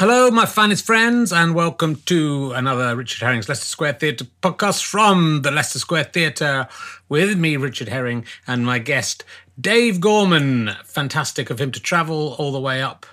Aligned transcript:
Hello, 0.00 0.28
my 0.28 0.44
finest 0.44 0.84
friends, 0.84 1.32
and 1.32 1.54
welcome 1.54 1.94
to 2.06 2.50
another 2.56 2.96
Richard 2.96 3.24
Herring's 3.24 3.48
Leicester 3.48 3.66
Square 3.66 3.92
Theatre 3.92 4.24
podcast 4.42 4.82
from 4.82 5.42
the 5.42 5.52
Leicester 5.52 5.78
Square 5.78 6.10
Theatre 6.12 6.66
with 7.08 7.38
me, 7.38 7.56
Richard 7.56 7.86
Herring, 7.86 8.26
and 8.44 8.66
my 8.66 8.80
guest, 8.80 9.22
Dave 9.58 10.00
Gorman. 10.00 10.72
Fantastic 10.84 11.48
of 11.48 11.60
him 11.60 11.70
to 11.70 11.78
travel 11.78 12.34
all 12.40 12.50
the 12.50 12.58
way 12.58 12.82
up 12.82 13.06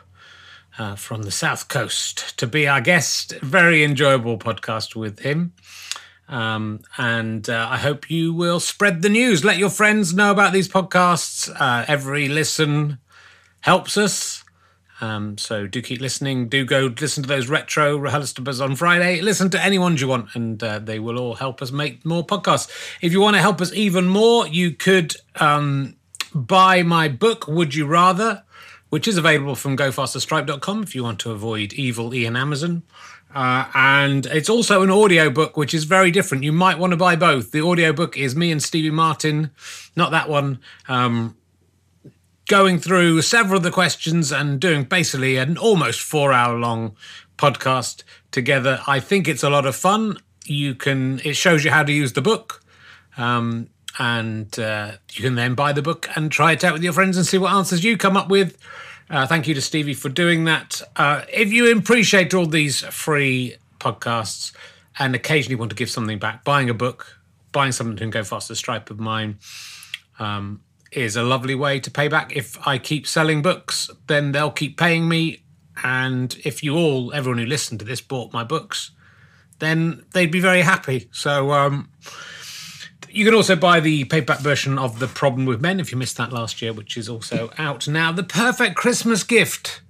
uh, 0.80 0.96
from 0.96 1.22
the 1.22 1.30
south 1.30 1.68
coast 1.68 2.36
to 2.40 2.48
be 2.48 2.68
our 2.68 2.82
guest. 2.82 3.34
Very 3.42 3.84
enjoyable 3.84 4.40
podcast 4.40 4.96
with 4.96 5.20
him. 5.20 5.54
Um, 6.28 6.80
and 6.98 7.48
uh, 7.48 7.68
I 7.70 7.78
hope 7.78 8.10
you 8.10 8.34
will 8.34 8.60
spread 8.60 9.04
the 9.04 9.10
news. 9.10 9.46
Let 9.46 9.60
your 9.60 9.70
friends 9.70 10.16
know 10.16 10.32
about 10.32 10.52
these 10.52 10.68
podcasts. 10.68 11.48
Uh, 11.60 11.86
every 11.88 12.28
listen 12.28 12.98
helps 13.60 13.98
us. 13.98 14.41
Um, 15.02 15.38
so 15.38 15.66
do 15.66 15.82
keep 15.82 16.00
listening. 16.00 16.48
Do 16.48 16.64
go 16.64 16.94
listen 17.00 17.24
to 17.24 17.28
those 17.28 17.50
retro 17.50 17.98
RHLSTPs 17.98 18.64
on 18.64 18.76
Friday. 18.76 19.20
Listen 19.20 19.50
to 19.50 19.62
any 19.62 19.80
ones 19.80 20.00
you 20.00 20.08
want, 20.08 20.36
and 20.36 20.64
uh, 20.64 20.80
they 20.80 21.00
will 21.00 21.18
all 21.18 21.36
help 21.36 21.62
us 21.62 21.72
make 21.72 22.06
more 22.06 22.26
podcasts. 22.26 22.70
If 23.02 23.12
you 23.12 23.20
want 23.20 23.36
to 23.36 23.42
help 23.42 23.60
us 23.62 23.74
even 23.74 24.08
more, 24.08 24.48
you 24.48 24.72
could 24.72 25.16
um, 25.38 25.96
buy 26.36 26.84
my 26.84 27.08
book, 27.08 27.48
Would 27.48 27.74
You 27.74 27.88
Rather, 27.88 28.44
which 28.90 29.08
is 29.08 29.18
available 29.18 29.56
from 29.56 29.76
gofasterstripe.com 29.76 30.84
if 30.84 30.94
you 30.94 31.04
want 31.04 31.20
to 31.22 31.32
avoid 31.32 31.74
evil 31.74 32.14
Ian 32.14 32.36
Amazon. 32.36 32.84
Uh, 33.34 33.66
and 33.74 34.26
it's 34.28 34.50
also 34.50 34.82
an 34.84 34.92
audiobook, 34.92 35.56
which 35.56 35.74
is 35.74 35.86
very 35.86 36.12
different. 36.12 36.44
You 36.44 36.52
might 36.52 36.78
want 36.78 36.92
to 36.92 36.98
buy 36.98 37.16
both. 37.16 37.52
The 37.52 37.62
audiobook 37.62 38.18
is 38.18 38.36
me 38.36 38.52
and 38.52 38.62
Stevie 38.62 38.92
Martin, 38.92 39.52
not 39.96 40.12
that 40.12 40.30
one. 40.30 40.60
Um, 40.88 41.38
going 42.48 42.80
through 42.80 43.22
several 43.22 43.58
of 43.58 43.64
the 43.64 43.72
questions 43.72 44.32
and 44.32 44.60
doing 44.60 44.84
basically 44.84 45.38
an 45.38 45.58
almost 45.58 46.02
four 46.02 46.34
hour 46.34 46.58
long 46.58 46.96
podcast 47.38 48.04
together. 48.32 48.82
I 48.88 49.00
think 49.00 49.28
it's 49.28 49.44
a 49.44 49.50
lot 49.50 49.66
of 49.66 49.76
fun. 49.76 50.18
You 50.46 50.76
can, 50.76 51.20
it 51.24 51.36
shows 51.36 51.64
you 51.64 51.72
how 51.72 51.84
to 51.84 51.92
use 51.92 52.14
the 52.14 52.22
book. 52.22 52.64
Um, 53.18 53.70
and 54.00 54.58
uh, 54.58 54.94
you 55.12 55.24
can 55.24 55.36
then 55.36 55.54
buy 55.54 55.74
the 55.74 55.82
book 55.82 56.08
and 56.16 56.32
try 56.32 56.54
it 56.54 56.64
out 56.64 56.74
with 56.74 56.84
your 56.84 56.94
friends 56.94 57.18
and 57.18 57.26
see 57.26 57.38
what 57.38 57.52
answers 57.54 57.84
you 57.84 57.98
come 57.98 58.16
up 58.16 58.30
with. 58.30 58.58
Uh, 59.10 59.28
thank 59.28 59.48
you 59.48 59.54
to 59.54 59.62
Stevie 59.62 59.94
for 59.94 60.10
doing 60.10 60.46
that. 60.46 60.82
Uh, 60.96 61.24
if 61.32 61.52
you 61.52 61.76
appreciate 61.78 62.34
all 62.34 62.46
these 62.46 62.80
free 62.86 63.58
podcasts 63.80 64.54
and 64.98 65.16
occasionally 65.16 65.56
want 65.56 65.70
to 65.70 65.76
give 65.76 65.90
something 65.90 66.20
back, 66.20 66.46
buying 66.46 66.70
a 66.70 66.74
book, 66.74 67.20
buying 67.52 67.74
something 67.74 67.98
to 67.98 68.08
Go 68.08 68.24
Faster 68.24 68.56
Stripe 68.56 68.90
of 68.90 69.00
mine, 69.00 69.40
um, 70.20 70.62
is 70.92 71.16
a 71.16 71.24
lovely 71.24 71.56
way 71.56 71.80
to 71.80 71.90
pay 71.90 72.08
back. 72.08 72.36
If 72.36 72.58
I 72.68 72.78
keep 72.78 73.08
selling 73.08 73.42
books, 73.42 73.90
then 74.08 74.32
they'll 74.32 74.52
keep 74.52 74.78
paying 74.78 75.08
me. 75.08 75.44
And 75.84 76.36
if 76.44 76.64
you 76.64 76.76
all, 76.76 77.14
everyone 77.14 77.40
who 77.40 77.46
listened 77.46 77.80
to 77.80 77.86
this, 77.86 78.02
bought 78.02 78.34
my 78.34 78.44
books, 78.44 78.92
then 79.60 80.04
they'd 80.14 80.32
be 80.32 80.42
very 80.42 80.62
happy. 80.62 81.10
So 81.12 81.52
um, 81.52 81.90
you 83.10 83.26
can 83.26 83.34
also 83.34 83.56
buy 83.56 83.80
the 83.80 84.04
paperback 84.06 84.40
version 84.40 84.78
of 84.78 85.00
The 85.00 85.08
Problem 85.08 85.46
with 85.46 85.62
Men 85.62 85.80
if 85.80 85.92
you 85.92 85.98
missed 85.98 86.18
that 86.18 86.34
last 86.34 86.62
year, 86.62 86.74
which 86.74 86.98
is 86.98 87.08
also 87.10 87.52
out 87.58 87.88
now. 87.88 88.12
The 88.12 88.24
perfect 88.24 88.76
Christmas 88.76 89.24
gift 89.24 89.82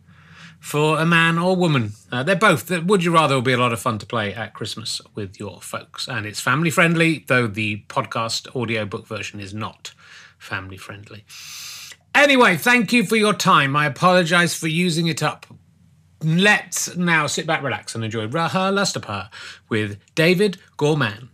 for 0.60 1.00
a 1.00 1.06
man 1.06 1.40
or 1.40 1.56
woman. 1.56 1.94
Uh, 2.12 2.22
they're 2.22 2.36
both. 2.36 2.70
Would 2.70 3.04
you 3.04 3.12
rather 3.12 3.36
will 3.36 3.42
be 3.42 3.54
a 3.54 3.58
lot 3.58 3.74
of 3.74 3.80
fun 3.80 3.98
to 3.98 4.06
play 4.06 4.34
at 4.34 4.54
Christmas 4.54 5.02
with 5.16 5.40
your 5.40 5.60
folks. 5.60 6.08
And 6.08 6.26
it's 6.28 6.40
family 6.40 6.70
friendly, 6.70 7.26
though 7.28 7.48
the 7.48 7.84
podcast 7.88 8.56
audio 8.56 8.86
book 8.86 9.08
version 9.08 9.40
is 9.40 9.54
not 9.54 9.94
family 10.42 10.78
friendly. 10.78 11.24
Anyway, 12.14 12.58
thank 12.58 12.92
you 12.92 13.06
for 13.06 13.16
your 13.16 13.34
time. 13.34 13.76
I 13.76 13.86
apologize 13.86 14.54
for 14.56 14.68
using 14.68 15.08
it 15.08 15.24
up. 15.24 15.46
Let's 16.24 16.96
now 16.98 17.28
sit 17.28 17.48
back, 17.48 17.64
relax, 17.64 17.96
and 17.96 18.04
enjoy 18.04 18.28
Raha 18.28 18.74
RHLSTP 18.74 19.30
with 19.70 20.00
David 20.14 20.58
Gorman. 20.78 21.30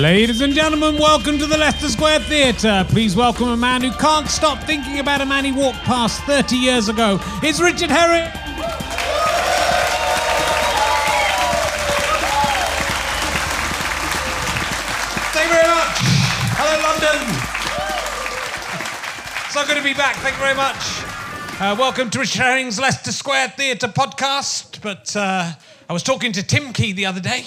Ladies 0.00 0.40
and 0.40 0.54
gentlemen, 0.54 0.98
welcome 0.98 1.38
to 1.38 1.46
the 1.46 1.58
Leicester 1.58 1.88
Square 1.88 2.20
Theatre. 2.20 2.86
Please 2.88 3.14
welcome 3.14 3.48
a 3.48 3.56
man 3.56 3.82
who 3.82 3.92
can't 3.92 4.28
stop 4.28 4.62
thinking 4.64 4.98
about 4.98 5.20
a 5.20 5.26
man 5.26 5.44
he 5.44 5.52
walked 5.52 5.78
past 5.78 6.22
30 6.22 6.56
years 6.56 6.88
ago. 6.88 7.18
It's 7.42 7.60
Richard 7.60 7.90
Herring. 17.00 17.28
So 19.50 19.64
good 19.66 19.76
to 19.76 19.82
be 19.82 19.94
back. 19.94 20.16
Thank 20.16 20.34
you 20.36 20.42
very 20.42 20.54
much. 20.54 20.76
Uh, 21.60 21.76
welcome 21.78 22.10
to 22.10 22.18
Richard 22.18 22.42
Herring's 22.42 22.78
Leicester 22.78 23.12
Square 23.12 23.50
Theatre 23.56 23.88
podcast. 23.88 24.80
But 24.82 25.14
uh, 25.16 25.52
I 25.88 25.92
was 25.92 26.02
talking 26.02 26.32
to 26.32 26.42
Tim 26.42 26.72
Key 26.72 26.92
the 26.92 27.06
other 27.06 27.20
day. 27.20 27.44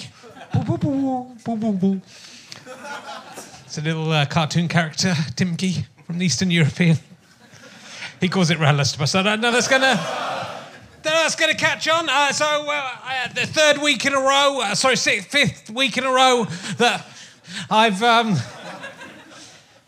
It's 3.64 3.78
a 3.78 3.82
little 3.82 4.10
uh, 4.10 4.26
cartoon 4.26 4.68
character, 4.68 5.14
Tim 5.36 5.56
Key 5.56 5.84
from 6.04 6.22
Eastern 6.22 6.50
European. 6.50 6.96
He 8.20 8.28
calls 8.28 8.50
it 8.50 8.58
RHLSTP. 8.58 9.06
So 9.06 9.22
no, 9.22 9.36
that's 9.36 9.68
gonna. 9.68 9.96
That's 11.02 11.36
going 11.36 11.52
to 11.52 11.56
catch 11.56 11.88
on. 11.88 12.08
Uh, 12.10 12.32
so, 12.32 12.44
uh, 12.44 13.28
the 13.32 13.46
third 13.46 13.78
week 13.78 14.04
in 14.04 14.14
a 14.14 14.20
row, 14.20 14.60
uh, 14.62 14.74
sorry, 14.74 14.96
sixth, 14.96 15.30
fifth 15.30 15.70
week 15.70 15.96
in 15.96 16.04
a 16.04 16.10
row 16.10 16.44
that 16.78 17.06
I've 17.70 18.02
um, 18.02 18.36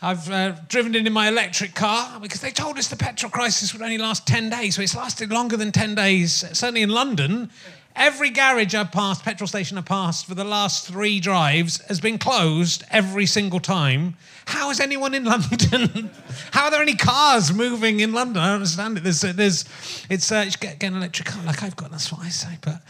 I've 0.03 0.31
uh, 0.31 0.53
driven 0.69 0.95
in 0.95 1.07
in 1.07 1.13
my 1.13 1.29
electric 1.29 1.75
car 1.75 2.19
because 2.21 2.41
they 2.41 2.51
told 2.51 2.79
us 2.79 2.89
the 2.89 2.97
petrol 2.97 3.31
crisis 3.31 3.75
would 3.75 3.83
only 3.83 3.99
last 3.99 4.27
10 4.27 4.49
days. 4.49 4.77
So 4.77 4.83
it's 4.83 4.97
lasted 4.97 5.31
longer 5.31 5.59
than 5.59 5.73
10 5.73 5.95
days. 5.95 6.33
Certainly 6.33 6.81
in 6.81 6.89
London, 6.89 7.51
every 7.95 8.31
garage 8.31 8.75
I've 8.75 8.93
passed, 8.93 9.23
petrol 9.25 9.47
station 9.47 9.77
I've 9.77 9.85
passed 9.85 10.25
for 10.25 10.35
the 10.35 10.45
last 10.45 10.87
three 10.87 11.21
drives 11.21 11.83
has 11.89 12.01
been 12.01 12.17
closed 12.17 12.83
every 12.91 13.27
single 13.27 13.61
time. 13.61 14.17
How 14.51 14.71
is 14.71 14.81
anyone 14.81 15.15
in 15.15 15.25
London? 15.25 16.11
How 16.51 16.65
are 16.65 16.71
there 16.73 16.83
any 16.83 16.97
cars 16.97 17.53
moving 17.53 18.01
in 18.01 18.13
London? 18.13 18.43
I 18.43 18.47
don't 18.47 18.55
understand 18.57 18.99
it. 18.99 19.05
There's, 19.05 19.21
there's, 19.21 19.65
it's 20.11 20.33
uh, 20.33 20.45
get, 20.59 20.81
get 20.81 20.89
an 20.89 20.97
electric 20.97 21.29
car 21.29 21.43
like 21.45 21.63
I've 21.63 21.77
got. 21.77 21.93
That's 21.93 22.11
what 22.13 22.23
I 22.23 22.29
say. 22.31 22.59
But 22.61 22.83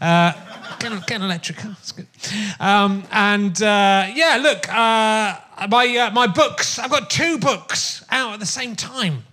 uh, 0.00 0.32
get, 0.78 1.06
get 1.06 1.16
an 1.16 1.22
electric 1.22 1.58
car. 1.58 1.74
It's 1.80 1.92
good. 1.92 2.06
Um, 2.60 3.04
and 3.10 3.60
uh, 3.62 4.08
yeah, 4.14 4.38
look. 4.42 4.68
Uh, 4.68 5.40
my, 5.68 5.96
uh, 5.96 6.10
my 6.10 6.26
books, 6.26 6.78
I've 6.78 6.90
got 6.90 7.08
two 7.08 7.38
books 7.38 8.04
out 8.10 8.34
at 8.34 8.40
the 8.40 8.46
same 8.46 8.76
time. 8.76 9.24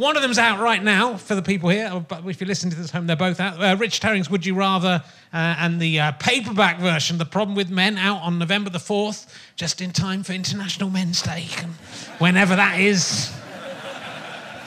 One 0.00 0.16
of 0.16 0.22
them's 0.22 0.38
out 0.38 0.60
right 0.60 0.82
now 0.82 1.18
for 1.18 1.34
the 1.34 1.42
people 1.42 1.68
here, 1.68 2.02
but 2.08 2.26
if 2.26 2.40
you 2.40 2.46
listen 2.46 2.70
to 2.70 2.76
this 2.76 2.90
home, 2.90 3.06
they're 3.06 3.16
both 3.16 3.38
out. 3.38 3.62
Uh, 3.62 3.76
Rich 3.78 3.98
Herring's 3.98 4.30
Would 4.30 4.46
You 4.46 4.54
Rather 4.54 5.02
uh, 5.30 5.36
and 5.36 5.78
the 5.78 6.00
uh, 6.00 6.12
paperback 6.12 6.78
version, 6.78 7.18
The 7.18 7.26
Problem 7.26 7.54
with 7.54 7.68
Men, 7.68 7.98
out 7.98 8.22
on 8.22 8.38
November 8.38 8.70
the 8.70 8.78
4th, 8.78 9.30
just 9.56 9.82
in 9.82 9.90
time 9.90 10.22
for 10.22 10.32
International 10.32 10.88
Men's 10.88 11.20
Day, 11.20 11.48
whenever 12.18 12.56
that 12.56 12.80
is. 12.80 13.30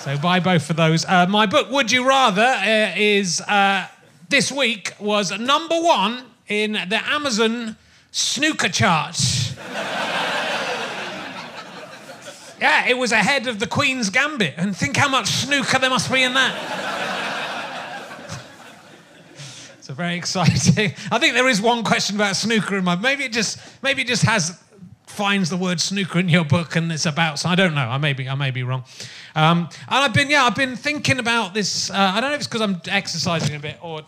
So 0.01 0.19
buy 0.19 0.39
both 0.39 0.69
of 0.69 0.75
those. 0.75 1.03
Uh, 1.03 1.25
my 1.25 1.47
book, 1.47 1.71
Would 1.71 1.91
You 1.91 2.07
Rather, 2.07 2.43
uh, 2.43 2.93
is 2.95 3.41
uh, 3.41 3.87
this 4.29 4.51
week 4.51 4.93
was 4.99 5.35
number 5.39 5.81
one 5.81 6.25
in 6.47 6.73
the 6.73 7.01
Amazon 7.07 7.75
snooker 8.11 8.69
chart. 8.69 9.17
Yeah, 12.63 12.87
it 12.87 12.97
was 12.97 13.11
ahead 13.11 13.47
of 13.47 13.59
the 13.59 13.67
Queen's 13.67 14.09
Gambit. 14.09 14.53
And 14.55 14.73
think 14.73 14.95
how 14.95 15.09
much 15.09 15.27
snooker 15.27 15.79
there 15.79 15.89
must 15.89 16.09
be 16.09 16.23
in 16.23 16.33
that. 16.33 16.55
it's 19.77 19.89
a 19.89 19.93
very 19.93 20.15
exciting. 20.15 20.93
I 21.11 21.19
think 21.19 21.33
there 21.33 21.49
is 21.49 21.61
one 21.61 21.83
question 21.83 22.15
about 22.15 22.37
snooker 22.37 22.77
in 22.77 22.85
my. 22.85 22.95
Maybe 22.95 23.25
it 23.25 23.33
just 23.33 23.59
maybe 23.81 24.03
it 24.03 24.07
just 24.07 24.23
has 24.23 24.57
finds 25.07 25.49
the 25.49 25.57
word 25.57 25.81
snooker 25.81 26.19
in 26.19 26.29
your 26.29 26.45
book 26.45 26.77
and 26.77 26.89
it's 26.89 27.05
about. 27.05 27.37
So 27.37 27.49
I 27.49 27.55
don't 27.55 27.75
know. 27.75 27.81
I 27.81 27.97
may 27.97 28.13
be 28.13 28.29
I 28.29 28.35
may 28.35 28.49
be 28.49 28.63
wrong. 28.63 28.85
Um, 29.35 29.67
and 29.89 30.03
I've 30.05 30.13
been 30.13 30.29
yeah 30.29 30.45
I've 30.45 30.55
been 30.55 30.77
thinking 30.77 31.19
about 31.19 31.53
this. 31.53 31.89
Uh, 31.89 31.95
I 32.15 32.21
don't 32.21 32.29
know 32.29 32.35
if 32.35 32.39
it's 32.39 32.47
because 32.47 32.61
I'm 32.61 32.81
exercising 32.87 33.57
a 33.57 33.59
bit 33.59 33.77
or 33.81 34.03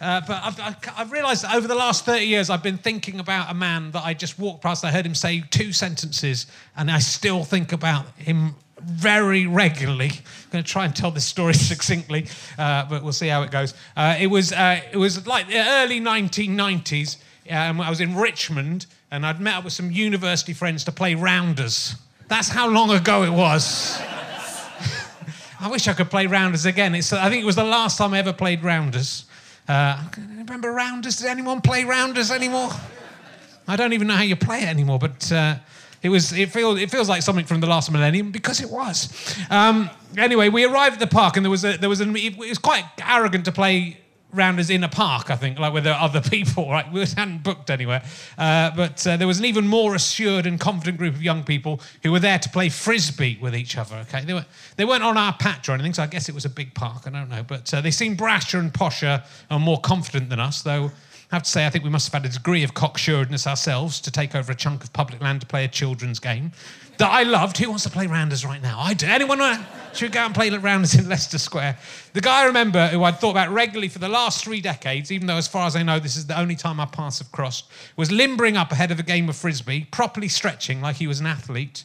uh, 0.00 0.20
but 0.26 0.40
I've, 0.44 0.76
I've, 0.96 1.12
realized 1.12 1.42
that 1.42 1.54
over 1.56 1.66
the 1.66 1.74
last 1.74 2.04
30 2.04 2.24
years, 2.24 2.50
I've 2.50 2.62
been 2.62 2.78
thinking 2.78 3.18
about 3.18 3.50
a 3.50 3.54
man 3.54 3.90
that 3.90 4.04
I 4.04 4.14
just 4.14 4.38
walked 4.38 4.62
past. 4.62 4.84
I 4.84 4.92
heard 4.92 5.04
him 5.04 5.14
say 5.14 5.42
two 5.50 5.72
sentences, 5.72 6.46
and 6.76 6.88
I 6.88 7.00
still 7.00 7.42
think 7.42 7.72
about 7.72 8.06
him 8.16 8.54
very 8.80 9.46
regularly. 9.46 10.10
I'm 10.10 10.50
going 10.52 10.62
to 10.64 10.70
try 10.70 10.84
and 10.84 10.94
tell 10.94 11.10
this 11.10 11.24
story 11.24 11.54
succinctly, 11.72 12.28
uh, 12.58 12.86
but 12.88 13.02
we'll 13.02 13.12
see 13.12 13.26
how 13.26 13.42
it 13.42 13.50
goes. 13.50 13.74
Uh, 13.96 14.16
it, 14.20 14.28
was, 14.28 14.52
uh, 14.52 14.80
it 14.92 14.96
was 14.96 15.26
like 15.26 15.48
the 15.48 15.58
early 15.58 16.00
1990s. 16.00 17.16
Um, 17.50 17.80
I 17.80 17.90
was 17.90 18.00
in 18.00 18.14
Richmond, 18.14 18.86
and 19.10 19.26
I'd 19.26 19.40
met 19.40 19.56
up 19.56 19.64
with 19.64 19.72
some 19.72 19.90
university 19.90 20.52
friends 20.52 20.84
to 20.84 20.92
play 20.92 21.16
rounders. 21.16 21.96
That's 22.28 22.48
how 22.48 22.68
long 22.68 22.90
ago 22.90 23.24
it 23.24 23.32
was. 23.32 24.00
I 25.60 25.68
wish 25.68 25.88
I 25.88 25.92
could 25.92 26.10
play 26.10 26.26
rounders 26.26 26.66
again. 26.66 26.94
It's, 26.94 27.12
I 27.12 27.28
think 27.28 27.42
it 27.42 27.46
was 27.46 27.56
the 27.56 27.64
last 27.64 27.98
time 27.98 28.14
I 28.14 28.18
ever 28.18 28.32
played 28.32 28.62
rounders. 28.62 29.24
Uh, 29.68 30.02
remember 30.36 30.72
rounders? 30.72 31.16
Does 31.16 31.26
anyone 31.26 31.60
play 31.60 31.84
rounders 31.84 32.30
anymore? 32.30 32.70
I 33.66 33.76
don't 33.76 33.92
even 33.92 34.08
know 34.08 34.14
how 34.14 34.22
you 34.22 34.34
play 34.36 34.62
it 34.62 34.68
anymore, 34.68 34.98
but 34.98 35.30
uh, 35.30 35.56
It 36.02 36.08
was. 36.08 36.32
It 36.32 36.50
feels. 36.50 36.80
It 36.80 36.90
feels 36.90 37.08
like 37.08 37.22
something 37.22 37.44
from 37.44 37.60
the 37.60 37.66
last 37.66 37.90
millennium 37.90 38.30
because 38.30 38.60
it 38.62 38.70
was. 38.70 39.08
Um, 39.50 39.90
anyway, 40.16 40.48
we 40.48 40.64
arrived 40.64 40.94
at 40.94 41.00
the 41.00 41.06
park 41.14 41.36
and 41.36 41.44
there 41.44 41.50
was 41.50 41.64
a, 41.64 41.76
there 41.76 41.88
was 41.88 42.00
an. 42.00 42.16
It 42.16 42.38
was 42.38 42.58
quite 42.58 42.84
arrogant 43.04 43.44
to 43.44 43.52
play 43.52 43.98
rounders 44.32 44.70
in 44.70 44.84
a 44.84 44.88
park, 44.88 45.30
I 45.30 45.36
think, 45.36 45.58
like 45.58 45.72
with 45.72 45.84
the 45.84 45.94
other 45.94 46.20
people, 46.30 46.70
right? 46.70 46.90
We 46.92 47.00
hadn't 47.00 47.42
booked 47.42 47.70
anywhere. 47.70 48.02
Uh, 48.36 48.70
but 48.76 49.06
uh, 49.06 49.16
there 49.16 49.26
was 49.26 49.38
an 49.38 49.44
even 49.44 49.66
more 49.66 49.94
assured 49.94 50.46
and 50.46 50.60
confident 50.60 50.98
group 50.98 51.14
of 51.14 51.22
young 51.22 51.44
people 51.44 51.80
who 52.02 52.12
were 52.12 52.20
there 52.20 52.38
to 52.38 52.48
play 52.48 52.68
frisbee 52.68 53.38
with 53.40 53.56
each 53.56 53.76
other, 53.76 53.96
okay? 53.96 54.24
They, 54.24 54.34
were, 54.34 54.46
they 54.76 54.84
weren't 54.84 55.02
on 55.02 55.16
our 55.16 55.32
patch 55.32 55.68
or 55.68 55.72
anything, 55.72 55.94
so 55.94 56.02
I 56.02 56.06
guess 56.06 56.28
it 56.28 56.34
was 56.34 56.44
a 56.44 56.50
big 56.50 56.74
park, 56.74 57.02
I 57.06 57.10
don't 57.10 57.28
know. 57.28 57.42
But 57.42 57.72
uh, 57.72 57.80
they 57.80 57.90
seemed 57.90 58.18
brasher 58.18 58.58
and 58.58 58.72
posher 58.72 59.24
and 59.50 59.62
more 59.62 59.80
confident 59.80 60.30
than 60.30 60.40
us, 60.40 60.62
though 60.62 60.90
I 61.30 61.36
have 61.36 61.42
to 61.42 61.50
say, 61.50 61.66
I 61.66 61.70
think 61.70 61.84
we 61.84 61.90
must 61.90 62.10
have 62.10 62.22
had 62.22 62.30
a 62.30 62.32
degree 62.32 62.64
of 62.64 62.72
cocksuredness 62.72 63.46
ourselves 63.46 64.00
to 64.00 64.10
take 64.10 64.34
over 64.34 64.50
a 64.50 64.54
chunk 64.54 64.82
of 64.82 64.92
public 64.94 65.20
land 65.20 65.42
to 65.42 65.46
play 65.46 65.64
a 65.64 65.68
children's 65.68 66.18
game 66.18 66.52
that 66.98 67.10
I 67.10 67.22
loved. 67.22 67.58
Who 67.58 67.68
wants 67.68 67.84
to 67.84 67.90
play 67.90 68.06
rounders 68.06 68.44
right 68.44 68.62
now? 68.62 68.78
I 68.78 68.94
do. 68.94 69.06
Anyone? 69.06 69.40
Should 69.94 70.12
go 70.12 70.20
and 70.20 70.34
play 70.34 70.50
rounders 70.50 70.94
in 70.94 71.08
Leicester 71.08 71.38
Square? 71.38 71.78
The 72.12 72.20
guy 72.20 72.42
I 72.42 72.44
remember 72.44 72.86
who 72.88 73.02
I'd 73.04 73.18
thought 73.18 73.30
about 73.30 73.50
regularly 73.50 73.88
for 73.88 73.98
the 73.98 74.08
last 74.08 74.44
three 74.44 74.60
decades, 74.60 75.10
even 75.10 75.26
though 75.26 75.36
as 75.36 75.48
far 75.48 75.66
as 75.66 75.74
I 75.74 75.82
know 75.82 75.98
this 75.98 76.16
is 76.16 76.26
the 76.26 76.38
only 76.38 76.54
time 76.54 76.78
our 76.78 76.86
paths 76.86 77.18
have 77.18 77.32
crossed, 77.32 77.66
was 77.96 78.12
limbering 78.12 78.56
up 78.56 78.70
ahead 78.70 78.90
of 78.90 79.00
a 79.00 79.02
game 79.02 79.28
of 79.28 79.36
frisbee, 79.36 79.86
properly 79.90 80.28
stretching 80.28 80.80
like 80.80 80.96
he 80.96 81.06
was 81.06 81.20
an 81.20 81.26
athlete. 81.26 81.84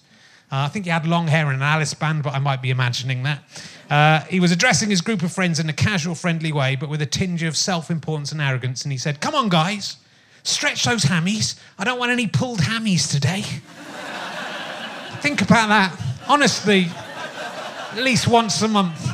Uh, 0.51 0.65
I 0.65 0.67
think 0.67 0.85
he 0.85 0.91
had 0.91 1.07
long 1.07 1.27
hair 1.27 1.47
and 1.47 1.55
an 1.55 1.63
Alice 1.63 1.93
band, 1.95 2.21
but 2.21 2.33
I 2.33 2.39
might 2.39 2.61
be 2.61 2.69
imagining 2.69 3.23
that. 3.23 3.43
Uh, 3.89 4.19
he 4.25 4.39
was 4.39 4.51
addressing 4.51 4.89
his 4.89 5.01
group 5.01 5.23
of 5.23 5.31
friends 5.31 5.59
in 5.59 5.67
a 5.69 5.73
casual, 5.73 6.13
friendly 6.13 6.51
way, 6.51 6.75
but 6.75 6.89
with 6.89 7.01
a 7.01 7.07
tinge 7.07 7.41
of 7.41 7.57
self 7.57 7.89
importance 7.89 8.31
and 8.31 8.41
arrogance. 8.41 8.83
And 8.83 8.91
he 8.91 8.97
said, 8.97 9.21
Come 9.21 9.33
on, 9.33 9.49
guys, 9.49 9.97
stretch 10.43 10.83
those 10.83 11.05
hammies. 11.05 11.59
I 11.79 11.83
don't 11.83 11.97
want 11.97 12.11
any 12.11 12.27
pulled 12.27 12.59
hammies 12.59 13.09
today. 13.09 13.43
Think 15.23 15.41
about 15.41 15.69
that. 15.69 15.97
Honestly, 16.27 16.87
at 17.93 18.03
least 18.03 18.27
once 18.27 18.61
a 18.61 18.67
month. 18.67 19.09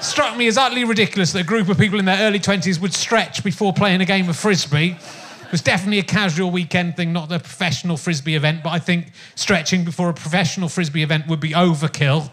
Struck 0.00 0.36
me 0.36 0.46
as 0.46 0.56
utterly 0.56 0.84
ridiculous 0.84 1.32
that 1.32 1.40
a 1.40 1.44
group 1.44 1.68
of 1.68 1.76
people 1.76 1.98
in 1.98 2.04
their 2.04 2.20
early 2.20 2.38
20s 2.38 2.80
would 2.80 2.94
stretch 2.94 3.42
before 3.42 3.72
playing 3.72 4.00
a 4.00 4.04
game 4.04 4.28
of 4.28 4.36
frisbee. 4.36 4.92
It 4.92 5.50
was 5.50 5.60
definitely 5.60 5.98
a 5.98 6.04
casual 6.04 6.52
weekend 6.52 6.94
thing, 6.94 7.12
not 7.12 7.32
a 7.32 7.40
professional 7.40 7.96
frisbee 7.96 8.36
event, 8.36 8.62
but 8.62 8.70
I 8.70 8.78
think 8.78 9.10
stretching 9.34 9.84
before 9.84 10.08
a 10.08 10.14
professional 10.14 10.68
frisbee 10.68 11.02
event 11.02 11.26
would 11.26 11.40
be 11.40 11.50
overkill 11.50 12.30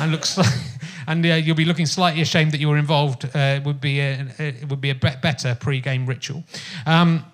and 0.00 0.10
looks 0.10 0.36
like, 0.38 0.52
and 1.06 1.24
uh, 1.24 1.34
you'll 1.34 1.54
be 1.54 1.64
looking 1.64 1.86
slightly 1.86 2.20
ashamed 2.20 2.50
that 2.50 2.58
you 2.58 2.68
were 2.68 2.78
involved. 2.78 3.26
Uh, 3.26 3.60
it 3.60 3.62
would 3.62 3.80
be 3.80 4.00
a, 4.00 4.26
it 4.38 4.68
would 4.68 4.80
be 4.80 4.90
a 4.90 4.96
better 4.96 5.56
pre-game 5.60 6.04
ritual. 6.04 6.42
Um, 6.84 7.24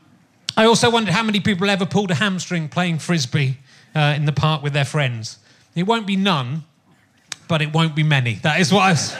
I 0.58 0.66
also 0.66 0.90
wondered 0.90 1.14
how 1.14 1.22
many 1.22 1.40
people 1.40 1.70
ever 1.70 1.86
pulled 1.86 2.10
a 2.10 2.16
hamstring 2.16 2.68
playing 2.68 2.98
frisbee 2.98 3.60
uh, 3.94 4.14
in 4.16 4.24
the 4.24 4.32
park 4.32 4.62
with 4.62 4.72
their 4.72 4.84
friends. 4.84 5.38
It 5.74 5.84
won't 5.84 6.06
be 6.06 6.16
none, 6.16 6.64
but 7.48 7.62
it 7.62 7.72
won't 7.72 7.94
be 7.94 8.02
many. 8.02 8.34
That 8.36 8.60
is 8.60 8.72
what 8.72 8.82
I 8.82 8.90
was. 8.90 9.16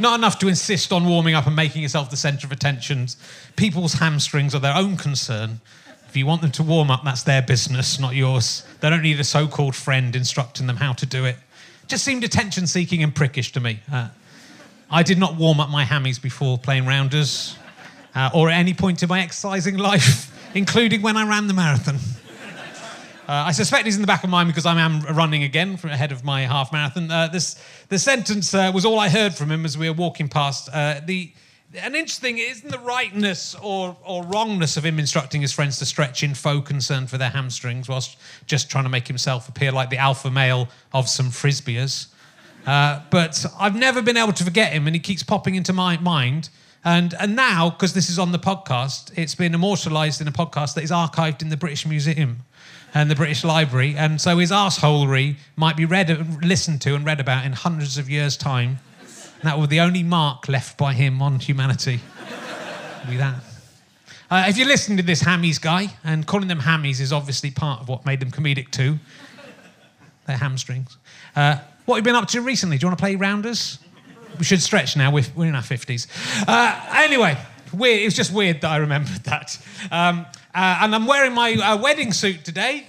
Not 0.00 0.18
enough 0.18 0.38
to 0.40 0.48
insist 0.48 0.92
on 0.92 1.06
warming 1.06 1.34
up 1.34 1.46
and 1.46 1.54
making 1.54 1.82
yourself 1.82 2.10
the 2.10 2.16
centre 2.16 2.46
of 2.46 2.52
attention. 2.52 3.06
People's 3.56 3.94
hamstrings 3.94 4.54
are 4.54 4.58
their 4.58 4.76
own 4.76 4.96
concern. 4.96 5.60
If 6.08 6.16
you 6.16 6.26
want 6.26 6.42
them 6.42 6.50
to 6.52 6.62
warm 6.62 6.90
up, 6.90 7.04
that's 7.04 7.22
their 7.22 7.42
business, 7.42 7.98
not 7.98 8.14
yours. 8.14 8.66
They 8.80 8.90
don't 8.90 9.02
need 9.02 9.20
a 9.20 9.24
so 9.24 9.46
called 9.46 9.76
friend 9.76 10.16
instructing 10.16 10.66
them 10.66 10.76
how 10.76 10.92
to 10.94 11.06
do 11.06 11.24
it 11.24 11.36
just 11.92 12.04
seemed 12.04 12.24
attention 12.24 12.66
seeking 12.66 13.02
and 13.02 13.14
prickish 13.14 13.52
to 13.52 13.60
me. 13.60 13.78
Uh, 13.92 14.08
I 14.90 15.02
did 15.02 15.18
not 15.18 15.36
warm 15.36 15.60
up 15.60 15.68
my 15.68 15.84
hammies 15.84 16.20
before 16.20 16.56
playing 16.56 16.86
rounders 16.86 17.54
uh, 18.14 18.30
or 18.34 18.48
at 18.48 18.56
any 18.56 18.72
point 18.72 19.02
in 19.02 19.10
my 19.10 19.20
exercising 19.20 19.76
life, 19.76 20.32
including 20.54 21.02
when 21.02 21.18
I 21.18 21.28
ran 21.28 21.48
the 21.48 21.54
marathon. 21.54 21.98
Uh, 23.28 23.44
I 23.46 23.52
suspect 23.52 23.84
he's 23.84 23.94
in 23.94 24.00
the 24.00 24.06
back 24.06 24.24
of 24.24 24.30
mind 24.30 24.48
because 24.48 24.66
I 24.66 24.78
am 24.80 25.00
running 25.02 25.44
again 25.44 25.76
from 25.76 25.90
ahead 25.90 26.10
of 26.10 26.24
my 26.24 26.42
half 26.42 26.72
marathon. 26.72 27.08
Uh, 27.08 27.28
this 27.28 27.56
the 27.88 27.98
sentence 27.98 28.52
uh, 28.52 28.72
was 28.74 28.84
all 28.84 28.98
I 28.98 29.08
heard 29.08 29.32
from 29.32 29.50
him 29.50 29.64
as 29.64 29.78
we 29.78 29.88
were 29.88 29.94
walking 29.94 30.28
past. 30.28 30.68
Uh, 30.72 31.00
the 31.04 31.32
an 31.80 31.94
interesting 31.94 32.38
isn't 32.38 32.70
the 32.70 32.80
rightness 32.80 33.54
or, 33.62 33.96
or 34.04 34.24
wrongness 34.24 34.76
of 34.76 34.84
him 34.84 34.98
instructing 34.98 35.40
his 35.40 35.52
friends 35.52 35.78
to 35.78 35.86
stretch 35.86 36.22
in 36.22 36.34
faux 36.34 36.66
concern 36.66 37.06
for 37.06 37.16
their 37.16 37.30
hamstrings 37.30 37.88
whilst 37.88 38.18
just 38.46 38.68
trying 38.68 38.84
to 38.84 38.90
make 38.90 39.08
himself 39.08 39.48
appear 39.48 39.72
like 39.72 39.88
the 39.88 39.96
alpha 39.96 40.30
male 40.30 40.68
of 40.92 41.08
some 41.08 41.26
frisbeers. 41.26 42.08
Uh, 42.66 43.00
but 43.10 43.46
I've 43.58 43.76
never 43.76 44.02
been 44.02 44.16
able 44.16 44.32
to 44.34 44.44
forget 44.44 44.72
him, 44.72 44.86
and 44.86 44.94
he 44.94 45.00
keeps 45.00 45.22
popping 45.22 45.54
into 45.54 45.72
my 45.72 45.96
mind. 45.96 46.50
And, 46.84 47.14
and 47.18 47.34
now, 47.34 47.70
because 47.70 47.94
this 47.94 48.10
is 48.10 48.18
on 48.18 48.32
the 48.32 48.38
podcast, 48.38 49.16
it's 49.16 49.34
been 49.34 49.54
immortalised 49.54 50.20
in 50.20 50.28
a 50.28 50.32
podcast 50.32 50.74
that 50.74 50.84
is 50.84 50.90
archived 50.90 51.40
in 51.40 51.48
the 51.48 51.56
British 51.56 51.86
Museum 51.86 52.40
and 52.94 53.10
the 53.10 53.14
British 53.14 53.44
Library. 53.44 53.94
And 53.96 54.20
so 54.20 54.38
his 54.38 54.50
arseholery 54.50 55.36
might 55.56 55.76
be 55.76 55.84
read, 55.84 56.44
listened 56.44 56.80
to 56.82 56.94
and 56.94 57.04
read 57.04 57.20
about 57.20 57.46
in 57.46 57.52
hundreds 57.52 57.98
of 57.98 58.10
years' 58.10 58.36
time. 58.36 58.78
That 59.42 59.58
will 59.58 59.66
be 59.66 59.76
the 59.76 59.80
only 59.80 60.02
mark 60.02 60.48
left 60.48 60.78
by 60.78 60.92
him 60.92 61.20
on 61.20 61.40
humanity. 61.40 62.00
be 63.08 63.16
that. 63.16 63.36
Uh, 64.30 64.44
if 64.46 64.56
you're 64.56 64.68
listening 64.68 64.96
to 64.96 65.02
this 65.02 65.22
Hammies 65.22 65.60
guy, 65.60 65.88
and 66.04 66.26
calling 66.26 66.48
them 66.48 66.60
Hammies 66.60 67.00
is 67.00 67.12
obviously 67.12 67.50
part 67.50 67.80
of 67.80 67.88
what 67.88 68.06
made 68.06 68.20
them 68.20 68.30
comedic 68.30 68.70
too, 68.70 68.98
their 70.26 70.36
hamstrings. 70.36 70.96
Uh, 71.34 71.58
what 71.84 71.96
have 71.96 72.06
you 72.06 72.12
been 72.12 72.14
up 72.14 72.28
to 72.28 72.40
recently? 72.40 72.78
Do 72.78 72.84
you 72.84 72.88
want 72.88 72.98
to 72.98 73.02
play 73.02 73.16
rounders? 73.16 73.78
We 74.38 74.44
should 74.44 74.62
stretch 74.62 74.96
now. 74.96 75.10
We're, 75.10 75.24
we're 75.36 75.46
in 75.46 75.54
our 75.54 75.62
50s. 75.62 76.06
Uh, 76.46 77.02
anyway, 77.02 77.36
weird. 77.72 78.00
It 78.00 78.04
was 78.04 78.14
just 78.14 78.32
weird 78.32 78.60
that 78.60 78.70
I 78.70 78.76
remembered 78.76 79.24
that. 79.24 79.58
Um, 79.90 80.24
uh, 80.54 80.78
and 80.82 80.94
I'm 80.94 81.06
wearing 81.06 81.32
my 81.32 81.54
uh, 81.54 81.76
wedding 81.80 82.12
suit 82.12 82.44
today. 82.44 82.86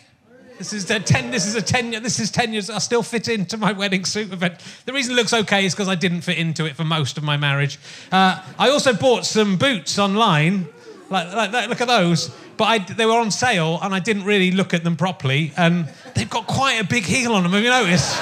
This 0.57 0.73
is 0.73 0.89
a 0.91 0.99
ten. 0.99 1.31
This 1.31 1.45
is 1.45 1.55
a 1.55 1.61
ten. 1.61 1.91
This 1.91 2.19
is 2.19 2.29
ten 2.29 2.53
years. 2.53 2.69
I 2.69 2.77
still 2.77 3.03
fit 3.03 3.27
into 3.27 3.57
my 3.57 3.71
wedding 3.71 4.05
suit 4.05 4.31
event. 4.31 4.59
The 4.85 4.93
reason 4.93 5.13
it 5.13 5.15
looks 5.15 5.33
okay 5.33 5.65
is 5.65 5.73
because 5.73 5.87
I 5.87 5.95
didn't 5.95 6.21
fit 6.21 6.37
into 6.37 6.65
it 6.65 6.75
for 6.75 6.83
most 6.83 7.17
of 7.17 7.23
my 7.23 7.37
marriage. 7.37 7.79
Uh, 8.11 8.43
I 8.59 8.69
also 8.69 8.93
bought 8.93 9.25
some 9.25 9.57
boots 9.57 9.97
online. 9.97 10.67
Like, 11.09 11.53
like, 11.53 11.69
look 11.69 11.81
at 11.81 11.87
those. 11.87 12.29
But 12.55 12.65
I, 12.65 12.77
they 12.79 13.05
were 13.05 13.19
on 13.19 13.31
sale, 13.31 13.79
and 13.81 13.93
I 13.95 13.99
didn't 13.99 14.25
really 14.25 14.51
look 14.51 14.73
at 14.73 14.83
them 14.83 14.95
properly. 14.95 15.51
And 15.57 15.89
they've 16.15 16.29
got 16.29 16.47
quite 16.47 16.79
a 16.79 16.83
big 16.83 17.03
heel 17.03 17.33
on 17.33 17.43
them. 17.43 17.51
Have 17.53 17.63
you 17.63 17.69
noticed? 17.69 18.21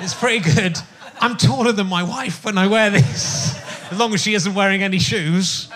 it's 0.00 0.14
pretty 0.14 0.40
good. 0.54 0.78
I'm 1.20 1.36
taller 1.36 1.72
than 1.72 1.86
my 1.86 2.02
wife 2.02 2.44
when 2.44 2.58
I 2.58 2.66
wear 2.66 2.90
these, 2.90 3.60
as 3.90 3.98
long 3.98 4.14
as 4.14 4.22
she 4.22 4.34
isn't 4.34 4.54
wearing 4.54 4.82
any 4.82 4.98
shoes. 4.98 5.70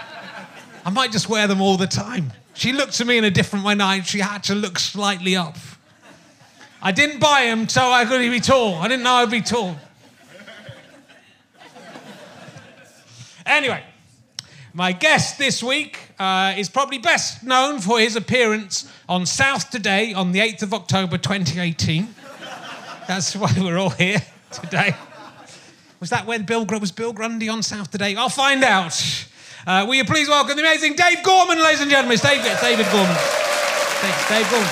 I 0.89 0.91
might 0.91 1.13
just 1.13 1.29
wear 1.29 1.47
them 1.47 1.61
all 1.61 1.77
the 1.77 1.87
time. 1.87 2.33
She 2.55 2.73
looked 2.73 2.99
at 2.99 3.07
me 3.07 3.19
in 3.19 3.25
a 3.25 3.31
different 3.31 3.63
way 3.63 3.75
now. 3.75 4.01
She 4.01 4.21
had 4.21 4.43
to 4.45 4.55
look 4.55 4.79
slightly 4.79 5.37
up. 5.37 5.59
I 6.81 6.93
didn't 6.93 7.21
buy 7.21 7.45
them 7.45 7.69
so 7.69 7.83
I 7.93 8.07
could 8.07 8.21
be 8.21 8.41
tall. 8.41 8.77
I 8.77 8.89
didn't 8.89 9.03
know 9.03 9.17
I'd 9.17 9.31
be 9.31 9.43
tall. 9.43 9.77
Anyway, 13.45 13.85
my 14.73 14.93
guest 14.93 15.37
this 15.37 15.63
week 15.63 15.99
uh, 16.19 16.55
is 16.57 16.71
probably 16.71 16.97
best 16.97 17.43
known 17.43 17.81
for 17.81 18.01
his 18.01 18.17
appearance 18.17 18.91
on 19.11 19.27
South 19.27 19.69
Today 19.69 20.15
on 20.15 20.33
the 20.33 20.39
8th 20.39 20.63
of 20.63 20.73
October 20.73 21.19
2018. 21.19 22.09
That's 23.07 23.37
why 23.37 23.53
we're 23.59 23.77
all 23.77 23.91
here 23.91 24.23
today. 24.51 24.97
Was 26.01 26.09
that 26.09 26.25
when 26.25 26.45
Bill 26.45 26.65
was 26.65 26.93
Bill 26.93 27.13
Grundy 27.13 27.51
on 27.51 27.63
South 27.63 27.91
Today? 27.91 28.17
I'll 28.17 28.31
find 28.31 28.65
out. 28.65 29.28
Uh, 29.69 29.85
will 29.85 29.97
you 29.97 30.05
please 30.05 30.31
welcome 30.31 30.57
the 30.57 30.63
amazing 30.63 30.95
Dave 30.95 31.23
Gorman, 31.23 31.63
ladies 31.63 31.83
and 31.83 31.91
gentlemen? 31.91 32.15
It's 32.15 32.23
Dave, 32.23 32.43
David 32.43 32.87
Gorman. 32.87 33.15
Dave, 34.01 34.29
Dave 34.31 34.49
Gorman. 34.49 34.71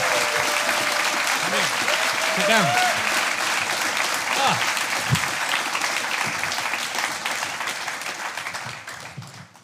Sit 2.32 2.48
down. 2.48 2.64
Ah. 4.38 4.56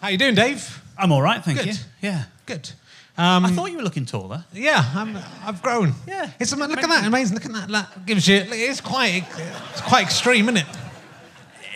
How 0.03 0.09
you 0.09 0.19
doing, 0.19 0.35
Dave? 0.35 0.83
I'm 0.99 1.11
all 1.11 1.23
right, 1.23 1.43
thank 1.43 1.57
Good. 1.57 1.67
you. 1.69 1.75
Yeah. 2.03 2.25
Good. 2.45 2.71
Um, 3.17 3.47
I 3.47 3.53
thought 3.53 3.71
you 3.71 3.79
were 3.79 3.85
looking 3.85 4.05
taller. 4.05 4.45
Yeah, 4.53 4.85
I'm, 4.95 5.17
I've 5.47 5.63
grown. 5.63 5.95
Yeah. 6.07 6.31
It's, 6.39 6.55
look 6.55 6.71
at 6.77 6.89
that, 6.91 7.07
amazing. 7.07 7.37
Look 7.37 7.47
at 7.47 7.53
that. 7.53 7.71
that 7.71 8.05
gives 8.05 8.29
you. 8.29 8.37
It's 8.37 8.83
quite. 8.83 9.25
It's 9.71 9.81
quite 9.81 10.03
extreme, 10.05 10.51
isn't 10.51 10.59
it? 10.59 10.67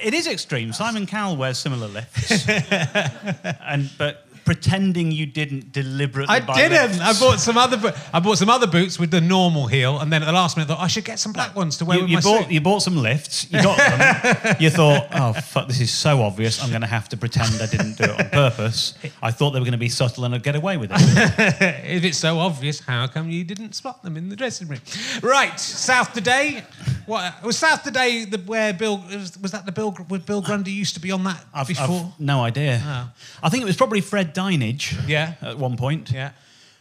It 0.06 0.14
is 0.14 0.28
extreme. 0.28 0.72
Simon 0.72 1.04
Cowell 1.04 1.36
wears 1.36 1.58
similar 1.58 1.88
lifts, 1.88 2.48
and 2.48 3.90
but 3.98 4.22
pretending 4.44 5.10
you 5.10 5.26
didn't 5.26 5.72
deliberately. 5.72 6.32
I 6.32 6.38
buy 6.38 6.54
didn't. 6.54 6.92
lifts. 6.92 7.00
I 7.00 7.12
bought 7.18 7.40
some 7.40 7.58
other. 7.58 7.92
I 8.12 8.20
bought 8.20 8.38
some 8.38 8.48
other 8.48 8.68
boots 8.68 9.00
with 9.00 9.10
the 9.10 9.20
normal 9.20 9.66
heel, 9.66 9.98
and 9.98 10.12
then 10.12 10.22
at 10.22 10.26
the 10.26 10.32
last 10.32 10.56
minute, 10.56 10.70
I 10.70 10.74
thought 10.76 10.84
I 10.84 10.86
should 10.86 11.04
get 11.04 11.18
some 11.18 11.32
black 11.32 11.56
ones 11.56 11.78
to 11.78 11.84
wear 11.84 11.96
You, 11.96 12.02
with 12.04 12.10
you 12.10 12.16
my 12.18 12.20
bought 12.22 12.42
suit. 12.44 12.52
you 12.52 12.60
bought 12.60 12.82
some 12.82 12.96
lifts. 12.96 13.50
You 13.50 13.60
got 13.60 13.78
them. 13.78 14.56
you 14.60 14.70
thought, 14.70 15.08
oh 15.12 15.32
fuck, 15.32 15.66
this 15.66 15.80
is 15.80 15.92
so 15.92 16.22
obvious. 16.22 16.62
I'm 16.62 16.70
going 16.70 16.82
to 16.82 16.86
have 16.86 17.08
to 17.08 17.16
pretend 17.16 17.60
I 17.60 17.66
didn't 17.66 17.98
do 17.98 18.04
it 18.04 18.10
on 18.20 18.30
purpose. 18.30 18.94
I 19.20 19.32
thought 19.32 19.50
they 19.50 19.58
were 19.58 19.64
going 19.64 19.72
to 19.72 19.76
be 19.78 19.88
subtle 19.88 20.24
and 20.24 20.36
I'd 20.36 20.44
get 20.44 20.54
away 20.54 20.76
with 20.76 20.92
it. 20.92 21.00
if 21.84 22.04
it's 22.04 22.18
so 22.18 22.38
obvious, 22.38 22.78
how 22.78 23.08
come 23.08 23.28
you 23.28 23.42
didn't 23.42 23.74
spot 23.74 24.04
them 24.04 24.16
in 24.16 24.28
the 24.28 24.36
dressing 24.36 24.68
room? 24.68 24.80
Right, 25.20 25.58
South 25.58 26.12
Today. 26.12 26.62
What 27.06 27.42
was 27.44 27.56
South 27.56 27.82
Today? 27.84 28.24
The, 28.24 28.38
where 28.38 28.72
Bill 28.72 28.98
was, 28.98 29.38
was 29.38 29.52
that 29.52 29.64
the 29.64 29.72
Bill? 29.72 29.96
Was 30.08 30.22
Bill 30.22 30.42
Grundy 30.42 30.72
used 30.72 30.94
to 30.94 31.00
be 31.00 31.12
on 31.12 31.24
that 31.24 31.44
I've, 31.54 31.68
before? 31.68 32.12
I've 32.12 32.20
no 32.20 32.42
idea. 32.42 32.82
Oh. 32.84 33.10
I 33.42 33.48
think 33.48 33.62
it 33.62 33.66
was 33.66 33.76
probably 33.76 34.00
Fred 34.00 34.34
Dinenage. 34.34 35.08
Yeah. 35.08 35.34
At 35.40 35.56
one 35.58 35.76
point. 35.76 36.10
yeah. 36.10 36.32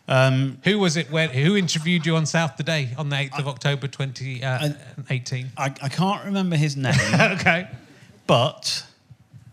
Um, 0.08 0.60
Who 0.64 0.80
was 0.80 0.98
it? 0.98 1.12
Where, 1.12 1.28
who 1.28 1.56
interviewed 1.56 2.06
you 2.06 2.16
on 2.16 2.26
South 2.26 2.56
Today 2.58 2.90
on 2.98 3.10
the 3.10 3.16
8th 3.16 3.40
of 3.40 3.48
October 3.48 3.88
2018? 3.88 5.52
I, 5.58 5.64
I 5.66 5.90
can't 5.90 6.26
remember 6.26 6.56
his 6.56 6.78
name, 6.78 6.94
okay. 7.20 7.68
but, 8.28 8.86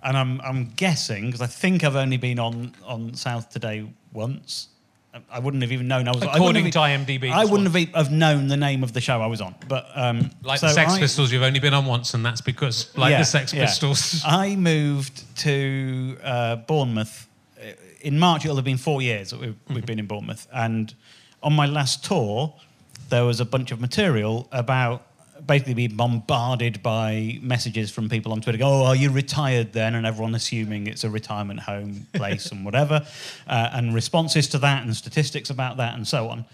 and 0.02 0.16
I'm, 0.16 0.40
I'm 0.42 0.70
guessing, 0.76 1.26
because 1.26 1.40
I 1.40 1.46
think 1.46 1.84
I've 1.84 1.96
only 1.96 2.18
been 2.18 2.38
on, 2.38 2.74
on 2.84 3.14
South 3.14 3.48
Today 3.48 3.86
once. 4.12 4.68
I 5.30 5.38
wouldn't 5.40 5.62
have 5.62 5.72
even 5.72 5.88
known 5.88 6.08
I 6.08 6.12
was. 6.12 6.22
I 6.22 6.34
According 6.34 6.64
wouldn't 6.64 6.72
to 6.72 6.78
IMDb, 6.78 7.30
I 7.30 7.44
wouldn't 7.44 7.70
have, 7.74 7.94
have 7.94 8.10
known 8.10 8.48
the 8.48 8.56
name 8.56 8.82
of 8.82 8.92
the 8.94 9.00
show 9.00 9.20
I 9.20 9.26
was 9.26 9.40
on. 9.42 9.54
But 9.68 9.86
um, 9.94 10.30
Like 10.42 10.58
so 10.58 10.68
the 10.68 10.72
Sex 10.72 10.94
I- 10.94 11.00
Pistols, 11.00 11.30
you've 11.32 11.42
only 11.42 11.60
been 11.60 11.74
on 11.74 11.84
once, 11.84 12.14
and 12.14 12.24
that's 12.24 12.40
because, 12.40 12.96
like 12.96 13.10
Yeah, 13.10 13.18
the 13.18 13.24
Sex 13.24 13.52
yeah. 13.52 13.66
Pistols. 13.66 14.22
I 14.26 14.56
moved 14.56 15.36
to 15.40 16.16
uh, 16.22 16.56
Bournemouth 16.56 17.28
uh, 17.60 17.72
in 18.00 18.18
March. 18.18 18.44
It'll 18.44 18.56
have 18.56 18.64
been 18.64 18.78
four 18.78 19.02
years 19.02 19.30
that 19.30 19.40
we've, 19.40 19.56
we've 19.68 19.86
been 19.86 19.98
in 19.98 20.06
Bournemouth, 20.06 20.46
and 20.52 20.94
on 21.42 21.52
my 21.52 21.66
last 21.66 22.04
tour, 22.04 22.54
there 23.10 23.24
was 23.24 23.38
a 23.40 23.44
bunch 23.44 23.70
of 23.70 23.80
material 23.80 24.48
about 24.50 25.06
basically 25.46 25.74
being 25.74 25.96
bombarded 25.96 26.82
by 26.82 27.38
messages 27.42 27.90
from 27.90 28.08
people 28.08 28.32
on 28.32 28.40
Twitter. 28.40 28.58
Go, 28.58 28.68
oh, 28.82 28.84
are 28.86 28.96
you 28.96 29.10
retired 29.10 29.72
then? 29.72 29.94
And 29.94 30.06
everyone 30.06 30.34
assuming 30.34 30.86
it's 30.86 31.04
a 31.04 31.10
retirement 31.10 31.60
home 31.60 32.06
place 32.12 32.52
and 32.52 32.64
whatever, 32.64 33.04
uh, 33.46 33.70
and 33.72 33.94
responses 33.94 34.48
to 34.48 34.58
that 34.58 34.84
and 34.84 34.94
statistics 34.96 35.50
about 35.50 35.76
that 35.78 35.94
and 35.94 36.06
so 36.06 36.28
on. 36.28 36.44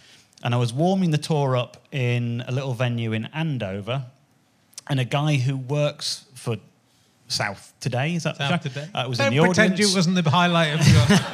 And 0.42 0.54
I 0.54 0.56
was 0.58 0.72
warming 0.72 1.10
the 1.10 1.18
tour 1.18 1.56
up 1.56 1.86
in 1.92 2.44
a 2.46 2.52
little 2.52 2.72
venue 2.74 3.12
in 3.12 3.26
Andover, 3.34 4.04
and 4.88 5.00
a 5.00 5.04
guy 5.04 5.36
who 5.36 5.56
works 5.56 6.24
for 6.34 6.56
South 7.26 7.74
Today. 7.80 8.14
Is 8.14 8.22
that 8.22 8.36
South? 8.36 8.62
Today. 8.62 8.88
Uh, 8.94 9.04
was 9.08 9.18
Don't 9.18 9.32
in 9.32 9.34
the 9.34 9.42
pretend 9.44 9.72
audience. 9.74 9.90
you 9.90 9.96
wasn't 9.96 10.14
the 10.24 10.30
highlight 10.30 10.80
of 10.80 10.86
your. 10.88 11.18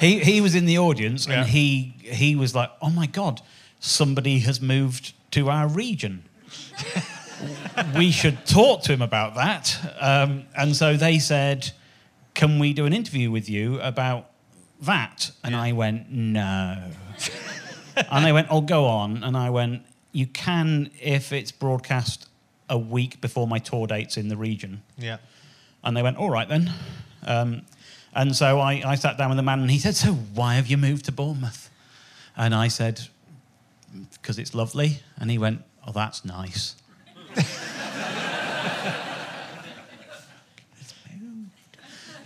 He 0.00 0.20
he 0.20 0.40
was 0.40 0.54
in 0.54 0.66
the 0.66 0.78
audience, 0.78 1.26
Yeah. 1.26 1.40
and 1.40 1.48
he 1.48 1.94
he 2.02 2.36
was 2.36 2.54
like, 2.54 2.70
"Oh 2.80 2.90
my 2.90 3.06
god, 3.06 3.40
somebody 3.80 4.38
has 4.40 4.60
moved 4.60 5.12
to 5.32 5.50
our 5.50 5.66
region." 5.66 6.22
We 7.96 8.10
should 8.10 8.46
talk 8.46 8.82
to 8.82 8.92
him 8.92 9.02
about 9.02 9.34
that. 9.36 9.94
Um, 10.00 10.44
and 10.56 10.74
so 10.74 10.96
they 10.96 11.18
said, 11.18 11.70
"Can 12.34 12.58
we 12.58 12.72
do 12.72 12.86
an 12.86 12.92
interview 12.92 13.30
with 13.30 13.48
you 13.48 13.80
about 13.80 14.30
that?" 14.82 15.30
And 15.44 15.54
I 15.54 15.72
went, 15.72 16.10
"No." 16.10 16.90
and 18.10 18.24
they 18.24 18.32
went, 18.32 18.48
"Oh, 18.50 18.60
go 18.60 18.86
on." 18.86 19.22
And 19.24 19.36
I 19.36 19.50
went, 19.50 19.82
"You 20.12 20.26
can 20.26 20.90
if 21.00 21.32
it's 21.32 21.52
broadcast 21.52 22.28
a 22.68 22.78
week 22.78 23.20
before 23.20 23.46
my 23.46 23.58
tour 23.58 23.86
dates 23.86 24.16
in 24.16 24.28
the 24.28 24.36
region." 24.36 24.82
yeah. 24.96 25.18
And 25.84 25.96
they 25.96 26.02
went, 26.02 26.16
all 26.16 26.30
right 26.30 26.48
then. 26.48 26.72
Um, 27.26 27.62
and 28.14 28.34
so 28.34 28.58
I, 28.58 28.82
I 28.84 28.94
sat 28.94 29.16
down 29.16 29.30
with 29.30 29.36
the 29.36 29.42
man 29.42 29.60
and 29.60 29.70
he 29.70 29.78
said, 29.78 29.94
so 29.94 30.12
why 30.12 30.54
have 30.54 30.66
you 30.66 30.76
moved 30.76 31.04
to 31.06 31.12
Bournemouth? 31.12 31.70
And 32.36 32.54
I 32.54 32.68
said, 32.68 33.08
because 34.12 34.38
it's 34.38 34.54
lovely. 34.54 35.00
And 35.16 35.30
he 35.30 35.38
went, 35.38 35.62
oh, 35.88 35.92
that's 35.92 36.24
nice. 36.24 36.76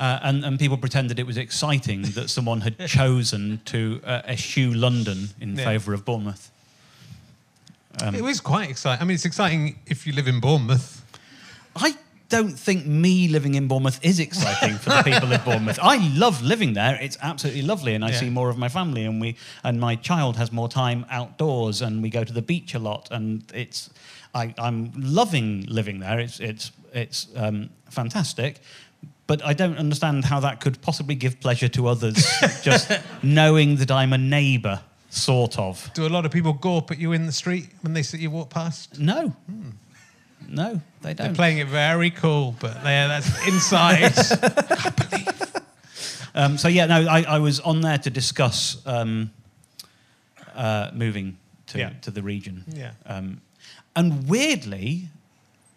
Uh, 0.00 0.18
and, 0.24 0.44
and 0.44 0.58
people 0.58 0.76
pretended 0.76 1.18
it 1.20 1.26
was 1.26 1.36
exciting 1.36 2.02
that 2.02 2.28
someone 2.28 2.62
had 2.62 2.76
chosen 2.88 3.60
to 3.64 4.00
uh, 4.04 4.22
eschew 4.26 4.72
London 4.74 5.28
in 5.40 5.54
Yeah. 5.56 5.64
favour 5.64 5.94
of 5.94 6.04
Bournemouth. 6.04 6.50
Um, 8.02 8.14
it 8.14 8.22
was 8.22 8.40
quite 8.40 8.68
exciting. 8.70 9.00
I 9.00 9.04
mean, 9.04 9.14
it's 9.14 9.24
exciting 9.26 9.78
if 9.86 10.04
you 10.06 10.12
live 10.12 10.26
in 10.26 10.40
Bournemouth. 10.40 11.04
I 11.76 11.94
don't 12.36 12.58
think 12.58 12.86
me 12.86 13.28
living 13.28 13.54
in 13.54 13.68
Bournemouth 13.68 13.98
is 14.02 14.18
exciting 14.18 14.76
for 14.78 14.90
the 14.90 15.02
people 15.10 15.32
of 15.32 15.44
Bournemouth. 15.44 15.78
I 15.82 15.96
love 16.16 16.42
living 16.42 16.72
there; 16.74 16.94
it's 17.06 17.18
absolutely 17.20 17.62
lovely, 17.62 17.94
and 17.94 18.04
I 18.04 18.08
Yeah. 18.10 18.20
see 18.20 18.30
more 18.30 18.48
of 18.50 18.56
my 18.58 18.68
family, 18.68 19.04
and 19.04 19.20
we 19.20 19.36
and 19.62 19.78
my 19.78 19.94
child 19.96 20.36
has 20.36 20.50
more 20.50 20.68
time 20.68 21.04
outdoors, 21.10 21.82
and 21.82 22.02
we 22.02 22.10
go 22.10 22.24
to 22.24 22.32
the 22.32 22.42
beach 22.42 22.74
a 22.74 22.78
lot, 22.78 23.08
and 23.10 23.42
it's 23.54 23.90
I, 24.34 24.54
I'm 24.58 24.92
loving 24.96 25.66
living 25.68 26.00
there. 26.00 26.18
It's 26.20 26.40
it's 26.40 26.72
it's 26.94 27.28
um, 27.36 27.68
fantastic. 27.90 28.56
But 29.26 29.40
I 29.50 29.54
don't 29.54 29.78
understand 29.78 30.24
how 30.24 30.40
that 30.40 30.60
could 30.60 30.76
possibly 30.82 31.14
give 31.14 31.34
pleasure 31.40 31.68
to 31.68 31.86
others, 31.86 32.16
just 32.62 32.90
knowing 33.22 33.76
that 33.76 33.90
I'm 33.90 34.12
a 34.12 34.18
neighbour, 34.18 34.80
sort 35.10 35.58
of. 35.58 35.90
Do 35.94 36.06
a 36.06 36.08
lot 36.16 36.24
of 36.26 36.32
people 36.32 36.52
gawp 36.54 36.90
at 36.90 36.98
you 36.98 37.12
in 37.12 37.26
the 37.26 37.32
street 37.32 37.68
when 37.82 37.94
they 37.94 38.02
see 38.02 38.18
you 38.18 38.30
walk 38.30 38.50
past? 38.50 38.98
No, 38.98 39.32
no, 40.48 40.80
they 41.02 41.14
They're 41.14 41.26
don't. 41.28 41.34
playing 41.36 41.58
it 41.58 41.68
very 41.68 42.10
cool, 42.10 42.54
but 42.60 42.82
there, 42.82 43.08
that's 43.08 43.46
inside. 43.46 44.12
Um, 46.34 46.56
so 46.56 46.68
yeah, 46.68 46.86
no, 46.86 47.06
I, 47.06 47.22
I 47.28 47.38
was 47.40 47.60
on 47.60 47.82
there 47.82 47.98
to 47.98 48.08
discuss 48.08 48.78
um, 48.86 49.30
uh, 50.54 50.90
moving 50.94 51.36
to, 51.68 51.78
Yeah. 51.78 51.90
to 52.02 52.10
the 52.10 52.22
region. 52.22 52.64
Yeah. 52.74 52.92
Um, 53.04 53.42
and 53.94 54.26
weirdly, 54.26 55.08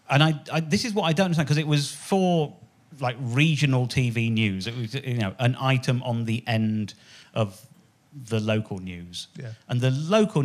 and 0.10 0.24
I, 0.24 0.40
I 0.52 0.62
this 0.62 0.86
is 0.86 0.94
what 0.94 1.04
I 1.04 1.12
don't 1.14 1.26
understand 1.26 1.48
because 1.48 1.58
it 1.58 1.68
was 1.68 1.92
for 1.92 2.56
like 3.02 3.18
regional 3.20 3.86
TV 3.88 4.32
news. 4.32 4.68
It 4.68 4.78
was 4.78 4.94
you 4.96 5.18
know 5.18 5.36
an 5.40 5.58
item 5.60 6.02
on 6.04 6.24
the 6.24 6.42
end 6.48 6.94
of 7.34 7.60
the 8.30 8.40
local 8.40 8.80
news. 8.80 9.28
Yeah. 9.38 9.50
And 9.68 9.82
the 9.82 9.92
local 9.92 10.42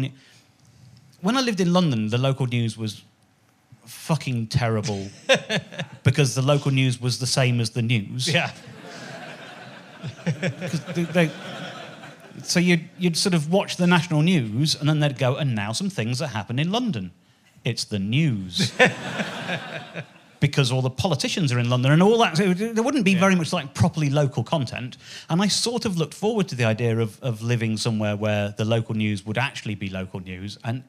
when 1.21 1.37
I 1.37 1.41
lived 1.41 1.61
in 1.61 1.73
London, 1.73 2.09
the 2.09 2.19
local 2.19 2.47
news 2.47 2.77
was 2.77 3.03
fucking 3.91 4.47
terrible 4.47 5.09
because 6.05 6.35
the 6.35 6.43
local 6.43 6.71
news 6.71 7.01
was 7.01 7.19
the 7.19 7.27
same 7.27 7.61
as 7.61 7.71
the 7.71 7.83
news. 7.83 8.33
yeah. 8.33 8.53
they, 10.95 11.03
they- 11.05 11.31
so 12.43 12.59
you'd, 12.59 12.89
you'd 12.99 13.17
sort 13.17 13.35
of 13.35 13.53
watch 13.53 13.77
the 13.77 13.87
national 13.87 14.23
news 14.23 14.75
and 14.75 14.89
then 14.89 15.01
they'd 15.01 15.19
go, 15.19 15.37
and 15.37 15.55
now 15.55 15.73
some 15.73 15.91
things 15.91 16.19
that 16.21 16.29
happen 16.29 16.59
in 16.59 16.71
London. 16.73 17.11
It's 17.65 17.85
the 17.85 17.99
news. 17.99 18.73
because 20.41 20.73
all 20.73 20.81
the 20.81 20.89
politicians 20.91 21.53
are 21.53 21.59
in 21.59 21.69
London 21.69 21.93
and 21.93 22.03
all 22.03 22.17
that. 22.19 22.37
So 22.39 22.55
there 22.55 22.83
wouldn't 22.83 23.05
be 23.05 23.15
very 23.15 23.35
much 23.35 23.53
like 23.53 23.75
properly 23.75 24.09
local 24.09 24.43
content. 24.43 24.97
And 25.29 25.43
I 25.43 25.49
sort 25.49 25.85
of 25.85 25.99
looked 25.99 26.15
forward 26.15 26.49
to 26.49 26.55
the 26.55 26.65
idea 26.65 26.99
of, 26.99 27.23
of 27.23 27.43
living 27.43 27.77
somewhere 27.77 28.17
where 28.17 28.55
the 28.57 28.65
local 28.65 28.95
news 28.95 29.27
would 29.27 29.37
actually 29.37 29.75
be 29.75 29.91
local 29.91 30.21
news. 30.21 30.57
And 30.65 30.83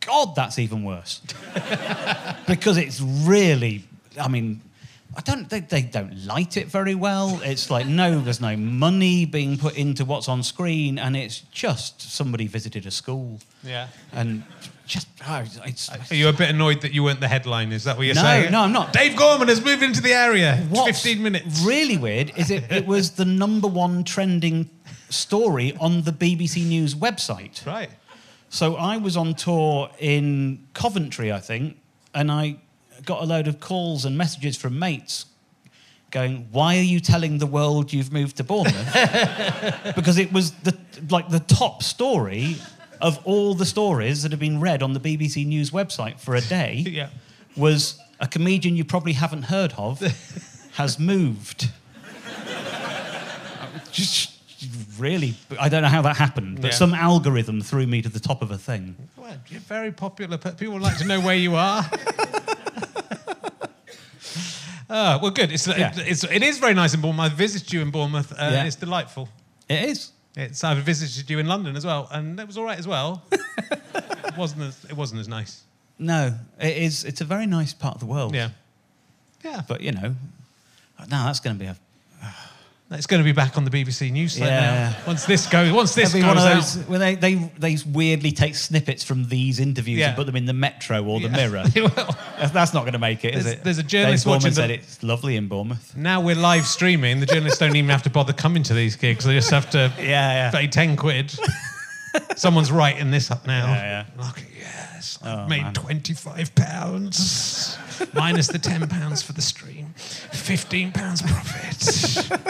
God, 0.00 0.34
that's 0.34 0.58
even 0.58 0.82
worse. 0.82 1.20
because 2.46 2.76
it's 2.78 3.00
really, 3.00 3.84
I 4.20 4.28
mean, 4.28 4.62
I 5.16 5.20
don't. 5.22 5.48
They, 5.50 5.60
they 5.60 5.82
don't 5.82 6.24
light 6.24 6.56
it 6.56 6.68
very 6.68 6.94
well. 6.94 7.40
It's 7.42 7.68
like 7.68 7.86
no, 7.86 8.20
there's 8.20 8.40
no 8.40 8.56
money 8.56 9.24
being 9.24 9.58
put 9.58 9.76
into 9.76 10.04
what's 10.04 10.28
on 10.28 10.42
screen, 10.44 10.98
and 11.00 11.16
it's 11.16 11.40
just 11.50 12.00
somebody 12.00 12.46
visited 12.46 12.86
a 12.86 12.92
school, 12.92 13.40
Yeah. 13.64 13.88
and 14.12 14.44
just 14.86 15.08
oh, 15.26 15.44
it's. 15.66 15.90
Are 15.90 16.14
you 16.14 16.28
a 16.28 16.32
bit 16.32 16.50
annoyed 16.50 16.80
that 16.82 16.92
you 16.92 17.02
weren't 17.02 17.18
the 17.20 17.26
headline? 17.28 17.72
Is 17.72 17.82
that 17.84 17.96
what 17.96 18.06
you're 18.06 18.14
No, 18.14 18.22
saying? 18.22 18.52
no, 18.52 18.60
I'm 18.62 18.72
not. 18.72 18.92
Dave 18.92 19.16
Gorman 19.16 19.48
has 19.48 19.62
moved 19.64 19.82
into 19.82 20.00
the 20.00 20.12
area. 20.12 20.56
What's 20.70 21.02
15 21.02 21.22
minutes. 21.22 21.62
Really 21.64 21.96
weird 21.96 22.32
is 22.36 22.50
it. 22.52 22.70
It 22.70 22.86
was 22.86 23.10
the 23.10 23.24
number 23.24 23.66
one 23.66 24.04
trending 24.04 24.70
story 25.08 25.76
on 25.80 26.02
the 26.02 26.12
BBC 26.12 26.64
News 26.66 26.94
website. 26.94 27.66
Right. 27.66 27.90
So 28.50 28.74
I 28.76 28.96
was 28.96 29.16
on 29.16 29.34
tour 29.34 29.90
in 30.00 30.66
Coventry, 30.74 31.32
I 31.32 31.38
think, 31.38 31.76
and 32.12 32.30
I 32.32 32.56
got 33.04 33.22
a 33.22 33.24
load 33.24 33.46
of 33.48 33.60
calls 33.60 34.04
and 34.04 34.18
messages 34.18 34.56
from 34.56 34.78
mates 34.78 35.26
going, 36.10 36.48
"Why 36.50 36.76
are 36.76 36.82
you 36.82 36.98
telling 36.98 37.38
the 37.38 37.46
world 37.46 37.92
you've 37.92 38.12
moved 38.12 38.36
to 38.38 38.44
Bournemouth?" 38.44 39.94
because 39.94 40.18
it 40.18 40.32
was 40.32 40.50
the 40.64 40.76
like 41.08 41.28
the 41.28 41.38
top 41.40 41.82
story 41.84 42.56
of 43.00 43.18
all 43.24 43.54
the 43.54 43.64
stories 43.64 44.22
that 44.24 44.32
have 44.32 44.40
been 44.40 44.60
read 44.60 44.82
on 44.82 44.92
the 44.94 45.00
BBC 45.00 45.46
News 45.46 45.70
website 45.70 46.18
for 46.18 46.34
a 46.34 46.40
day 46.42 46.84
Yeah. 46.86 47.08
was 47.56 47.98
a 48.18 48.26
comedian 48.26 48.74
you 48.76 48.84
probably 48.84 49.12
haven't 49.14 49.44
heard 49.44 49.72
of 49.78 50.00
has 50.72 50.98
moved. 50.98 51.70
Just 53.92 54.39
really, 55.00 55.34
I 55.58 55.68
don't 55.68 55.82
know 55.82 55.88
how 55.88 56.02
that 56.02 56.16
happened, 56.16 56.60
but 56.60 56.70
Yeah. 56.72 56.76
some 56.76 56.94
algorithm 56.94 57.60
threw 57.62 57.86
me 57.86 58.02
to 58.02 58.08
the 58.08 58.20
top 58.20 58.42
of 58.42 58.50
a 58.50 58.58
thing. 58.58 58.94
Well, 59.16 59.36
you're 59.48 59.60
very 59.60 59.90
popular. 59.92 60.36
but 60.38 60.58
People 60.58 60.74
would 60.74 60.82
like 60.82 60.98
to 60.98 61.04
know 61.06 61.20
where 61.20 61.34
you 61.36 61.56
are. 61.56 61.84
Ah, 64.92 65.20
well, 65.22 65.30
good. 65.30 65.52
It's, 65.52 65.68
Yeah. 65.68 65.92
it's, 65.96 66.24
it 66.24 66.42
is 66.42 66.58
very 66.58 66.74
nice 66.74 66.94
in 66.94 67.00
Bournemouth. 67.00 67.30
I 67.32 67.34
visited 67.34 67.72
you 67.72 67.80
in 67.80 67.92
Bournemouth, 67.92 68.32
and 68.36 68.52
Yeah. 68.54 68.64
it's 68.64 68.74
delightful. 68.74 69.28
It 69.68 69.88
is. 69.88 70.10
It's, 70.36 70.64
I've 70.64 70.78
visited 70.78 71.30
you 71.30 71.38
in 71.38 71.46
London 71.46 71.76
as 71.76 71.86
well, 71.86 72.08
and 72.10 72.40
it 72.40 72.46
was 72.46 72.58
all 72.58 72.64
right 72.64 72.76
as 72.78 72.88
well. 72.88 73.22
it, 73.30 74.36
wasn't 74.36 74.62
as, 74.62 74.84
it 74.86 74.96
wasn't 74.96 75.20
as 75.20 75.28
nice. 75.28 75.62
No, 75.98 76.34
it 76.60 76.76
is. 76.76 77.04
It's 77.04 77.20
a 77.20 77.24
very 77.24 77.46
nice 77.46 77.72
part 77.72 77.94
of 77.94 78.00
the 78.00 78.06
world. 78.06 78.34
Yeah. 78.34 78.48
Yeah. 79.44 79.62
But 79.68 79.80
you 79.80 79.92
know, 79.92 80.16
now 81.08 81.26
that's 81.26 81.38
going 81.38 81.56
to 81.56 81.60
be 81.60 81.66
a. 81.66 81.76
It's 82.92 83.06
going 83.06 83.20
to 83.20 83.24
be 83.24 83.30
back 83.30 83.56
on 83.56 83.64
the 83.64 83.70
BBC 83.70 84.10
News 84.10 84.36
Yeah. 84.36 84.48
now. 84.90 84.96
Once 85.06 85.24
this 85.24 85.46
goes, 85.46 85.70
once 85.72 85.94
this 85.94 86.12
be 86.12 86.20
goes 86.20 86.26
one 86.28 86.38
of 86.38 86.42
out. 86.44 86.54
those 86.56 86.76
where 86.88 86.98
they, 86.98 87.14
they 87.14 87.34
they 87.56 87.76
weirdly 87.86 88.32
take 88.32 88.56
snippets 88.56 89.04
from 89.04 89.28
these 89.28 89.60
interviews 89.60 90.00
Yeah. 90.00 90.08
and 90.08 90.16
put 90.16 90.26
them 90.26 90.34
in 90.34 90.44
the 90.44 90.52
Metro 90.52 91.04
or 91.04 91.20
the 91.20 91.28
Yeah. 91.28 91.36
Mirror. 91.48 91.64
That's, 92.52 92.74
not 92.74 92.80
going 92.80 92.94
to 92.94 92.98
make 92.98 93.24
it, 93.24 93.34
is 93.36 93.44
There's- 93.44 93.58
it? 93.60 93.64
there's 93.64 93.78
a 93.78 93.84
journalist 93.84 94.24
Dave 94.24 94.30
watching 94.32 94.52
said 94.52 94.70
it's 94.72 95.02
lovely 95.04 95.36
in 95.36 95.46
Bournemouth. 95.46 95.96
Now 95.96 96.20
we're 96.20 96.34
live 96.34 96.66
streaming. 96.66 97.20
The 97.20 97.26
journalists 97.26 97.60
don't 97.60 97.76
even 97.76 97.90
have 97.90 98.02
to 98.04 98.10
bother 98.10 98.32
coming 98.32 98.64
to 98.64 98.74
these 98.74 98.96
gigs. 98.96 99.24
They 99.24 99.34
just 99.34 99.50
have 99.50 99.70
to 99.70 99.92
Yeah, 99.98 100.04
yeah. 100.04 100.50
pay 100.50 100.66
10 100.66 100.96
quid. 100.96 101.32
Someone's 102.36 102.72
writing 102.72 103.12
this 103.12 103.30
up 103.30 103.46
now. 103.46 103.66
Yeah, 103.72 104.04
Like, 104.18 104.44
yes, 105.00 105.18
Oh, 105.24 105.42
I've 105.42 105.48
made 105.48 105.62
man. 105.62 105.74
25 105.74 106.54
pounds 106.54 107.78
minus 108.14 108.48
the 108.48 108.58
10 108.58 108.86
pounds 108.88 109.22
for 109.22 109.32
the 109.32 109.42
stream. 109.42 109.94
15 109.96 110.92
pounds 110.92 111.22
profit. 111.22 112.40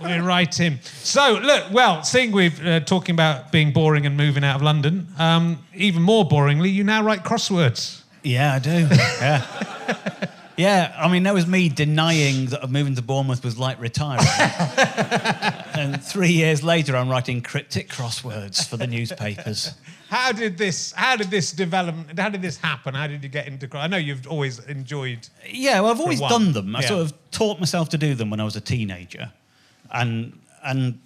We're 0.00 0.22
right 0.22 0.60
in. 0.60 0.80
So, 0.82 1.38
look, 1.42 1.64
well, 1.72 2.02
seeing 2.02 2.32
we're 2.32 2.50
uh, 2.64 2.80
talking 2.80 3.14
about 3.14 3.52
being 3.52 3.72
boring 3.72 4.04
and 4.04 4.16
moving 4.16 4.42
out 4.42 4.56
of 4.56 4.62
London, 4.62 5.06
um, 5.16 5.60
even 5.74 6.02
more 6.02 6.28
boringly, 6.28 6.72
you 6.72 6.82
now 6.82 7.04
write 7.04 7.22
crosswords. 7.22 8.02
Yeah, 8.24 8.54
I 8.54 8.58
do. 8.58 8.88
Yeah. 8.90 10.26
Yeah, 10.62 10.94
I 10.96 11.08
mean, 11.08 11.24
that 11.24 11.34
was 11.34 11.46
me 11.46 11.68
denying 11.68 12.46
that 12.46 12.70
moving 12.70 12.94
to 12.94 13.02
Bournemouth 13.02 13.42
was 13.42 13.58
like 13.58 13.80
retiring. 13.80 14.24
and 15.74 16.00
three 16.00 16.30
years 16.30 16.62
later, 16.62 16.96
I'm 16.96 17.08
writing 17.08 17.42
cryptic 17.42 17.88
crosswords 17.88 18.68
for 18.68 18.76
the 18.76 18.86
newspapers. 18.86 19.74
How 20.08 20.30
did 20.30 20.56
this? 20.58 20.92
How 20.92 21.16
did 21.16 21.30
this 21.30 21.50
develop? 21.50 21.96
How 22.16 22.28
did 22.28 22.42
this 22.42 22.58
happen? 22.58 22.94
How 22.94 23.08
did 23.08 23.24
you 23.24 23.28
get 23.28 23.48
into? 23.48 23.68
I 23.76 23.88
know 23.88 23.96
you've 23.96 24.28
always 24.28 24.60
enjoyed. 24.66 25.28
Yeah, 25.50 25.80
well, 25.80 25.90
I've 25.90 26.00
always 26.00 26.20
done 26.20 26.52
them. 26.52 26.76
I 26.76 26.82
Yeah. 26.82 26.88
sort 26.88 27.00
of 27.00 27.30
taught 27.32 27.58
myself 27.58 27.88
to 27.88 27.98
do 27.98 28.14
them 28.14 28.30
when 28.30 28.38
I 28.38 28.44
was 28.44 28.54
a 28.54 28.60
teenager, 28.60 29.32
and 29.90 30.38
and 30.62 31.00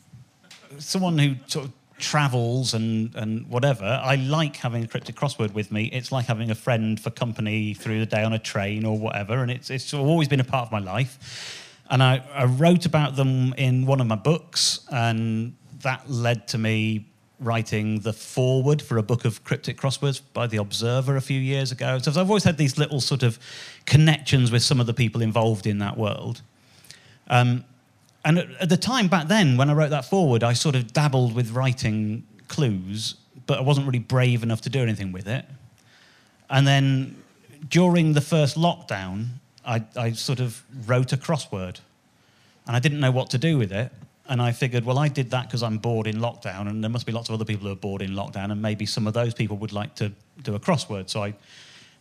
someone 0.78 1.16
who 1.18 1.36
sort 1.46 1.66
of 1.66 1.72
travels 1.98 2.74
and 2.74 3.14
and 3.14 3.46
whatever. 3.48 3.84
I 3.84 4.16
like 4.16 4.56
having 4.56 4.84
a 4.84 4.86
cryptic 4.86 5.16
crossword 5.16 5.54
with 5.54 5.72
me. 5.72 5.84
It's 5.86 6.12
like 6.12 6.26
having 6.26 6.50
a 6.50 6.54
friend 6.54 7.00
for 7.00 7.10
company 7.10 7.74
through 7.74 8.00
the 8.00 8.06
day 8.06 8.22
on 8.22 8.32
a 8.32 8.38
train 8.38 8.84
or 8.84 8.98
whatever, 8.98 9.38
and 9.42 9.50
it's 9.50 9.70
it's 9.70 9.94
always 9.94 10.28
been 10.28 10.40
a 10.40 10.44
part 10.44 10.66
of 10.66 10.72
my 10.72 10.78
life. 10.78 11.62
And 11.88 12.02
I, 12.02 12.22
I 12.34 12.46
wrote 12.46 12.84
about 12.84 13.14
them 13.14 13.54
in 13.56 13.86
one 13.86 14.00
of 14.00 14.06
my 14.08 14.16
books, 14.16 14.80
and 14.90 15.54
that 15.82 16.10
led 16.10 16.48
to 16.48 16.58
me 16.58 17.06
writing 17.38 18.00
the 18.00 18.12
foreword 18.12 18.80
for 18.80 18.98
a 18.98 19.02
book 19.02 19.24
of 19.24 19.44
cryptic 19.44 19.76
crosswords 19.76 20.20
by 20.32 20.46
the 20.46 20.56
Observer 20.56 21.16
a 21.16 21.20
few 21.20 21.38
years 21.38 21.70
ago. 21.70 21.98
So 21.98 22.10
I've 22.10 22.28
always 22.28 22.44
had 22.44 22.56
these 22.56 22.78
little 22.78 23.00
sort 23.00 23.22
of 23.22 23.38
connections 23.84 24.50
with 24.50 24.62
some 24.62 24.80
of 24.80 24.86
the 24.86 24.94
people 24.94 25.20
involved 25.20 25.66
in 25.66 25.78
that 25.78 25.96
world. 25.96 26.40
Um, 27.28 27.64
and 28.26 28.40
at, 28.40 28.68
the 28.68 28.76
time 28.76 29.06
back 29.06 29.28
then, 29.28 29.56
when 29.56 29.70
I 29.70 29.72
wrote 29.72 29.90
that 29.90 30.04
forward, 30.04 30.42
I 30.42 30.52
sort 30.52 30.74
of 30.74 30.92
dabbled 30.92 31.32
with 31.32 31.52
writing 31.52 32.24
clues, 32.48 33.14
but 33.46 33.58
I 33.58 33.62
wasn't 33.62 33.86
really 33.86 34.00
brave 34.00 34.42
enough 34.42 34.62
to 34.62 34.68
do 34.68 34.80
anything 34.80 35.12
with 35.12 35.28
it. 35.28 35.44
And 36.50 36.66
then 36.66 37.22
during 37.68 38.14
the 38.14 38.20
first 38.20 38.56
lockdown, 38.56 39.28
I, 39.64 39.84
I 39.96 40.10
sort 40.12 40.40
of 40.40 40.64
wrote 40.86 41.12
a 41.12 41.16
crossword, 41.16 41.78
and 42.66 42.74
I 42.74 42.80
didn't 42.80 42.98
know 42.98 43.12
what 43.12 43.30
to 43.30 43.38
do 43.38 43.58
with 43.58 43.70
it. 43.70 43.92
And 44.28 44.42
I 44.42 44.50
figured, 44.50 44.84
well, 44.84 44.98
I 44.98 45.06
did 45.06 45.30
that 45.30 45.46
because 45.46 45.62
I'm 45.62 45.78
bored 45.78 46.08
in 46.08 46.16
lockdown, 46.16 46.68
and 46.68 46.82
there 46.82 46.90
must 46.90 47.06
be 47.06 47.12
lots 47.12 47.28
of 47.28 47.34
other 47.34 47.44
people 47.44 47.68
who 47.68 47.72
are 47.72 47.76
bored 47.76 48.02
in 48.02 48.10
lockdown, 48.10 48.50
and 48.50 48.60
maybe 48.60 48.86
some 48.86 49.06
of 49.06 49.14
those 49.14 49.34
people 49.34 49.56
would 49.58 49.72
like 49.72 49.94
to 49.96 50.10
do 50.42 50.56
a 50.56 50.58
crossword. 50.58 51.08
So 51.10 51.22
I 51.22 51.34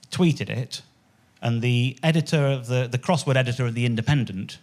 tweeted 0.09 0.49
it, 0.49 0.81
and 1.43 1.61
the 1.61 1.99
editor 2.01 2.47
of 2.47 2.65
the, 2.65 2.87
the 2.91 2.97
crossword 2.97 3.35
editor 3.35 3.67
of 3.67 3.75
the 3.75 3.85
Independent 3.85 4.57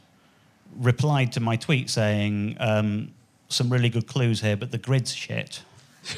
replied 0.76 1.32
to 1.32 1.40
my 1.40 1.56
tweet 1.56 1.90
saying, 1.90 2.56
um, 2.60 3.12
"Some 3.48 3.70
really 3.70 3.88
good 3.88 4.06
clues 4.06 4.40
here, 4.40 4.56
but 4.56 4.70
the 4.70 4.78
grid's 4.78 5.14
shit." 5.14 5.62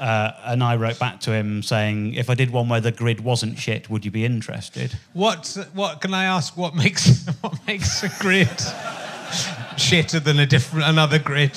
Uh, 0.00 0.32
and 0.46 0.64
I 0.64 0.76
wrote 0.76 0.98
back 0.98 1.20
to 1.20 1.32
him 1.32 1.62
saying, 1.62 2.14
"If 2.14 2.30
I 2.30 2.34
did 2.34 2.50
one 2.50 2.70
where 2.70 2.80
the 2.80 2.90
grid 2.90 3.20
wasn't 3.20 3.58
shit, 3.58 3.90
would 3.90 4.02
you 4.02 4.10
be 4.10 4.24
interested?" 4.24 4.96
What? 5.12 5.58
What 5.74 6.00
can 6.00 6.14
I 6.14 6.24
ask? 6.24 6.56
What 6.56 6.74
makes 6.74 7.26
what 7.42 7.54
makes 7.66 8.02
a 8.02 8.08
grid 8.18 8.48
shitter 9.76 10.24
than 10.24 10.40
a 10.40 10.46
different 10.46 10.86
another 10.86 11.18
grid? 11.18 11.52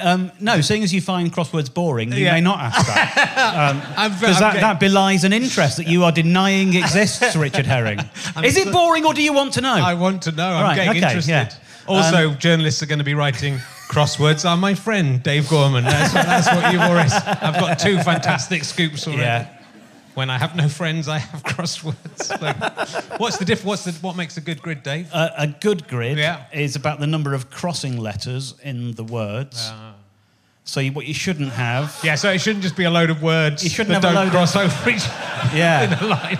Um, 0.00 0.30
no, 0.40 0.60
seeing 0.60 0.82
as 0.82 0.92
you 0.94 1.00
find 1.00 1.32
crosswords 1.32 1.72
boring, 1.72 2.12
you 2.12 2.24
Yeah. 2.24 2.32
may 2.34 2.40
not 2.40 2.58
ask 2.60 2.86
that. 2.86 4.10
Because 4.20 4.36
I'm 4.42 4.54
that, 4.54 4.60
that 4.60 4.80
belies 4.80 5.24
an 5.24 5.32
interest 5.32 5.76
that 5.78 5.86
you 5.86 6.04
are 6.04 6.12
denying 6.12 6.74
exists, 6.74 7.34
Richard 7.36 7.66
Herring. 7.66 7.98
Is 8.44 8.56
it 8.56 8.72
boring 8.72 9.04
or 9.04 9.14
do 9.14 9.22
you 9.22 9.32
want 9.32 9.54
to 9.54 9.60
know? 9.60 9.74
I 9.74 9.94
want 9.94 10.22
to 10.22 10.32
know. 10.32 10.48
I'm 10.48 10.62
Right, 10.62 10.74
getting 10.76 10.90
okay, 10.90 10.98
interested. 11.00 11.30
yeah. 11.30 11.50
Also, 11.86 12.34
journalists 12.34 12.82
are 12.82 12.86
going 12.86 12.98
to 12.98 13.04
be 13.04 13.14
writing 13.14 13.58
crosswords. 13.88 14.44
I'm 14.44 14.60
my 14.60 14.74
friend 14.74 15.22
Dave 15.22 15.48
Gorman. 15.48 15.84
That's, 15.84 16.12
what- 16.14 16.26
that's 16.26 16.46
what 16.48 16.72
you've 16.72 16.82
already. 16.82 17.10
I've 17.12 17.58
got 17.58 17.78
two 17.78 17.98
fantastic 18.00 18.64
scoops 18.64 19.06
already. 19.06 19.22
Yeah. 19.22 19.54
When 20.14 20.30
I 20.30 20.36
have 20.38 20.56
no 20.56 20.68
friends, 20.68 21.08
I 21.08 21.18
have 21.18 21.42
crosswords. 21.44 21.94
Like, 22.42 23.20
what's 23.20 23.38
the 23.38 23.44
diff? 23.44 23.64
What's 23.64 23.84
the 23.84 23.92
what 24.04 24.16
makes 24.16 24.36
a 24.36 24.40
good 24.40 24.60
grid, 24.60 24.82
Dave? 24.82 25.08
A, 25.14 25.32
a 25.38 25.46
good 25.46 25.86
grid 25.88 26.18
Yeah. 26.18 26.44
is 26.52 26.74
about 26.76 26.98
the 27.00 27.06
number 27.06 27.34
of 27.34 27.50
crossing 27.50 27.96
letters 27.96 28.54
in 28.62 28.92
the 28.94 29.04
words. 29.04 29.68
Ah. 29.72 29.94
So 30.68 30.80
you, 30.80 30.92
what 30.92 31.06
you 31.06 31.14
shouldn't 31.14 31.52
have, 31.52 31.98
Yeah, 32.04 32.14
so 32.14 32.30
it 32.30 32.40
shouldn't 32.42 32.62
just 32.62 32.76
be 32.76 32.84
a 32.84 32.90
load 32.90 33.08
of 33.08 33.22
words 33.22 33.64
You 33.64 33.70
shouldn't 33.70 33.88
that 34.02 34.06
have 34.06 34.12
a 34.12 34.14
don't 34.14 34.24
load 34.26 34.32
cross 34.32 34.54
over 34.54 34.90
each 34.90 35.02
yeah, 35.54 35.84
in 35.98 36.04
a 36.04 36.06
line. 36.06 36.38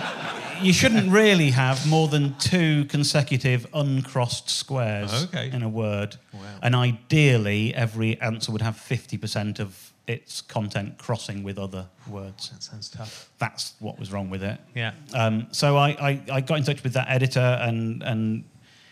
you 0.61 0.71
shouldn't 0.71 1.11
really 1.11 1.49
have 1.49 1.87
more 1.87 2.07
than 2.07 2.35
two 2.37 2.85
consecutive 2.85 3.65
uncrossed 3.73 4.47
squares 4.47 5.23
Okay. 5.25 5.49
in 5.51 5.63
a 5.63 5.67
word. 5.69 6.17
Wow. 6.31 6.41
And 6.61 6.75
ideally, 6.75 7.73
every 7.73 8.21
answer 8.21 8.51
would 8.51 8.61
have 8.61 8.75
50% 8.75 9.59
of 9.59 9.93
its 10.05 10.41
content 10.41 10.99
crossing 10.99 11.41
with 11.41 11.57
other 11.57 11.87
words. 12.07 12.49
That 12.51 12.61
sounds 12.61 12.89
tough. 12.89 13.31
That's 13.39 13.73
what 13.79 13.97
was 13.97 14.11
wrong 14.11 14.29
with 14.29 14.43
it. 14.43 14.59
Yeah. 14.75 14.93
Um, 15.15 15.47
so 15.51 15.75
I, 15.75 15.89
I, 15.89 16.21
I 16.33 16.41
got 16.41 16.59
in 16.59 16.63
touch 16.63 16.83
with 16.83 16.93
that 16.93 17.09
editor, 17.09 17.57
and, 17.61 18.03
and 18.03 18.43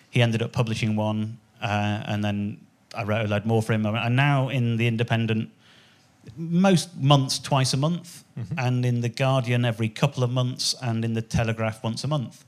he 0.09 0.21
ended 0.23 0.41
up 0.41 0.51
publishing 0.51 0.95
one, 0.95 1.37
uh, 1.61 2.01
and 2.05 2.23
then 2.23 2.59
I 2.95 3.03
wrote 3.03 3.25
a 3.25 3.27
load 3.27 3.45
more 3.45 3.61
for 3.61 3.73
him. 3.73 3.85
And 3.85 4.15
now 4.15 4.49
in 4.49 4.77
the 4.77 4.87
Independent, 4.87 5.49
most 6.35 6.95
months 6.97 7.39
twice 7.39 7.73
a 7.73 7.77
month, 7.77 8.23
and 8.57 8.85
in 8.85 9.01
the 9.01 9.09
Guardian 9.09 9.65
every 9.65 9.89
couple 9.89 10.23
of 10.23 10.31
months, 10.31 10.75
and 10.81 11.03
in 11.03 11.13
the 11.13 11.21
Telegraph 11.21 11.83
once 11.83 12.03
a 12.03 12.07
month, 12.07 12.45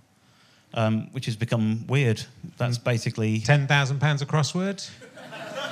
um, 0.74 1.08
which 1.12 1.26
has 1.26 1.36
become 1.36 1.86
weird. 1.88 2.24
That's 2.58 2.78
basically 2.78 3.40
Ten 3.40 3.68
thousand 3.68 4.00
pounds 4.00 4.22
a 4.22 4.26
crossword. 4.26 4.90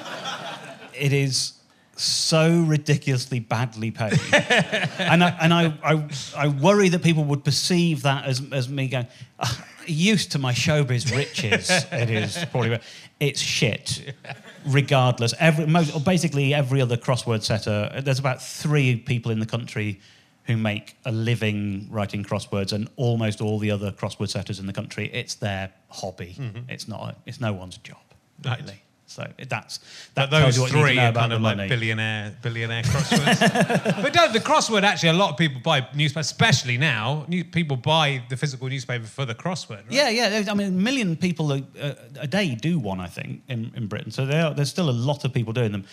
it 0.94 1.14
is 1.14 1.54
so 1.98 2.62
ridiculously 2.62 3.40
badly 3.40 3.92
paid. 3.92 4.20
and 4.34 5.24
I, 5.24 5.38
and 5.42 5.54
I, 5.54 5.74
I, 5.84 6.10
I 6.36 6.48
worry 6.48 6.90
that 6.90 7.04
people 7.04 7.24
would 7.26 7.44
perceive 7.44 8.04
that 8.04 8.26
as, 8.26 8.42
as 8.52 8.70
me 8.70 8.88
going, 8.88 9.08
"Ah, 9.40 9.66
used 9.88 10.32
to 10.34 10.40
my 10.40 10.54
showbiz 10.54 11.16
riches, 11.16 11.70
it 11.92 12.10
is 12.10 12.46
probably, 12.52 12.80
it's 13.20 13.40
shit, 13.40 14.14
regardless. 14.68 15.34
Every, 15.40 15.66
most, 15.66 15.96
or 15.96 16.02
basically 16.02 16.54
every 16.54 16.82
other 16.82 16.98
crossword 16.98 17.44
setter, 17.44 18.02
there's 18.02 18.20
about 18.20 18.42
three 18.42 18.96
people 18.96 19.32
in 19.32 19.40
the 19.40 19.46
country 19.46 20.00
who 20.46 20.56
make 20.56 20.96
a 21.06 21.12
living 21.12 21.88
writing 21.92 22.24
crosswords, 22.24 22.72
and 22.72 22.90
almost 22.96 23.42
all 23.42 23.60
the 23.60 23.70
other 23.70 23.92
crossword 23.92 24.30
setters 24.30 24.60
in 24.60 24.66
the 24.66 24.74
country, 24.74 25.10
it's 25.14 25.36
their 25.36 25.74
hobby. 25.90 26.36
Mm-hmm. 26.40 26.70
It's 26.70 26.88
not, 26.88 27.18
it's 27.26 27.42
no 27.42 27.52
one's 27.52 27.78
job, 27.78 27.98
Right. 28.46 28.82
So 29.10 29.26
it- 29.38 29.50
that's 29.50 29.80
that 30.16 30.30
those 30.30 30.58
you 30.58 30.64
what 30.64 30.72
you 30.72 30.82
three 30.82 30.96
know 30.96 31.06
are 31.06 31.10
about 31.10 31.22
kind 31.22 31.34
of 31.34 31.42
money. 31.42 31.62
like 31.64 31.70
billionaire, 31.70 32.36
billionaire 32.42 32.84
crosswords. 32.84 34.02
but 34.04 34.14
don't, 34.14 34.34
the 34.34 34.40
crossword 34.40 34.84
actually, 34.84 35.10
a 35.10 35.14
lot 35.14 35.32
of 35.32 35.38
people 35.38 35.62
buy 35.64 35.88
newspaper, 35.96 36.20
especially 36.22 36.78
now. 36.78 37.26
New, 37.28 37.44
people 37.46 37.78
buy 37.78 38.22
the 38.30 38.36
physical 38.38 38.68
newspaper 38.68 39.06
for 39.06 39.26
the 39.26 39.34
crossword. 39.34 39.86
Right? 39.86 39.92
Yeah, 39.92 40.10
yeah. 40.10 40.52
I 40.52 40.54
mean, 40.54 40.68
a 40.68 40.72
million 40.72 41.16
people 41.16 41.52
a, 41.54 41.64
a, 41.80 41.96
a 42.22 42.28
day 42.28 42.54
do 42.56 42.80
one, 42.80 43.00
I 43.00 43.08
think, 43.08 43.42
in, 43.48 43.72
in 43.76 43.88
Britain. 43.88 44.12
So 44.12 44.26
there 44.26 44.46
are, 44.46 44.54
there's 44.54 44.70
still 44.70 44.90
a 44.90 44.92
lot 44.92 45.24
of 45.26 45.34
people 45.34 45.54
doing 45.54 45.72
them. 45.72 45.86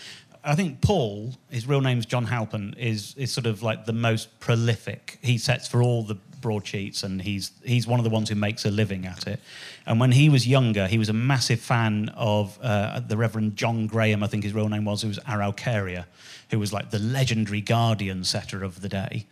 I 0.46 0.54
think 0.54 0.82
Paul, 0.82 1.34
his 1.50 1.66
real 1.66 1.80
name's 1.80 2.04
John 2.04 2.26
Halpern, 2.26 2.76
is 2.76 3.14
is 3.16 3.32
sort 3.32 3.46
of 3.46 3.62
like 3.62 3.86
the 3.86 3.94
most 3.94 4.38
prolific. 4.40 5.18
He 5.22 5.38
sets 5.38 5.66
for 5.66 5.82
all 5.82 6.02
the 6.02 6.16
broadsheets, 6.44 7.04
and 7.04 7.22
he's 7.22 7.52
he's 7.64 7.86
one 7.92 8.00
of 8.00 8.04
the 8.04 8.14
ones 8.18 8.28
who 8.30 8.36
makes 8.36 8.66
a 8.66 8.70
living 8.70 9.06
at 9.06 9.26
it. 9.26 9.40
And 9.86 10.00
when 10.00 10.12
he 10.12 10.28
was 10.28 10.46
younger, 10.46 10.86
he 10.86 10.98
was 10.98 11.08
a 11.08 11.18
massive 11.32 11.60
fan 11.60 12.10
of 12.14 12.58
uh, 12.62 13.00
the 13.10 13.16
Reverend 13.16 13.56
John 13.56 13.86
Graham, 13.86 14.22
I 14.22 14.28
think 14.28 14.44
his 14.44 14.52
real 14.52 14.68
name 14.68 14.84
was, 14.84 15.02
who 15.02 15.08
was 15.08 15.20
Araucaria, 15.26 16.04
who 16.50 16.58
was 16.58 16.72
like 16.72 16.90
the 16.90 16.98
legendary 16.98 17.62
Guardian 17.62 18.24
setter 18.24 18.64
of 18.64 18.80
the 18.80 18.88
day. 18.88 19.26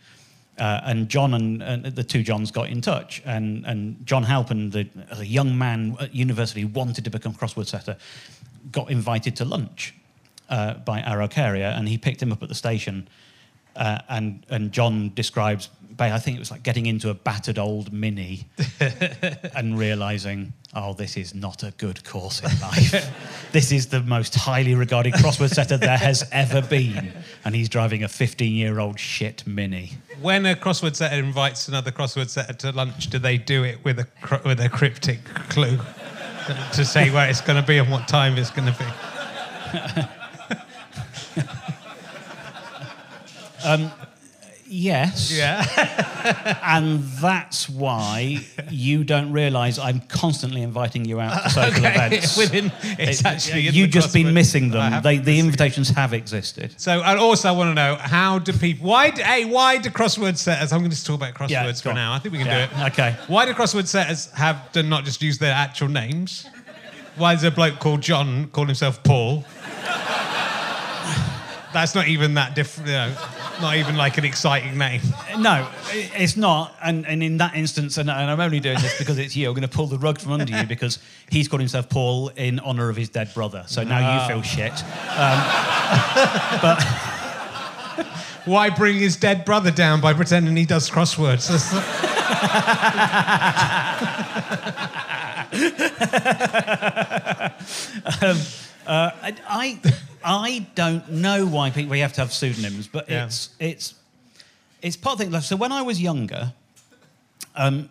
Uh, 0.57 0.89
and 0.89 1.09
John 1.09 1.33
and, 1.33 1.63
and 1.63 1.85
the 1.85 2.03
two 2.03 2.23
Johns 2.23 2.51
got 2.51 2.69
in 2.69 2.81
touch, 2.81 3.21
and, 3.25 3.65
and 3.65 4.05
John 4.05 4.23
Halpern, 4.25 4.71
the, 4.71 4.87
a 5.11 5.25
young 5.25 5.57
man 5.57 5.95
at 5.99 6.13
university, 6.13 6.65
wanted 6.65 7.03
to 7.05 7.09
become 7.09 7.33
crossword 7.33 7.67
setter, 7.67 7.97
got 8.71 8.91
invited 8.91 9.35
to 9.37 9.45
lunch 9.45 9.95
uh, 10.49 10.75
by 10.85 11.01
Araucaria, 11.01 11.77
and 11.77 11.87
he 11.87 11.97
picked 11.97 12.21
him 12.21 12.31
up 12.31 12.43
at 12.43 12.49
the 12.49 12.55
station. 12.55 13.07
Uh, 13.75 13.97
and 14.09 14.45
and 14.49 14.71
John 14.71 15.11
describes, 15.15 15.69
ba- 15.97 16.13
I 16.13 16.19
think 16.19 16.37
it 16.37 16.39
was 16.39 16.51
like 16.51 16.63
getting 16.63 16.85
into 16.85 17.09
a 17.09 17.13
battered 17.13 17.57
old 17.57 17.91
Mini 17.93 18.47
and 19.55 19.77
realizing, 19.77 20.53
oh, 20.75 20.93
this 20.93 21.17
is 21.17 21.33
not 21.33 21.63
a 21.63 21.71
good 21.77 22.03
course 22.03 22.41
in 22.41 22.49
life. 22.59 23.49
this 23.51 23.71
is 23.71 23.87
the 23.87 24.01
most 24.01 24.35
highly 24.35 24.75
regarded 24.75 25.13
crossword 25.13 25.49
setter 25.49 25.77
there 25.77 25.97
has 25.97 26.27
ever 26.31 26.61
been, 26.61 27.13
and 27.45 27.55
he's 27.55 27.69
driving 27.69 28.03
a 28.03 28.07
15-year-old 28.07 28.99
shit 28.99 29.45
Mini. 29.47 29.93
When 30.21 30.45
a 30.45 30.55
crossword 30.55 30.95
setter 30.95 31.15
invites 31.15 31.67
another 31.67 31.91
crossword 31.91 32.29
setter 32.29 32.53
to 32.53 32.71
lunch, 32.71 33.09
do 33.09 33.19
they 33.19 33.37
do 33.37 33.63
it 33.63 33.83
with 33.83 33.99
a 33.99 34.07
with 34.45 34.59
a 34.59 34.69
cryptic 34.69 35.23
clue 35.49 35.79
to 36.73 36.85
say 36.85 37.09
where 37.09 37.29
it's 37.29 37.41
going 37.41 37.61
to 37.61 37.67
be 37.67 37.77
and 37.77 37.91
what 37.91 38.07
time 38.07 38.37
it's 38.37 38.51
going 38.51 38.71
to 38.71 38.79
be? 38.79 40.03
Um, 43.65 43.89
Yes. 44.75 45.31
Yeah. 45.31 45.63
And 46.63 47.03
that's 47.03 47.67
why 47.69 48.39
you 48.71 49.03
don't 49.03 49.31
realise 49.33 49.77
I'm 49.77 49.99
constantly 50.07 50.61
inviting 50.61 51.03
you 51.05 51.19
out 51.19 51.43
to 51.43 51.49
social 51.61 51.85
events. 51.85 52.37
Within, 52.41 52.71
it's 52.97 53.19
It- 53.19 53.25
actually 53.25 53.59
you've 53.61 53.89
just 53.91 54.13
been 54.13 54.33
missing 54.33 54.69
them. 54.69 55.03
They, 55.03 55.17
the 55.17 55.37
invitations 55.37 55.89
have 55.89 56.13
existed. 56.13 56.73
So, 56.77 57.03
and 57.03 57.19
also 57.19 57.49
I 57.49 57.51
want 57.51 57.69
to 57.71 57.73
know 57.75 57.95
how 57.99 58.39
do 58.39 58.53
people? 58.53 58.87
Why? 58.89 59.09
Do, 59.11 59.21
hey, 59.21 59.45
why 59.45 59.77
do 59.77 59.89
crossword 59.89 60.37
setters? 60.37 60.71
I'm 60.71 60.79
going 60.79 60.91
to 60.91 61.03
talk 61.05 61.17
about 61.17 61.33
crosswords 61.33 61.49
Yeah, 61.51 61.73
for 61.73 61.93
now. 61.93 62.13
I 62.13 62.19
think 62.19 62.31
we 62.31 62.37
can 62.39 62.47
Yeah, 62.47 62.67
do 62.67 62.75
it. 62.75 62.85
okay. 62.93 63.15
Why 63.27 63.45
do 63.45 63.53
crossword 63.53 63.87
setters 63.87 64.31
have 64.31 64.71
to 64.71 64.81
not 64.81 65.03
just 65.03 65.21
use 65.21 65.37
their 65.37 65.53
actual 65.53 65.89
names? 65.89 66.47
Why 67.17 67.33
is 67.33 67.43
a 67.43 67.51
bloke 67.51 67.79
called 67.79 68.01
John 68.01 68.47
call 68.47 68.65
himself 68.65 69.03
Paul? 69.03 69.43
That's 71.73 71.95
not 71.95 72.07
even 72.07 72.35
that 72.35 72.55
different. 72.55 72.87
You 72.89 72.95
know, 72.95 73.15
not 73.61 73.75
even 73.77 73.95
like 73.97 74.17
an 74.17 74.25
exciting 74.25 74.77
name. 74.77 75.01
No, 75.39 75.67
it's 75.91 76.37
not. 76.37 76.75
And, 76.83 77.05
and 77.07 77.23
in 77.23 77.37
that 77.37 77.55
instance, 77.55 77.97
and, 77.97 78.09
and 78.09 78.31
I'm 78.31 78.39
only 78.39 78.59
doing 78.59 78.77
this 78.79 78.97
because 78.97 79.17
it's 79.17 79.35
you, 79.35 79.47
I'm 79.49 79.55
going 79.55 79.67
to 79.67 79.75
pull 79.75 79.87
the 79.87 79.97
rug 79.97 80.19
from 80.19 80.33
under 80.33 80.55
you 80.55 80.65
because 80.67 80.99
he's 81.29 81.47
called 81.47 81.61
himself 81.61 81.89
Paul 81.89 82.29
in 82.29 82.59
honour 82.59 82.89
of 82.89 82.95
his 82.95 83.09
dead 83.09 83.33
brother. 83.33 83.63
So 83.67 83.83
now 83.83 83.99
Ah. 84.01 84.27
you 84.27 84.33
feel 84.33 84.41
shit. 84.41 84.73
But 86.61 86.81
why 88.45 88.69
bring 88.69 88.97
his 88.97 89.15
dead 89.15 89.45
brother 89.45 89.71
down 89.71 90.01
by 90.01 90.13
pretending 90.13 90.55
he 90.55 90.65
does 90.65 90.89
crosswords? 90.89 91.47
That's 91.49 91.73
not- 98.85 99.15
I, 99.21 99.35
I, 99.47 99.81
I 100.23 100.67
don't 100.75 101.09
know 101.11 101.45
why 101.45 101.69
people 101.69 101.91
we 101.91 101.99
have 101.99 102.13
to 102.13 102.21
have 102.21 102.31
pseudonyms, 102.33 102.87
but 102.87 103.09
Yeah. 103.09 103.25
it's 103.25 103.49
it's 103.59 103.93
it's 104.81 104.97
part 104.97 105.13
of 105.13 105.19
the 105.19 105.31
thing. 105.31 105.41
So 105.41 105.55
when 105.55 105.71
I 105.71 105.81
was 105.81 106.01
younger, 106.01 106.53
um, 107.55 107.89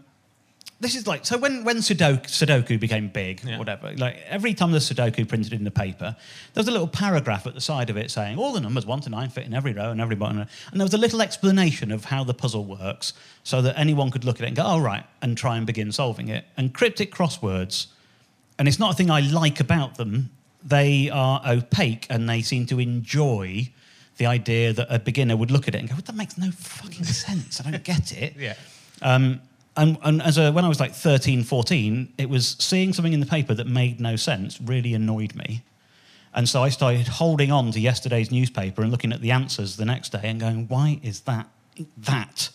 this 0.80 0.94
is 0.96 1.06
like 1.06 1.24
so 1.24 1.38
when 1.38 1.62
when 1.64 1.76
Sudoku, 1.78 2.26
Sudoku 2.26 2.78
became 2.80 3.08
big, 3.08 3.42
Yeah. 3.44 3.58
whatever. 3.58 3.94
Like 3.96 4.16
every 4.28 4.52
time 4.54 4.72
the 4.72 4.78
Sudoku 4.78 5.28
printed 5.28 5.52
in 5.52 5.62
the 5.64 5.70
paper, 5.70 6.16
there 6.54 6.60
was 6.60 6.68
a 6.68 6.72
little 6.72 6.88
paragraph 6.88 7.46
at 7.46 7.54
the 7.54 7.60
side 7.60 7.88
of 7.88 7.96
it 7.96 8.10
saying 8.10 8.36
all 8.38 8.52
the 8.52 8.60
numbers 8.60 8.84
one 8.86 9.00
to 9.02 9.10
nine 9.10 9.30
fit 9.30 9.46
in 9.46 9.54
every 9.54 9.72
row 9.72 9.90
and 9.90 10.00
every 10.00 10.16
button, 10.16 10.38
and 10.40 10.80
there 10.80 10.84
was 10.84 10.94
a 10.94 10.98
little 10.98 11.22
explanation 11.22 11.92
of 11.92 12.06
how 12.06 12.24
the 12.24 12.34
puzzle 12.34 12.64
works, 12.64 13.12
so 13.44 13.62
that 13.62 13.78
anyone 13.78 14.10
could 14.10 14.24
look 14.24 14.36
at 14.40 14.44
it 14.44 14.48
and 14.48 14.56
go, 14.56 14.64
"Oh 14.64 14.80
right," 14.80 15.04
and 15.22 15.36
try 15.38 15.56
and 15.56 15.66
begin 15.66 15.92
solving 15.92 16.28
it. 16.28 16.46
And 16.56 16.72
cryptic 16.74 17.12
crosswords 17.14 17.86
and 18.58 18.68
it's 18.68 18.78
not 18.78 18.92
a 18.92 18.94
thing 18.94 19.10
I 19.10 19.20
like 19.20 19.60
about 19.60 19.96
them. 19.96 20.30
They 20.64 21.10
are 21.10 21.42
opaque 21.46 22.06
and 22.10 22.28
they 22.28 22.42
seem 22.42 22.66
to 22.66 22.78
enjoy 22.80 23.70
the 24.18 24.26
idea 24.26 24.72
that 24.72 24.86
a 24.90 24.98
beginner 24.98 25.36
would 25.36 25.50
look 25.50 25.66
at 25.68 25.74
it 25.74 25.78
and 25.78 25.88
go, 25.88 25.94
well, 25.94 26.02
that 26.06 26.14
makes 26.14 26.36
no 26.38 26.50
fucking 26.50 27.04
sense. 27.04 27.60
I 27.64 27.70
don't 27.70 27.82
get 27.82 28.12
it. 28.12 28.34
yeah. 28.38 28.54
Um, 29.00 29.40
and 29.76 29.96
and 30.02 30.20
as 30.22 30.36
a, 30.38 30.52
when 30.52 30.64
I 30.64 30.68
was 30.68 30.78
like 30.80 30.92
13, 30.94 31.44
14, 31.44 32.12
it 32.18 32.28
was 32.28 32.56
seeing 32.58 32.92
something 32.92 33.12
in 33.14 33.20
the 33.20 33.26
paper 33.26 33.54
that 33.54 33.66
made 33.66 34.00
no 34.00 34.16
sense 34.16 34.60
really 34.60 34.94
annoyed 34.94 35.34
me. 35.34 35.62
And 36.34 36.48
so 36.48 36.62
I 36.62 36.68
started 36.68 37.08
holding 37.08 37.50
on 37.50 37.72
to 37.72 37.80
yesterday's 37.80 38.30
newspaper 38.30 38.82
and 38.82 38.90
looking 38.90 39.12
at 39.12 39.20
the 39.20 39.30
answers 39.32 39.76
the 39.76 39.84
next 39.84 40.12
day 40.12 40.20
and 40.24 40.40
going, 40.40 40.66
why 40.68 41.00
is 41.02 41.20
that 41.22 41.48
that? 41.98 42.50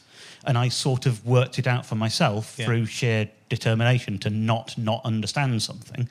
And 0.46 0.58
I 0.58 0.70
sort 0.70 1.06
of 1.06 1.26
worked 1.26 1.60
it 1.60 1.68
out 1.68 1.86
for 1.86 1.96
myself 1.96 2.56
Yeah. 2.58 2.66
through 2.66 2.86
sheer 2.86 3.30
determination 3.50 4.20
to 4.20 4.30
not 4.30 4.78
not 4.78 5.02
understand 5.04 5.62
something. 5.64 6.08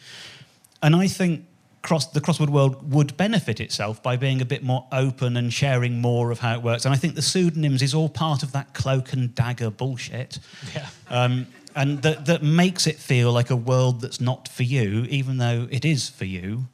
And 0.83 0.95
I 0.95 1.07
think 1.07 1.45
cross, 1.87 2.07
the 2.07 2.21
crossword 2.21 2.51
world 2.51 2.93
would 2.93 3.17
benefit 3.17 3.61
itself 3.61 4.03
by 4.03 4.17
being 4.17 4.41
a 4.41 4.45
bit 4.45 4.63
more 4.63 4.87
open 4.91 5.37
and 5.37 5.53
sharing 5.53 6.01
more 6.01 6.33
of 6.33 6.41
how 6.41 6.55
it 6.55 6.63
works. 6.63 6.85
And 6.85 6.93
I 6.93 6.99
think 6.99 7.15
the 7.15 7.23
pseudonyms 7.23 7.81
is 7.81 7.95
all 7.95 8.09
part 8.09 8.43
of 8.43 8.51
that 8.53 8.75
cloak 8.75 9.13
and 9.13 9.35
dagger 9.35 9.71
bullshit. 9.71 10.41
Yeah. 10.75 10.89
Um, 11.09 11.47
and 11.75 12.03
that, 12.03 12.27
that 12.27 12.43
makes 12.43 12.87
it 12.87 12.97
feel 12.97 13.33
like 13.33 13.51
a 13.51 13.57
world 13.57 14.01
that's 14.01 14.21
not 14.21 14.49
for 14.49 14.65
you, 14.65 15.07
even 15.09 15.39
though 15.39 15.69
it 15.71 15.85
is 15.85 16.09
for 16.09 16.25
you. 16.25 16.67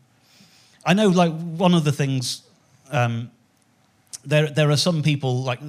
I 0.86 0.94
know, 0.94 1.08
like, 1.08 1.32
one 1.32 1.74
of 1.74 1.84
the 1.84 1.92
things, 1.92 2.42
um, 2.90 3.30
there, 4.24 4.48
there 4.48 4.70
are 4.70 4.76
some 4.76 5.02
people, 5.02 5.42
like, 5.42 5.60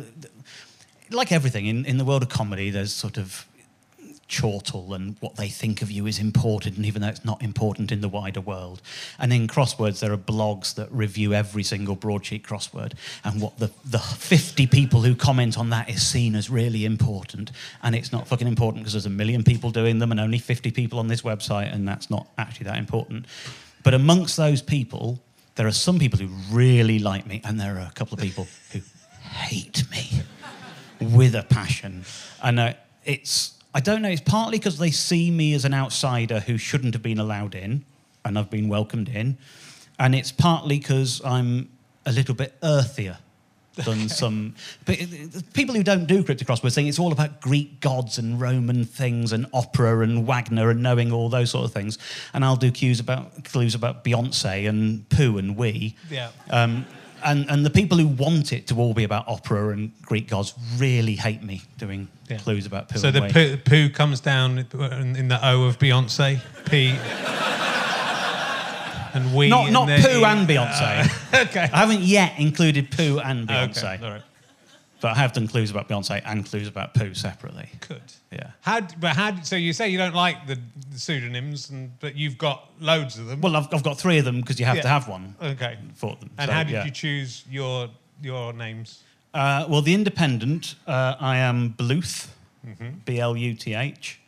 like 1.09 1.31
everything 1.31 1.65
in, 1.65 1.85
in 1.85 1.97
the 1.97 2.05
world 2.05 2.23
of 2.23 2.29
comedy, 2.29 2.69
there's 2.69 2.93
sort 2.93 3.17
of 3.17 3.45
chortle 4.33 4.93
and 4.93 5.15
what 5.19 5.35
they 5.35 5.47
think 5.47 5.81
of 5.81 5.91
you 5.91 6.07
is 6.07 6.19
important, 6.19 6.77
and 6.77 6.85
even 6.85 7.01
though 7.01 7.07
it's 7.07 7.25
not 7.25 7.41
important 7.41 7.91
in 7.91 8.01
the 8.01 8.09
wider 8.09 8.41
world. 8.41 8.81
And 9.19 9.31
in 9.31 9.47
crosswords, 9.47 9.99
there 9.99 10.11
are 10.11 10.17
blogs 10.17 10.75
that 10.75 10.91
review 10.91 11.33
every 11.33 11.63
single 11.63 11.95
broadsheet 11.95 12.43
crossword, 12.43 12.93
and 13.23 13.41
what 13.41 13.57
the, 13.59 13.71
the 13.85 13.99
50 13.99 14.67
people 14.67 15.01
who 15.01 15.15
comment 15.15 15.57
on 15.57 15.69
that 15.69 15.89
is 15.89 16.05
seen 16.05 16.35
as 16.35 16.49
really 16.49 16.85
important. 16.85 17.51
And 17.81 17.95
it's 17.95 18.11
not 18.11 18.27
fucking 18.27 18.47
important 18.47 18.83
because 18.83 18.93
there's 18.93 19.05
a 19.05 19.09
million 19.09 19.43
people 19.43 19.69
doing 19.69 19.99
them 19.99 20.11
and 20.11 20.19
only 20.19 20.39
50 20.39 20.71
people 20.71 20.99
on 20.99 21.07
this 21.07 21.21
website, 21.21 21.73
and 21.73 21.87
that's 21.87 22.09
not 22.09 22.27
actually 22.37 22.65
that 22.65 22.77
important. 22.77 23.25
But 23.83 23.93
amongst 23.93 24.37
those 24.37 24.61
people, 24.61 25.21
there 25.55 25.67
are 25.67 25.71
some 25.71 25.99
people 25.99 26.19
who 26.19 26.27
really 26.55 26.99
like 26.99 27.27
me, 27.27 27.41
and 27.43 27.59
there 27.59 27.75
are 27.77 27.87
a 27.87 27.91
couple 27.93 28.15
of 28.15 28.19
people 28.21 28.47
who 28.71 28.79
hate 29.21 29.83
me 29.91 30.23
with 30.99 31.35
a 31.35 31.43
passion. 31.43 32.05
And 32.41 32.59
uh, 32.59 32.73
it's, 33.05 33.57
I 33.73 33.79
don't 33.79 34.01
know, 34.01 34.09
it's 34.09 34.21
partly 34.21 34.59
because 34.59 34.77
they 34.77 34.91
see 34.91 35.31
me 35.31 35.53
as 35.53 35.65
an 35.65 35.73
outsider 35.73 36.39
who 36.41 36.57
shouldn't 36.57 36.93
have 36.93 37.03
been 37.03 37.19
allowed 37.19 37.55
in, 37.55 37.83
and 38.23 38.37
I've 38.37 38.49
been 38.49 38.69
welcomed 38.69 39.09
in. 39.09 39.37
And 39.99 40.13
it's 40.15 40.31
partly 40.31 40.79
because 40.79 41.21
I'm 41.23 41.69
a 42.05 42.11
little 42.11 42.35
bit 42.35 42.55
earthier 42.61 43.17
than 43.75 44.07
some 44.07 44.53
people 45.53 45.73
who 45.73 45.83
don't 45.83 46.05
do 46.05 46.23
cryptic 46.23 46.47
crosswords 46.47 46.73
saying 46.73 46.87
it's 46.87 46.99
all 46.99 47.11
about 47.11 47.41
Greek 47.41 47.79
gods 47.79 48.17
and 48.19 48.39
Roman 48.39 48.85
things 48.85 49.33
and 49.33 49.47
opera 49.53 50.01
and 50.01 50.27
Wagner 50.27 50.69
and 50.69 50.83
knowing 50.83 51.11
all 51.11 51.29
those 51.29 51.51
sort 51.51 51.65
of 51.65 51.73
things. 51.73 51.97
And 52.33 52.45
I'll 52.45 52.55
do 52.55 52.71
cues 52.71 52.99
about 52.99 53.43
clues 53.45 53.73
about 53.73 54.03
Beyonce 54.03 54.69
and 54.69 55.07
poo 55.09 55.37
and 55.37 55.57
we. 55.57 55.95
Yeah. 56.09 56.29
Um, 56.49 56.85
and, 57.25 57.49
and 57.49 57.65
the 57.65 57.69
people 57.69 57.97
who 57.97 58.07
want 58.07 58.51
it 58.53 58.67
to 58.67 58.75
all 58.77 58.93
be 58.93 59.03
about 59.03 59.27
opera 59.27 59.69
and 59.69 59.91
Greek 60.01 60.27
gods 60.29 60.53
really 60.77 61.15
hate 61.15 61.43
me 61.43 61.61
doing 61.77 62.07
Yeah. 62.29 62.37
clues 62.37 62.65
about 62.65 62.89
poo 62.89 62.99
So 62.99 63.07
and 63.09 63.17
the 63.17 63.33
poo, 63.33 63.57
poo 63.57 63.89
comes 63.89 64.19
down 64.19 64.59
in, 64.59 65.27
the 65.27 65.39
O 65.43 65.63
of 65.63 65.77
Beyonce. 65.79 66.39
P. 66.65 66.93
and 69.13 69.33
we. 69.35 69.49
Not, 69.49 69.67
in 69.67 69.73
not 69.73 69.87
Pooh 69.87 70.19
E. 70.21 70.23
and 70.23 70.47
Beyonce. 70.47 71.41
okay. 71.47 71.69
I 71.71 71.77
haven't 71.77 72.01
yet 72.01 72.33
included 72.39 72.91
poo 72.91 73.19
and 73.19 73.47
Beyonce. 73.47 73.95
Okay. 73.95 74.05
All 74.05 74.11
right. 74.11 74.21
But 75.03 75.17
I 75.17 75.19
have 75.19 75.33
done 75.33 75.49
clues 75.49 75.69
about 75.69 75.89
Beyonce 75.89 76.21
and 76.23 76.45
clues 76.45 76.65
about 76.65 76.93
Pooh 76.93 77.13
separately. 77.13 77.67
Good. 77.89 78.01
Yeah. 78.31 78.51
How? 78.61 78.79
But 78.79 79.17
how? 79.17 79.41
So 79.41 79.57
you 79.57 79.73
say 79.73 79.89
you 79.89 79.97
don't 79.97 80.15
like 80.15 80.47
the, 80.47 80.57
the 80.91 80.97
pseudonyms, 80.97 81.69
and 81.71 81.91
but 81.99 82.15
you've 82.15 82.37
got 82.37 82.69
loads 82.79 83.19
of 83.19 83.25
them. 83.25 83.41
Well, 83.41 83.57
I've, 83.57 83.67
I've 83.73 83.83
got 83.83 83.99
three 83.99 84.17
of 84.17 84.23
them 84.23 84.39
because 84.39 84.61
you 84.61 84.65
have 84.65 84.79
to 84.79 84.87
have 84.87 85.09
one 85.09 85.35
okay. 85.43 85.77
for 85.93 86.15
them. 86.15 86.29
And 86.37 86.47
So, 86.47 86.53
how 86.53 86.63
did 86.63 86.71
yeah. 86.71 86.85
you 86.85 86.91
choose 86.91 87.43
your 87.51 87.89
your 88.21 88.53
names? 88.53 89.03
Uh, 89.33 89.65
well, 89.67 89.81
the 89.81 89.93
Independent, 89.93 90.75
uh, 90.87 91.15
I 91.19 91.37
am 91.37 91.73
Bluth, 91.73 92.29
Mm-hmm. 92.65 92.99
B 93.03 93.19
L 93.19 93.35
U 93.35 93.53
T 93.55 93.73
H, 93.73 94.21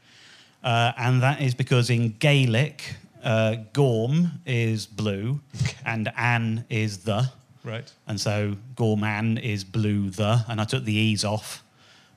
uh, 0.61 0.91
and 0.97 1.23
that 1.23 1.39
is 1.39 1.55
because 1.55 1.89
in 1.89 2.17
Gaelic, 2.19 2.95
uh, 3.23 3.55
Gorm 3.71 4.41
is 4.45 4.85
blue, 4.85 5.39
and 5.85 6.11
Anne 6.17 6.65
is 6.69 6.97
the, 6.97 7.31
Right. 7.65 7.91
and 8.07 8.19
so 8.21 8.55
Gorman 8.75 9.37
is 9.39 9.63
blue 9.63 10.09
the, 10.11 10.45
and 10.47 10.61
I 10.61 10.65
took 10.65 10.83
the 10.85 10.93
e's 10.93 11.25
off 11.25 11.63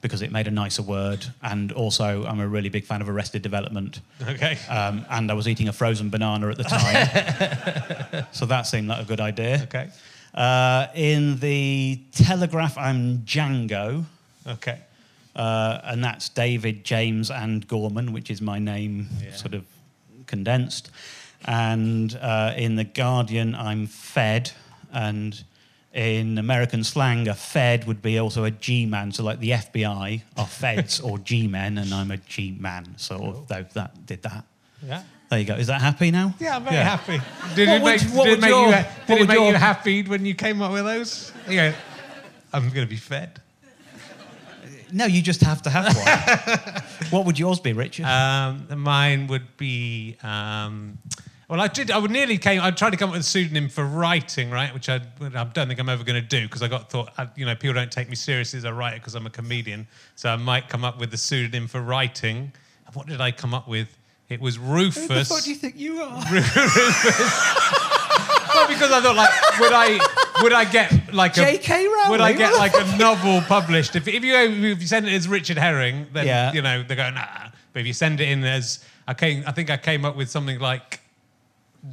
because 0.01 0.23
it 0.23 0.31
made 0.31 0.47
a 0.47 0.51
nicer 0.53 0.83
word, 0.83 1.27
and 1.43 1.73
also 1.73 2.25
I'm 2.25 2.39
a 2.39 2.47
really 2.47 2.69
big 2.69 2.85
fan 2.85 3.01
of 3.03 3.09
Arrested 3.09 3.43
Development, 3.43 4.01
Okay. 4.23 4.57
um, 4.69 5.05
and 5.11 5.29
I 5.31 5.35
was 5.35 5.49
eating 5.49 5.67
a 5.69 5.73
frozen 5.73 6.09
banana 6.11 6.49
at 6.51 6.57
the 6.57 6.65
time, 6.65 8.27
so 8.33 8.47
that 8.47 8.63
seemed 8.63 8.87
like 8.89 9.01
a 9.03 9.05
good 9.07 9.21
idea. 9.21 9.63
Okay. 9.65 9.89
Uh, 10.35 10.87
in 10.95 11.39
the 11.41 12.01
Telegraph, 12.13 12.79
I'm 12.79 13.19
Django, 13.25 14.05
Okay. 14.47 14.79
uh, 15.35 15.81
and 15.85 16.05
that's 16.05 16.29
David, 16.29 16.85
James, 16.85 17.31
and 17.31 17.67
Gorman, 17.67 18.13
which 18.13 18.31
is 18.31 18.41
my 18.41 18.59
name 18.61 19.09
Yeah. 19.21 19.35
sort 19.35 19.55
of 19.55 19.65
condensed. 20.27 20.91
And 21.45 22.17
uh, 22.21 22.53
in 22.57 22.77
the 22.77 22.85
Guardian, 22.85 23.55
I'm 23.55 23.87
Fed, 23.87 24.53
and 24.93 25.43
in 25.93 26.39
American 26.39 26.85
slang, 26.85 27.29
a 27.29 27.35
Fed 27.35 27.87
would 27.87 28.03
be 28.03 28.19
also 28.19 28.45
a 28.45 28.51
G-man. 28.51 29.13
So 29.13 29.23
like 29.23 29.41
the 29.41 29.51
FBI 29.51 30.23
are 30.37 30.47
Feds 30.47 31.01
or 31.01 31.19
G-men, 31.19 31.79
and 31.79 31.93
I'm 31.93 32.11
a 32.11 32.19
G-man. 32.19 32.95
So 32.99 33.45
that, 33.49 33.73
that 33.75 34.07
did 34.07 34.23
that. 34.23 34.45
Yeah. 34.87 35.03
There 35.31 35.39
you 35.39 35.45
go. 35.45 35.55
Is 35.55 35.67
that 35.67 35.81
happy 35.81 36.11
now? 36.11 36.35
Yeah, 36.39 36.57
I'm 36.57 36.65
very 36.65 36.77
happy. 36.77 37.21
Did 37.55 37.69
What 37.69 37.77
it 37.77 37.83
would- 37.83 38.03
make, 38.07 38.17
what 38.17 38.25
did 38.25 38.31
it 38.31 38.31
would 38.33 38.41
make 38.41 38.51
your- 38.51 38.69
you, 38.69 38.85
did 39.07 39.21
it 39.21 39.29
make 39.29 39.37
your- 39.37 39.51
you 39.51 39.55
happy 39.57 40.03
when 40.03 40.25
you 40.25 40.35
came 40.35 40.63
up 40.63 40.73
with 40.73 40.85
those? 40.85 41.33
You 41.49 41.57
go, 41.57 41.73
I'm 42.53 42.63
going 42.71 42.87
to 42.87 42.91
be 42.91 42.97
fed. 42.97 43.41
No, 44.91 45.05
you 45.05 45.21
just 45.21 45.43
have 45.43 45.61
to 45.63 45.71
have 45.71 45.95
one. 45.95 46.83
what 47.11 47.27
would 47.27 47.39
yours 47.39 47.61
be, 47.61 47.75
Richard? 47.75 48.07
Um, 48.07 48.67
mine 48.81 49.27
would 49.27 49.57
be 49.59 50.17
um, 50.23 50.97
Well, 51.49 51.63
I 51.63 51.69
did. 51.69 51.91
I 51.91 51.97
would 51.97 52.11
nearly 52.11 52.37
came. 52.37 52.61
I 52.61 52.71
tried 52.71 52.91
to 52.91 52.99
come 52.99 53.09
up 53.09 53.15
with 53.15 53.23
a 53.23 53.25
pseudonym 53.25 53.71
for 53.71 53.83
writing, 53.85 54.51
right? 54.51 54.73
Which 54.75 54.91
I, 54.91 54.97
I 55.21 55.45
don't 55.45 55.67
think 55.67 55.81
I'm 55.81 55.89
ever 55.89 56.05
going 56.05 56.21
to 56.23 56.29
do 56.29 56.43
because 56.43 56.63
I 56.63 56.69
got 56.69 56.91
thought, 56.91 57.11
I, 57.17 57.27
you 57.37 57.47
know, 57.47 57.55
people 57.55 57.73
don't 57.73 57.91
take 57.91 58.11
me 58.11 58.17
seriously 58.17 58.59
as 58.59 58.65
a 58.65 58.73
writer 58.75 58.97
because 58.99 59.15
I'm 59.15 59.25
a 59.27 59.31
comedian. 59.31 59.87
So 60.15 60.29
I 60.29 60.37
might 60.37 60.69
come 60.69 60.85
up 60.85 61.01
with 61.01 61.11
the 61.11 61.17
pseudonym 61.17 61.67
for 61.67 61.81
writing. 61.81 62.53
And 62.87 62.95
what 62.95 63.07
did 63.07 63.23
I 63.23 63.33
come 63.33 63.55
up 63.55 63.67
with? 63.67 63.97
It 64.29 64.43
was 64.43 64.59
Rufus. 64.59 65.09
Who 65.09 65.15
the 65.15 65.25
fuck 65.25 65.43
do 65.43 65.49
you 65.49 65.57
think 65.57 65.79
you 65.79 66.03
are? 66.03 66.19
Rufus. 66.31 66.55
well, 68.55 68.69
because 68.69 68.93
I 68.93 69.01
thought, 69.03 69.17
like, 69.17 69.59
would 69.59 69.73
I, 69.73 70.43
would 70.43 70.53
I 70.53 70.67
get 70.67 71.15
like 71.15 71.33
a, 71.39 71.41
J.K. 71.41 71.87
Rowling? 71.87 72.11
would 72.11 72.21
I 72.21 72.35
get 72.35 72.53
like 72.57 72.75
a 72.75 72.95
novel 72.99 73.41
published? 73.49 73.97
If, 73.97 74.07
if 74.07 74.23
you 74.23 74.35
if 74.35 74.83
you 74.83 74.87
send 74.87 75.09
it 75.09 75.15
as 75.15 75.27
Richard 75.27 75.57
Herring, 75.57 76.09
then 76.13 76.27
Yeah. 76.27 76.53
you 76.53 76.61
know 76.61 76.83
they 76.83 76.95
go 76.95 77.09
nah. 77.09 77.25
But 77.73 77.81
if 77.81 77.87
you 77.87 77.95
send 77.95 78.21
it 78.21 78.29
in 78.29 78.45
as 78.45 78.85
I 79.07 79.15
came, 79.15 79.45
I 79.47 79.53
think 79.53 79.71
I 79.71 79.79
came 79.79 80.05
up 80.05 80.15
with 80.15 80.29
something 80.29 80.59
like 80.59 80.98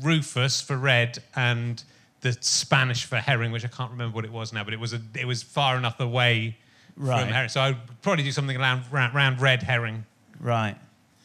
Rufus 0.02 0.62
for 0.62 0.78
red 0.78 1.20
and 1.36 1.84
the 2.22 2.34
Spanish 2.42 3.06
for 3.06 3.18
herring, 3.18 3.52
which 3.52 3.64
I 3.66 3.68
can't 3.68 3.92
remember 3.92 4.16
what 4.16 4.26
it 4.26 4.32
was 4.32 4.52
now, 4.54 4.64
but 4.64 4.74
it 4.74 4.80
was 4.80 4.94
a, 4.94 5.02
it 5.14 5.26
was 5.26 5.44
far 5.44 5.78
enough 5.78 6.00
away 6.00 6.58
Right. 6.98 7.22
from 7.24 7.34
herring. 7.34 7.50
So 7.50 7.62
I'd 7.62 8.02
probably 8.02 8.24
do 8.24 8.32
something 8.32 8.56
around, 8.58 8.84
round, 8.92 9.14
round 9.14 9.42
red 9.42 9.62
herring, 9.64 10.06
Right. 10.40 10.76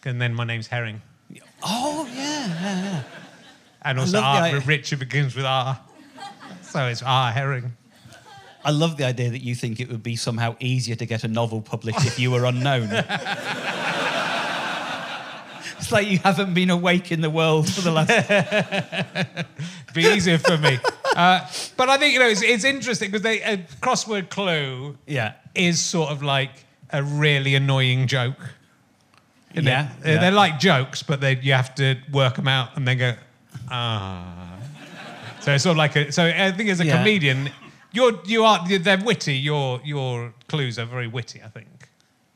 and 0.05 0.21
then 0.21 0.35
my 0.35 0.45
name's 0.45 0.67
Herring, 0.67 1.01
Oh, 1.63 2.07
yeah, 2.13 2.47
yeah, 2.47 2.83
yeah. 2.83 3.03
and 3.83 3.99
also 4.01 4.19
R. 4.21 4.59
Richard 4.61 4.99
begins 4.99 5.35
with 5.37 5.45
R, 5.45 5.79
so 6.63 6.87
it's 6.89 7.03
R 7.03 7.31
Herring. 7.33 7.73
I 8.65 8.73
love 8.73 8.97
the 8.99 9.05
idea 9.05 9.31
that 9.31 9.43
you 9.43 9.55
think 9.55 9.81
it 9.81 9.89
would 9.91 10.03
be 10.03 10.17
somehow 10.17 10.55
easier 10.61 10.95
to 10.97 11.07
get 11.07 11.25
a 11.25 11.29
novel 11.29 11.63
published 11.63 12.05
if 12.05 12.19
you 12.19 12.31
were 12.31 12.45
unknown. 12.45 12.91
it's 15.81 15.91
like 15.93 16.07
you 16.09 16.19
haven't 16.19 16.55
been 16.55 16.71
awake 16.71 17.11
in 17.13 17.21
the 17.21 17.31
world 17.31 17.69
for 17.73 17.81
the 17.81 17.91
last. 17.91 18.09
be 19.95 20.03
easier 20.03 20.39
for 20.39 20.57
me. 20.59 20.79
Uh, 21.17 21.41
but 21.77 21.89
I 21.89 21.97
think 21.99 22.13
you 22.15 22.21
know 22.21 22.29
it's, 22.29 22.43
it's 22.43 22.65
interesting 22.65 23.11
because 23.11 23.27
a 23.27 23.57
crossword 23.81 24.31
clue 24.31 24.97
Yeah. 25.07 25.33
is 25.55 25.81
sort 25.83 26.11
of 26.11 26.23
like 26.23 26.51
a 26.93 27.03
really 27.03 27.55
annoying 27.55 28.07
joke. 28.07 28.37
isn't 29.55 29.67
it? 29.67 29.71
Yeah, 29.71 29.89
They're- 30.01 30.15
yeah. 30.15 30.21
they're 30.21 30.31
like 30.33 30.59
jokes, 30.61 31.03
but 31.03 31.21
they, 31.21 31.37
you 31.37 31.53
have 31.53 31.75
to 31.77 31.97
work 32.13 32.37
them 32.37 32.49
out 32.49 32.77
and 32.77 32.87
then 32.87 32.99
go 32.99 33.15
ah. 33.71 34.57
So 35.41 35.53
it's 35.55 35.65
sort 35.65 35.73
of 35.73 35.79
like 35.79 35.97
a. 35.97 36.13
So 36.13 36.25
I 36.27 36.53
think 36.53 36.69
as 36.69 36.81
a 36.81 36.85
Yeah. 36.87 36.99
comedian, 36.99 37.51
you're 37.93 38.21
you 38.27 38.45
are 38.45 38.61
they're 38.69 38.99
witty. 39.03 39.37
Your 39.39 39.81
your 39.85 40.35
clues 40.49 40.79
are 40.79 40.85
very 40.85 41.07
witty. 41.09 41.41
I 41.43 41.49
think. 41.49 41.80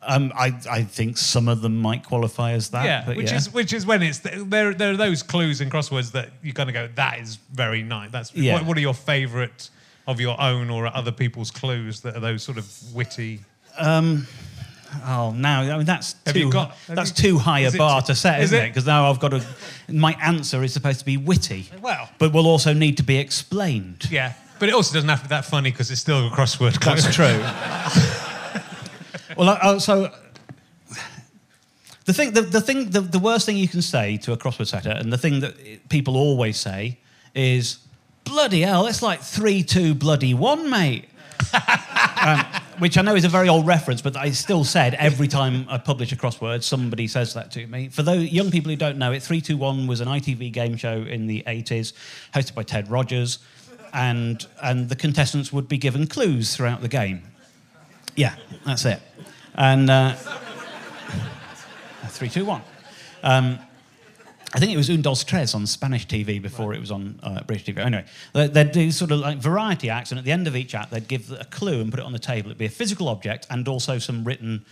Um, 0.06 0.32
I, 0.36 0.52
I 0.70 0.82
think 0.82 1.16
some 1.16 1.48
of 1.48 1.60
them 1.62 1.76
might 1.80 2.04
qualify 2.04 2.52
as 2.52 2.70
that. 2.70 2.84
yeah, 2.84 3.06
which 3.14 3.30
yeah. 3.30 3.36
is 3.36 3.52
which 3.52 3.72
is 3.72 3.86
when 3.86 4.02
it's 4.02 4.18
there. 4.20 4.74
There 4.74 4.90
are 4.90 4.96
those 4.96 5.22
clues 5.22 5.60
in 5.60 5.70
crosswords 5.70 6.12
that 6.12 6.30
you're 6.42 6.52
going 6.52 6.66
to 6.68 6.72
go. 6.72 6.88
That 6.94 7.20
is 7.20 7.36
very 7.52 7.82
nice. 7.82 8.10
That's 8.10 8.34
Yeah. 8.34 8.54
what, 8.54 8.66
what 8.66 8.76
are 8.76 8.80
your 8.80 8.94
favourite 8.94 9.70
of 10.06 10.20
your 10.20 10.38
own 10.40 10.68
or 10.68 10.86
other 10.86 11.12
people's 11.12 11.50
clues 11.50 12.00
that 12.02 12.16
are 12.16 12.20
those 12.20 12.42
sort 12.42 12.58
of 12.58 12.70
witty? 12.94 13.40
Oh, 15.06 15.32
now 15.36 15.62
I 15.62 15.76
mean 15.76 15.86
that's 15.86 16.14
Have 16.24 16.34
too 16.34 16.40
you 16.40 16.50
got- 16.52 16.76
that's 16.86 17.10
you- 17.10 17.30
too 17.30 17.38
high 17.38 17.60
a 17.60 17.72
bar 17.72 18.00
to 18.02 18.14
set, 18.14 18.40
is 18.40 18.52
isn't 18.52 18.58
it? 18.58 18.66
it? 18.66 18.68
Because 18.70 18.86
now 18.86 19.10
I've 19.10 19.18
got 19.18 19.30
to. 19.30 19.44
My 19.88 20.12
answer 20.22 20.62
is 20.62 20.72
supposed 20.72 21.00
to 21.00 21.04
be 21.04 21.16
witty. 21.16 21.68
Well. 21.82 22.08
but 22.18 22.32
will 22.32 22.46
also 22.46 22.72
need 22.72 22.96
to 22.98 23.02
be 23.02 23.16
explained. 23.18 24.06
Yeah, 24.10 24.34
but 24.60 24.68
it 24.68 24.74
also 24.74 24.94
doesn't 24.94 25.08
have 25.08 25.20
to 25.22 25.24
be 25.24 25.30
that 25.30 25.46
funny 25.46 25.72
because 25.72 25.90
it's 25.90 26.00
still 26.00 26.28
a 26.28 26.30
crossword 26.30 26.80
clue. 26.80 26.94
That's 26.94 27.12
true. 27.16 27.40
Well, 29.36 29.50
I- 29.50 29.78
so 29.78 30.10
the 32.04 32.12
thing, 32.12 32.32
the, 32.32 32.42
the 32.42 32.60
thing, 32.60 32.90
the, 32.90 33.00
the 33.00 33.18
worst 33.18 33.46
thing 33.46 33.56
you 33.56 33.68
can 33.68 33.82
say 33.82 34.16
to 34.18 34.32
a 34.32 34.36
crossword 34.36 34.66
setter, 34.66 34.90
and 34.90 35.12
the 35.12 35.18
thing 35.18 35.40
that 35.40 35.88
people 35.88 36.16
always 36.16 36.58
say 36.58 36.98
is, 37.34 37.78
"Bloody 38.24 38.60
hell, 38.60 38.86
it's 38.86 39.02
like 39.02 39.20
three 39.20 39.62
two 39.62 39.94
bloody 39.94 40.34
one, 40.34 40.68
mate." 40.68 41.08
um, 42.22 42.44
which 42.78 42.96
I 42.98 43.02
know 43.02 43.14
is 43.14 43.24
a 43.24 43.28
very 43.28 43.48
old 43.48 43.66
reference, 43.66 44.02
but 44.02 44.16
I 44.16 44.30
still 44.30 44.64
said 44.64 44.94
every 44.94 45.28
time 45.28 45.66
I 45.68 45.78
publish 45.78 46.12
a 46.12 46.16
crossword, 46.16 46.62
somebody 46.62 47.06
says 47.06 47.34
that 47.34 47.50
to 47.52 47.66
me. 47.66 47.88
For 47.88 48.02
those 48.02 48.30
young 48.30 48.50
people 48.50 48.70
who 48.70 48.76
don't 48.76 48.98
know 48.98 49.12
it, 49.12 49.22
321 49.22 49.86
was 49.86 50.00
an 50.00 50.08
ITV 50.08 50.52
game 50.52 50.76
show 50.76 51.02
in 51.02 51.26
the 51.26 51.42
80s, 51.46 51.92
hosted 52.34 52.54
by 52.54 52.62
Ted 52.62 52.90
Rogers, 52.90 53.38
and, 53.92 54.46
and 54.62 54.88
the 54.88 54.96
contestants 54.96 55.52
would 55.52 55.68
be 55.68 55.78
given 55.78 56.06
clues 56.06 56.54
throughout 56.56 56.80
the 56.82 56.88
game. 56.88 57.22
Yeah, 58.16 58.34
that's 58.64 58.84
it. 58.84 59.00
And 59.54 59.90
uh, 59.90 60.14
321. 62.08 62.62
Um, 63.22 63.58
I 64.54 64.60
think 64.60 64.70
it 64.72 64.76
was 64.76 64.88
Un 64.88 65.02
Dos 65.02 65.24
Tres 65.24 65.54
on 65.54 65.66
Spanish 65.66 66.06
TV 66.06 66.40
before 66.40 66.74
it 66.74 66.80
was 66.80 66.92
on 66.92 67.18
uh, 67.24 67.42
British 67.42 67.66
TV. 67.66 67.78
Anyway, 67.84 68.04
they- 68.32 68.46
they'd 68.46 68.70
do 68.70 68.90
sort 68.92 69.10
of 69.10 69.18
like 69.18 69.38
variety 69.38 69.90
acts, 69.90 70.12
and 70.12 70.18
at 70.18 70.24
the 70.24 70.30
end 70.30 70.46
of 70.46 70.54
each 70.54 70.74
act, 70.76 70.92
they'd 70.92 71.08
give 71.08 71.32
a 71.32 71.44
clue 71.46 71.80
and 71.80 71.90
put 71.90 71.98
it 71.98 72.06
on 72.06 72.12
the 72.12 72.18
table. 72.20 72.50
It'd 72.50 72.58
be 72.58 72.66
a 72.66 72.70
physical 72.70 73.08
object 73.08 73.46
and 73.50 73.66
also 73.66 73.98
some 73.98 74.22
written 74.24 74.64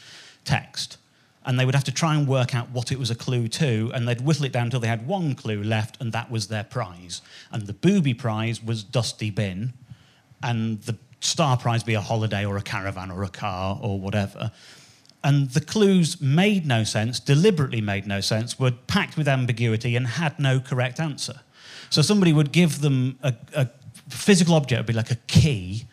text. 0.45 0.99
And 1.45 1.59
they 1.59 1.65
would 1.65 1.75
have 1.75 1.83
to 1.85 1.93
try 1.93 2.15
and 2.15 2.29
work 2.29 2.55
out 2.55 2.71
what 2.71 2.93
it 2.93 2.99
was 3.01 3.11
a 3.11 3.17
clue 3.17 3.49
to, 3.49 3.91
and 3.93 4.07
they'd 4.07 4.21
whittle 4.21 4.45
it 4.45 4.53
down 4.53 4.67
until 4.67 4.79
they 4.79 4.87
had 4.87 5.09
one 5.09 5.35
clue 5.35 5.61
left, 5.65 6.01
and 6.01 6.13
that 6.13 6.31
was 6.31 6.47
their 6.47 6.63
prize. 6.63 7.21
And 7.51 7.67
the 7.67 7.73
booby 7.73 8.15
prize 8.15 8.63
was 8.63 8.85
Dusty 8.85 9.31
Bin, 9.31 9.73
and 10.45 10.81
the 10.83 10.97
star 11.23 11.57
prize 11.57 11.83
be 11.83 11.95
a 11.95 12.01
holiday 12.01 12.45
or 12.45 12.57
a 12.57 12.63
caravan 12.63 13.11
or 13.11 13.23
a 13.23 13.29
car 13.29 13.79
or 13.81 13.99
whatever. 13.99 14.51
And 15.25 15.51
the 15.51 15.61
clues 15.61 16.21
made 16.21 16.67
no 16.67 16.83
sense, 16.83 17.21
deliberately 17.21 17.81
made 17.81 18.07
no 18.07 18.21
sense, 18.21 18.59
were 18.59 18.73
packed 18.73 19.17
with 19.17 19.29
ambiguity 19.29 19.95
and 19.95 20.07
had 20.07 20.39
no 20.39 20.59
correct 20.59 20.99
answer. 20.99 21.41
So 21.91 22.03
somebody 22.03 22.33
would 22.33 22.51
give 22.51 22.81
them 22.81 23.19
a, 23.23 23.35
a 23.55 23.69
physical 24.09 24.55
object, 24.55 24.81
would 24.81 24.87
be 24.87 24.93
like 24.93 25.13
a 25.13 25.19
key, 25.29 25.87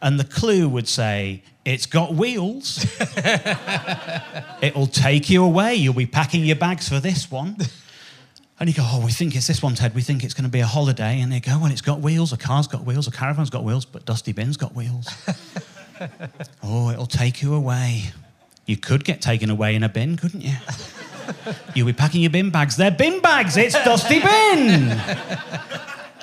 and 0.00 0.20
the 0.20 0.24
clue 0.24 0.68
would 0.68 0.86
say, 0.86 1.42
It's 1.64 1.86
got 1.86 2.14
wheels. 2.14 2.86
It'll 4.62 4.86
take 4.86 5.28
you 5.28 5.42
away. 5.42 5.74
You'll 5.74 5.94
be 5.94 6.06
packing 6.06 6.44
your 6.44 6.56
bags 6.56 6.88
for 6.88 7.00
this 7.00 7.30
one. 7.30 7.56
And 8.60 8.68
you 8.68 8.74
go, 8.74 8.82
oh, 8.84 9.04
we 9.04 9.12
think 9.12 9.36
it's 9.36 9.46
this 9.46 9.62
one, 9.62 9.74
Ted. 9.76 9.94
We 9.94 10.02
think 10.02 10.24
it's 10.24 10.34
going 10.34 10.44
to 10.44 10.50
be 10.50 10.60
a 10.60 10.66
holiday. 10.66 11.20
And 11.20 11.30
they 11.30 11.38
go, 11.38 11.58
well, 11.60 11.70
it's 11.70 11.80
got 11.80 12.00
wheels. 12.00 12.32
A 12.32 12.36
car's 12.36 12.66
got 12.66 12.84
wheels. 12.84 13.06
A 13.06 13.12
caravan's 13.12 13.50
got 13.50 13.62
wheels. 13.62 13.84
But 13.84 14.04
Dusty 14.04 14.32
Bin's 14.32 14.56
got 14.56 14.74
wheels. 14.74 15.08
oh, 16.62 16.90
it'll 16.90 17.06
take 17.06 17.40
you 17.40 17.54
away. 17.54 18.04
You 18.66 18.76
could 18.76 19.04
get 19.04 19.22
taken 19.22 19.48
away 19.48 19.74
in 19.76 19.82
a 19.84 19.88
bin, 19.88 20.16
couldn't 20.16 20.40
you? 20.40 20.56
You'll 21.74 21.86
be 21.86 21.92
packing 21.92 22.20
your 22.22 22.30
bin 22.30 22.50
bags. 22.50 22.76
They're 22.76 22.90
bin 22.90 23.20
bags. 23.20 23.56
It's 23.56 23.74
Dusty 23.74 24.20
Bin. 24.20 25.00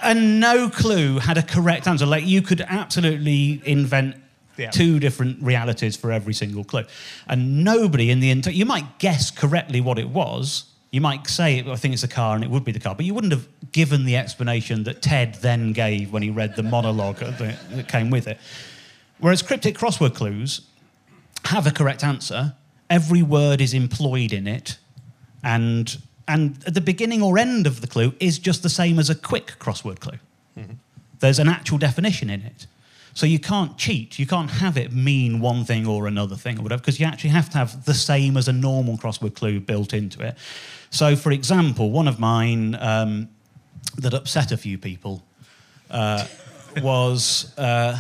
and 0.04 0.40
no 0.40 0.70
clue 0.70 1.20
had 1.20 1.38
a 1.38 1.44
correct 1.44 1.88
answer. 1.88 2.06
Like 2.06 2.26
you 2.26 2.42
could 2.42 2.62
absolutely 2.62 3.62
invent 3.66 4.16
Yeah. 4.58 4.72
two 4.72 5.00
different 5.00 5.42
realities 5.42 5.96
for 5.96 6.12
every 6.12 6.34
single 6.34 6.64
clue, 6.64 6.86
and 7.28 7.64
nobody 7.64 8.10
in 8.10 8.20
the 8.20 8.30
entire. 8.32 8.54
You 8.54 8.66
might 8.66 9.00
guess 9.00 9.30
correctly 9.32 9.80
what 9.82 10.00
it 10.00 10.10
was. 10.10 10.66
You 10.96 11.02
might 11.02 11.28
say, 11.28 11.62
"I 11.70 11.76
think 11.76 11.94
it's 11.94 12.04
a 12.04 12.08
car," 12.08 12.36
and 12.36 12.44
it 12.46 12.50
would 12.50 12.64
be 12.64 12.72
the 12.72 12.80
car, 12.80 12.96
but 12.96 13.06
you 13.06 13.14
wouldn't 13.14 13.34
have 13.34 13.50
given 13.74 14.06
the 14.06 14.16
explanation 14.16 14.84
that 14.84 15.02
Ted 15.02 15.34
then 15.42 15.74
gave 15.74 16.14
when 16.14 16.24
he 16.24 16.30
read 16.30 16.56
the 16.56 16.64
monologue 16.64 17.18
that 17.18 17.38
that 17.38 17.90
came 17.90 18.10
with 18.10 18.28
it. 18.30 18.40
Whereas 19.20 19.42
cryptic 19.42 19.78
crossword 19.78 20.16
clues 20.16 20.62
have 21.44 21.68
a 21.68 21.72
correct 21.72 22.02
answer. 22.02 22.54
Every 22.90 23.22
word 23.22 23.60
is 23.60 23.74
employed 23.74 24.32
in 24.32 24.48
it, 24.48 24.78
and 25.44 25.98
and 26.30 26.64
at 26.66 26.76
the 26.76 26.86
beginning 26.94 27.22
or 27.22 27.38
end 27.38 27.68
of 27.68 27.82
the 27.82 27.88
clue 27.88 28.14
is 28.22 28.40
just 28.40 28.64
the 28.64 28.70
same 28.70 28.98
as 28.98 29.10
a 29.10 29.16
quick 29.16 29.60
crossword 29.60 30.00
clue. 30.00 30.20
Mm-hmm. 30.58 30.76
There's 31.20 31.40
an 31.40 31.50
actual 31.50 31.78
definition 31.78 32.30
in 32.30 32.42
it. 32.42 32.68
So 33.16 33.26
you 33.26 33.40
can't 33.40 33.78
cheat. 33.78 34.20
You 34.20 34.28
can't 34.28 34.52
have 34.52 34.78
it 34.78 34.92
mean 34.92 35.40
one 35.40 35.64
thing 35.64 35.88
or 35.88 36.06
another 36.06 36.36
thing 36.36 36.60
or 36.60 36.64
whatever, 36.64 36.82
because 36.82 37.00
you 37.00 37.06
actually 37.06 37.30
have 37.30 37.50
to 37.52 37.58
have 37.58 37.86
the 37.86 37.94
same 37.94 38.36
as 38.36 38.50
a 38.50 38.54
normal 38.54 38.98
crossword 38.98 39.36
clue 39.36 39.62
built 39.62 39.94
into 39.94 40.22
it. 40.22 40.38
So, 40.90 41.16
for 41.16 41.32
example, 41.32 41.92
one 41.92 42.10
of 42.10 42.20
mine 42.20 42.76
um, 42.76 43.30
that 43.98 44.14
upset 44.14 44.52
a 44.52 44.58
few 44.58 44.78
people 44.78 45.24
uh, 45.90 46.28
was 46.82 47.58
uh, 47.58 47.98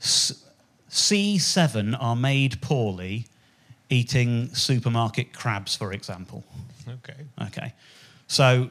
S- 0.00 0.44
C7 0.88 1.96
are 2.00 2.16
made 2.16 2.60
poorly 2.60 3.26
eating 3.90 4.54
supermarket 4.54 5.32
crabs, 5.32 5.74
for 5.74 5.92
example. 5.92 6.44
Okay. 6.88 7.26
Okay. 7.48 7.74
So, 8.28 8.70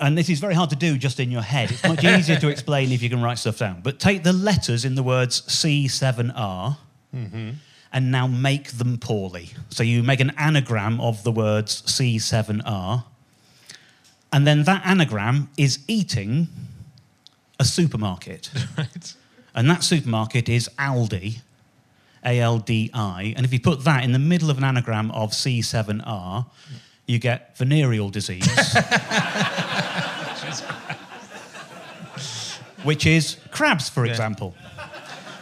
and 0.00 0.16
this 0.16 0.28
is 0.28 0.40
very 0.40 0.54
hard 0.54 0.70
to 0.70 0.76
do 0.76 0.98
just 0.98 1.20
in 1.20 1.30
your 1.30 1.42
head. 1.42 1.70
It's 1.70 1.82
much 1.82 2.04
easier 2.04 2.38
to 2.38 2.48
explain 2.48 2.92
if 2.92 3.02
you 3.02 3.10
can 3.10 3.22
write 3.22 3.38
stuff 3.38 3.58
down. 3.58 3.80
But 3.82 3.98
take 3.98 4.22
the 4.22 4.32
letters 4.32 4.84
in 4.84 4.94
the 4.94 5.02
words 5.02 5.42
C7R 5.42 6.76
mm-hmm. 7.14 7.50
and 7.92 8.10
now 8.10 8.26
make 8.26 8.72
them 8.72 8.98
poorly. 8.98 9.50
So 9.70 9.82
you 9.82 10.02
make 10.02 10.20
an 10.20 10.32
anagram 10.38 11.00
of 11.00 11.22
the 11.24 11.32
words 11.32 11.82
C7R. 11.82 13.04
And 14.32 14.46
then 14.46 14.64
that 14.64 14.86
anagram 14.86 15.50
is 15.56 15.78
eating 15.88 16.48
a 17.58 17.64
supermarket. 17.64 18.50
Right. 18.76 19.14
And 19.54 19.68
that 19.70 19.82
supermarket 19.82 20.48
is 20.48 20.68
Aldi, 20.78 21.38
A 22.24 22.38
L 22.38 22.58
D 22.58 22.90
I. 22.94 23.34
And 23.36 23.44
if 23.44 23.52
you 23.52 23.58
put 23.58 23.82
that 23.82 24.04
in 24.04 24.12
the 24.12 24.18
middle 24.18 24.50
of 24.50 24.58
an 24.58 24.62
anagram 24.62 25.10
of 25.10 25.32
C7R, 25.32 26.46
you 27.08 27.18
get 27.18 27.56
venereal 27.56 28.10
disease. 28.10 28.46
which 32.84 33.06
is 33.06 33.36
crabs, 33.50 33.88
for 33.88 34.06
example. 34.06 34.54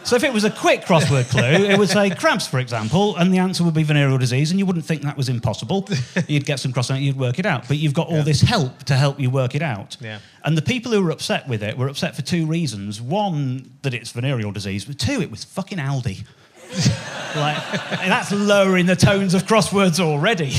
So 0.03 0.15
if 0.15 0.23
it 0.23 0.31
was 0.31 0.45
a 0.45 0.49
quick 0.49 0.83
crossword 0.83 1.29
clue, 1.29 1.65
it 1.65 1.77
would 1.77 1.89
say 1.89 2.09
crabs, 2.09 2.47
for 2.47 2.59
example, 2.59 3.17
and 3.17 3.33
the 3.33 3.39
answer 3.39 3.65
would 3.65 3.73
be 3.73 3.83
venereal 3.83 4.17
disease, 4.17 4.51
and 4.51 4.59
you 4.59 4.65
wouldn't 4.65 4.85
think 4.85 5.01
that 5.01 5.17
was 5.17 5.27
impossible. 5.27 5.85
You'd 6.29 6.45
get 6.45 6.61
some 6.61 6.71
crossword, 6.71 7.01
you'd 7.01 7.17
work 7.17 7.39
it 7.39 7.45
out. 7.45 7.67
But 7.67 7.75
you've 7.75 7.93
got 7.93 8.07
all 8.07 8.23
this 8.23 8.39
help 8.39 8.83
to 8.83 8.95
help 8.95 9.19
you 9.19 9.29
work 9.29 9.53
it 9.53 9.61
out. 9.61 9.97
Yeah. 9.99 10.19
And 10.45 10.57
the 10.57 10.61
people 10.61 10.93
who 10.93 11.03
were 11.03 11.11
upset 11.11 11.45
with 11.49 11.61
it 11.61 11.77
were 11.77 11.89
upset 11.89 12.15
for 12.15 12.21
two 12.21 12.45
reasons. 12.45 13.01
One, 13.01 13.69
that 13.81 13.93
it's 13.93 14.11
venereal 14.11 14.53
disease, 14.53 14.85
but 14.85 14.97
two, 14.97 15.21
it 15.21 15.29
was 15.29 15.43
fucking 15.43 15.77
Aldi. 15.77 16.25
like, 17.35 17.57
that's 17.91 18.31
lowering 18.31 18.85
the 18.85 18.95
tones 18.95 19.33
of 19.33 19.43
crosswords 19.43 19.99
already 19.99 20.53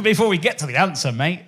before 0.02 0.28
we 0.28 0.38
get 0.38 0.58
to 0.58 0.66
the 0.66 0.76
answer, 0.76 1.12
mate. 1.12 1.42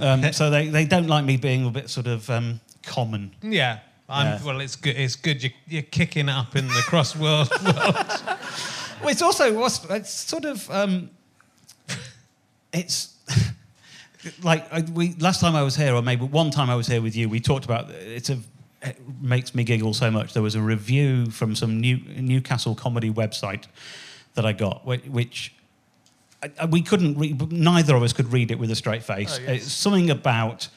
Um, 0.00 0.22
so 0.32 0.50
they, 0.50 0.68
they 0.68 0.84
don't 0.84 1.06
like 1.06 1.24
me 1.24 1.36
being 1.36 1.66
a 1.66 1.70
bit 1.70 1.90
sort 1.90 2.06
of 2.06 2.28
um, 2.30 2.60
common. 2.82 3.32
Yeah. 3.42 3.80
I'm, 4.08 4.26
Yeah. 4.26 4.44
Well, 4.44 4.60
it's 4.60 4.76
good. 4.76 4.96
It's 4.96 5.16
good. 5.16 5.42
You're, 5.42 5.52
you're 5.66 5.82
kicking 5.82 6.28
up 6.28 6.56
in 6.56 6.66
the 6.66 6.82
crossword 6.86 7.20
world. 7.20 8.38
Well, 9.00 9.10
it's 9.10 9.22
also 9.22 9.64
it's 9.90 10.10
sort 10.10 10.44
of 10.44 10.70
um, 10.70 11.10
it's 12.72 13.14
like 14.42 14.66
we 14.92 15.14
last 15.14 15.40
time 15.40 15.54
I 15.54 15.62
was 15.62 15.76
here, 15.76 15.94
or 15.94 16.02
maybe 16.02 16.24
one 16.24 16.50
time 16.50 16.70
I 16.70 16.74
was 16.74 16.86
here 16.86 17.02
with 17.02 17.16
you. 17.16 17.28
We 17.28 17.40
talked 17.40 17.64
about 17.64 17.90
it's 17.90 18.30
a 18.30 18.38
it 18.84 18.98
makes 19.20 19.54
me 19.54 19.64
giggle 19.64 19.94
so 19.94 20.10
much. 20.10 20.32
There 20.34 20.42
was 20.42 20.54
a 20.54 20.60
review 20.60 21.26
from 21.30 21.54
some 21.56 21.80
new 21.80 21.96
Newcastle 22.16 22.74
comedy 22.74 23.10
website 23.10 23.64
that 24.34 24.44
I 24.44 24.52
got, 24.52 24.82
whi- 24.84 24.98
which 25.08 25.54
I, 26.42 26.66
we 26.66 26.82
couldn't 26.82 27.18
read. 27.18 27.50
Neither 27.52 27.96
of 27.96 28.02
us 28.02 28.12
could 28.12 28.32
read 28.32 28.50
it 28.50 28.58
with 28.58 28.70
a 28.70 28.76
straight 28.76 29.02
face. 29.02 29.38
It's 29.46 29.72
something 29.72 30.10
about 30.10 30.68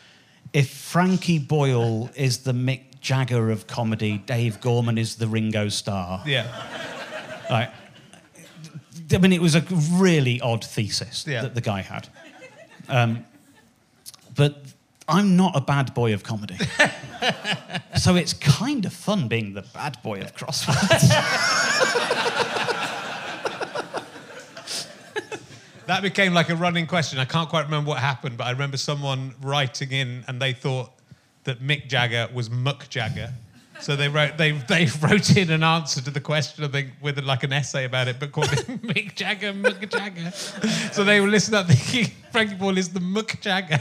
if 0.53 0.69
Frankie 0.69 1.39
Boyle 1.39 2.09
is 2.15 2.39
the 2.39 2.53
Mick 2.53 2.99
Jagger 3.01 3.51
of 3.51 3.67
comedy, 3.67 4.17
Dave 4.19 4.61
Gorman 4.61 4.97
is 4.97 5.15
the 5.17 5.27
Ringo 5.27 5.69
Starr. 5.69 6.23
yeah. 6.25 6.47
Right. 7.49 7.69
I 9.13 9.17
mean, 9.19 9.31
it 9.31 9.41
was 9.41 9.55
a 9.55 9.61
really 9.93 10.41
odd 10.41 10.65
thesis 10.65 11.25
Yeah. 11.27 11.41
that 11.43 11.55
the 11.55 11.61
guy 11.61 11.81
had. 11.81 12.09
Um, 12.89 13.25
but 14.35 14.63
I'm 15.07 15.37
not 15.37 15.55
a 15.55 15.61
bad 15.61 15.93
boy 15.93 16.13
of 16.13 16.23
comedy. 16.23 16.57
so 17.97 18.15
it's 18.15 18.33
kind 18.33 18.85
of 18.85 18.93
fun 18.93 19.27
being 19.27 19.53
the 19.53 19.61
bad 19.61 20.01
boy 20.03 20.21
of 20.21 20.35
crosswords. 20.35 21.07
That 25.87 26.01
became 26.01 26.33
like 26.33 26.49
a 26.49 26.55
running 26.55 26.85
question. 26.85 27.17
I 27.17 27.23
can't 27.23 27.47
quite 27.47 27.63
remember 27.63 27.87
what 27.87 27.99
happened, 27.99 28.37
but 28.37 28.43
I 28.43 28.51
remember 28.51 28.75
someone 28.75 29.33
writing 29.41 29.91
in 29.91 30.25
and 30.27 30.41
they 30.41 30.51
thought 30.51 30.91
that 31.45 31.61
Mick 31.61 31.87
Jagger 31.87 32.27
was 32.33 32.49
Muck 32.49 32.89
Jagger. 32.89 33.31
So 33.79 33.95
they 33.95 34.09
wrote 34.09 34.37
they 34.37 34.51
they 34.51 34.87
wrote 35.01 35.35
in 35.35 35.51
an 35.51 35.63
answer 35.63 36.01
to 36.01 36.11
the 36.11 36.19
question, 36.19 36.63
I 36.63 36.67
think, 36.67 36.91
with 37.01 37.19
like 37.19 37.43
an 37.43 37.53
essay 37.53 37.85
about 37.85 38.07
it, 38.07 38.19
but 38.19 38.31
called 38.31 38.51
it 38.51 38.59
Mick 38.81 39.15
Jagger, 39.15 39.53
Muck 39.53 39.79
Jagger. 39.89 40.31
So 40.91 41.03
they 41.03 41.21
were 41.21 41.27
listening 41.27 41.59
up 41.59 41.67
thinking 41.67 42.11
Frankie 42.31 42.55
Boyle 42.55 42.77
is 42.77 42.89
the 42.89 42.99
Muck 42.99 43.39
Jagger. 43.39 43.79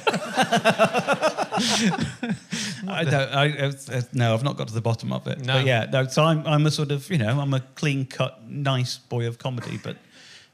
I 2.88 3.04
don't, 3.04 3.34
I, 3.34 3.72
uh, 3.96 4.02
no, 4.12 4.34
I've 4.34 4.44
not 4.44 4.56
got 4.56 4.68
to 4.68 4.74
the 4.74 4.80
bottom 4.80 5.12
of 5.12 5.26
it. 5.26 5.40
No. 5.40 5.54
But 5.54 5.66
yeah, 5.66 5.86
no, 5.90 6.06
so 6.06 6.22
I'm, 6.24 6.46
I'm 6.46 6.66
a 6.66 6.70
sort 6.70 6.92
of, 6.92 7.10
you 7.10 7.18
know, 7.18 7.40
I'm 7.40 7.52
a 7.54 7.60
clean 7.60 8.06
cut, 8.06 8.48
nice 8.48 8.98
boy 8.98 9.26
of 9.26 9.38
comedy, 9.38 9.78
but 9.82 9.96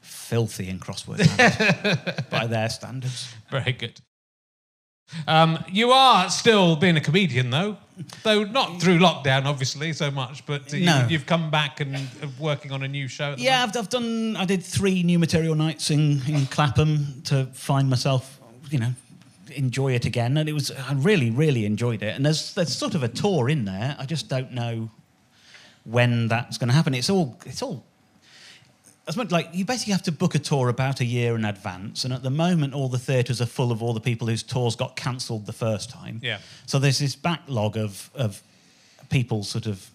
filthy 0.01 0.69
in 0.69 0.79
crossword 0.79 2.29
by 2.29 2.47
their 2.47 2.69
standards. 2.69 3.33
Very 3.49 3.73
good. 3.73 4.01
Um, 5.27 5.63
you 5.71 5.91
are 5.91 6.29
still 6.29 6.75
being 6.75 6.97
a 6.97 7.01
comedian, 7.01 7.49
though, 7.49 7.77
though 8.23 8.43
not 8.43 8.81
through 8.81 8.97
lockdown, 8.99 9.45
obviously, 9.45 9.93
so 9.93 10.09
much. 10.09 10.45
But 10.45 10.73
uh, 10.73 10.77
you, 10.77 10.85
No. 10.85 11.07
you've 11.09 11.25
come 11.25 11.51
back 11.51 11.79
and 11.81 11.95
uh, 11.95 12.27
working 12.39 12.71
on 12.71 12.83
a 12.83 12.87
new 12.87 13.07
show. 13.07 13.31
At 13.31 13.37
the 13.37 13.43
Yeah, 13.43 13.63
I've, 13.63 13.75
I've 13.77 13.89
done. 13.89 14.35
I 14.35 14.45
did 14.45 14.63
three 14.63 15.03
new 15.03 15.19
material 15.19 15.55
nights 15.55 15.91
in, 15.91 16.21
in 16.27 16.45
Clapham 16.47 17.21
to 17.25 17.45
find 17.53 17.89
myself, 17.89 18.39
you 18.71 18.79
know, 18.79 18.93
enjoy 19.55 19.93
it 19.93 20.05
again, 20.05 20.37
and 20.37 20.49
it 20.49 20.53
was. 20.53 20.71
I 20.71 20.93
really, 20.93 21.29
really 21.29 21.65
enjoyed 21.65 22.01
it. 22.01 22.15
And 22.15 22.25
there's 22.25 22.53
there's 22.55 22.75
sort 22.75 22.95
of 22.95 23.03
a 23.03 23.07
tour 23.09 23.49
in 23.49 23.65
there. 23.65 23.95
I 23.99 24.05
just 24.05 24.29
don't 24.29 24.51
know 24.53 24.89
when 25.83 26.27
that's 26.27 26.57
going 26.57 26.69
to 26.69 26.73
happen. 26.75 26.93
It's 26.95 27.09
all. 27.09 27.37
It's 27.45 27.61
all. 27.61 27.85
As 29.05 29.17
much 29.17 29.31
like 29.31 29.49
you 29.51 29.65
basically 29.65 29.91
have 29.91 30.03
to 30.03 30.11
book 30.11 30.33
a 30.33 30.39
tour 30.39 30.69
about 30.69 31.01
a 31.01 31.05
year 31.05 31.35
in 31.35 31.43
advance, 31.43 32.05
and 32.05 32.13
at 32.13 32.23
the 32.23 32.29
moment, 32.29 32.73
all 32.73 32.87
the 32.87 32.99
theatres 32.99 33.41
are 33.41 33.45
full 33.45 33.71
of 33.71 33.83
all 33.83 33.93
the 33.93 33.99
people 33.99 34.27
whose 34.27 34.43
tours 34.43 34.75
got 34.75 34.95
cancelled 34.95 35.45
the 35.45 35.53
first 35.53 35.89
time. 35.89 36.19
Yeah. 36.23 36.39
So 36.65 36.79
there's 36.79 36.99
this 36.99 37.15
backlog 37.15 37.75
of 37.77 38.09
of 38.15 38.41
people 39.09 39.43
sort 39.43 39.65
of 39.65 39.89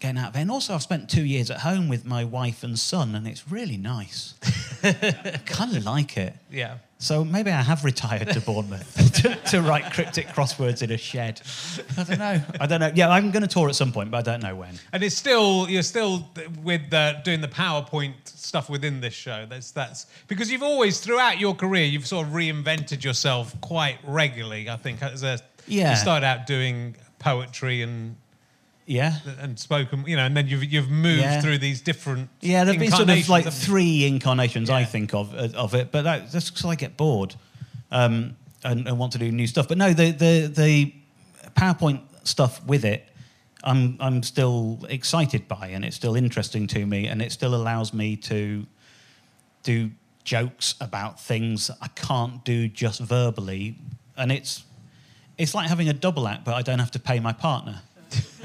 getting 0.00 0.18
out 0.18 0.30
of 0.30 0.36
it. 0.36 0.40
And 0.40 0.50
also, 0.50 0.74
I've 0.74 0.82
spent 0.82 1.08
two 1.08 1.24
years 1.24 1.50
at 1.50 1.60
home 1.60 1.88
with 1.88 2.04
my 2.04 2.24
wife 2.24 2.62
and 2.62 2.78
son, 2.78 3.14
and 3.14 3.26
it's 3.26 3.50
really 3.50 3.76
nice. 3.76 4.34
I 4.82 5.40
kind 5.46 5.76
of 5.76 5.84
like 5.84 6.16
it. 6.16 6.34
Yeah. 6.50 6.78
So 7.04 7.22
maybe 7.22 7.50
I 7.50 7.60
have 7.60 7.84
retired 7.84 8.30
to 8.30 8.40
Bournemouth 8.40 9.12
to, 9.22 9.34
to 9.50 9.60
write 9.60 9.92
cryptic 9.92 10.26
crosswords 10.28 10.82
in 10.82 10.90
a 10.90 10.96
shed. 10.96 11.42
I 11.98 12.04
don't 12.04 12.18
know. 12.18 12.40
I 12.58 12.66
don't 12.66 12.80
know. 12.80 12.90
Yeah, 12.94 13.10
I'm 13.10 13.30
going 13.30 13.42
to 13.42 13.46
tour 13.48 13.68
at 13.68 13.74
some 13.74 13.92
point, 13.92 14.10
but 14.10 14.16
I 14.18 14.22
don't 14.22 14.42
know 14.42 14.56
when. 14.56 14.74
And 14.92 15.02
it's 15.04 15.14
still 15.14 15.68
you're 15.68 15.82
still 15.82 16.26
with 16.62 16.92
uh, 16.94 17.20
doing 17.20 17.42
the 17.42 17.48
PowerPoint 17.48 18.14
stuff 18.24 18.70
within 18.70 19.00
this 19.02 19.12
show. 19.12 19.44
That's 19.46 19.70
that's 19.70 20.06
because 20.28 20.50
you've 20.50 20.62
always 20.62 21.00
throughout 21.00 21.38
your 21.38 21.54
career 21.54 21.84
you've 21.84 22.06
sort 22.06 22.26
of 22.26 22.32
reinvented 22.32 23.04
yourself 23.04 23.54
quite 23.60 23.98
regularly. 24.04 24.70
I 24.70 24.76
think 24.76 25.02
as 25.02 25.22
a 25.22 25.40
Yeah. 25.66 25.90
you 25.90 25.96
started 25.96 26.24
out 26.26 26.46
doing 26.46 26.96
poetry 27.18 27.82
and 27.82 28.16
Yeah. 28.86 29.16
and 29.40 29.58
spoken, 29.58 30.04
you 30.06 30.16
know, 30.16 30.24
and 30.26 30.36
then 30.36 30.46
you've 30.46 30.64
you've 30.64 30.90
moved 30.90 31.20
Yeah. 31.22 31.40
through 31.40 31.58
these 31.58 31.80
different 31.80 32.28
Yeah, 32.40 32.64
there've 32.64 32.78
been 32.78 32.90
sort 32.90 33.08
of 33.08 33.28
like 33.28 33.50
three 33.50 34.06
incarnations 34.06 34.68
I 34.70 34.84
think 34.84 35.14
of 35.14 35.34
of 35.34 35.74
it, 35.74 35.90
but 35.90 36.02
that, 36.02 36.30
that's 36.30 36.50
because 36.50 36.66
I 36.66 36.74
get 36.74 36.96
bored 36.96 37.34
um, 37.90 38.36
and, 38.62 38.86
and 38.86 38.98
want 38.98 39.12
to 39.12 39.18
do 39.18 39.30
new 39.32 39.46
stuff. 39.46 39.68
But 39.68 39.78
no, 39.78 39.92
the 39.92 40.10
the 40.12 40.46
the 40.54 40.94
PowerPoint 41.56 42.00
stuff 42.24 42.64
with 42.66 42.84
it, 42.84 43.08
I'm 43.62 43.96
I'm 44.00 44.22
still 44.22 44.78
excited 44.88 45.48
by, 45.48 45.68
and 45.68 45.84
it's 45.84 45.96
still 45.96 46.16
interesting 46.16 46.66
to 46.68 46.84
me, 46.84 47.06
and 47.06 47.22
it 47.22 47.32
still 47.32 47.54
allows 47.54 47.94
me 47.94 48.16
to 48.16 48.66
do 49.62 49.90
jokes 50.24 50.74
about 50.80 51.20
things 51.20 51.70
I 51.80 51.88
can't 51.88 52.44
do 52.44 52.68
just 52.68 53.00
verbally, 53.00 53.76
and 54.16 54.30
it's 54.30 54.64
it's 55.38 55.54
like 55.54 55.68
having 55.68 55.88
a 55.88 55.92
double 55.94 56.28
act, 56.28 56.44
but 56.44 56.54
I 56.54 56.62
don't 56.62 56.78
have 56.78 56.90
to 56.92 56.98
pay 56.98 57.18
my 57.18 57.32
partner 57.32 57.80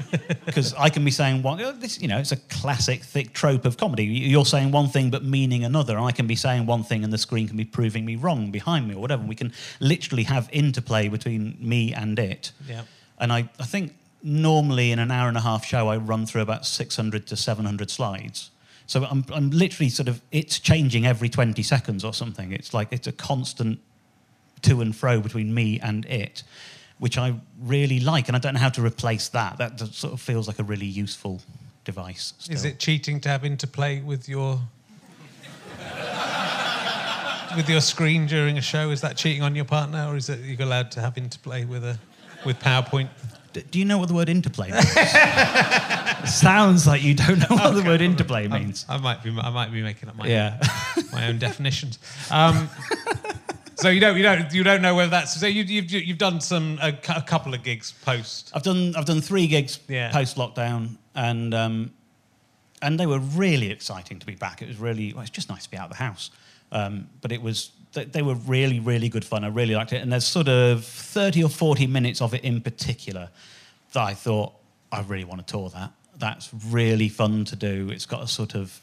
because 0.44 0.74
I 0.74 0.88
can 0.90 1.04
be 1.04 1.10
saying 1.10 1.42
one. 1.42 1.60
oh, 1.60 1.72
This, 1.72 2.00
you 2.00 2.08
know, 2.08 2.18
it's 2.18 2.32
a 2.32 2.36
classic 2.36 3.02
thick 3.02 3.32
trope 3.32 3.64
of 3.64 3.76
comedy. 3.76 4.04
You're 4.04 4.44
saying 4.44 4.72
one 4.72 4.88
thing 4.88 5.10
but 5.10 5.24
meaning 5.24 5.64
another. 5.64 5.96
and 5.96 6.04
I 6.04 6.12
can 6.12 6.26
be 6.26 6.36
saying 6.36 6.66
one 6.66 6.82
thing 6.82 7.04
and 7.04 7.12
the 7.12 7.18
screen 7.18 7.46
can 7.46 7.56
be 7.56 7.64
proving 7.64 8.04
me 8.04 8.16
wrong 8.16 8.50
behind 8.50 8.88
me 8.88 8.94
or 8.94 9.00
whatever. 9.00 9.22
We 9.22 9.34
can 9.34 9.52
literally 9.78 10.24
have 10.24 10.48
interplay 10.52 11.08
between 11.08 11.56
me 11.60 11.94
and 11.94 12.18
it. 12.18 12.52
Yeah. 12.66 12.82
And 13.18 13.32
I, 13.32 13.48
I 13.58 13.64
think 13.64 13.94
normally 14.22 14.92
in 14.92 14.98
an 14.98 15.10
hour 15.10 15.28
and 15.28 15.36
a 15.36 15.42
half 15.42 15.64
show, 15.64 15.88
I 15.88 15.96
run 15.96 16.26
through 16.26 16.42
about 16.42 16.66
600 16.66 17.26
to 17.28 17.36
700 17.36 17.90
slides. 17.90 18.50
So 18.86 19.04
I'm, 19.04 19.24
I'm 19.32 19.50
literally 19.50 19.88
sort 19.88 20.08
of, 20.08 20.20
it's 20.32 20.58
changing 20.58 21.06
every 21.06 21.28
20 21.28 21.62
seconds 21.62 22.04
or 22.04 22.12
something. 22.12 22.52
It's 22.52 22.74
like, 22.74 22.88
it's 22.90 23.06
a 23.06 23.12
constant 23.12 23.78
to 24.62 24.80
and 24.80 24.94
fro 24.94 25.20
between 25.20 25.54
me 25.54 25.80
and 25.80 26.04
it, 26.06 26.42
which 27.00 27.18
I 27.18 27.34
really 27.60 27.98
like. 27.98 28.28
And 28.28 28.36
I 28.36 28.38
don't 28.38 28.54
know 28.54 28.60
how 28.60 28.68
to 28.68 28.82
replace 28.82 29.28
that. 29.30 29.58
That 29.58 29.80
sort 29.80 30.12
of 30.12 30.20
feels 30.20 30.46
like 30.46 30.58
a 30.60 30.62
really 30.62 30.86
useful 30.86 31.40
device. 31.84 32.34
Is 32.48 32.64
it 32.64 32.78
cheating 32.78 33.20
to 33.22 33.28
have 33.28 33.44
interplay 33.44 34.00
with 34.02 34.28
your 34.28 34.60
with 37.56 37.68
your 37.68 37.80
screen 37.80 38.26
during 38.26 38.58
a 38.58 38.60
show? 38.62 38.90
Is 38.90 39.00
that 39.00 39.16
cheating 39.16 39.42
on 39.42 39.56
your 39.56 39.64
partner, 39.64 40.06
or 40.08 40.16
is 40.16 40.28
it 40.28 40.40
you're 40.40 40.60
allowed 40.62 40.90
to 40.92 41.00
have 41.00 41.18
interplay 41.18 41.64
with 41.64 41.84
a 41.84 41.98
with 42.46 42.58
PowerPoint? 42.60 43.08
D- 43.52 43.64
Do 43.70 43.78
you 43.80 43.84
know 43.84 43.98
what 43.98 44.06
the 44.08 44.14
word 44.14 44.28
interplay 44.28 44.70
means? 44.70 44.92
Sounds 46.40 46.86
like 46.86 47.02
you 47.02 47.14
don't 47.14 47.38
know 47.40 47.56
what 47.56 47.70
the 47.74 47.82
word 47.82 48.00
interplay 48.00 48.46
means. 48.46 48.84
I 48.88 48.98
might 48.98 49.22
be 49.24 49.30
I 49.40 49.50
might 49.50 49.72
be 49.72 49.82
making 49.82 50.08
up 50.08 50.16
my 50.16 50.26
Yeah. 50.28 50.60
my 51.12 51.26
own 51.28 51.38
definitions. 51.38 51.98
Um, 52.30 52.68
so 53.80 53.88
you 53.88 54.00
don't 54.00 54.16
you 54.16 54.22
don't 54.22 54.52
you 54.52 54.62
don't 54.62 54.82
know 54.82 54.94
whether 54.94 55.10
that's 55.10 55.38
so 55.40 55.46
you, 55.46 55.62
you've 55.62 55.90
you've 55.90 56.18
done 56.18 56.40
some 56.40 56.78
a, 56.82 56.88
a 57.16 57.22
couple 57.22 57.54
of 57.54 57.62
gigs 57.62 57.92
post. 58.04 58.50
I've 58.54 58.62
done 58.62 58.94
I've 58.96 59.04
done 59.06 59.20
three 59.20 59.46
gigs 59.46 59.78
Yeah. 59.88 60.10
post 60.12 60.36
lockdown, 60.36 60.96
and 61.14 61.54
um, 61.54 61.92
and 62.82 62.98
they 62.98 63.06
were 63.06 63.18
really 63.18 63.70
exciting 63.70 64.18
to 64.18 64.26
be 64.26 64.34
back. 64.34 64.62
It 64.62 64.68
was 64.68 64.78
really 64.78 65.12
well, 65.12 65.22
it's 65.22 65.30
just 65.30 65.48
nice 65.48 65.64
to 65.64 65.70
be 65.70 65.76
out 65.76 65.90
of 65.90 65.96
the 65.96 66.02
house, 66.02 66.30
um, 66.72 67.08
but 67.22 67.32
it 67.32 67.42
was 67.42 67.72
they, 67.92 68.04
they 68.04 68.22
were 68.22 68.34
really 68.36 68.80
really 68.80 69.08
good 69.08 69.24
fun. 69.24 69.44
I 69.44 69.48
really 69.48 69.74
liked 69.74 69.92
it, 69.92 70.02
and 70.02 70.12
there's 70.12 70.26
sort 70.26 70.48
of 70.48 70.84
thirty 70.84 71.42
or 71.42 71.48
forty 71.50 71.86
minutes 71.86 72.20
of 72.20 72.34
it 72.34 72.44
in 72.44 72.60
particular 72.60 73.28
that 73.92 74.02
I 74.02 74.14
thought 74.14 74.52
I 74.92 75.00
really 75.02 75.24
want 75.24 75.46
to 75.46 75.52
tour 75.52 75.68
that. 75.70 75.92
That's 76.18 76.50
really 76.68 77.08
fun 77.08 77.44
to 77.46 77.56
do. 77.56 77.88
It's 77.90 78.06
got 78.06 78.22
a 78.22 78.26
sort 78.28 78.54
of 78.54 78.78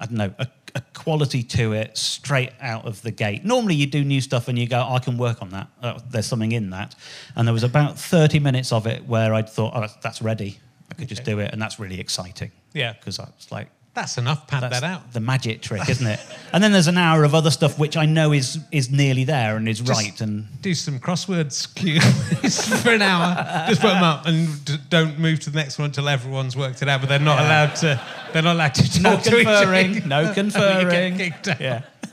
I 0.00 0.06
don't 0.06 0.16
know, 0.16 0.34
a, 0.38 0.46
a 0.74 0.82
quality 0.92 1.42
to 1.42 1.72
it 1.72 1.96
straight 1.96 2.50
out 2.60 2.84
of 2.84 3.02
the 3.02 3.10
gate. 3.10 3.44
Normally, 3.44 3.74
you 3.74 3.86
do 3.86 4.04
new 4.04 4.20
stuff 4.20 4.48
and 4.48 4.58
you 4.58 4.66
go, 4.66 4.80
I 4.82 4.98
can 4.98 5.16
work 5.18 5.40
on 5.42 5.50
that. 5.50 5.68
Uh, 5.80 5.98
there's 6.10 6.26
something 6.26 6.52
in 6.52 6.70
that. 6.70 6.94
And 7.36 7.46
there 7.46 7.52
was 7.52 7.62
about 7.62 7.98
30 7.98 8.40
minutes 8.40 8.72
of 8.72 8.86
it 8.86 9.06
where 9.06 9.34
I 9.34 9.42
thought, 9.42 9.72
oh, 9.74 9.86
that's 10.02 10.20
ready. 10.20 10.58
I 10.90 10.94
could 10.94 11.08
just 11.08 11.24
do 11.24 11.38
it, 11.38 11.52
and 11.52 11.60
that's 11.60 11.78
really 11.80 11.98
exciting. 11.98 12.52
Yeah. 12.72 12.92
because 12.92 13.18
I 13.18 13.24
was 13.24 13.50
like 13.50 13.68
That's 13.94 14.18
enough. 14.18 14.48
Pad 14.48 14.64
that's 14.64 14.80
that 14.80 14.84
out. 14.84 15.12
the 15.12 15.20
magic 15.20 15.62
trick, 15.62 15.88
isn't 15.88 16.06
it? 16.06 16.18
and 16.52 16.62
then 16.62 16.72
there's 16.72 16.88
an 16.88 16.98
hour 16.98 17.22
of 17.22 17.32
other 17.32 17.50
stuff 17.52 17.78
which 17.78 17.96
I 17.96 18.06
know 18.06 18.32
is 18.32 18.58
is 18.72 18.90
nearly 18.90 19.22
there 19.22 19.56
and 19.56 19.68
is 19.68 19.78
Just 19.78 19.90
right. 20.02 20.20
And 20.20 20.46
do 20.60 20.74
some 20.74 20.98
crosswords 20.98 21.72
cues 21.76 22.82
for 22.82 22.90
an 22.90 23.02
hour. 23.02 23.68
Just 23.68 23.80
put 23.80 23.88
them 23.90 24.02
up 24.02 24.26
and 24.26 24.64
d- 24.64 24.78
don't 24.88 25.18
move 25.20 25.38
to 25.40 25.50
the 25.50 25.56
next 25.58 25.78
one 25.78 25.86
until 25.86 26.08
everyone's 26.08 26.56
worked 26.56 26.82
it 26.82 26.88
out. 26.88 27.00
But 27.02 27.08
they're 27.08 27.18
not 27.20 27.38
Yeah. 27.38 27.46
allowed 27.46 27.74
to. 27.76 28.00
They're 28.32 28.42
not 28.42 28.56
allowed 28.56 28.74
to 28.74 28.92
talk 29.00 29.02
no 29.02 29.16
to 29.30 29.38
each 29.38 29.46
other. 29.46 29.66
No 29.66 29.70
conferring, 29.70 30.08
no 30.08 30.20
You 30.20 30.26
get 30.26 30.34
conferring. 30.34 31.34
Yeah, 31.60 31.82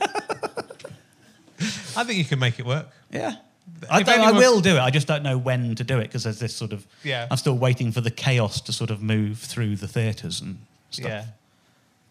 I 1.96 2.04
think 2.04 2.18
you 2.18 2.24
can 2.24 2.38
make 2.38 2.58
it 2.58 2.66
work. 2.66 2.86
yeah. 3.10 3.36
I, 3.90 4.04
don't, 4.04 4.20
I 4.20 4.30
will 4.30 4.60
do 4.60 4.76
it. 4.76 4.80
I 4.80 4.90
just 4.90 5.08
don't 5.08 5.24
know 5.24 5.36
when 5.36 5.74
to 5.74 5.82
do 5.82 5.98
it 5.98 6.02
because 6.04 6.22
there's 6.22 6.38
this 6.38 6.54
sort 6.54 6.72
of. 6.72 6.86
Yeah. 7.02 7.26
I'm 7.28 7.36
still 7.36 7.58
waiting 7.58 7.90
for 7.90 8.00
the 8.00 8.12
chaos 8.12 8.60
to 8.62 8.72
sort 8.72 8.90
of 8.90 9.02
move 9.02 9.38
through 9.40 9.74
the 9.76 9.88
theatres 9.88 10.40
and 10.40 10.58
stuff. 10.90 11.08
Yeah. 11.08 11.24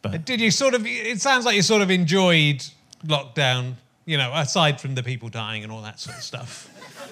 But 0.02 0.26
Did 0.26 0.42
you 0.42 0.52
sort 0.52 0.74
of? 0.74 0.86
It 0.86 1.22
sounds 1.22 1.46
like 1.46 1.56
you 1.56 1.62
sort 1.62 1.82
of 1.82 1.92
enjoyed 1.92 2.66
lockdown. 3.06 3.74
You 4.06 4.18
know, 4.18 4.32
aside 4.34 4.82
from 4.82 4.96
the 4.96 5.04
people 5.04 5.30
dying 5.30 5.64
and 5.64 5.72
all 5.72 5.84
that 5.84 6.00
sort 6.00 6.18
of 6.18 6.24
stuff. 6.24 6.68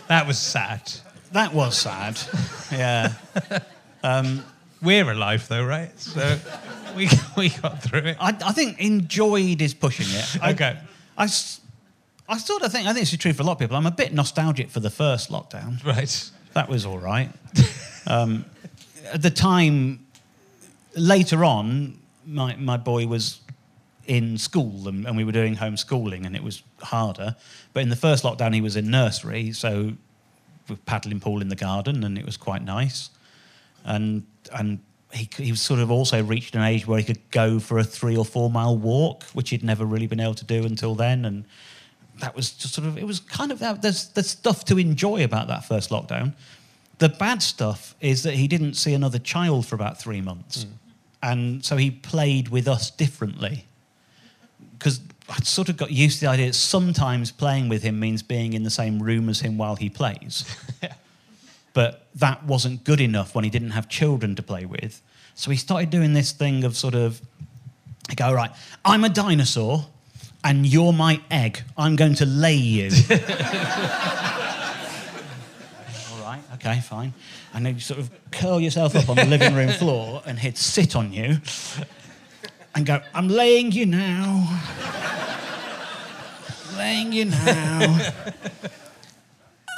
That 0.07 0.25
was 0.25 0.39
sad. 0.39 0.91
that 1.33 1.53
was 1.53 1.77
sad. 1.77 2.19
yeah. 2.71 3.13
We're 4.81 5.11
alive 5.11 5.47
though, 5.47 5.65
right? 5.65 5.97
So 5.99 6.37
we 6.95 7.09
we 7.37 7.49
got 7.49 7.83
through 7.83 7.99
it. 7.99 8.17
I, 8.19 8.29
I 8.29 8.51
think 8.53 8.79
enjoyed 8.79 9.61
is 9.61 9.73
pushing 9.73 10.07
it. 10.09 10.37
I, 10.41 10.51
Okay. 10.51 10.77
I, 11.17 11.23
I 11.23 12.37
sort 12.37 12.63
of 12.63 12.71
think, 12.71 12.87
I 12.87 12.93
think 12.93 13.01
this 13.01 13.11
is 13.11 13.19
true 13.19 13.33
for 13.33 13.41
a 13.43 13.45
lot 13.45 13.53
of 13.53 13.59
people. 13.59 13.75
I'm 13.75 13.85
a 13.85 13.91
bit 13.91 14.13
nostalgic 14.13 14.69
for 14.69 14.79
the 14.79 14.89
first 14.89 15.29
lockdown. 15.29 15.83
Right. 15.83 16.31
That 16.53 16.69
was 16.69 16.85
all 16.85 16.97
right. 16.97 17.29
um, 18.07 18.45
at 19.11 19.21
the 19.21 19.29
time, 19.29 20.05
later 20.95 21.43
on, 21.43 21.99
my, 22.30 22.55
my 22.55 22.77
boy 22.77 23.07
was 23.07 23.41
in 24.05 24.38
school 24.38 24.88
and, 24.88 25.05
and 25.05 25.17
we 25.17 25.23
were 25.23 25.32
doing 25.32 25.55
homeschooling 25.55 26.25
and 26.25 26.36
it 26.36 26.43
was 26.43 26.63
harder. 26.82 27.36
But 27.73 27.84
in 27.84 27.89
the 27.89 27.95
first 27.95 28.23
lockdown, 28.23 28.53
he 28.53 28.61
was 28.61 28.75
in 28.75 28.89
nursery, 28.89 29.51
so 29.51 29.93
we 30.67 30.75
were 30.75 30.77
paddling 30.86 31.19
pool 31.19 31.41
in 31.41 31.49
the 31.49 31.55
garden 31.55 32.03
and 32.03 32.17
it 32.17 32.25
was 32.25 32.38
quite 32.38 32.63
nice. 32.63 33.09
And, 33.86 34.25
and 34.53 34.80
he, 35.11 35.30
he 35.38 35.51
was 35.51 35.61
sort 35.61 35.80
of 35.80 35.91
also 35.91 36.23
reached 36.23 36.55
an 36.55 36.61
age 36.61 36.88
where 36.88 36.99
he 36.99 37.05
could 37.05 37.30
go 37.32 37.59
for 37.59 37.80
a 37.80 37.84
three 37.84 38.15
or 38.15 38.25
four 38.25 38.49
mile 38.49 38.77
walk, 38.77 39.23
which 39.34 39.49
he'd 39.49 39.63
never 39.63 39.86
really 39.86 40.07
been 40.07 40.19
able 40.19 40.36
to 40.36 40.45
do 40.45 40.65
until 40.65 40.95
then. 40.95 41.25
And 41.25 41.45
that 42.19 42.36
was 42.36 42.51
just 42.51 42.73
sort 42.73 42.88
of 42.88 42.97
it 42.97 43.05
was 43.05 43.19
kind 43.19 43.51
of 43.51 43.59
there's 43.82 44.09
there's 44.09 44.30
stuff 44.30 44.65
to 44.65 44.77
enjoy 44.77 45.23
about 45.23 45.47
that 45.47 45.65
first 45.65 45.89
lockdown. 45.89 46.34
The 46.99 47.09
bad 47.09 47.41
stuff 47.41 47.95
is 48.01 48.23
that 48.23 48.34
he 48.34 48.47
didn't 48.47 48.73
see 48.73 48.93
another 48.93 49.19
child 49.19 49.65
for 49.65 49.75
about 49.75 49.99
three 49.99 50.21
months, 50.21 50.65
mm. 50.65 50.71
And 51.22 51.63
so 51.63 51.78
he 51.78 51.91
played 51.91 52.49
with 52.49 52.67
us 52.67 52.91
differently. 52.91 53.65
Because 54.78 55.01
I'd 55.30 55.45
sort 55.45 55.70
of 55.70 55.78
got 55.78 55.91
used 55.91 56.20
to 56.20 56.26
the 56.26 56.32
idea 56.32 56.47
that 56.47 56.53
sometimes 56.53 57.32
playing 57.32 57.70
with 57.70 57.84
him 57.84 57.99
means 57.99 58.24
being 58.24 58.53
in 58.53 58.63
the 58.63 58.70
same 58.70 59.01
room 59.01 59.30
as 59.30 59.41
him 59.41 59.57
while 59.57 59.76
he 59.76 59.89
plays. 59.89 60.45
But 61.74 62.07
that 62.15 62.43
wasn't 62.43 62.84
good 62.84 62.99
enough 62.99 63.36
when 63.36 63.43
he 63.43 63.49
didn't 63.49 63.72
have 63.72 63.88
children 63.88 64.36
to 64.36 64.43
play 64.43 64.65
with. 64.65 65.01
So 65.36 65.51
he 65.51 65.57
started 65.57 65.89
doing 65.89 66.13
this 66.13 66.32
thing 66.32 66.63
of 66.63 66.76
sort 66.76 66.95
of, 66.95 67.22
I 68.09 68.15
go, 68.15 68.34
right, 68.34 68.51
I'm 68.84 69.03
a 69.03 69.09
dinosaur 69.09 69.86
and 70.43 70.65
you're 70.65 70.93
my 70.93 71.22
egg. 71.32 71.61
I'm 71.78 71.95
going 71.95 72.15
to 72.15 72.26
lay 72.26 72.55
you. 72.55 72.89
All 76.11 76.22
right, 76.22 76.41
okay, 76.55 76.82
fine. 76.82 77.13
And 77.54 77.66
then 77.66 77.74
you 77.76 77.80
sort 77.82 78.00
of 78.00 78.10
curl 78.32 78.60
yourself 78.60 78.95
up 78.95 79.10
on 79.10 79.16
the 79.16 79.26
living 79.26 79.56
room 79.56 79.70
floor 79.70 80.22
and 80.26 80.38
he'd 80.39 80.58
sit 80.58 80.95
on 80.95 81.12
you 81.12 81.38
and 82.76 82.86
go, 82.86 83.02
I'm 83.14 83.28
laying 83.28 83.72
you 83.72 83.86
now. 83.86 84.60
laying 86.78 87.12
you 87.12 87.26
now. 87.26 88.12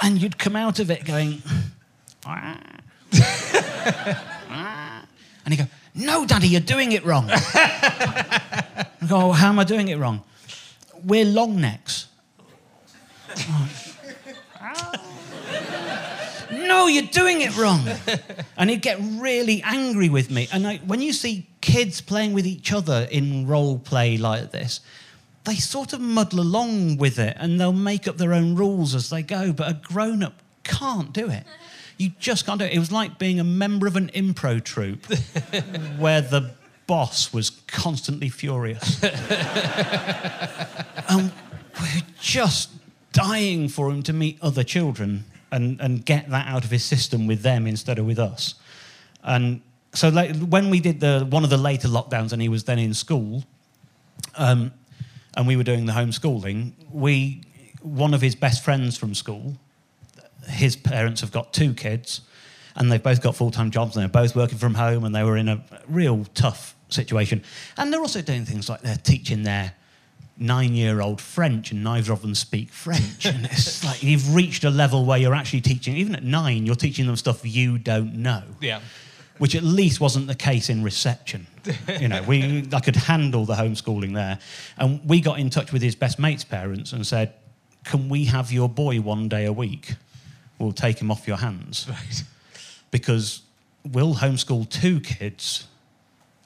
and 0.04 0.22
you'd 0.22 0.38
come 0.38 0.56
out 0.56 0.80
of 0.80 0.92
it 0.92 1.06
going, 1.06 1.42
"Ah." 2.26 2.60
Ah." 4.50 5.06
and 5.46 5.54
he'd 5.54 5.58
go, 5.64 5.70
No, 5.96 6.26
Daddy, 6.26 6.48
you're 6.50 6.62
doing 6.62 6.92
it 6.92 7.06
wrong. 7.06 7.28
I 7.32 8.86
go, 9.08 9.18
"Oh, 9.30 9.32
How 9.32 9.50
am 9.50 9.60
I 9.60 9.64
doing 9.64 9.88
it 9.88 9.98
wrong? 9.98 10.22
We're 11.04 11.26
long 11.26 11.60
necks. 11.62 12.08
no, 16.72 16.88
you're 16.88 17.04
doing 17.04 17.42
it 17.42 17.56
wrong. 17.58 17.86
And 18.58 18.70
he'd 18.70 18.82
get 18.84 19.00
really 19.02 19.64
angry 19.64 20.10
with 20.10 20.30
me. 20.30 20.48
And 20.54 20.68
I, 20.68 20.78
when 20.86 21.02
you 21.02 21.14
see 21.14 21.48
kids 21.62 22.00
playing 22.00 22.34
with 22.34 22.46
each 22.46 22.72
other 22.72 23.08
in 23.10 23.48
role 23.48 23.80
play 23.80 24.18
like 24.18 24.52
this, 24.52 24.82
they 25.46 25.56
sort 25.56 25.94
of 25.94 26.00
muddle 26.00 26.42
along 26.42 26.98
with 26.98 27.18
it 27.18 27.36
and 27.40 27.60
they'll 27.60 27.74
make 27.74 28.08
up 28.08 28.18
their 28.18 28.34
own 28.34 28.56
rules 28.56 28.94
as 28.94 29.10
they 29.10 29.24
go. 29.24 29.52
But 29.52 29.72
a 29.72 29.74
grown 29.74 30.22
up 30.22 30.44
can't 30.64 31.12
do 31.12 31.28
it. 31.28 31.44
You 31.98 32.12
just 32.20 32.46
can't 32.46 32.60
do 32.60 32.66
it. 32.66 32.74
It 32.74 32.78
was 32.78 32.92
like 32.92 33.18
being 33.18 33.40
a 33.40 33.44
member 33.44 33.88
of 33.88 33.96
an 33.96 34.10
impro 34.10 34.64
troupe 34.64 35.06
where 35.98 36.22
the 36.22 36.52
boss 36.86 37.34
was 37.34 37.50
constantly 37.66 38.30
furious. 38.30 39.04
and 41.10 41.32
we're 41.80 42.04
just 42.20 42.70
dying 43.12 43.70
for 43.70 43.90
him 43.90 44.04
to 44.04 44.14
meet 44.14 44.38
other 44.40 44.64
children 44.64 45.26
and, 45.52 45.80
and 45.82 46.06
get 46.06 46.30
that 46.30 46.48
out 46.48 46.64
of 46.64 46.72
his 46.72 46.84
system 46.84 47.28
with 47.28 47.42
them 47.42 47.68
instead 47.68 48.00
of 48.00 48.06
with 48.06 48.20
us. 48.20 48.56
And 49.24 49.62
so 49.94 50.10
like, 50.10 50.36
when 50.38 50.70
we 50.70 50.80
did 50.80 51.00
the 51.00 51.28
one 51.30 51.44
of 51.44 51.50
the 51.50 51.58
later 51.58 51.88
lockdowns 51.88 52.32
and 52.32 52.42
he 52.42 52.50
was 52.50 52.64
then 52.64 52.80
in 52.80 52.94
school, 52.94 53.44
um, 54.36 54.72
and 55.36 55.48
we 55.48 55.56
were 55.56 55.64
doing 55.64 55.86
the 55.86 55.94
homeschooling, 55.94 56.74
we 56.92 57.42
one 57.82 58.14
of 58.14 58.22
his 58.22 58.36
best 58.36 58.64
friends 58.64 58.98
from 58.98 59.14
school, 59.14 59.58
his 60.48 60.76
parents 60.76 61.22
have 61.22 61.32
got 61.32 61.54
two 61.54 61.74
kids, 61.74 62.22
and 62.76 62.92
they've 62.92 63.02
both 63.02 63.22
got 63.22 63.36
full 63.36 63.52
time 63.52 63.72
jobs, 63.72 63.96
and 63.96 64.02
they're 64.02 64.22
both 64.22 64.36
working 64.36 64.58
from 64.58 64.76
home, 64.76 65.04
and 65.04 65.16
they 65.16 65.24
were 65.24 65.38
in 65.38 65.50
a 65.50 65.64
real 65.88 66.26
tough 66.34 66.76
situation. 66.90 67.44
And 67.78 67.92
they're 67.92 68.02
also 68.02 68.22
doing 68.22 68.46
things 68.46 68.70
like 68.70 68.82
they're 68.82 68.96
teaching 68.98 69.44
their 69.44 69.74
nine 70.42 70.74
year 70.74 71.02
old 71.02 71.22
French, 71.22 71.72
and 71.72 71.84
neither 71.84 72.12
of 72.12 72.22
them 72.22 72.36
speak 72.36 72.72
French. 72.72 73.26
and 73.26 73.46
it's 73.46 73.84
like 73.90 74.02
you've 74.04 74.34
reached 74.36 74.64
a 74.64 74.70
level 74.70 75.06
where 75.06 75.18
you're 75.18 75.36
actually 75.36 75.62
teaching, 75.62 75.96
even 75.96 76.16
at 76.16 76.24
nine, 76.24 76.66
you're 76.66 76.76
teaching 76.76 77.06
them 77.06 77.16
stuff 77.16 77.42
you 77.46 77.78
don't 77.78 78.16
know 78.16 78.44
Yeah. 78.60 78.80
which 79.38 79.56
at 79.56 79.64
least 79.64 80.00
wasn't 80.02 80.28
the 80.28 80.36
case 80.36 80.70
in 80.70 80.84
reception. 80.84 81.48
You 82.00 82.08
know, 82.08 82.24
we 82.24 82.68
I 82.74 82.80
could 82.80 82.96
handle 82.96 83.46
the 83.46 83.54
homeschooling 83.56 84.14
there, 84.16 84.40
and 84.78 85.00
we 85.08 85.22
got 85.22 85.40
in 85.40 85.50
touch 85.50 85.72
with 85.72 85.82
his 85.84 85.96
best 85.96 86.18
mate's 86.20 86.44
parents 86.44 86.92
and 86.94 87.06
said, 87.06 87.34
"Can 87.84 88.10
we 88.10 88.26
have 88.26 88.52
your 88.52 88.68
boy 88.70 89.00
one 89.00 89.30
day 89.30 89.46
a 89.46 89.54
week? 89.54 89.94
We'll 90.58 90.72
take 90.74 91.00
him 91.00 91.12
off 91.12 91.28
your 91.28 91.38
hands 91.38 91.86
Right. 91.90 92.24
because 92.92 93.42
we'll 93.84 94.16
homeschool 94.16 94.70
two 94.70 95.00
kids, 95.02 95.68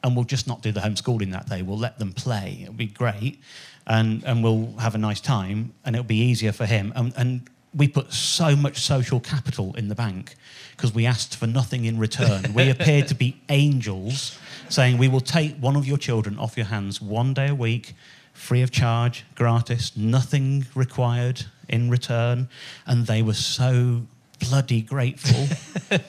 and 0.04 0.16
we'll 0.16 0.26
just 0.26 0.48
not 0.48 0.62
do 0.62 0.72
the 0.72 0.82
homeschooling 0.82 1.32
that 1.32 1.48
day. 1.50 1.62
We'll 1.62 1.78
let 1.78 1.98
them 2.00 2.12
play. 2.14 2.60
It'll 2.64 2.74
be 2.74 2.86
great, 2.88 3.40
and 3.88 4.24
and 4.24 4.44
we'll 4.44 4.74
have 4.80 4.96
a 4.96 4.98
nice 4.98 5.22
time, 5.22 5.74
and 5.84 5.96
it'll 5.96 6.06
be 6.06 6.20
easier 6.20 6.52
for 6.52 6.66
him. 6.66 6.92
And, 6.96 7.14
and 7.16 7.50
we 7.74 7.88
put 7.88 8.14
so 8.14 8.56
much 8.56 8.78
social 8.78 9.20
capital 9.20 9.76
in 9.76 9.90
the 9.90 9.96
bank 9.96 10.36
because 10.76 10.94
we 10.94 11.06
asked 11.06 11.36
for 11.36 11.48
nothing 11.48 11.86
in 11.86 12.00
return. 12.00 12.54
we 12.54 12.70
appeared 12.76 13.08
to 13.10 13.16
be 13.16 13.42
angels, 13.50 14.38
saying 14.70 14.98
we 14.98 15.08
will 15.08 15.22
take 15.22 15.56
one 15.58 15.76
of 15.76 15.86
your 15.86 15.98
children 15.98 16.38
off 16.40 16.58
your 16.58 16.68
hands 16.68 17.02
one 17.02 17.34
day 17.34 17.50
a 17.50 17.56
week, 17.56 17.94
free 18.34 18.62
of 18.62 18.72
charge, 18.72 19.26
gratis, 19.36 19.96
nothing 19.96 20.66
required 20.74 21.46
in 21.68 21.90
return, 21.90 22.48
and 22.86 23.08
they 23.08 23.22
were 23.22 23.34
so 23.34 24.04
bloody 24.40 24.82
grateful. 24.82 25.48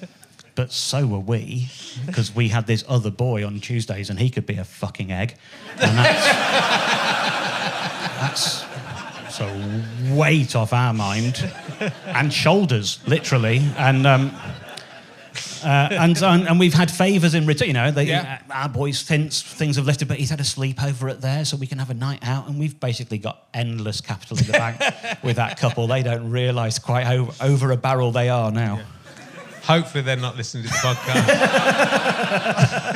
But 0.56 0.72
so 0.72 1.06
were 1.06 1.18
we, 1.18 1.68
because 2.06 2.34
we 2.34 2.48
had 2.48 2.66
this 2.66 2.82
other 2.88 3.10
boy 3.10 3.46
on 3.46 3.60
Tuesdays 3.60 4.08
and 4.08 4.18
he 4.18 4.30
could 4.30 4.46
be 4.46 4.56
a 4.56 4.64
fucking 4.64 5.12
egg. 5.12 5.34
That's, 8.20 8.64
so 9.34 9.46
weight 10.14 10.54
off 10.56 10.72
our 10.72 10.94
mind 10.94 11.50
and 12.06 12.32
shoulders, 12.32 12.98
literally. 13.06 13.60
And, 13.76 14.06
um, 14.06 14.32
uh, 15.62 15.88
and, 15.90 16.16
and, 16.22 16.48
and 16.48 16.58
we've 16.58 16.72
had 16.72 16.90
favours 16.90 17.34
in 17.34 17.44
return. 17.44 17.68
You 17.68 17.74
know, 17.74 17.90
they, 17.90 18.04
Yeah. 18.04 18.40
our 18.50 18.68
boys, 18.68 18.98
since 18.98 19.42
things 19.42 19.76
have 19.76 19.84
lifted, 19.84 20.08
but 20.08 20.16
he's 20.16 20.30
had 20.30 20.40
a 20.40 20.44
sleepover 20.44 21.10
at 21.10 21.20
there 21.20 21.44
so 21.44 21.56
we 21.58 21.66
can 21.66 21.78
have 21.78 21.90
a 21.90 21.94
night 21.94 22.26
out. 22.26 22.48
And 22.48 22.58
we've 22.58 22.78
basically 22.80 23.18
got 23.18 23.46
endless 23.52 24.00
capital 24.00 24.38
in 24.38 24.46
the 24.46 24.52
bank 24.52 24.80
with 25.22 25.36
that 25.36 25.58
couple. 25.58 25.86
They 25.86 26.02
don't 26.02 26.30
realise 26.30 26.78
quite 26.78 27.04
how 27.04 27.28
over 27.40 27.70
a 27.72 27.76
barrel 27.76 28.12
they 28.12 28.30
are 28.30 28.50
now. 28.50 28.80
Hopefully 29.64 30.02
they're 30.04 30.16
not 30.16 30.36
listening 30.36 30.62
to 30.62 30.68
the 30.70 30.76
podcast. 30.76 31.26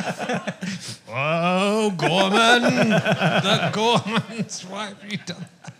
oh, 1.13 1.91
Gorman! 1.97 2.89
the 2.89 3.71
Gormans! 3.73 4.69
Why 4.69 4.87
have 4.87 5.11
you 5.11 5.17
done 5.25 5.45
that? 5.63 5.73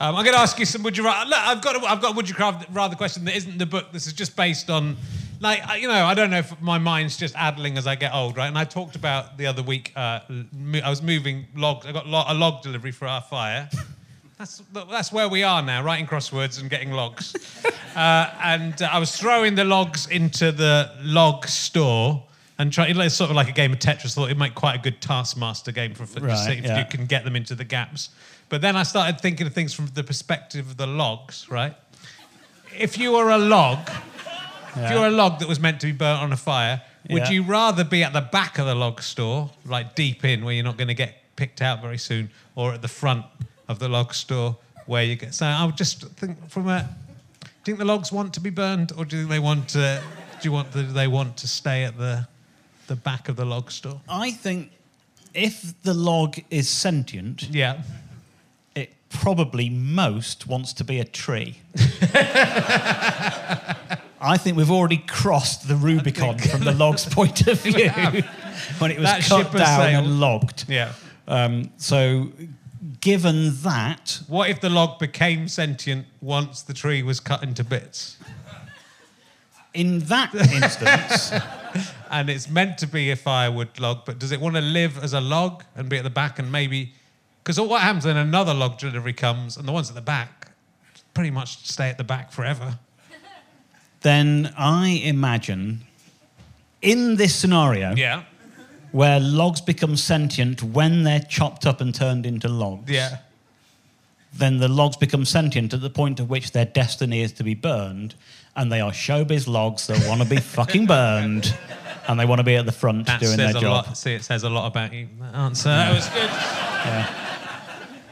Um, 0.00 0.16
I'm 0.16 0.24
going 0.24 0.34
to 0.34 0.40
ask 0.40 0.58
you 0.58 0.66
some 0.66 0.82
would 0.82 0.96
you 0.96 1.04
rather. 1.04 1.30
Look, 1.30 1.38
I've 1.38 1.62
got 1.62 1.76
a, 1.76 1.86
I've 1.86 2.02
got 2.02 2.12
a 2.12 2.16
would 2.16 2.28
you 2.28 2.34
rather 2.36 2.66
rather 2.72 2.96
question 2.96 3.24
that 3.26 3.36
isn't 3.36 3.58
the 3.58 3.66
book. 3.66 3.92
This 3.92 4.08
is 4.08 4.12
just 4.12 4.34
based 4.34 4.68
on 4.68 4.96
like 5.40 5.60
you 5.80 5.86
know, 5.86 6.04
I 6.04 6.14
don't 6.14 6.30
know 6.30 6.38
if 6.38 6.60
my 6.60 6.78
mind's 6.78 7.16
just 7.16 7.36
addling 7.36 7.78
as 7.78 7.86
I 7.86 7.94
get 7.94 8.12
old, 8.12 8.36
right? 8.36 8.48
And 8.48 8.58
I 8.58 8.64
talked 8.64 8.96
about 8.96 9.38
the 9.38 9.46
other 9.46 9.62
week. 9.62 9.92
Uh, 9.94 10.20
I 10.82 10.90
was 10.90 11.02
moving 11.02 11.46
logs. 11.54 11.86
I 11.86 11.92
got 11.92 12.08
lo- 12.08 12.24
a 12.26 12.34
log 12.34 12.62
delivery 12.62 12.92
for 12.92 13.06
our 13.06 13.20
fire. 13.20 13.68
That's 14.38 14.60
that's 14.72 15.12
where 15.12 15.28
we 15.28 15.44
are 15.44 15.62
now, 15.62 15.84
writing 15.84 16.04
crosswords 16.04 16.60
and 16.60 16.68
getting 16.68 16.90
logs. 16.90 17.32
uh, 17.94 18.34
and 18.42 18.82
uh, 18.82 18.88
I 18.90 18.98
was 18.98 19.16
throwing 19.16 19.54
the 19.54 19.62
logs 19.62 20.08
into 20.08 20.50
the 20.50 20.90
log 21.00 21.46
store. 21.46 22.24
And 22.62 22.72
try, 22.72 22.86
it's 22.86 23.14
sort 23.16 23.28
of 23.28 23.34
like 23.34 23.48
a 23.48 23.52
game 23.52 23.72
of 23.72 23.80
Tetris. 23.80 24.14
Thought 24.14 24.26
it'd 24.26 24.38
make 24.38 24.54
quite 24.54 24.76
a 24.76 24.78
good 24.78 25.00
Taskmaster 25.00 25.72
game 25.72 25.94
for, 25.94 26.04
Right, 26.20 26.30
just 26.30 26.44
see 26.46 26.52
if 26.52 26.64
yeah. 26.64 26.78
you 26.78 26.84
can 26.84 27.06
get 27.06 27.24
them 27.24 27.34
into 27.34 27.56
the 27.56 27.64
gaps. 27.64 28.10
But 28.48 28.60
then 28.60 28.76
I 28.76 28.84
started 28.84 29.20
thinking 29.20 29.48
of 29.48 29.52
things 29.52 29.74
from 29.74 29.88
the 29.94 30.04
perspective 30.04 30.70
of 30.70 30.76
the 30.76 30.86
logs, 30.86 31.50
right? 31.50 31.74
If 32.78 32.98
you 32.98 33.12
were 33.12 33.30
a 33.30 33.38
log, 33.38 33.90
if 34.76 34.92
you 34.92 35.00
were 35.00 35.08
a 35.08 35.10
log 35.10 35.40
that 35.40 35.48
was 35.48 35.58
meant 35.58 35.80
to 35.80 35.86
be 35.86 35.92
burnt 35.92 36.22
on 36.22 36.32
a 36.32 36.36
fire, 36.36 36.80
would 37.10 37.22
Yeah. 37.24 37.30
you 37.30 37.42
rather 37.42 37.82
be 37.82 38.04
at 38.04 38.12
the 38.12 38.20
back 38.20 38.58
of 38.60 38.66
the 38.66 38.76
log 38.76 39.02
store, 39.02 39.50
like 39.66 39.96
deep 39.96 40.24
in, 40.24 40.44
where 40.44 40.54
you're 40.54 40.62
not 40.64 40.76
going 40.76 40.86
to 40.86 40.94
get 40.94 41.34
picked 41.34 41.60
out 41.62 41.82
very 41.82 41.98
soon, 41.98 42.30
or 42.54 42.72
at 42.74 42.80
the 42.80 42.86
front 42.88 43.24
of 43.66 43.80
the 43.80 43.88
log 43.88 44.14
store 44.14 44.56
where 44.86 45.02
you 45.02 45.16
get? 45.16 45.34
So 45.34 45.46
I 45.46 45.64
would 45.64 45.76
just 45.76 46.02
think 46.12 46.48
from 46.48 46.68
a. 46.68 46.88
Do 47.40 47.48
you 47.72 47.76
think 47.76 47.78
the 47.78 47.84
logs 47.86 48.12
want 48.12 48.32
to 48.34 48.40
be 48.40 48.50
burned, 48.50 48.92
or 48.96 49.04
do 49.04 49.16
you 49.16 49.22
think 49.22 49.30
they 49.32 49.38
want 49.40 49.68
to? 49.70 50.00
Do 50.40 50.48
you 50.48 50.52
want? 50.52 50.72
Do 50.72 50.84
they 50.84 51.08
want 51.08 51.36
to 51.38 51.48
stay 51.48 51.82
at 51.84 51.98
the, 51.98 52.28
the 52.92 52.96
back 52.96 53.28
of 53.30 53.36
the 53.36 53.44
log 53.46 53.70
store? 53.70 54.00
I 54.06 54.30
think 54.32 54.70
if 55.32 55.72
the 55.82 55.94
log 55.94 56.38
is 56.50 56.68
sentient, 56.68 57.44
Yeah. 57.50 57.82
it 58.74 58.92
probably 59.08 59.70
most 59.70 60.46
wants 60.46 60.74
to 60.74 60.84
be 60.84 61.00
a 61.00 61.04
tree. 61.04 61.56
I 64.24 64.36
think 64.38 64.56
we've 64.56 64.70
already 64.70 64.98
crossed 64.98 65.66
the 65.68 65.74
Rubicon 65.76 66.38
from 66.38 66.60
the 66.64 66.72
log's 66.72 67.06
point 67.06 67.46
of 67.48 67.60
view 67.62 67.90
when 68.78 68.90
it 68.90 68.98
was 68.98 69.06
That 69.08 69.22
ship 69.22 69.46
cut 69.50 69.52
has 69.52 69.60
down 69.60 69.80
sailed. 69.80 70.04
and 70.06 70.20
logged. 70.20 70.64
Yeah. 70.68 70.92
Um, 71.26 71.70
so, 71.78 72.28
given 73.00 73.56
that, 73.62 74.20
What 74.28 74.50
if 74.50 74.60
the 74.60 74.68
log 74.70 74.98
became 74.98 75.48
sentient 75.48 76.06
once 76.20 76.60
the 76.62 76.74
tree 76.74 77.02
was 77.02 77.20
cut 77.20 77.42
into 77.42 77.64
bits? 77.64 78.16
in 79.74 80.00
that 80.00 80.34
instance, 80.60 81.32
And 82.10 82.28
it's 82.28 82.48
meant 82.48 82.76
to 82.78 82.86
be 82.86 83.10
a 83.10 83.16
firewood 83.16 83.78
log, 83.80 84.04
but 84.04 84.18
does 84.18 84.32
it 84.32 84.40
want 84.40 84.54
to 84.56 84.60
live 84.60 85.02
as 85.02 85.12
a 85.14 85.20
log 85.20 85.64
and 85.74 85.88
be 85.88 85.96
at 85.98 86.04
the 86.04 86.10
back 86.10 86.38
and 86.38 86.50
maybe. 86.52 86.92
Because 87.42 87.58
what 87.60 87.80
happens 87.80 88.04
when 88.04 88.16
another 88.16 88.54
log 88.54 88.78
delivery 88.78 89.12
comes 89.14 89.56
and 89.56 89.66
the 89.66 89.72
ones 89.72 89.88
at 89.88 89.94
the 89.94 90.00
back 90.02 90.48
pretty 91.14 91.30
much 91.30 91.66
stay 91.66 91.88
at 91.88 91.98
the 91.98 92.04
back 92.04 92.30
forever? 92.32 92.78
then 94.02 94.52
I 94.58 95.00
imagine 95.04 95.82
in 96.80 97.16
this 97.16 97.34
scenario 97.34 97.94
Yeah. 97.94 98.24
where 98.90 99.20
logs 99.20 99.60
become 99.60 99.96
sentient 99.96 100.62
when 100.62 101.04
they're 101.04 101.20
chopped 101.20 101.66
up 101.66 101.80
and 101.80 101.94
turned 101.94 102.26
into 102.26 102.48
logs. 102.48 102.90
Yeah. 102.90 103.18
then 104.34 104.58
the 104.58 104.68
logs 104.68 104.96
become 104.96 105.24
sentient 105.26 105.74
at 105.74 105.80
the 105.82 105.90
point 105.90 106.18
at 106.18 106.26
which 106.26 106.52
their 106.52 106.64
destiny 106.64 107.20
is 107.20 107.32
to 107.32 107.44
be 107.44 107.54
burned, 107.54 108.14
and 108.56 108.70
they 108.70 108.80
are 108.80 108.90
showbiz 108.92 109.46
logs 109.48 109.86
that 109.86 110.06
want 110.06 110.20
to 110.22 110.28
be 110.28 110.36
fucking 110.36 110.86
burned, 110.86 111.54
and 112.08 112.18
they 112.18 112.26
want 112.26 112.38
to 112.38 112.44
be 112.44 112.56
at 112.56 112.66
the 112.66 112.72
front 112.72 113.06
That 113.06 113.20
doing 113.20 113.36
says 113.36 113.52
their 113.52 113.58
a 113.58 113.60
job. 113.60 113.86
lot. 113.86 113.96
See, 113.96 114.12
it 114.14 114.24
says 114.24 114.42
a 114.44 114.50
lot 114.50 114.66
about 114.66 114.92
you. 114.92 115.08
That 115.20 115.34
answer. 115.34 115.68
That 115.68 115.94
was 115.94 116.08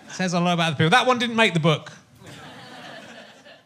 good. 0.09 0.15
Says 0.15 0.33
a 0.35 0.41
lot 0.41 0.55
about 0.55 0.71
the 0.71 0.77
people. 0.77 0.91
That 0.91 1.07
one 1.07 1.19
didn't 1.19 1.37
make 1.37 1.55
the 1.55 1.61
book. 1.61 1.93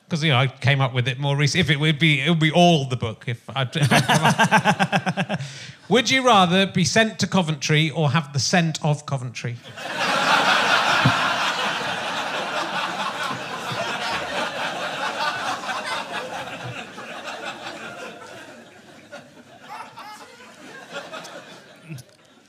Because 0.06 0.22
you 0.22 0.30
know, 0.30 0.38
I 0.38 0.46
came 0.46 0.80
up 0.80 0.92
with 0.94 1.08
it 1.08 1.18
more 1.18 1.36
recently. 1.36 1.60
If 1.62 1.70
it 1.70 1.80
would 1.80 1.98
be, 1.98 2.20
it 2.20 2.28
would 2.28 2.38
be 2.38 2.52
all 2.52 2.84
the 2.86 2.96
book. 2.96 3.24
If 3.26 3.48
I, 3.48 3.62
if 3.62 3.88
I'd 3.90 5.38
would 5.88 6.10
you 6.10 6.24
rather 6.24 6.66
be 6.66 6.84
sent 6.84 7.18
to 7.20 7.26
Coventry 7.26 7.90
or 7.90 8.10
have 8.10 8.32
the 8.32 8.38
scent 8.38 8.78
of 8.84 9.06
Coventry? 9.06 9.56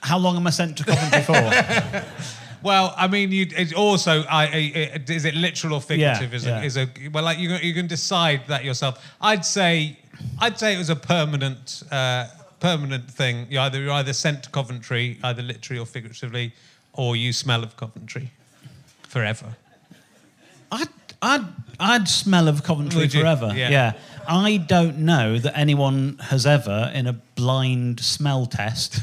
How 0.05 0.19
long 0.19 0.35
am 0.37 0.45
I 0.45 0.51
sent 0.51 0.77
to 0.77 0.83
Coventry 0.83 1.21
for? 1.21 2.03
Well, 2.65 2.95
I 2.97 3.07
mean, 3.07 3.31
you 3.31 3.45
it's 3.55 3.73
also, 3.73 4.23
I, 4.23 4.45
I, 4.47 5.01
is 5.07 5.23
it 5.23 5.35
literal 5.35 5.75
or 5.75 5.81
figurative? 5.81 6.31
Yeah, 6.31 6.35
is, 6.35 6.45
yeah. 6.47 6.61
A, 6.61 6.63
is 6.63 6.77
a 6.77 6.89
well, 7.13 7.23
like 7.23 7.37
you, 7.37 7.51
you 7.57 7.75
can 7.75 7.85
decide 7.85 8.47
that 8.47 8.63
yourself. 8.65 9.05
I'd 9.21 9.45
say, 9.45 9.99
I'd 10.39 10.57
say 10.57 10.73
it 10.73 10.79
was 10.79 10.89
a 10.89 10.95
permanent, 10.95 11.83
uh, 11.91 12.27
permanent 12.59 13.07
thing. 13.11 13.45
You 13.51 13.59
either 13.59 13.79
you're 13.79 13.91
either 13.91 14.13
sent 14.13 14.41
to 14.45 14.49
Coventry, 14.49 15.19
either 15.23 15.43
literally 15.43 15.79
or 15.79 15.85
figuratively, 15.85 16.53
or 16.93 17.15
you 17.15 17.31
smell 17.33 17.61
of 17.61 17.77
Coventry 17.77 18.31
forever. 19.03 19.55
I'd, 20.71 20.89
I'd, 21.21 21.45
I'd 21.79 22.07
smell 22.07 22.47
of 22.47 22.63
Coventry 22.63 23.01
Would 23.01 23.13
you? 23.13 23.21
forever. 23.21 23.53
Yeah. 23.55 23.93
I 24.27 24.57
don't 24.57 24.97
know 24.99 25.37
that 25.37 25.55
anyone 25.55 26.17
has 26.17 26.47
ever, 26.47 26.91
in 26.95 27.05
a 27.05 27.13
blind 27.13 27.99
smell 27.99 28.47
test, 28.47 29.01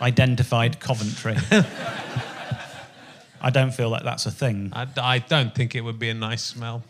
identified 0.00 0.80
Coventry. 0.80 1.36
I 3.40 3.50
don't 3.50 3.72
feel 3.72 3.90
like 3.90 4.02
that's 4.02 4.26
a 4.26 4.30
thing. 4.30 4.72
I, 4.72 4.86
I 4.96 5.18
don't 5.18 5.54
think 5.54 5.74
it 5.74 5.82
would 5.82 5.98
be 5.98 6.08
a 6.08 6.14
nice 6.14 6.42
smell. 6.42 6.82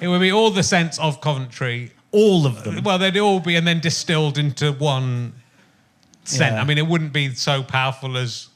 It 0.00 0.08
would 0.08 0.20
be 0.20 0.30
all 0.30 0.50
the 0.50 0.62
scents 0.62 0.98
of 0.98 1.20
Coventry. 1.20 1.92
All 2.12 2.46
of 2.46 2.64
them. 2.64 2.82
Well, 2.82 2.98
they'd 2.98 3.16
all 3.18 3.40
be 3.40 3.56
and 3.56 3.66
then 3.66 3.80
distilled 3.80 4.38
into 4.38 4.72
one 4.72 5.34
scent. 6.24 6.54
Yeah. 6.54 6.60
I 6.60 6.64
mean, 6.64 6.78
it 6.78 6.86
wouldn't 6.86 7.12
be 7.12 7.34
so 7.34 7.62
powerful 7.62 8.16
as 8.16 8.48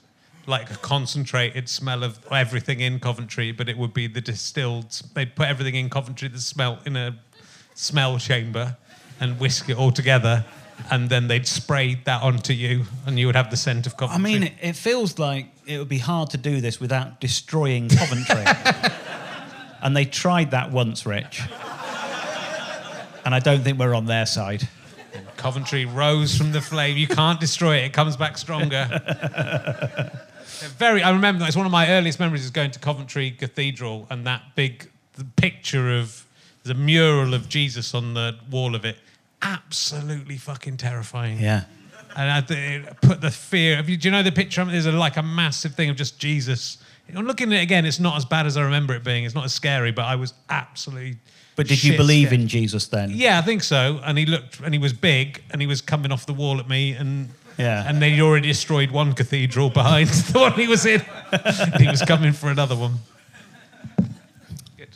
like 0.47 0.71
a 0.71 0.77
concentrated 0.77 1.69
smell 1.69 2.03
of 2.03 2.19
everything 2.31 2.81
in 2.81 2.99
Coventry, 2.99 3.53
but 3.53 3.69
it 3.69 3.77
would 3.77 3.95
be 3.95 4.07
the 4.07 4.21
distilled. 4.21 5.01
They'd 5.15 5.35
put 5.35 5.49
everything 5.49 5.75
in 5.75 5.91
Coventry, 5.91 6.29
the 6.29 6.41
smell 6.41 6.79
in 6.85 6.97
a 6.97 7.17
smell 7.75 8.19
chamber, 8.19 8.77
and 9.21 9.39
whisk 9.39 9.69
it 9.69 9.77
all 9.77 9.93
together, 9.93 10.45
and 10.91 11.09
then 11.09 11.29
they'd 11.29 11.47
spray 11.47 11.97
that 12.05 12.23
onto 12.23 12.53
you, 12.53 12.85
and 13.07 13.19
you 13.19 13.27
would 13.27 13.37
have 13.37 13.51
the 13.51 13.57
scent 13.57 13.87
of 13.87 13.97
Coventry. 13.97 14.31
I 14.31 14.33
mean, 14.33 14.43
it, 14.45 14.53
it 14.61 14.77
feels 14.77 15.19
like 15.19 15.47
it 15.67 15.79
would 15.79 15.89
be 15.89 15.99
hard 15.99 16.31
to 16.31 16.37
do 16.37 16.61
this 16.61 16.81
without 16.81 17.21
destroying 17.21 17.89
Coventry. 17.89 18.45
and 19.83 19.97
they 19.97 20.05
tried 20.05 20.51
that 20.53 20.71
once, 20.71 21.07
Rich. 21.07 21.43
And 23.25 23.35
I 23.35 23.39
don't 23.39 23.63
think 23.63 23.79
we're 23.79 23.95
on 23.95 24.07
their 24.07 24.27
side. 24.27 24.69
Coventry 25.37 25.85
rose 25.85 26.37
from 26.37 26.53
the 26.53 26.61
flame. 26.61 26.97
You 26.97 27.09
can't 27.09 27.41
destroy 27.41 27.79
it; 27.79 27.85
it 27.85 27.93
comes 27.93 28.17
back 28.17 28.39
stronger. 28.39 28.89
Very. 30.79 31.03
I 31.03 31.11
remember 31.11 31.45
it's 31.47 31.57
one 31.57 31.67
of 31.67 31.73
my 31.73 31.89
earliest 31.91 32.21
memories 32.21 32.45
is 32.45 32.51
going 32.51 32.71
to 32.73 32.79
Coventry 32.79 33.33
Cathedral 33.33 34.07
and 34.11 34.27
that 34.27 34.43
big 34.55 34.89
the 35.15 35.25
picture 35.25 35.99
of 35.99 36.25
the 36.63 36.75
mural 36.75 37.35
of 37.35 37.49
Jesus 37.49 37.95
on 37.95 38.15
the 38.15 38.37
wall 38.51 38.75
of 38.75 38.85
it. 38.85 38.97
Absolutely 39.43 40.37
fucking 40.39 40.77
terrifying. 40.77 41.39
Yeah. 41.39 41.65
And 42.15 42.31
I 42.31 42.45
it 42.55 43.01
put 43.01 43.21
the 43.21 43.31
fear. 43.31 43.83
You, 43.83 43.97
do 43.97 44.09
you 44.09 44.13
know 44.13 44.23
the 44.23 44.33
picture? 44.33 44.65
There's 44.65 44.87
a, 44.87 44.93
like 44.93 45.17
a 45.17 45.23
massive 45.23 45.75
thing 45.75 45.91
of 45.91 45.97
just 45.97 46.19
Jesus. 46.19 46.79
I'm 47.15 47.27
looking 47.27 47.53
at 47.53 47.59
it 47.59 47.63
again. 47.63 47.85
It's 47.85 48.01
not 48.01 48.17
as 48.17 48.25
bad 48.25 48.47
as 48.47 48.57
I 48.57 48.63
remember 48.63 48.95
it 48.95 49.05
being. 49.05 49.25
It's 49.25 49.35
not 49.35 49.45
as 49.45 49.53
scary, 49.53 49.93
but 49.93 50.05
I 50.07 50.17
was 50.17 50.33
absolutely. 50.49 51.17
But 51.57 51.69
did 51.69 51.83
you 51.85 51.97
believe 51.97 52.29
scared. 52.29 52.41
in 52.43 52.49
Jesus 52.49 52.87
then? 52.87 53.11
Yeah, 53.13 53.39
I 53.39 53.43
think 53.43 53.63
so. 53.63 54.01
And 54.05 54.17
he 54.17 54.25
looked, 54.25 54.61
and 54.61 54.73
he 54.73 54.79
was 54.79 54.93
big, 54.95 55.43
and 55.51 55.61
he 55.61 55.67
was 55.67 55.83
coming 55.83 56.11
off 56.13 56.25
the 56.25 56.33
wall 56.33 56.59
at 56.61 56.69
me, 56.69 56.93
and 56.93 57.29
Yeah. 57.59 57.85
and 57.87 58.01
they'd 58.01 58.21
already 58.21 58.49
destroyed 58.49 58.91
one 58.91 59.13
cathedral 59.15 59.69
behind 59.69 60.09
the 60.33 60.39
one 60.39 60.53
he 60.53 60.67
was 60.69 60.87
in. 60.87 61.03
he 61.79 61.89
was 61.89 62.01
coming 62.03 62.33
for 62.33 62.49
another 62.51 62.77
one. 62.77 62.95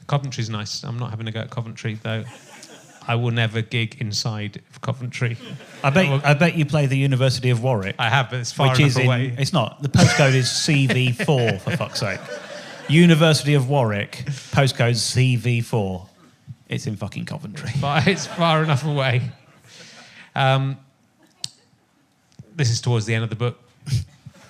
Coventry's 0.06 0.48
nice. 0.48 0.84
I'm 0.84 0.98
not 0.98 1.10
having 1.10 1.26
to 1.26 1.32
go 1.32 1.40
at 1.40 1.50
Coventry 1.50 1.98
though. 2.02 2.24
I 3.08 3.14
will 3.14 3.30
never 3.30 3.62
gig 3.62 3.96
inside 4.00 4.62
of 4.70 4.80
Coventry. 4.80 5.36
I 5.84 5.90
bet, 5.90 6.24
I 6.24 6.34
bet 6.34 6.56
you 6.56 6.66
play 6.66 6.86
the 6.86 6.98
University 6.98 7.50
of 7.50 7.62
Warwick, 7.62 7.94
I 7.98 8.08
have, 8.10 8.30
but 8.30 8.40
it's 8.40 8.52
far 8.52 8.70
which 8.70 8.78
enough 8.80 8.88
is 8.90 8.96
in. 8.98 9.06
away. 9.06 9.34
It's 9.38 9.52
not. 9.52 9.80
The 9.82 9.88
postcode 9.88 10.34
is 10.34 10.46
CV4, 10.46 11.60
for 11.60 11.76
fuck's 11.76 12.00
sake. 12.00 12.20
University 12.88 13.54
of 13.54 13.68
Warwick, 13.68 14.24
postcode 14.26 14.96
CV4. 14.96 16.08
It's 16.68 16.86
in 16.86 16.96
fucking 16.96 17.26
Coventry. 17.26 17.70
But 17.80 18.06
it's 18.08 18.26
far 18.26 18.64
enough 18.64 18.84
away. 18.84 19.22
Um, 20.34 20.76
this 22.54 22.70
is 22.70 22.80
towards 22.80 23.06
the 23.06 23.14
end 23.14 23.24
of 23.24 23.30
the 23.30 23.36
book. 23.36 23.58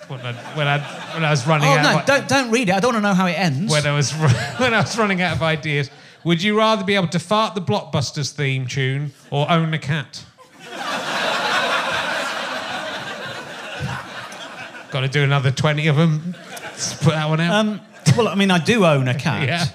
When 0.07 0.21
I, 0.21 0.33
when 0.55 0.67
I, 0.67 0.79
when 1.13 1.25
I 1.25 1.29
was 1.31 1.45
running 1.45 1.67
Oh, 1.67 1.73
out. 1.73 1.83
no, 1.83 1.99
of- 1.99 2.05
don't, 2.05 2.27
don't 2.29 2.51
read 2.51 2.69
it. 2.69 2.75
I 2.75 2.79
don't 2.79 2.93
want 2.93 3.03
to 3.03 3.09
know 3.09 3.13
how 3.13 3.25
it 3.27 3.33
ends. 3.33 3.69
when 3.71 3.85
I 3.85 3.93
was 3.93 4.11
when 4.57 4.73
I 4.73 4.79
was 4.79 4.97
running 4.97 5.21
out 5.21 5.35
of 5.35 5.43
ideas. 5.43 5.89
Would 6.27 6.43
you 6.43 6.57
rather 6.57 6.83
be 6.83 6.95
able 6.95 7.07
to 7.07 7.19
fart 7.19 7.55
the 7.55 7.61
Blockbusters 7.61 8.33
theme 8.33 8.67
tune 8.67 9.13
or 9.31 9.49
own 9.49 9.73
a 9.73 9.79
cat? 9.79 10.25
Got 14.91 15.01
to 15.01 15.07
do 15.07 15.23
another 15.23 15.51
twenty 15.51 15.87
of 15.87 15.95
them. 15.95 16.35
Let's 16.63 16.95
put 16.95 17.13
that 17.13 17.29
one 17.29 17.39
out. 17.39 17.53
Um, 17.55 17.79
well, 18.17 18.27
I 18.27 18.35
mean, 18.35 18.51
I 18.51 18.59
do 18.59 18.85
own 18.85 19.07
a 19.07 19.15
cat. 19.17 19.71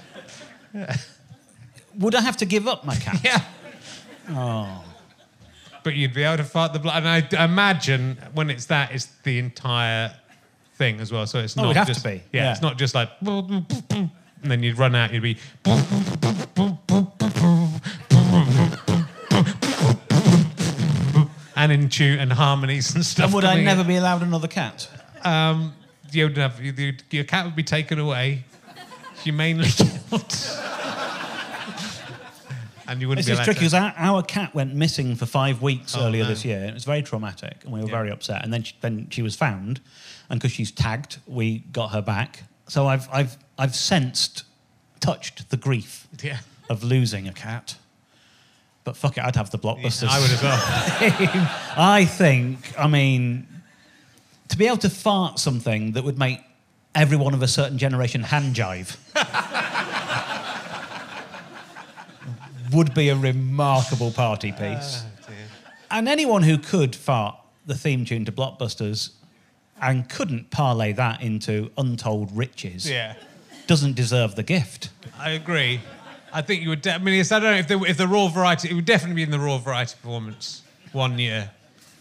yeah, 0.75 0.97
Would 1.99 2.15
I 2.15 2.21
have 2.21 2.37
to 2.39 2.45
give 2.45 2.69
up 2.69 2.85
my 2.85 2.97
cat? 2.97 3.21
yeah. 3.25 3.41
Oh. 4.29 4.85
but 5.83 5.95
you'd 5.95 6.13
be 6.13 6.23
able 6.23 6.37
to 6.37 6.45
fart 6.45 6.75
the 6.75 6.79
blood. 6.79 7.03
And 7.03 7.09
I 7.35 7.45
imagine 7.45 8.19
when 8.35 8.51
it's 8.51 8.67
that, 8.67 8.93
it's 8.95 9.07
the 9.25 9.39
entire 9.39 10.15
thing 10.75 11.01
as 11.01 11.11
well. 11.11 11.27
So 11.27 11.39
it's 11.39 11.57
Oh, 11.57 11.73
not 11.73 11.87
to 11.87 11.93
just, 11.95 12.05
be, 12.05 12.23
Yeah, 12.33 12.43
yeah. 12.45 12.53
it's 12.53 12.61
not 12.61 12.77
just 12.77 12.95
like, 12.95 13.09
and 14.43 14.51
then 14.51 14.63
you'd 14.63 14.79
run 14.79 14.95
out. 14.95 15.13
You'd 15.13 15.23
be. 15.23 15.39
And 21.55 21.71
in 21.71 21.89
tune 21.91 22.19
and 22.19 22.33
harmonies 22.33 22.95
and 22.95 23.05
stuff. 23.05 23.27
And 23.27 23.35
would 23.35 23.45
I 23.45 23.49
coming 23.51 23.61
in. 23.61 23.65
never 23.67 23.85
be 23.85 23.97
allowed 23.97 24.23
another 24.23 24.49
cat? 24.49 24.89
Um, 25.23 25.75
you 26.11 26.25
would 26.25 26.37
have, 26.39 26.61
you, 26.61 26.73
you- 26.73 26.97
your 27.11 27.25
cat 27.25 27.45
would 27.45 27.55
be 27.55 27.63
taken 27.63 27.99
away, 27.99 28.45
humanely 29.23 29.69
killed. 29.71 30.35
and 32.89 33.01
you 33.01 33.07
wouldn't 33.09 33.25
This 33.25 33.27
be 33.27 33.33
is 33.33 33.39
allowed 33.39 33.45
tricky 33.45 33.59
to- 33.59 33.61
because 33.61 33.75
our, 33.75 33.95
our 33.97 34.23
cat 34.23 34.55
went 34.55 34.75
missing 34.75 35.15
for 35.15 35.27
five 35.27 35.63
weeks 35.63 35.95
Oh, 35.97 36.07
earlier 36.07 36.25
no. 36.25 36.31
this 36.31 36.45
year. 36.45 36.65
It 36.65 36.75
was 36.75 36.85
very 36.85 37.03
traumatic, 37.03 37.59
and 37.65 37.73
we 37.73 37.81
were 37.81 37.87
very 37.87 38.11
upset. 38.11 38.43
And 38.43 38.53
then 38.53 38.63
she, 38.65 38.75
then 38.81 39.09
she 39.11 39.23
was 39.23 39.37
found, 39.37 39.81
and 40.31 40.41
because 40.41 40.53
she's 40.53 40.73
tagged, 40.73 41.19
we 41.27 41.59
got 41.71 41.89
her 41.93 42.03
back. 42.03 42.43
So 42.67 42.87
I've 42.89 43.09
I've 43.13 43.37
I've 43.63 43.77
sensed, 43.77 44.43
touched 44.99 45.51
the 45.51 45.57
grief 45.57 46.09
Yeah. 46.21 46.39
of 46.69 46.83
losing 46.83 47.29
a 47.29 47.33
cat. 47.33 47.77
But 48.83 48.97
fuck 48.97 49.17
it, 49.17 49.23
I'd 49.23 49.37
have 49.37 49.53
the 49.53 49.59
blockbusters. 49.59 50.09
I 50.09 50.19
would 50.19 50.33
as 50.33 50.43
well. 50.43 50.61
I 51.77 52.05
think, 52.05 52.77
I 52.77 52.89
mean, 52.89 53.47
to 54.49 54.59
be 54.59 54.67
able 54.67 54.79
to 54.79 54.91
fart 54.91 55.39
something 55.39 55.93
that 55.93 56.03
would 56.03 56.19
make 56.19 56.41
everyone 56.93 57.35
of 57.35 57.43
a 57.43 57.47
certain 57.47 57.79
generation 57.79 58.25
hand 58.25 58.57
jive 58.57 58.97
would 62.73 62.93
be 62.95 63.11
a 63.11 63.17
remarkable 63.17 64.11
party 64.11 64.53
ah, 64.57 64.59
piece. 64.59 65.05
and 65.89 66.09
anyone 66.09 66.43
who 66.43 66.59
could 66.59 66.97
fart 66.97 67.37
the 67.65 67.77
theme 67.77 68.05
tune 68.05 68.25
to 68.25 68.33
Blockbusters 68.33 69.11
and 69.81 70.09
couldn't 70.09 70.51
parlay 70.51 70.93
that 70.95 71.23
into 71.23 71.71
untold 71.79 72.37
riches 72.37 72.91
yeah. 72.91 73.15
Doesn't 73.67 73.95
deserve 73.95 74.35
the 74.35 74.43
gift. 74.43 74.91
I 75.19 75.31
agree. 75.31 75.81
I 76.33 76.43
think 76.43 76.63
you 76.63 76.71
would. 76.71 76.83
De- 76.83 76.95
I 76.95 76.99
mean, 76.99 77.21
it's, 77.21 77.31
I 77.33 77.39
don't 77.41 77.53
know 77.53 77.59
if 77.59 77.69
the, 77.69 77.79
if 77.91 77.97
the 77.97 78.09
raw 78.09 78.29
variety. 78.29 78.71
It 78.71 78.75
would 78.75 78.85
definitely 78.87 79.17
be 79.17 79.23
in 79.23 79.31
the 79.31 79.39
raw 79.39 79.59
variety 79.59 79.97
performance 80.01 80.63
one 80.93 81.19
year. 81.19 81.51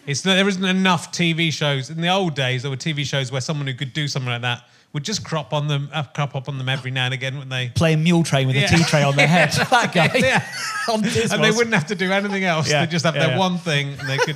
It's 0.07 0.21
there 0.21 0.47
isn't 0.47 0.63
enough 0.65 1.11
TV 1.11 1.51
shows 1.51 1.89
in 1.89 2.01
the 2.01 2.07
old 2.09 2.33
days. 2.35 2.63
There 2.63 2.71
were 2.71 2.77
TV 2.77 3.03
shows 3.05 3.31
where 3.31 3.41
someone 3.41 3.67
who 3.67 3.73
could 3.73 3.93
do 3.93 4.07
something 4.07 4.31
like 4.31 4.41
that 4.41 4.63
would 4.93 5.03
just 5.03 5.23
crop 5.23 5.53
on 5.53 5.67
them, 5.67 5.89
uh, 5.93 6.03
crop 6.03 6.35
up 6.35 6.49
on 6.49 6.57
them 6.57 6.67
every 6.67 6.91
now 6.91 7.05
and 7.05 7.13
again, 7.13 7.33
wouldn't 7.35 7.49
they? 7.51 7.69
Playing 7.75 8.03
mule 8.03 8.23
train 8.23 8.47
with 8.47 8.55
Yeah. 8.57 8.65
a 8.65 8.77
tea 8.77 8.83
tray 8.83 9.03
on 9.03 9.15
their 9.15 9.27
head. 9.37 9.51
that 9.69 9.91
guy. 9.93 10.09
Yeah. 10.17 10.43
and 10.89 11.43
they 11.43 11.51
wouldn't 11.51 11.73
have 11.73 11.85
to 11.87 11.95
do 11.95 12.11
anything 12.11 12.43
else. 12.43 12.69
Yeah, 12.69 12.83
They 12.85 12.91
just 12.91 13.05
have 13.05 13.15
yeah, 13.15 13.27
their 13.27 13.31
yeah. 13.35 13.39
one 13.39 13.57
thing, 13.57 13.93
and 13.99 14.09
they 14.09 14.17
could, 14.17 14.35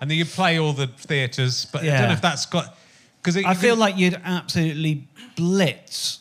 and 0.00 0.10
then 0.10 0.16
you 0.16 0.24
play 0.24 0.58
all 0.58 0.72
the 0.72 0.86
theatres. 0.86 1.66
But 1.70 1.82
I 1.82 1.86
don't 1.86 2.02
know 2.08 2.12
if 2.12 2.22
that's 2.22 2.46
got 2.46 2.78
because 3.22 3.36
I 3.36 3.54
feel 3.54 3.76
like 3.76 3.98
you'd 3.98 4.18
absolutely 4.24 5.06
blitz 5.36 6.19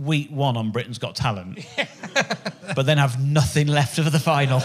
week 0.00 0.30
one 0.30 0.56
on 0.56 0.70
Britain's 0.70 0.98
Got 0.98 1.14
Talent, 1.14 1.66
but 2.74 2.86
then 2.86 2.98
have 2.98 3.22
nothing 3.22 3.66
left 3.66 3.96
for 3.96 4.02
the 4.02 4.18
final. 4.18 4.60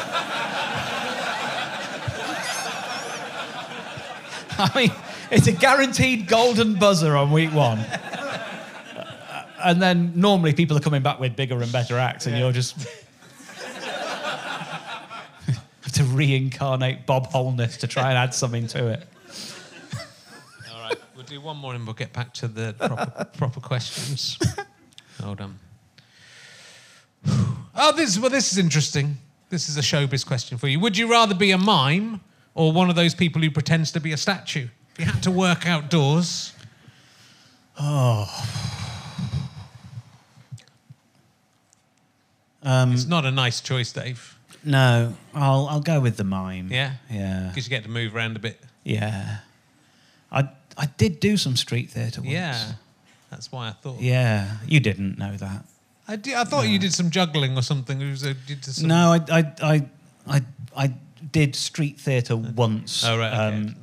I 4.57 4.71
mean, 4.75 4.91
it's 5.31 5.47
a 5.47 5.51
guaranteed 5.51 6.27
golden 6.27 6.75
buzzer 6.75 7.15
on 7.15 7.31
week 7.31 7.51
one. 7.53 7.85
And 9.61 9.81
then 9.81 10.13
normally 10.15 10.53
people 10.53 10.77
are 10.77 10.81
coming 10.81 11.01
back 11.01 11.19
with 11.19 11.35
bigger 11.35 11.61
and 11.61 11.71
better 11.71 11.97
acts, 11.97 12.27
and 12.27 12.37
you're 12.37 12.51
just 12.51 12.77
have 15.47 15.91
to 15.93 16.03
reincarnate 16.03 17.05
Bob 17.05 17.27
Holness 17.27 17.77
to 17.77 17.87
try 17.87 18.09
and 18.09 18.17
add 18.17 18.33
something 18.33 18.67
to 18.67 18.87
it. 18.87 19.03
All 20.71 20.81
right, 20.81 20.97
we'll 21.15 21.25
do 21.25 21.41
one 21.41 21.57
more 21.57 21.73
and 21.73 21.85
we'll 21.85 21.93
get 21.95 22.13
back 22.13 22.33
to 22.35 22.47
the 22.47 22.75
proper, 22.77 23.25
proper 23.37 23.59
questions. 23.59 24.37
Hold 25.21 25.41
on. 25.41 25.59
Oh, 27.75 27.91
this 27.95 28.17
well, 28.19 28.29
this 28.29 28.51
is 28.51 28.57
interesting. 28.57 29.17
This 29.49 29.69
is 29.69 29.77
a 29.77 29.81
showbiz 29.81 30.25
question 30.25 30.57
for 30.57 30.67
you. 30.67 30.79
Would 30.79 30.97
you 30.97 31.09
rather 31.09 31.35
be 31.35 31.51
a 31.51 31.57
mime 31.57 32.21
or 32.53 32.71
one 32.71 32.89
of 32.89 32.95
those 32.95 33.13
people 33.15 33.41
who 33.41 33.49
pretends 33.51 33.91
to 33.93 33.99
be 33.99 34.11
a 34.11 34.17
statue? 34.17 34.67
If 34.93 34.99
you 34.99 35.05
had 35.05 35.23
to 35.23 35.31
work 35.31 35.65
outdoors, 35.67 36.53
Um, 42.63 42.93
it's 42.93 43.05
not 43.05 43.25
a 43.25 43.31
nice 43.31 43.61
choice, 43.61 43.91
Dave. 43.91 44.37
No, 44.63 45.13
I'll 45.33 45.67
I'll 45.67 45.81
go 45.81 45.99
with 45.99 46.17
the 46.17 46.23
mime. 46.23 46.69
Yeah, 46.71 46.93
Yeah. 47.11 47.47
because 47.49 47.65
you 47.65 47.69
get 47.69 47.83
to 47.83 47.89
move 47.89 48.15
around 48.15 48.35
a 48.35 48.39
bit. 48.39 48.59
Yeah. 48.83 49.39
I 50.31 50.49
I 50.77 50.87
did 50.97 51.19
do 51.19 51.37
some 51.37 51.55
street 51.55 51.91
theatre 51.91 52.21
once. 52.21 52.33
Yeah, 52.33 52.73
that's 53.29 53.51
why 53.51 53.69
I 53.69 53.71
thought. 53.71 53.99
Yeah. 53.99 54.57
You 54.67 54.79
didn't 54.79 55.17
know 55.17 55.35
that. 55.37 55.65
I, 56.07 56.15
did, 56.17 56.35
I 56.35 56.43
thought 56.43 56.67
you 56.67 56.77
did 56.79 56.93
some 56.93 57.09
juggling 57.09 57.57
or 57.57 57.61
something. 57.63 57.99
It 58.01 58.09
was 58.09 58.23
a, 58.23 58.33
did 58.35 58.63
some, 58.63 58.87
No, 58.87 59.11
I 59.13 59.19
I 59.39 59.53
I 59.61 59.85
I, 60.27 60.41
I 60.77 60.93
did 61.31 61.55
street 61.55 61.99
theatre 61.99 62.35
once. 62.35 63.03
Oh 63.05 63.17
right. 63.17 63.33
Okay. 63.33 63.57
um, 63.57 63.75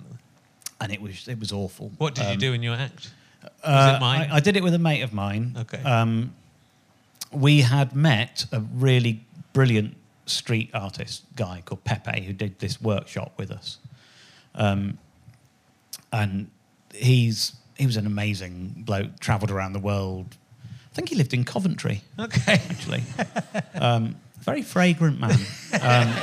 and 0.80 0.92
it 0.92 1.00
was 1.02 1.26
it 1.28 1.38
was 1.40 1.52
awful. 1.52 1.90
what 1.98 2.14
did 2.14 2.26
you 2.26 2.32
Um, 2.32 2.38
do 2.38 2.52
in 2.52 2.62
your 2.62 2.76
act? 2.76 3.10
uh, 3.64 3.94
it 3.96 4.00
mine? 4.00 4.30
I, 4.30 4.36
I 4.36 4.40
did 4.40 4.56
it 4.56 4.62
with 4.62 4.74
a 4.74 4.78
mate 4.78 5.02
of 5.02 5.12
mine. 5.12 5.56
Okay. 5.58 5.82
Um, 5.82 6.32
we 7.32 7.62
had 7.62 7.94
met 7.96 8.46
a 8.52 8.60
really 8.60 9.24
brilliant 9.52 9.96
street 10.26 10.70
artist 10.74 11.24
guy 11.34 11.62
called 11.64 11.82
Pepe 11.82 12.22
who 12.22 12.32
did 12.32 12.58
this 12.60 12.80
workshop 12.80 13.32
with 13.36 13.50
us. 13.50 13.78
Um, 14.54 14.98
and 16.12 16.50
he's 16.94 17.54
he 17.82 17.86
was 17.86 17.96
an 17.96 18.06
amazing 18.06 18.84
bloke, 18.86 19.18
travelled 19.18 19.50
around 19.50 19.72
the 19.72 19.80
world. 19.80 20.36
I 20.64 20.94
think 20.94 21.08
he 21.08 21.16
lived 21.16 21.34
in 21.34 21.42
Coventry, 21.42 22.02
okay. 22.16 22.60
actually. 22.70 23.02
um, 23.74 24.14
very 24.38 24.62
fragrant 24.62 25.18
man. 25.18 25.36
Um, 25.80 26.14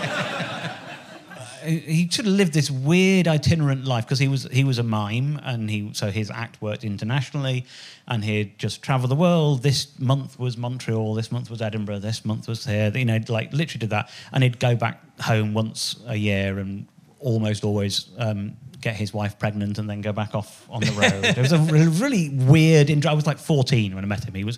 he 1.65 2.07
sort 2.09 2.27
of 2.27 2.31
lived 2.31 2.53
this 2.53 2.71
weird 2.71 3.27
itinerant 3.27 3.83
life 3.83 4.05
because 4.05 4.19
he 4.19 4.29
was 4.29 4.43
he 4.53 4.63
was 4.63 4.79
a 4.79 4.83
mime 4.83 5.37
and 5.43 5.69
he 5.69 5.91
so 5.93 6.09
his 6.09 6.31
act 6.31 6.61
worked 6.61 6.85
internationally 6.85 7.65
and 8.07 8.23
he'd 8.23 8.57
just 8.57 8.81
travel 8.81 9.09
the 9.09 9.15
world 9.15 9.61
this 9.61 9.99
month 9.99 10.39
was 10.39 10.55
montreal 10.55 11.13
this 11.13 11.33
month 11.33 11.49
was 11.49 11.61
edinburgh 11.61 11.99
this 11.99 12.23
month 12.23 12.47
was 12.47 12.65
here 12.65 12.89
you 12.95 13.03
know 13.03 13.19
like 13.27 13.51
literally 13.51 13.79
did 13.79 13.89
that 13.89 14.09
and 14.31 14.41
he'd 14.41 14.57
go 14.57 14.73
back 14.73 15.01
home 15.19 15.53
once 15.53 15.97
a 16.07 16.15
year 16.15 16.59
and 16.59 16.87
almost 17.19 17.65
always 17.65 18.07
um, 18.17 18.55
get 18.81 18.95
his 18.95 19.13
wife 19.13 19.37
pregnant 19.37 19.77
and 19.77 19.89
then 19.89 20.01
go 20.01 20.13
back 20.13 20.33
off 20.33 20.65
on 20.69 20.81
the 20.81 20.91
road 20.91 21.25
it 21.25 21.37
was 21.37 21.51
a 21.51 21.57
really 21.57 22.29
weird 22.29 23.05
i 23.05 23.13
was 23.13 23.27
like 23.27 23.37
14 23.37 23.95
when 23.95 24.03
i 24.03 24.07
met 24.07 24.23
him 24.23 24.33
he 24.33 24.43
was 24.43 24.57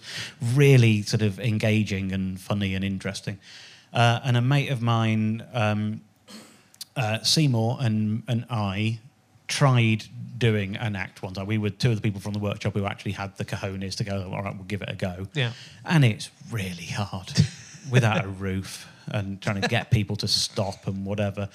really 0.53 1.01
sort 1.01 1.21
of 1.21 1.39
engaging 1.39 2.11
and 2.11 2.39
funny 2.39 2.75
and 2.75 2.83
interesting 2.85 3.39
uh, 3.93 4.19
and 4.23 4.37
a 4.37 4.41
mate 4.41 4.69
of 4.69 4.81
mine 4.81 5.43
um, 5.53 6.01
uh, 6.95 7.21
Seymour 7.23 7.77
and, 7.79 8.23
and 8.27 8.45
I 8.49 8.99
tried 9.47 10.05
doing 10.37 10.75
an 10.77 10.95
act 10.95 11.21
one 11.21 11.33
time. 11.33 11.45
We 11.45 11.57
were 11.57 11.69
two 11.69 11.89
of 11.89 11.95
the 11.95 12.01
people 12.01 12.21
from 12.21 12.33
the 12.33 12.39
workshop 12.39 12.73
who 12.73 12.85
actually 12.85 13.11
had 13.13 13.37
the 13.37 13.45
cojones 13.45 13.95
to 13.95 14.03
go, 14.03 14.31
all 14.33 14.41
right, 14.41 14.55
we'll 14.55 14.65
give 14.65 14.81
it 14.81 14.89
a 14.89 14.95
go. 14.95 15.27
Yeah. 15.33 15.51
And 15.85 16.03
it's 16.03 16.29
really 16.51 16.85
hard 16.85 17.31
without 17.91 18.23
a 18.23 18.27
roof 18.27 18.87
and 19.07 19.41
trying 19.41 19.61
to 19.61 19.67
get 19.67 19.91
people 19.91 20.15
to 20.17 20.27
stop 20.27 20.87
and 20.87 21.05
whatever. 21.05 21.49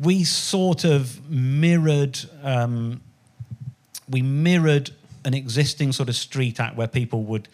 We 0.00 0.24
sort 0.24 0.84
of 0.84 1.28
mirrored, 1.30 2.18
um, 2.42 3.00
we 4.08 4.22
mirrored 4.22 4.90
an 5.24 5.34
existing 5.34 5.92
sort 5.92 6.08
of 6.08 6.16
street 6.16 6.60
act 6.60 6.76
where 6.76 6.86
people 6.86 7.24
would 7.24 7.48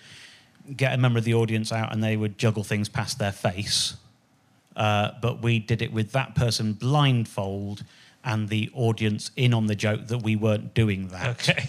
get 0.77 0.93
a 0.93 0.97
member 0.97 1.19
of 1.19 1.25
the 1.25 1.35
audience 1.35 1.73
out 1.73 1.93
and 1.93 2.03
they 2.03 2.17
would 2.17 2.39
juggle 2.39 2.65
things 2.65 2.89
past 2.89 3.19
their 3.19 3.33
face. 3.33 3.97
Uh, 4.77 5.11
but 5.21 5.43
we 5.43 5.59
did 5.59 5.83
it 5.83 5.93
with 5.93 6.13
that 6.13 6.35
person 6.35 6.73
blindfold 6.73 7.85
and 8.25 8.49
the 8.49 8.71
audience 8.75 9.31
in 9.37 9.53
on 9.53 9.67
the 9.67 9.75
joke 9.75 10.07
that 10.09 10.19
we 10.19 10.37
weren't 10.37 10.75
doing 10.75 11.09
that. 11.09 11.29
Okay. 11.29 11.69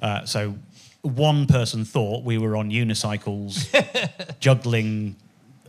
Uh, 0.00 0.24
so 0.24 0.54
one 1.02 1.46
person 1.46 1.84
thought 1.84 2.24
we 2.24 2.38
were 2.38 2.56
on 2.56 2.70
unicycles 2.70 3.68
juggling 4.40 5.16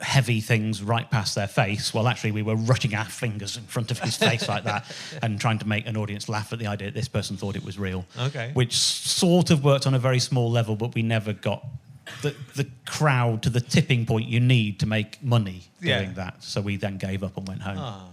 heavy 0.02 0.42
things 0.42 0.82
right 0.82 1.10
past 1.12 1.36
their 1.36 1.48
face, 1.48 1.94
Well, 1.94 2.08
actually 2.08 2.32
we 2.32 2.42
were 2.42 2.56
rushing 2.56 2.96
our 2.96 3.06
fingers 3.06 3.58
in 3.58 3.64
front 3.64 3.92
of 3.92 4.00
his 4.00 4.18
face 4.18 4.48
like 4.48 4.64
that 4.64 4.86
and 5.22 5.40
trying 5.40 5.60
to 5.60 5.68
make 5.68 5.88
an 5.88 5.96
audience 5.98 6.28
laugh 6.28 6.52
at 6.54 6.60
the 6.60 6.68
idea 6.68 6.88
that 6.88 6.96
this 6.96 7.08
person 7.08 7.38
thought 7.38 7.56
it 7.56 7.64
was 7.64 7.78
real. 7.78 8.06
Okay. 8.20 8.52
Which 8.54 8.78
sort 8.78 9.52
of 9.52 9.64
worked 9.64 9.86
on 9.88 9.94
a 9.94 10.00
very 10.00 10.20
small 10.20 10.50
level, 10.52 10.76
but 10.76 10.94
we 10.96 11.02
never 11.04 11.34
got 11.34 11.66
the, 12.24 12.36
the 12.56 12.68
crowd 12.86 13.44
to 13.44 13.50
the 13.50 13.62
tipping 13.62 14.06
point 14.06 14.28
you 14.28 14.40
need 14.40 14.80
to 14.80 14.86
make 14.86 15.22
money 15.24 15.64
Yeah. 15.80 16.00
doing 16.00 16.14
that. 16.16 16.44
So 16.44 16.62
we 16.62 16.76
then 16.78 16.98
gave 16.98 17.24
up 17.24 17.38
and 17.38 17.48
went 17.48 17.62
home. 17.62 17.78
Ah, 17.80 18.08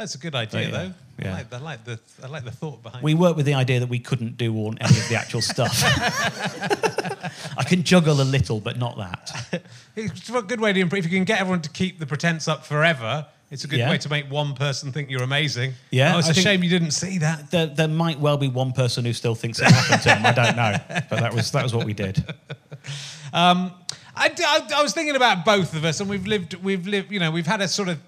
that's 0.00 0.14
a 0.14 0.18
good 0.18 0.34
idea, 0.34 0.62
yeah, 0.62 0.70
though. 0.70 0.78
I, 0.78 0.92
yeah. 1.22 1.32
like, 1.34 1.52
I 1.52 1.58
like 1.58 1.84
the 1.84 2.00
I 2.22 2.26
like 2.26 2.44
the 2.44 2.50
thought 2.50 2.82
behind. 2.82 3.04
We 3.04 3.14
worked 3.14 3.36
with 3.36 3.44
the 3.44 3.52
idea 3.54 3.80
that 3.80 3.88
we 3.90 3.98
couldn't 3.98 4.38
do 4.38 4.56
all, 4.56 4.74
any 4.80 4.98
of 4.98 5.08
the 5.10 5.14
actual 5.14 5.42
stuff. 5.42 5.82
I 7.58 7.64
can 7.64 7.82
juggle 7.82 8.20
a 8.20 8.24
little, 8.24 8.60
but 8.60 8.78
not 8.78 8.96
that. 8.96 9.62
It's 9.96 10.30
a 10.30 10.40
good 10.40 10.60
way 10.60 10.72
to 10.72 10.80
improve. 10.80 11.04
If 11.04 11.12
you 11.12 11.18
can 11.18 11.24
get 11.24 11.40
everyone 11.40 11.60
to 11.62 11.68
keep 11.68 11.98
the 11.98 12.06
pretense 12.06 12.48
up 12.48 12.64
forever, 12.64 13.26
It's 13.50 13.64
a 13.64 13.68
good 13.68 13.80
Yeah. 13.80 13.90
way 13.90 13.98
to 13.98 14.08
make 14.08 14.30
one 14.30 14.54
person 14.54 14.92
think 14.92 15.10
you're 15.10 15.24
amazing. 15.24 15.74
Yeah, 15.90 16.14
Oh, 16.14 16.20
it's 16.20 16.28
I 16.28 16.30
a 16.30 16.34
shame 16.34 16.62
you 16.62 16.70
didn't 16.70 16.92
see 16.92 17.18
that. 17.18 17.50
There, 17.50 17.66
there 17.66 17.88
might 17.88 18.18
well 18.18 18.38
be 18.38 18.48
one 18.48 18.72
person 18.72 19.04
who 19.04 19.12
still 19.12 19.34
thinks 19.34 19.58
it 19.60 19.66
happened 19.70 20.02
to 20.02 20.14
him. 20.14 20.24
I 20.24 20.32
don't 20.32 20.56
know, 20.56 20.76
but 21.10 21.20
that 21.20 21.34
was 21.34 21.50
that 21.50 21.62
was 21.62 21.74
what 21.74 21.84
we 21.84 21.92
did. 21.92 22.24
Um, 23.32 23.72
I, 24.16 24.34
I, 24.38 24.78
I 24.78 24.82
was 24.82 24.92
thinking 24.92 25.14
about 25.14 25.44
both 25.44 25.76
of 25.76 25.84
us, 25.84 26.00
and 26.00 26.10
we've 26.10 26.26
lived, 26.26 26.54
we've 26.54 26.84
lived, 26.84 27.12
you 27.12 27.20
know, 27.20 27.30
we've 27.30 27.46
had 27.46 27.60
a 27.60 27.68
sort 27.68 27.88
of 27.88 27.98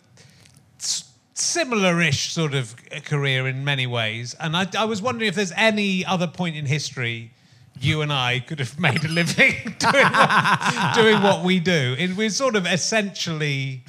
similar-ish 1.34 2.32
sort 2.32 2.54
of 2.54 2.74
career 3.04 3.48
in 3.48 3.64
many 3.64 3.86
ways, 3.86 4.34
and 4.38 4.56
I, 4.56 4.66
I 4.78 4.84
was 4.84 5.00
wondering 5.00 5.28
if 5.28 5.34
there's 5.34 5.52
any 5.56 6.04
other 6.04 6.26
point 6.26 6.56
in 6.56 6.66
history 6.66 7.32
you 7.80 8.02
and 8.02 8.12
I 8.12 8.40
could 8.40 8.58
have 8.58 8.78
made 8.88 9.04
a 9.04 9.08
living 9.08 9.54
doing 9.78 10.04
what, 10.04 10.92
doing 10.94 11.22
what 11.22 11.44
we 11.44 11.60
do. 11.60 11.96
It, 11.98 12.16
we're 12.16 12.30
sort 12.30 12.56
of 12.56 12.66
essentially 12.66 13.82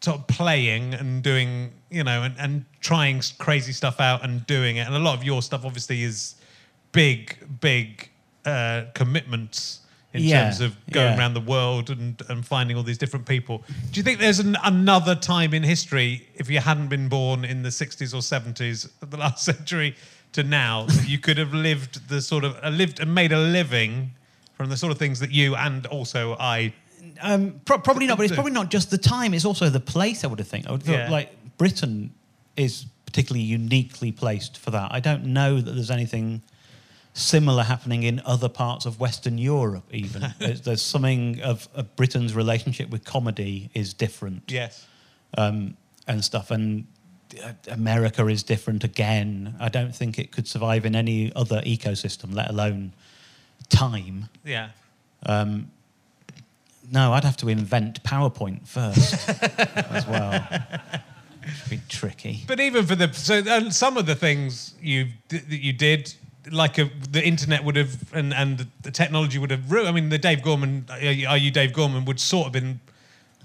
sort 0.00 0.20
of 0.20 0.26
playing 0.26 0.94
and 0.94 1.22
doing, 1.22 1.72
you 1.90 2.04
know, 2.04 2.22
and, 2.22 2.34
and 2.38 2.64
trying 2.80 3.22
crazy 3.38 3.72
stuff 3.72 4.00
out 4.00 4.24
and 4.24 4.46
doing 4.46 4.76
it. 4.76 4.86
And 4.86 4.94
a 4.94 4.98
lot 4.98 5.16
of 5.16 5.24
your 5.24 5.42
stuff 5.42 5.64
obviously 5.64 6.02
is 6.02 6.34
big, 6.92 7.36
big 7.60 8.10
uh, 8.44 8.84
commitments 8.94 9.80
in 10.14 10.22
Yeah, 10.22 10.44
terms 10.44 10.60
of 10.60 10.76
going 10.90 11.12
yeah. 11.12 11.18
around 11.18 11.34
the 11.34 11.40
world 11.40 11.90
and, 11.90 12.20
and 12.28 12.46
finding 12.46 12.76
all 12.76 12.82
these 12.82 12.98
different 12.98 13.26
people. 13.26 13.62
Do 13.90 13.98
you 14.00 14.02
think 14.04 14.20
there's 14.20 14.38
an, 14.38 14.56
another 14.64 15.14
time 15.14 15.52
in 15.52 15.62
history, 15.62 16.26
if 16.36 16.48
you 16.48 16.60
hadn't 16.60 16.88
been 16.88 17.08
born 17.08 17.44
in 17.44 17.62
the 17.62 17.68
60s 17.70 18.14
or 18.14 18.18
70s 18.18 18.88
of 19.02 19.10
the 19.10 19.16
last 19.18 19.44
century 19.52 19.96
to 20.32 20.42
now, 20.42 20.84
that 20.86 21.08
you 21.08 21.18
could 21.18 21.36
have 21.36 21.52
lived 21.52 22.08
the 22.08 22.22
sort 22.22 22.44
of 22.44 22.56
uh, 22.62 22.68
lived 22.70 23.00
and 23.00 23.14
made 23.14 23.32
a 23.32 23.38
living 23.38 24.12
from 24.54 24.70
the 24.70 24.76
sort 24.76 24.92
of 24.92 24.98
things 24.98 25.18
that 25.20 25.32
you 25.32 25.56
and 25.56 25.86
also 25.86 26.36
I 26.38 26.72
Um, 27.20 27.60
pro- 27.64 27.78
probably 27.78 28.06
not, 28.06 28.16
but 28.16 28.24
it's 28.24 28.34
probably 28.34 28.52
not 28.52 28.70
just 28.70 28.90
the 28.90 28.98
time. 28.98 29.34
It's 29.34 29.44
also 29.44 29.68
the 29.68 29.80
place. 29.80 30.22
I 30.24 30.28
would 30.28 30.38
have 30.38 30.48
think. 30.48 30.66
I 30.68 30.72
would 30.72 30.82
have 30.82 30.86
thought, 30.86 31.04
Yeah. 31.06 31.10
like 31.10 31.30
Britain 31.58 32.12
is 32.56 32.86
particularly 33.06 33.44
uniquely 33.44 34.12
placed 34.12 34.58
for 34.58 34.70
that. 34.70 34.92
I 34.92 35.00
don't 35.00 35.24
know 35.26 35.60
that 35.60 35.72
there's 35.72 35.90
anything 35.90 36.42
similar 37.14 37.62
happening 37.62 38.02
in 38.02 38.20
other 38.26 38.48
parts 38.48 38.84
of 38.84 39.00
Western 39.00 39.38
Europe. 39.38 39.84
Even 39.92 40.34
there's, 40.38 40.60
there's 40.60 40.82
something 40.82 41.40
of, 41.40 41.68
of 41.74 41.96
Britain's 41.96 42.34
relationship 42.34 42.90
with 42.90 43.04
comedy 43.04 43.70
is 43.72 43.94
different. 43.94 44.42
yes 44.50 44.86
um, 45.36 45.76
and 46.06 46.24
stuff. 46.24 46.50
And 46.50 46.86
uh, 47.42 47.52
America 47.68 48.26
is 48.26 48.42
different 48.42 48.84
again. 48.84 49.54
I 49.58 49.68
don't 49.68 49.94
think 49.94 50.18
it 50.18 50.30
could 50.32 50.46
survive 50.46 50.84
in 50.84 50.94
any 50.94 51.32
other 51.34 51.60
ecosystem, 51.62 52.34
let 52.34 52.50
alone 52.50 52.92
time. 53.68 54.28
yeah 54.44 54.70
Um, 55.26 55.70
no, 56.92 57.14
I'd 57.14 57.24
have 57.24 57.38
to 57.38 57.48
invent 57.48 58.02
PowerPoint 58.04 58.68
first 58.68 59.28
as 59.90 60.06
well. 60.06 60.46
It'd 61.42 61.70
be 61.70 61.80
tricky. 61.88 62.44
But 62.46 62.60
even 62.60 62.84
for 62.86 62.94
the 62.94 63.10
so 63.12 63.70
some 63.70 63.96
of 63.96 64.04
the 64.04 64.14
things 64.14 64.74
you 64.80 65.08
that 65.28 65.48
you 65.48 65.72
did, 65.72 66.14
like 66.50 66.78
a, 66.78 66.90
the 67.10 67.24
internet 67.26 67.64
would 67.64 67.76
have 67.76 68.12
and 68.12 68.32
and 68.34 68.66
the 68.82 68.90
technology 68.90 69.38
would 69.38 69.50
have 69.50 69.70
ruined. 69.70 69.88
I 69.88 69.92
mean, 69.92 70.08
the 70.10 70.18
Dave 70.18 70.42
Gorman, 70.42 70.86
are 70.90 70.98
you 71.00 71.26
are 71.28 71.38
you 71.38 71.50
Dave 71.50 71.72
Gorman, 71.72 72.04
would 72.04 72.20
sort 72.20 72.46
of 72.48 72.52
been 72.52 72.80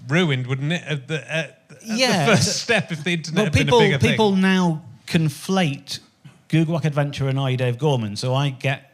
ruined, 0.08 0.46
wouldn't 0.46 0.72
it? 0.72 0.82
At 0.86 1.08
the, 1.08 1.32
at, 1.32 1.62
at 1.70 1.82
Yeah. 1.84 2.26
the 2.26 2.32
first 2.36 2.62
step 2.62 2.90
if 2.92 3.04
the 3.04 3.12
internet 3.14 3.36
Well, 3.36 3.44
had 3.44 3.52
been 3.52 3.66
people 3.66 3.98
people 3.98 4.32
thing. 4.32 4.40
now 4.42 4.82
conflate 5.06 6.00
Googlewhack 6.48 6.84
Adventure 6.84 7.28
and 7.28 7.38
I 7.38 7.54
Dave 7.54 7.78
Gorman, 7.78 8.16
so 8.16 8.34
I 8.34 8.50
get 8.50 8.92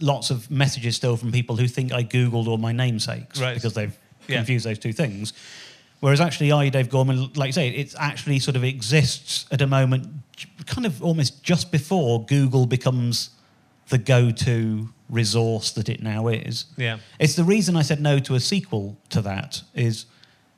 lots 0.00 0.30
of 0.30 0.50
messages 0.50 0.94
still 0.96 1.16
from 1.16 1.32
people 1.32 1.56
who 1.56 1.66
think 1.66 1.92
I 1.92 2.04
googled 2.04 2.46
all 2.46 2.58
my 2.58 2.72
namesakes 2.72 3.40
Right. 3.40 3.54
because 3.54 3.74
they've 3.74 3.96
Yeah. 4.28 4.36
confused 4.36 4.66
those 4.66 4.78
two 4.78 4.92
things. 4.92 5.32
Whereas 6.00 6.20
actually, 6.20 6.52
I 6.52 6.68
Dave 6.68 6.90
Gorman, 6.90 7.30
like 7.34 7.48
I 7.48 7.50
say, 7.50 7.68
it 7.70 7.94
actually 7.98 8.38
sort 8.38 8.54
of 8.56 8.62
exists 8.62 9.46
at 9.50 9.60
a 9.62 9.66
moment, 9.66 10.06
kind 10.66 10.86
of 10.86 11.02
almost 11.02 11.42
just 11.42 11.72
before 11.72 12.24
Google 12.26 12.66
becomes 12.66 13.30
the 13.88 13.98
go-to 13.98 14.88
resource 15.08 15.70
that 15.72 15.88
it 15.88 16.02
now 16.02 16.28
is. 16.28 16.66
Yeah. 16.76 16.98
It's 17.18 17.34
the 17.34 17.44
reason 17.44 17.76
I 17.76 17.82
said 17.82 18.00
no 18.00 18.18
to 18.20 18.34
a 18.34 18.40
sequel 18.40 18.96
to 19.10 19.22
that 19.22 19.62
is 19.74 20.06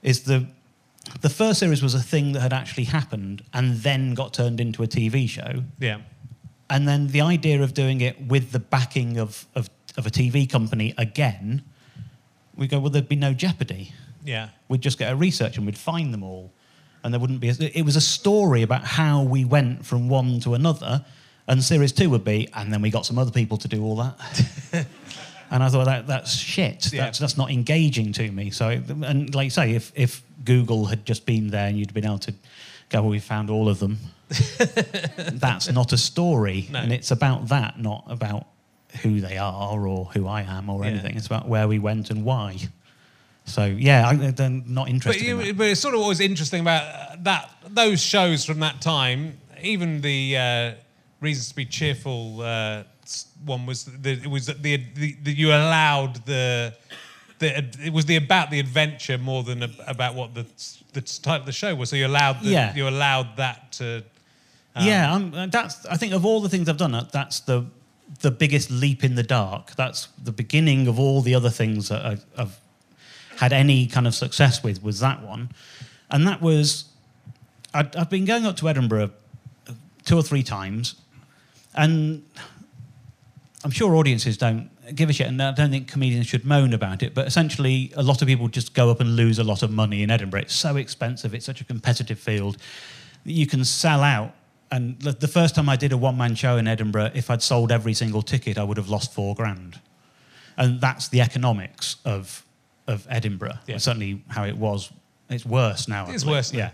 is 0.03 0.23
the 0.23 0.47
the 1.23 1.29
first 1.29 1.59
series 1.61 1.83
was 1.83 1.95
a 1.95 2.01
thing 2.03 2.33
that 2.33 2.41
had 2.41 2.53
actually 2.53 2.85
happened 2.85 3.43
and 3.53 3.77
then 3.79 4.15
got 4.15 4.33
turned 4.35 4.61
into 4.61 4.83
a 4.83 4.87
TV 4.87 5.29
show. 5.29 5.65
Yeah, 5.79 6.01
And 6.69 6.87
then 6.87 7.09
the 7.09 7.21
idea 7.23 7.63
of 7.63 7.75
doing 7.75 8.01
it 8.01 8.21
with 8.29 8.53
the 8.53 8.61
backing 8.61 9.17
of, 9.19 9.47
of, 9.55 9.71
of 9.97 10.07
a 10.07 10.11
TV 10.11 10.49
company 10.49 10.95
again, 10.99 11.63
we 12.55 12.69
go, 12.69 12.79
well, 12.79 12.91
there'd 12.91 13.09
be 13.09 13.17
no 13.17 13.33
jeopardy. 13.33 13.93
yeah, 14.25 14.51
We'd 14.69 14.83
just 14.83 14.99
get 14.99 15.11
a 15.13 15.17
research 15.17 15.57
and 15.57 15.67
we'd 15.67 15.79
find 15.79 16.13
them 16.15 16.23
all. 16.23 16.53
And 17.03 17.13
there 17.15 17.21
wouldn't 17.21 17.41
be. 17.41 17.49
A, 17.49 17.55
it 17.75 17.83
was 17.83 17.97
a 17.97 18.01
story 18.01 18.63
about 18.63 18.85
how 18.85 19.23
we 19.23 19.45
went 19.45 19.87
from 19.87 20.09
one 20.11 20.39
to 20.41 20.53
another. 20.55 21.05
And 21.51 21.63
series 21.65 21.91
two 21.91 22.09
would 22.11 22.25
be, 22.25 22.49
and 22.55 22.73
then 22.73 22.81
we 22.81 22.91
got 22.91 23.05
some 23.05 23.19
other 23.19 23.33
people 23.33 23.57
to 23.59 23.67
do 23.67 23.83
all 23.83 23.97
that. 23.97 24.87
and 25.51 25.65
I 25.65 25.69
thought 25.69 25.87
that 25.87 26.07
that's 26.07 26.33
shit. 26.33 26.93
Yeah. 26.93 27.05
That's 27.05 27.19
that's 27.19 27.37
not 27.37 27.51
engaging 27.51 28.13
to 28.13 28.31
me. 28.31 28.51
So, 28.51 28.69
and 28.69 29.35
like 29.35 29.45
you 29.47 29.51
say, 29.51 29.75
if 29.75 29.91
if 29.97 30.23
Google 30.45 30.87
had 30.87 31.05
just 31.05 31.27
been 31.27 31.49
there 31.49 31.67
and 31.67 31.77
you'd 31.77 31.93
been 31.93 32.05
able 32.07 32.21
to 32.21 32.33
go, 32.89 33.03
well, 33.03 33.11
we 33.11 33.19
found 33.19 33.51
all 33.51 33.69
of 33.69 33.81
them. 33.81 33.99
that's 35.33 35.71
not 35.73 35.93
a 35.93 35.99
story, 35.99 36.69
No. 36.71 36.79
and 36.79 36.93
it's 36.93 37.11
about 37.11 37.49
that, 37.49 37.81
not 37.81 38.05
about 38.07 38.47
who 39.03 39.21
they 39.21 39.37
are 39.37 39.87
or 39.89 40.05
who 40.07 40.29
I 40.29 40.43
am 40.43 40.71
or 40.71 40.85
Yeah. 40.85 40.91
anything. 40.93 41.17
It's 41.17 41.27
about 41.27 41.49
where 41.49 41.67
we 41.67 41.81
went 41.81 42.11
and 42.11 42.25
why. 42.25 42.59
So 43.45 43.65
yeah, 43.65 44.09
I, 44.09 44.15
they're 44.15 44.49
not 44.49 44.85
but, 44.85 44.91
interested. 44.91 45.23
in 45.27 45.29
you, 45.41 45.47
that. 45.47 45.57
but 45.57 45.67
it's 45.67 45.81
sort 45.81 45.95
of 45.95 46.01
always 46.01 46.21
interesting 46.21 46.61
about 46.61 47.25
that 47.25 47.51
those 47.69 48.01
shows 48.01 48.45
from 48.45 48.61
that 48.61 48.81
time. 48.81 49.39
Even 49.63 50.01
the 50.01 50.37
uh, 50.37 50.73
reasons 51.21 51.49
to 51.51 51.55
be 51.57 51.67
cheerful 51.67 52.41
uh, 52.41 52.83
one 53.45 53.67
was 53.67 53.85
the, 53.85 54.13
it 54.13 54.27
was 54.27 54.47
that 54.47 54.63
the, 54.63 54.77
the, 54.95 55.17
the 55.23 55.33
you 55.33 55.49
allowed 55.49 56.25
the 56.27 56.75
the 57.39 57.59
it 57.85 57.93
was 57.93 58.05
the 58.07 58.17
about 58.17 58.51
the 58.51 58.61
adventure 58.61 59.19
more 59.19 59.43
than 59.43 59.63
ab- 59.63 59.75
about 59.87 60.15
what 60.15 60.35
the 60.35 60.47
the 60.93 61.01
title 61.01 61.41
of 61.41 61.47
the 61.47 61.53
show 61.53 61.75
was. 61.75 61.89
So 61.91 61.97
you 61.97 62.07
allowed 62.07 62.41
the, 62.43 62.51
Yeah. 62.51 62.75
you 62.75 62.87
allowed 62.89 63.37
that 63.37 63.73
to 63.73 64.03
yeah, 64.81 65.13
I'm, 65.15 65.35
uh, 65.35 65.47
that's. 65.47 65.85
I 65.87 65.97
think 65.97 66.13
of 66.13 66.25
all 66.25 66.41
the 66.41 66.49
things 66.49 66.69
I've 66.69 66.77
done, 66.77 66.93
that's 67.13 67.41
the 67.41 67.67
the 68.21 68.31
biggest 68.31 68.71
leap 68.71 69.03
in 69.05 69.15
the 69.17 69.23
dark. 69.25 69.75
That's 69.75 70.07
the 70.23 70.33
beginning 70.33 70.87
of 70.87 70.99
all 70.99 71.21
the 71.23 71.35
other 71.35 71.51
things 71.51 71.89
that 71.89 72.07
I've, 72.07 72.25
I've 72.39 72.61
had 73.39 73.53
any 73.53 73.87
kind 73.89 74.07
of 74.07 74.15
success 74.15 74.63
with. 74.63 74.83
Was 74.83 75.01
that 75.01 75.23
one, 75.23 75.51
and 76.11 76.27
that 76.27 76.41
was 76.41 76.85
I'd, 77.75 77.95
I've 77.97 78.09
been 78.11 78.25
going 78.25 78.47
up 78.47 78.57
to 78.59 78.69
Edinburgh 78.69 79.11
uh, 79.69 79.73
two 80.05 80.17
or 80.17 80.23
three 80.23 80.45
times, 80.45 80.95
and 81.75 82.25
I'm 83.65 83.71
sure 83.71 83.95
audiences 83.95 84.37
don't 84.37 84.71
give 84.95 85.11
a 85.11 85.13
shit, 85.13 85.27
and 85.27 85.41
I 85.43 85.53
don't 85.53 85.71
think 85.71 85.89
comedians 85.89 86.27
should 86.27 86.45
moan 86.45 86.73
about 86.73 87.03
it. 87.03 87.15
But 87.15 87.27
essentially, 87.27 87.93
a 87.97 88.03
lot 88.03 88.23
of 88.23 88.29
people 88.29 88.49
just 88.49 88.75
go 88.75 88.91
up 88.91 89.01
and 89.01 89.17
lose 89.17 89.39
a 89.39 89.45
lot 89.45 89.63
of 89.63 89.71
money 89.71 90.03
in 90.03 90.11
Edinburgh. 90.11 90.43
It's 90.43 90.55
so 90.55 90.77
expensive. 90.77 91.35
It's 91.35 91.47
such 91.47 91.61
a 91.61 91.65
competitive 91.65 92.19
field. 92.19 92.57
that 93.25 93.33
You 93.33 93.47
can 93.47 93.65
sell 93.65 94.03
out. 94.03 94.35
And 94.73 95.01
the 95.01 95.13
the 95.13 95.29
first 95.29 95.55
time 95.57 95.69
I 95.69 95.77
did 95.77 95.93
a 95.93 95.97
one 95.97 96.17
man 96.17 96.35
show 96.35 96.57
in 96.57 96.67
Edinburgh, 96.69 97.11
if 97.15 97.29
I'd 97.29 97.43
sold 97.43 97.73
every 97.73 97.95
single 97.95 98.23
ticket, 98.23 98.57
I 98.57 98.63
would 98.63 98.77
have 98.77 98.89
lost 98.89 99.13
four 99.13 99.35
grand. 99.35 99.81
And 100.57 100.81
that's 100.81 101.09
the 101.09 101.21
economics 101.21 101.97
of 102.05 102.45
of 102.87 103.07
Edinburgh. 103.11 103.59
Yeah. 103.67 103.79
Certainly, 103.79 104.23
how 104.29 104.45
it 104.45 104.57
was. 104.57 104.93
It's 105.31 105.47
worse 105.47 105.87
now. 105.87 106.11
It's 106.11 106.25
worse 106.25 106.53
now. 106.53 106.59
Yeah. 106.59 106.71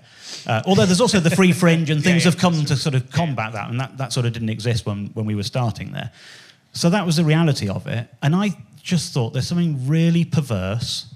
Uh, 0.46 0.62
although 0.66 0.86
there's 0.86 1.00
also 1.00 1.20
the 1.20 1.30
free 1.30 1.52
fringe 1.52 1.90
and 1.90 2.02
things 2.04 2.24
yeah, 2.24 2.30
have 2.30 2.40
come 2.40 2.64
to 2.64 2.76
sort 2.76 2.94
of 2.94 3.11
combat 3.11 3.52
that, 3.52 3.70
and 3.70 3.78
that, 3.78 3.98
that 3.98 4.12
sort 4.12 4.26
of 4.26 4.32
didn't 4.32 4.48
exist 4.48 4.86
when, 4.86 5.09
when 5.09 5.26
we 5.26 5.34
were 5.34 5.42
starting 5.42 5.92
there. 5.92 6.11
So 6.72 6.90
that 6.90 7.04
was 7.04 7.16
the 7.16 7.24
reality 7.24 7.68
of 7.68 7.86
it. 7.86 8.09
And 8.22 8.34
I 8.34 8.57
just 8.82 9.12
thought 9.12 9.32
there's 9.32 9.46
something 9.46 9.86
really 9.86 10.24
perverse 10.24 11.14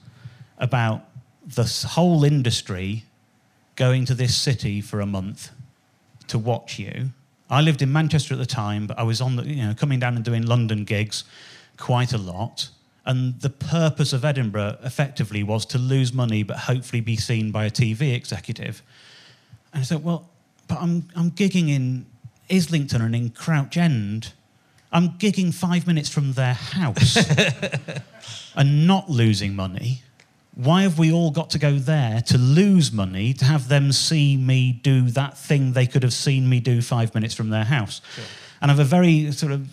about 0.58 1.04
this 1.44 1.82
whole 1.82 2.24
industry 2.24 3.04
going 3.76 4.04
to 4.04 4.14
this 4.14 4.36
city 4.36 4.80
for 4.80 5.00
a 5.00 5.06
month 5.06 5.50
to 6.28 6.38
watch 6.38 6.78
you. 6.78 7.10
I 7.48 7.62
lived 7.62 7.82
in 7.82 7.92
Manchester 7.92 8.34
at 8.34 8.38
the 8.38 8.46
time, 8.46 8.86
but 8.86 8.98
I 8.98 9.02
was 9.02 9.20
on 9.20 9.36
the, 9.36 9.44
you 9.44 9.64
know, 9.64 9.74
coming 9.74 9.98
down 9.98 10.14
and 10.16 10.24
doing 10.24 10.46
London 10.46 10.84
gigs 10.84 11.24
quite 11.76 12.12
a 12.12 12.18
lot. 12.18 12.68
And 13.10 13.40
the 13.40 13.50
purpose 13.50 14.12
of 14.12 14.24
Edinburgh 14.24 14.76
effectively 14.84 15.42
was 15.42 15.66
to 15.66 15.78
lose 15.78 16.12
money, 16.12 16.44
but 16.44 16.56
hopefully 16.56 17.00
be 17.00 17.16
seen 17.16 17.50
by 17.50 17.64
a 17.64 17.70
TV 17.70 18.14
executive. 18.14 18.84
And 19.72 19.80
I 19.80 19.84
said, 19.84 20.04
well, 20.04 20.30
but 20.68 20.80
I'm, 20.80 21.08
I'm 21.16 21.32
gigging 21.32 21.70
in 21.70 22.06
Islington 22.48 23.02
and 23.02 23.16
in 23.16 23.30
Crouch 23.30 23.76
End. 23.76 24.32
I'm 24.92 25.18
gigging 25.18 25.52
five 25.52 25.88
minutes 25.88 26.08
from 26.08 26.34
their 26.34 26.54
house 26.54 27.16
and 28.54 28.86
not 28.86 29.10
losing 29.10 29.56
money. 29.56 30.02
Why 30.54 30.82
have 30.82 30.96
we 30.96 31.10
all 31.10 31.32
got 31.32 31.50
to 31.50 31.58
go 31.58 31.80
there 31.80 32.20
to 32.20 32.38
lose 32.38 32.92
money 32.92 33.32
to 33.34 33.44
have 33.44 33.66
them 33.66 33.90
see 33.90 34.36
me 34.36 34.70
do 34.70 35.10
that 35.10 35.36
thing 35.36 35.72
they 35.72 35.88
could 35.88 36.04
have 36.04 36.12
seen 36.12 36.48
me 36.48 36.60
do 36.60 36.80
five 36.80 37.12
minutes 37.16 37.34
from 37.34 37.50
their 37.50 37.64
house? 37.64 38.02
And 38.62 38.70
I 38.70 38.74
have 38.74 38.78
a 38.78 38.88
very 38.88 39.32
sort 39.32 39.50
of 39.50 39.68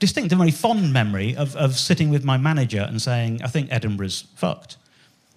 distinct 0.00 0.32
and 0.32 0.40
very 0.40 0.50
fond 0.50 0.92
memory 0.92 1.36
of, 1.36 1.54
of 1.54 1.76
sitting 1.76 2.10
with 2.10 2.24
my 2.24 2.36
manager 2.36 2.80
and 2.80 3.00
saying, 3.00 3.42
I 3.42 3.46
think 3.46 3.70
Edinburgh's 3.70 4.22
fucked. 4.34 4.76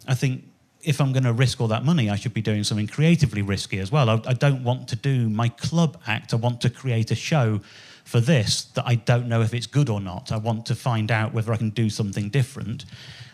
I 0.08 0.16
think 0.16 0.46
if 0.82 1.00
I'm 1.00 1.12
going 1.12 1.24
to 1.26 1.34
risk 1.34 1.62
all 1.62 1.68
that 1.68 1.86
money, 1.86 2.10
I 2.10 2.16
should 2.16 2.34
be 2.34 2.42
doing 2.42 2.64
something 2.64 2.88
creatively 2.88 3.42
risky 3.42 3.80
as 3.80 3.92
well. 3.92 4.10
I, 4.10 4.22
I 4.26 4.34
don't 4.34 4.64
want 4.64 4.88
to 4.90 4.96
do 4.96 5.30
my 5.30 5.50
club 5.50 6.00
act. 6.08 6.34
I 6.34 6.38
want 6.38 6.62
to 6.62 6.70
create 6.70 7.12
a 7.12 7.16
show 7.16 7.62
for 8.04 8.20
this 8.20 8.64
that 8.76 8.86
I 8.86 8.96
don't 8.96 9.28
know 9.28 9.42
if 9.42 9.54
it's 9.54 9.68
good 9.68 9.90
or 9.90 10.02
not. 10.02 10.32
I 10.32 10.38
want 10.38 10.66
to 10.68 10.76
find 10.76 11.12
out 11.12 11.34
whether 11.34 11.54
I 11.54 11.58
can 11.58 11.70
do 11.70 11.90
something 11.90 12.30
different. 12.30 12.86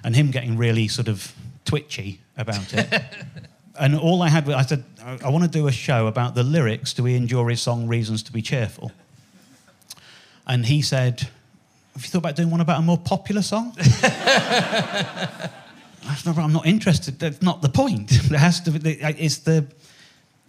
And 0.03 0.15
him 0.15 0.31
getting 0.31 0.57
really 0.57 0.87
sort 0.87 1.07
of 1.07 1.33
twitchy 1.65 2.21
about 2.37 2.73
it. 2.73 3.03
and 3.79 3.97
all 3.97 4.21
I 4.21 4.29
had 4.29 4.45
was 4.47 4.55
I 4.55 4.61
said, 4.63 4.83
I, 5.03 5.19
I 5.25 5.29
want 5.29 5.43
to 5.43 5.49
do 5.49 5.67
a 5.67 5.71
show 5.71 6.07
about 6.07 6.35
the 6.35 6.43
lyrics 6.43 6.93
to 6.93 7.07
Ian 7.07 7.25
Dury's 7.25 7.61
song 7.61 7.87
Reasons 7.87 8.23
to 8.23 8.31
Be 8.31 8.41
Cheerful. 8.41 8.91
And 10.49 10.65
he 10.65 10.81
said, 10.81 11.21
Have 11.93 12.03
you 12.03 12.09
thought 12.09 12.17
about 12.17 12.35
doing 12.35 12.49
one 12.51 12.59
about 12.59 12.79
a 12.79 12.81
more 12.81 12.97
popular 12.97 13.41
song? 13.41 13.77
I'm 16.25 16.51
not 16.51 16.65
interested. 16.65 17.19
That's 17.19 17.41
not 17.41 17.61
the 17.61 17.69
point. 17.69 18.11
It 18.31 18.37
has 18.37 18.59
to. 18.61 18.71
Be, 18.71 18.97
it's 18.99 19.37
the. 19.37 19.65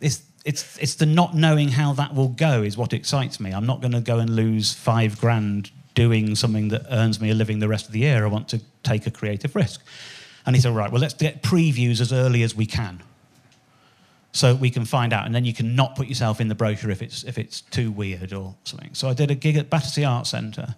It's 0.00 0.22
it's 0.44 0.78
it's 0.78 0.94
the 0.94 1.06
not 1.06 1.36
knowing 1.36 1.68
how 1.68 1.92
that 1.92 2.14
will 2.14 2.28
go 2.28 2.62
is 2.62 2.76
what 2.78 2.94
excites 2.94 3.38
me. 3.38 3.52
I'm 3.52 3.66
not 3.66 3.80
going 3.82 3.92
to 3.92 4.00
go 4.00 4.18
and 4.18 4.34
lose 4.34 4.72
five 4.72 5.20
grand 5.20 5.70
doing 5.94 6.34
something 6.34 6.68
that 6.68 6.86
earns 6.90 7.20
me 7.20 7.30
a 7.30 7.34
living 7.34 7.58
the 7.58 7.68
rest 7.68 7.86
of 7.86 7.92
the 7.92 8.00
year. 8.00 8.24
I 8.24 8.28
want 8.28 8.48
to 8.48 8.60
take 8.82 9.06
a 9.06 9.10
creative 9.10 9.54
risk. 9.54 9.82
And 10.46 10.56
he 10.56 10.62
said, 10.62 10.74
right, 10.74 10.90
well, 10.90 11.02
let's 11.02 11.14
get 11.14 11.42
previews 11.42 12.00
as 12.00 12.12
early 12.12 12.42
as 12.42 12.56
we 12.56 12.64
can, 12.64 13.02
so 14.32 14.54
we 14.54 14.70
can 14.70 14.84
find 14.84 15.12
out, 15.12 15.26
and 15.26 15.34
then 15.34 15.44
you 15.44 15.52
can 15.52 15.74
not 15.74 15.96
put 15.96 16.06
yourself 16.06 16.40
in 16.40 16.48
the 16.48 16.54
brochure 16.54 16.90
if 16.90 17.02
it's 17.02 17.24
if 17.24 17.38
it's 17.38 17.62
too 17.62 17.90
weird 17.90 18.32
or 18.32 18.54
something. 18.64 18.94
So 18.94 19.08
I 19.08 19.14
did 19.14 19.30
a 19.30 19.34
gig 19.34 19.56
at 19.56 19.70
Battersea 19.70 20.04
Arts 20.04 20.30
Centre 20.30 20.76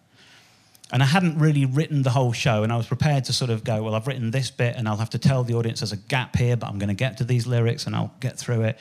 and 0.92 1.03
I 1.03 1.07
hadn't 1.07 1.38
really 1.38 1.64
written 1.64 2.03
the 2.03 2.11
whole 2.11 2.32
show, 2.32 2.62
and 2.62 2.70
I 2.70 2.76
was 2.76 2.86
prepared 2.86 3.24
to 3.24 3.32
sort 3.32 3.50
of 3.50 3.64
go, 3.64 3.82
well, 3.82 3.94
I've 3.94 4.07
written 4.07 4.30
this 4.30 4.50
bit, 4.50 4.76
and 4.76 4.86
I'll 4.86 4.98
have 4.98 5.11
to 5.11 5.18
tell 5.18 5.42
the 5.42 5.55
audience 5.55 5.80
there's 5.80 5.92
a 5.92 5.96
gap 5.96 6.36
here, 6.36 6.55
but 6.55 6.68
I'm 6.68 6.78
going 6.78 6.88
to 6.88 6.94
get 6.94 7.16
to 7.16 7.24
these 7.24 7.46
lyrics, 7.46 7.86
and 7.86 7.96
I'll 7.96 8.12
get 8.20 8.38
through 8.38 8.62
it. 8.64 8.78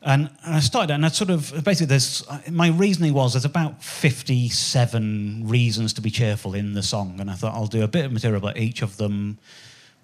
And, 0.00 0.30
and 0.44 0.54
I 0.54 0.60
started, 0.60 0.94
and 0.94 1.04
I 1.04 1.08
sort 1.08 1.30
of 1.30 1.64
basically, 1.64 1.86
there's 1.86 2.24
my 2.48 2.68
reasoning 2.68 3.14
was 3.14 3.32
there's 3.32 3.44
about 3.44 3.82
57 3.82 5.48
reasons 5.48 5.92
to 5.94 6.00
be 6.00 6.10
cheerful 6.10 6.54
in 6.54 6.74
the 6.74 6.84
song, 6.84 7.18
and 7.18 7.28
I 7.28 7.34
thought 7.34 7.54
I'll 7.54 7.66
do 7.66 7.82
a 7.82 7.88
bit 7.88 8.04
of 8.04 8.12
material 8.12 8.38
about 8.38 8.56
each 8.56 8.80
of 8.82 8.96
them. 8.96 9.38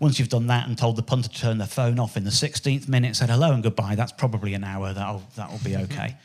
Once 0.01 0.18
you've 0.18 0.28
done 0.28 0.49
that 0.49 0.66
and 0.66 0.76
told 0.76 0.97
the 0.97 1.03
punter 1.03 1.28
to 1.28 1.40
turn 1.40 1.59
their 1.59 1.66
phone 1.66 1.99
off 1.99 2.16
in 2.16 2.24
the 2.24 2.30
16th 2.30 2.88
minute, 2.88 3.14
said 3.14 3.30
hello 3.30 3.53
and 3.53 3.62
goodbye, 3.62 3.95
that's 3.95 4.12
probably 4.12 4.55
an 4.55 4.64
hour. 4.64 4.93
That'll 4.93 5.22
that'll 5.36 5.59
be 5.59 5.76
okay. 5.76 6.16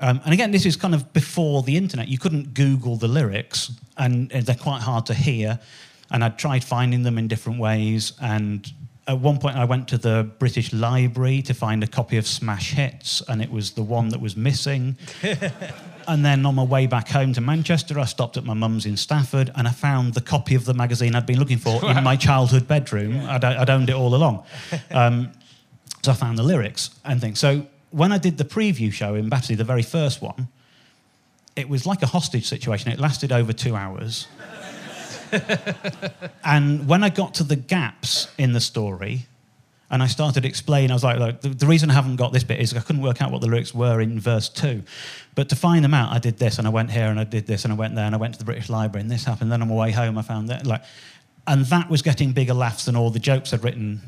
Um, 0.00 0.20
and 0.24 0.32
again, 0.32 0.50
this 0.50 0.64
is 0.64 0.76
kind 0.76 0.94
of 0.94 1.12
before 1.12 1.62
the 1.62 1.76
internet. 1.76 2.08
You 2.08 2.18
couldn't 2.18 2.54
Google 2.54 2.96
the 2.96 3.08
lyrics, 3.08 3.72
and, 3.98 4.32
and 4.32 4.46
they're 4.46 4.54
quite 4.54 4.80
hard 4.80 5.06
to 5.06 5.14
hear. 5.14 5.60
And 6.10 6.24
I'd 6.24 6.38
tried 6.38 6.64
finding 6.64 7.02
them 7.02 7.18
in 7.18 7.28
different 7.28 7.60
ways. 7.60 8.14
And 8.20 8.66
at 9.06 9.18
one 9.18 9.38
point, 9.38 9.56
I 9.56 9.64
went 9.64 9.88
to 9.88 9.98
the 9.98 10.28
British 10.38 10.72
Library 10.72 11.42
to 11.42 11.54
find 11.54 11.84
a 11.84 11.86
copy 11.86 12.16
of 12.16 12.26
Smash 12.26 12.72
Hits, 12.72 13.22
and 13.28 13.42
it 13.42 13.50
was 13.50 13.72
the 13.72 13.82
one 13.82 14.08
that 14.08 14.20
was 14.20 14.36
missing. 14.36 14.96
and 16.08 16.24
then 16.24 16.44
on 16.46 16.54
my 16.54 16.62
way 16.62 16.86
back 16.86 17.08
home 17.08 17.32
to 17.34 17.40
Manchester, 17.40 17.98
I 17.98 18.04
stopped 18.04 18.36
at 18.36 18.44
my 18.44 18.54
mum's 18.54 18.86
in 18.86 18.96
Stafford, 18.96 19.50
and 19.54 19.68
I 19.68 19.70
found 19.70 20.14
the 20.14 20.20
copy 20.20 20.54
of 20.54 20.64
the 20.64 20.74
magazine 20.74 21.14
I'd 21.14 21.26
been 21.26 21.38
looking 21.38 21.58
for 21.58 21.84
in 21.90 22.02
my 22.02 22.16
childhood 22.16 22.66
bedroom. 22.66 23.20
I'd, 23.28 23.44
I'd 23.44 23.70
owned 23.70 23.90
it 23.90 23.94
all 23.94 24.14
along. 24.14 24.44
Um, 24.90 25.32
so 26.02 26.12
I 26.12 26.14
found 26.14 26.38
the 26.38 26.42
lyrics 26.42 26.90
and 27.04 27.20
things. 27.20 27.38
So 27.38 27.66
when 27.90 28.12
I 28.12 28.18
did 28.18 28.38
the 28.38 28.44
preview 28.44 28.92
show 28.92 29.14
in 29.14 29.28
Battersea, 29.28 29.56
the 29.56 29.64
very 29.64 29.82
first 29.82 30.22
one, 30.22 30.48
it 31.56 31.68
was 31.68 31.86
like 31.86 32.02
a 32.02 32.06
hostage 32.06 32.46
situation. 32.46 32.90
It 32.90 32.98
lasted 32.98 33.32
over 33.32 33.52
two 33.52 33.76
hours. 33.76 34.26
and 36.44 36.88
when 36.88 37.04
I 37.04 37.10
got 37.10 37.34
to 37.34 37.44
the 37.44 37.56
gaps 37.56 38.28
in 38.38 38.52
the 38.52 38.60
story, 38.60 39.26
and 39.90 40.02
I 40.02 40.06
started 40.06 40.44
explaining, 40.44 40.92
I 40.92 40.94
was 40.94 41.02
like, 41.02 41.18
look, 41.18 41.40
the, 41.40 41.48
the, 41.48 41.66
reason 41.66 41.90
I 41.90 41.94
haven't 41.94 42.16
got 42.16 42.32
this 42.32 42.44
bit 42.44 42.60
is 42.60 42.74
I 42.74 42.80
couldn't 42.80 43.02
work 43.02 43.20
out 43.20 43.32
what 43.32 43.40
the 43.40 43.48
lyrics 43.48 43.74
were 43.74 44.00
in 44.00 44.20
verse 44.20 44.48
two. 44.48 44.84
But 45.34 45.48
to 45.48 45.56
find 45.56 45.84
them 45.84 45.94
out, 45.94 46.12
I 46.12 46.20
did 46.20 46.38
this 46.38 46.58
and 46.58 46.66
I 46.66 46.70
went 46.70 46.92
here 46.92 47.06
and 47.06 47.18
I 47.18 47.24
did 47.24 47.46
this 47.46 47.64
and 47.64 47.72
I 47.72 47.76
went 47.76 47.96
there 47.96 48.04
and 48.04 48.14
I 48.14 48.18
went 48.18 48.34
to 48.34 48.38
the 48.38 48.44
British 48.44 48.68
Library 48.68 49.02
and 49.02 49.10
this 49.10 49.24
happened. 49.24 49.50
Then 49.50 49.62
on 49.62 49.68
my 49.68 49.74
way 49.74 49.90
home, 49.90 50.16
I 50.16 50.22
found 50.22 50.48
that, 50.48 50.64
like, 50.64 50.82
and 51.46 51.64
that 51.66 51.90
was 51.90 52.02
getting 52.02 52.32
bigger 52.32 52.54
laughs 52.54 52.84
than 52.84 52.94
all 52.94 53.10
the 53.10 53.18
jokes 53.18 53.52
I'd 53.52 53.64
written 53.64 54.00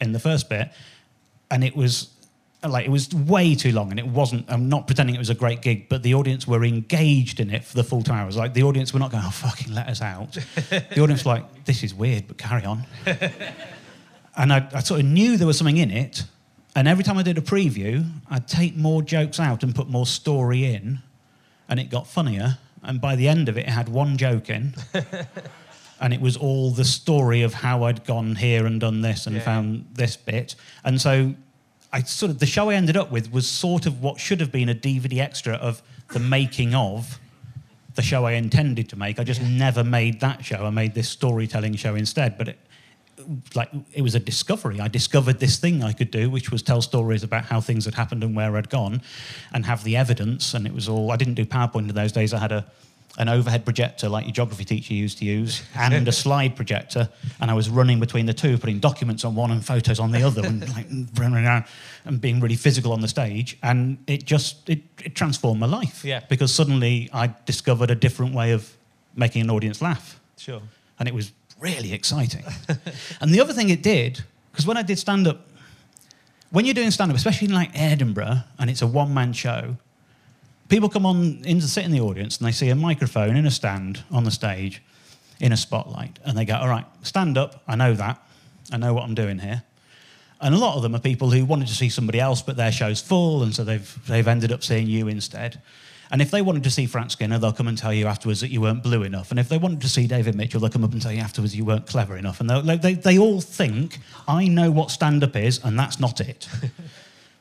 in 0.00 0.10
the 0.10 0.18
first 0.18 0.48
bit. 0.48 0.72
And 1.52 1.62
it 1.62 1.76
was 1.76 2.08
like 2.64 2.86
it 2.86 2.90
was 2.90 3.12
way 3.12 3.54
too 3.54 3.72
long 3.72 3.90
and 3.90 3.98
it 3.98 4.06
wasn't 4.06 4.48
i'm 4.48 4.68
not 4.68 4.86
pretending 4.86 5.16
it 5.16 5.18
was 5.18 5.30
a 5.30 5.34
great 5.34 5.62
gig 5.62 5.88
but 5.88 6.04
the 6.04 6.14
audience 6.14 6.46
were 6.46 6.62
engaged 6.62 7.40
in 7.40 7.50
it 7.50 7.64
for 7.64 7.74
the 7.74 7.82
full 7.82 8.02
two 8.02 8.12
hours 8.12 8.36
like 8.36 8.54
the 8.54 8.62
audience 8.62 8.92
were 8.92 9.00
not 9.00 9.10
going 9.10 9.22
oh 9.26 9.30
fucking 9.30 9.74
let 9.74 9.88
us 9.88 10.00
out 10.00 10.32
the 10.70 11.00
audience 11.00 11.24
were 11.24 11.32
like 11.32 11.64
this 11.64 11.82
is 11.82 11.92
weird 11.92 12.28
but 12.28 12.38
carry 12.38 12.64
on 12.64 12.84
and 14.36 14.52
I, 14.52 14.68
I 14.72 14.80
sort 14.80 15.00
of 15.00 15.06
knew 15.06 15.36
there 15.36 15.46
was 15.46 15.58
something 15.58 15.76
in 15.76 15.90
it 15.90 16.24
and 16.74 16.88
every 16.88 17.04
time 17.04 17.18
i 17.18 17.22
did 17.22 17.38
a 17.38 17.42
preview 17.42 18.08
i'd 18.30 18.48
take 18.48 18.76
more 18.76 19.02
jokes 19.02 19.38
out 19.38 19.62
and 19.62 19.74
put 19.74 19.88
more 19.88 20.06
story 20.06 20.64
in 20.64 21.00
and 21.68 21.78
it 21.78 21.90
got 21.90 22.06
funnier 22.06 22.58
and 22.82 23.00
by 23.00 23.16
the 23.16 23.28
end 23.28 23.48
of 23.48 23.56
it 23.56 23.66
it 23.66 23.70
had 23.70 23.88
one 23.88 24.16
joke 24.16 24.48
in 24.50 24.74
and 26.02 26.12
it 26.12 26.20
was 26.20 26.36
all 26.36 26.72
the 26.72 26.84
story 26.84 27.42
of 27.42 27.54
how 27.54 27.84
I'd 27.84 28.04
gone 28.04 28.34
here 28.34 28.66
and 28.66 28.80
done 28.80 29.02
this 29.02 29.28
and 29.28 29.36
yeah. 29.36 29.42
found 29.42 29.86
this 29.92 30.16
bit. 30.16 30.56
And 30.84 31.00
so 31.00 31.34
I 31.92 32.02
sort 32.02 32.30
of 32.30 32.40
the 32.40 32.46
show 32.46 32.70
I 32.70 32.74
ended 32.74 32.96
up 32.96 33.12
with 33.12 33.32
was 33.32 33.48
sort 33.48 33.86
of 33.86 34.02
what 34.02 34.18
should 34.18 34.40
have 34.40 34.50
been 34.50 34.68
a 34.68 34.74
DVD 34.74 35.20
extra 35.20 35.54
of 35.54 35.80
the 36.12 36.18
making 36.18 36.74
of 36.74 37.20
the 37.94 38.02
show 38.02 38.24
I 38.24 38.32
intended 38.32 38.88
to 38.88 38.96
make. 38.96 39.20
I 39.20 39.24
just 39.24 39.40
yeah. 39.40 39.48
never 39.48 39.84
made 39.84 40.18
that 40.20 40.44
show. 40.44 40.66
I 40.66 40.70
made 40.70 40.94
this 40.94 41.08
storytelling 41.08 41.76
show 41.76 41.94
instead. 41.94 42.36
But 42.36 42.48
it, 42.48 42.58
like 43.54 43.70
it 43.92 44.02
was 44.02 44.14
a 44.14 44.20
discovery. 44.20 44.80
I 44.80 44.88
discovered 44.88 45.40
this 45.40 45.58
thing 45.58 45.82
I 45.82 45.92
could 45.92 46.10
do, 46.10 46.30
which 46.30 46.50
was 46.50 46.62
tell 46.62 46.82
stories 46.82 47.22
about 47.22 47.44
how 47.44 47.60
things 47.60 47.84
had 47.84 47.94
happened 47.94 48.22
and 48.22 48.34
where 48.34 48.56
I'd 48.56 48.70
gone, 48.70 49.02
and 49.52 49.66
have 49.66 49.84
the 49.84 49.96
evidence. 49.96 50.54
And 50.54 50.66
it 50.66 50.74
was 50.74 50.88
all. 50.88 51.10
I 51.10 51.16
didn't 51.16 51.34
do 51.34 51.44
PowerPoint 51.44 51.88
in 51.88 51.94
those 51.94 52.12
days. 52.12 52.32
I 52.34 52.38
had 52.38 52.52
a 52.52 52.66
an 53.18 53.28
overhead 53.28 53.64
projector 53.64 54.08
like 54.08 54.24
your 54.24 54.32
geography 54.32 54.64
teacher 54.64 54.94
used 54.94 55.18
to 55.18 55.24
use 55.24 55.62
and 55.76 56.08
a 56.08 56.12
slide 56.24 56.56
projector 56.56 57.08
and 57.40 57.50
i 57.50 57.54
was 57.54 57.68
running 57.68 58.00
between 58.00 58.26
the 58.26 58.32
two 58.32 58.56
putting 58.56 58.78
documents 58.78 59.24
on 59.24 59.34
one 59.34 59.50
and 59.50 59.64
photos 59.64 60.00
on 60.00 60.12
the 60.12 60.22
other 60.22 60.44
and 60.46 60.66
like 60.74 60.86
running 61.18 61.44
around 61.44 61.64
and 62.04 62.20
being 62.20 62.40
really 62.40 62.56
physical 62.56 62.92
on 62.92 63.00
the 63.00 63.08
stage 63.08 63.58
and 63.62 63.98
it 64.06 64.24
just 64.24 64.68
it, 64.68 64.80
it 65.04 65.14
transformed 65.14 65.60
my 65.60 65.66
life 65.66 66.04
yeah 66.04 66.20
because 66.28 66.52
suddenly 66.54 67.08
i 67.12 67.32
discovered 67.44 67.90
a 67.90 67.94
different 67.94 68.34
way 68.34 68.52
of 68.52 68.74
making 69.14 69.42
an 69.42 69.50
audience 69.50 69.82
laugh 69.82 70.18
sure 70.38 70.62
and 70.98 71.08
it 71.08 71.14
was 71.14 71.32
really 71.62 71.92
exciting 71.92 72.44
and 73.20 73.32
the 73.32 73.40
other 73.40 73.52
thing 73.52 73.70
it 73.70 73.82
did 73.82 74.24
because 74.50 74.66
when 74.66 74.76
i 74.76 74.82
did 74.82 74.98
stand 74.98 75.26
up 75.26 75.46
when 76.50 76.64
you're 76.64 76.74
doing 76.74 76.90
stand 76.90 77.10
up 77.10 77.16
especially 77.16 77.46
in 77.48 77.54
like 77.54 77.70
edinburgh 77.74 78.38
and 78.58 78.68
it's 78.68 78.82
a 78.82 78.86
one 78.86 79.14
man 79.14 79.32
show 79.32 79.76
people 80.68 80.88
come 80.88 81.04
on 81.04 81.42
in 81.44 81.60
to 81.60 81.68
sit 81.68 81.84
in 81.84 81.90
the 81.90 82.00
audience 82.00 82.38
and 82.38 82.46
they 82.46 82.52
see 82.52 82.70
a 82.70 82.74
microphone 82.74 83.36
in 83.36 83.46
a 83.46 83.50
stand 83.50 84.02
on 84.10 84.24
the 84.24 84.30
stage 84.30 84.82
in 85.38 85.52
a 85.52 85.56
spotlight 85.56 86.18
and 86.24 86.38
they 86.38 86.46
go, 86.46 86.54
All 86.54 86.68
right, 86.68 86.86
stand 87.02 87.36
up. 87.36 87.62
I 87.68 87.76
know 87.76 87.92
that. 87.92 88.22
I 88.72 88.78
know 88.78 88.94
what 88.94 89.02
I'm 89.02 89.14
doing 89.14 89.40
here. 89.40 89.62
And 90.40 90.54
a 90.54 90.58
lot 90.58 90.76
of 90.76 90.82
them 90.82 90.94
are 90.94 91.00
people 91.00 91.30
who 91.30 91.44
wanted 91.44 91.68
to 91.68 91.74
see 91.74 91.90
somebody 91.90 92.18
else, 92.18 92.40
but 92.40 92.56
their 92.56 92.72
show's 92.72 93.00
full, 93.00 93.42
and 93.42 93.54
so 93.54 93.62
they've, 93.62 93.98
they've 94.08 94.26
ended 94.26 94.50
up 94.50 94.64
seeing 94.64 94.88
you 94.88 95.06
instead. 95.06 95.60
And 96.12 96.20
if 96.20 96.30
they 96.30 96.42
wanted 96.42 96.62
to 96.64 96.70
see 96.70 96.84
Frank 96.84 97.10
Skinner, 97.10 97.38
they'll 97.38 97.54
come 97.54 97.68
and 97.68 97.76
tell 97.76 97.92
you 97.92 98.06
afterwards 98.06 98.42
that 98.42 98.50
you 98.50 98.60
weren't 98.60 98.82
blue 98.82 99.02
enough. 99.02 99.30
And 99.30 99.40
if 99.40 99.48
they 99.48 99.56
wanted 99.56 99.80
to 99.80 99.88
see 99.88 100.06
David 100.06 100.34
Mitchell, 100.34 100.60
they'll 100.60 100.68
come 100.68 100.84
up 100.84 100.92
and 100.92 101.00
tell 101.00 101.10
you 101.10 101.20
afterwards 101.20 101.56
you 101.56 101.64
weren't 101.64 101.86
clever 101.86 102.18
enough. 102.18 102.38
And 102.38 102.50
they, 102.50 102.94
they, 102.94 103.18
all 103.18 103.40
think, 103.40 103.98
I 104.28 104.46
know 104.46 104.70
what 104.70 104.90
stand 104.90 105.24
up 105.24 105.34
is, 105.34 105.58
and 105.64 105.78
that's 105.78 105.98
not 105.98 106.20
it. 106.20 106.48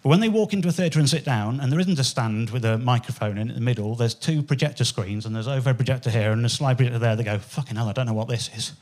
But 0.03 0.09
when 0.09 0.19
they 0.19 0.29
walk 0.29 0.51
into 0.51 0.67
a 0.67 0.71
theatre 0.71 0.97
and 0.97 1.07
sit 1.07 1.23
down, 1.23 1.59
and 1.59 1.71
there 1.71 1.79
isn't 1.79 1.99
a 1.99 2.03
stand 2.03 2.49
with 2.49 2.65
a 2.65 2.79
microphone 2.79 3.37
in, 3.37 3.49
the 3.49 3.59
middle, 3.59 3.93
there's 3.93 4.15
two 4.15 4.41
projector 4.41 4.83
screens, 4.83 5.27
and 5.27 5.35
there's 5.35 5.47
overhead 5.47 5.77
projector 5.77 6.09
here 6.09 6.31
and 6.31 6.43
a 6.43 6.49
slide 6.49 6.77
projector 6.77 6.97
there. 6.97 7.15
They 7.15 7.23
go, 7.23 7.37
fucking 7.37 7.75
hell, 7.75 7.87
I 7.87 7.93
don't 7.93 8.07
know 8.07 8.13
what 8.13 8.27
this 8.27 8.49
is. 8.55 8.73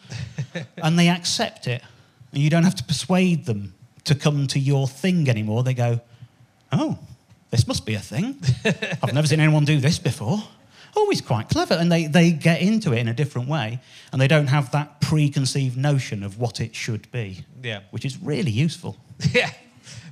and 0.77 0.97
they 0.97 1.09
accept 1.09 1.67
it. 1.67 1.81
And 2.31 2.41
you 2.41 2.49
don't 2.49 2.63
have 2.63 2.75
to 2.75 2.85
persuade 2.85 3.45
them 3.45 3.73
to 4.05 4.15
come 4.15 4.47
to 4.47 4.59
your 4.59 4.87
thing 4.87 5.27
anymore. 5.27 5.61
They 5.63 5.73
go, 5.73 5.99
oh, 6.71 6.97
this 7.49 7.67
must 7.67 7.85
be 7.85 7.95
a 7.95 7.99
thing. 7.99 8.37
I've 8.65 9.13
never 9.13 9.27
seen 9.27 9.39
anyone 9.39 9.65
do 9.65 9.79
this 9.79 9.99
before. 9.99 10.39
Oh, 10.95 11.09
he's 11.09 11.21
quite 11.21 11.49
clever. 11.49 11.75
And 11.75 11.91
they, 11.91 12.07
they 12.07 12.31
get 12.31 12.61
into 12.61 12.93
it 12.93 12.99
in 12.99 13.07
a 13.07 13.13
different 13.13 13.47
way, 13.47 13.79
and 14.11 14.21
they 14.21 14.27
don't 14.27 14.47
have 14.47 14.71
that 14.71 15.01
preconceived 15.01 15.77
notion 15.77 16.23
of 16.23 16.39
what 16.39 16.59
it 16.59 16.75
should 16.75 17.11
be. 17.11 17.45
Yeah. 17.63 17.81
Which 17.91 18.05
is 18.05 18.21
really 18.21 18.51
useful. 18.51 18.97
Yeah. 19.33 19.51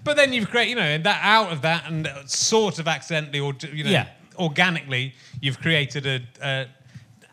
But 0.03 0.15
then 0.15 0.31
you've 0.31 0.49
created, 0.49 0.69
you 0.69 0.75
know, 0.75 0.97
that 0.99 1.19
out 1.21 1.51
of 1.51 1.61
that 1.63 1.85
and 1.87 2.07
sort 2.27 2.79
of 2.79 2.87
accidentally 2.87 3.41
or 3.41 3.53
you 3.73 3.83
know, 3.83 3.89
yeah. 3.89 4.07
organically, 4.37 5.13
you've 5.41 5.59
created 5.59 6.05
a, 6.05 6.21
a, 6.41 6.67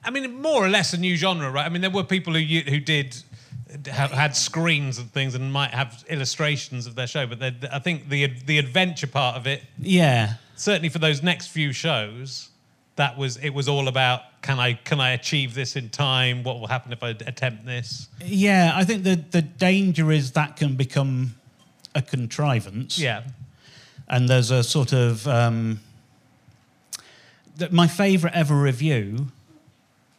I 0.05 0.11
mean, 0.11 0.43
more 0.43 0.65
or 0.65 0.69
less 0.69 0.93
a 0.93 0.99
new 0.99 1.15
genre, 1.17 1.51
right? 1.53 1.67
I 1.67 1.69
mean, 1.69 1.83
there 1.83 1.91
were 1.91 2.03
people 2.03 2.35
who 2.35 2.41
who 2.41 2.81
did 2.81 3.17
have, 3.87 4.11
had 4.13 4.37
screens 4.37 4.99
and 4.99 5.11
things 5.13 5.35
and 5.35 5.53
might 5.53 5.71
have 5.71 6.05
illustrations 6.09 6.87
of 6.87 6.95
their 6.95 7.07
show, 7.07 7.27
but 7.27 7.43
I 7.73 7.79
think 7.79 8.09
the 8.09 8.27
the 8.47 8.59
adventure 8.59 9.07
part 9.07 9.37
of 9.37 9.47
it, 9.47 9.63
yeah, 9.79 10.35
certainly 10.57 10.89
for 10.89 10.99
those 10.99 11.23
next 11.23 11.49
few 11.49 11.73
shows, 11.73 12.51
that 12.97 13.17
was 13.19 13.37
it 13.39 13.51
was 13.51 13.69
all 13.69 13.89
about 13.89 14.21
can 14.43 14.59
I 14.59 14.75
can 14.75 15.01
I 15.01 15.11
achieve 15.11 15.55
this 15.55 15.77
in 15.77 15.89
time? 15.91 16.43
What 16.43 16.61
will 16.61 16.69
happen 16.69 16.93
if 16.93 17.03
I 17.03 17.11
attempt 17.11 17.67
this? 17.67 18.09
Yeah, 18.25 18.73
I 18.75 18.85
think 18.85 19.03
the 19.05 19.17
the 19.31 19.43
danger 19.43 20.13
is 20.13 20.33
that 20.33 20.57
can 20.57 20.77
become 20.77 21.35
a 21.95 22.03
contrivance. 22.03 22.99
Yeah. 22.99 23.23
and 24.09 24.29
there's 24.29 24.51
a 24.51 24.63
sort 24.63 24.93
of 24.93 25.27
um, 25.29 25.81
that 27.57 27.73
my 27.73 27.87
favourite 27.87 28.35
ever 28.35 28.55
review 28.55 29.29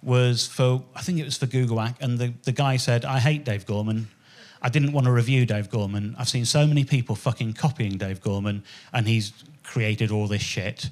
was 0.06 0.48
for 0.48 0.84
I 0.96 1.02
think 1.02 1.20
it 1.20 1.26
was 1.26 1.38
for 1.38 1.48
Googlewhack, 1.48 1.96
and 2.00 2.18
the, 2.20 2.34
the 2.44 2.52
guy 2.52 2.78
said, 2.78 3.04
"I 3.04 3.20
hate 3.20 3.44
Dave 3.44 3.66
Gorman. 3.66 4.08
I 4.62 4.70
didn't 4.70 4.94
want 4.94 5.06
to 5.06 5.12
review 5.12 5.46
Dave 5.46 5.70
Gorman. 5.70 6.16
I've 6.18 6.30
seen 6.30 6.46
so 6.46 6.66
many 6.66 6.86
people 6.86 7.16
fucking 7.16 7.54
copying 7.54 7.98
Dave 7.98 8.22
Gorman, 8.22 8.64
and 8.94 9.08
he's 9.08 9.34
created 9.64 10.12
all 10.12 10.28
this 10.28 10.42
shit. 10.42 10.90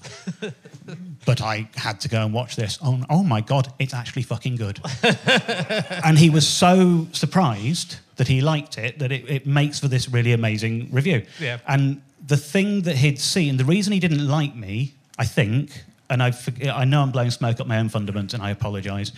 but 1.26 1.41
I 1.41 1.70
had 1.76 2.01
to 2.01 2.09
go 2.09 2.24
and 2.24 2.34
watch 2.34 2.55
this. 2.55 2.78
Oh, 2.84 3.01
oh 3.09 3.24
my 3.24 3.41
god, 3.41 3.72
it's 3.80 3.93
actually 3.93 4.24
fucking 4.24 4.55
good." 4.55 4.82
and 6.03 6.18
he 6.18 6.30
was 6.30 6.47
so 6.47 7.07
surprised 7.11 7.97
that 8.16 8.28
he 8.28 8.41
liked 8.41 8.78
it 8.78 8.99
that 8.99 9.11
it, 9.11 9.30
it 9.30 9.47
makes 9.47 9.80
for 9.80 9.88
this 9.88 10.09
really 10.09 10.34
amazing 10.34 10.89
review. 10.91 11.26
Yeah. 11.39 11.59
And 11.68 12.01
the 12.26 12.38
thing 12.38 12.82
that 12.84 12.97
he'd 12.97 13.20
seen, 13.20 13.57
the 13.57 13.66
reason 13.66 13.93
he 13.93 13.99
didn't 13.99 14.28
like 14.28 14.55
me, 14.55 14.93
I 15.18 15.26
think, 15.26 15.84
and 16.14 16.22
I, 16.22 16.32
I 16.72 16.86
know 16.86 17.01
I'm 17.01 17.11
blowing 17.11 17.32
smoke 17.32 17.59
up 17.59 17.66
my 17.66 17.80
own 17.80 17.89
fundament, 17.89 18.34
and 18.36 18.43
I 18.43 18.51
apologise, 18.51 19.11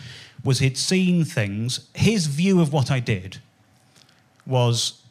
was 0.44 0.60
he'd 0.60 0.78
seen 0.78 1.26
things. 1.26 1.88
His 1.94 2.28
view 2.28 2.62
of 2.62 2.72
what 2.72 2.90
I 2.90 3.00
did 3.02 3.38
was, 4.48 5.02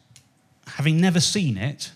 having 0.67 0.99
never 0.99 1.19
seen 1.19 1.57
it, 1.57 1.91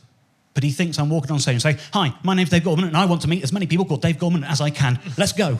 but 0.54 0.64
he 0.64 0.72
thinks 0.72 1.00
I'm 1.00 1.10
walking 1.10 1.32
on 1.32 1.40
stage 1.40 1.54
and 1.54 1.62
saying, 1.62 1.78
"Hi, 1.94 2.14
my 2.24 2.36
name's 2.36 2.52
Dave 2.52 2.64
Gorman, 2.64 2.86
and 2.86 2.96
I 2.96 3.06
want 3.06 3.22
to 3.24 3.28
meet 3.28 3.44
as 3.44 3.52
many 3.52 3.66
people 3.66 3.86
called 3.86 4.02
Dave 4.02 4.20
Gorman 4.20 4.44
as 4.44 4.62
I 4.62 4.70
can. 4.70 5.00
Let's 5.18 5.34
go." 5.34 5.60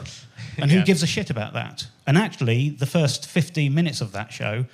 And 0.58 0.70
Yeah. 0.70 0.78
who 0.78 0.84
gives 0.84 1.02
a 1.02 1.06
shit 1.06 1.30
about 1.30 1.54
that? 1.54 1.86
And 2.06 2.16
actually, 2.18 2.70
the 2.70 2.86
first 2.86 3.26
15 3.26 3.74
minutes 3.74 4.00
of 4.00 4.12
that 4.12 4.32
show 4.32 4.66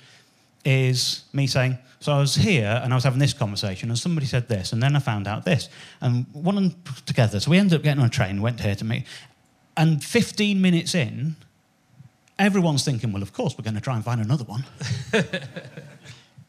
is 0.65 1.23
me 1.33 1.47
saying, 1.47 1.77
so 1.99 2.11
I 2.13 2.19
was 2.19 2.35
here 2.35 2.79
and 2.83 2.93
I 2.93 2.95
was 2.95 3.03
having 3.03 3.19
this 3.19 3.33
conversation 3.33 3.89
and 3.89 3.97
somebody 3.97 4.27
said 4.27 4.47
this 4.49 4.73
and 4.73 4.83
then 4.83 4.95
I 4.95 4.99
found 4.99 5.27
out 5.27 5.45
this 5.45 5.69
and 6.01 6.25
one 6.33 6.57
and 6.57 6.75
together. 7.05 7.39
So 7.39 7.49
we 7.51 7.57
ended 7.57 7.75
up 7.77 7.83
getting 7.83 8.01
on 8.01 8.07
a 8.07 8.09
train, 8.09 8.41
went 8.41 8.59
here 8.59 8.75
to 8.75 8.85
meet. 8.85 9.05
And 9.77 10.03
15 10.03 10.59
minutes 10.59 10.95
in, 10.95 11.35
everyone's 12.39 12.83
thinking, 12.83 13.13
well, 13.13 13.21
of 13.21 13.31
course, 13.31 13.55
we're 13.57 13.63
going 13.63 13.75
to 13.75 13.81
try 13.81 13.95
and 13.95 14.03
find 14.03 14.19
another 14.19 14.43
one. 14.43 14.65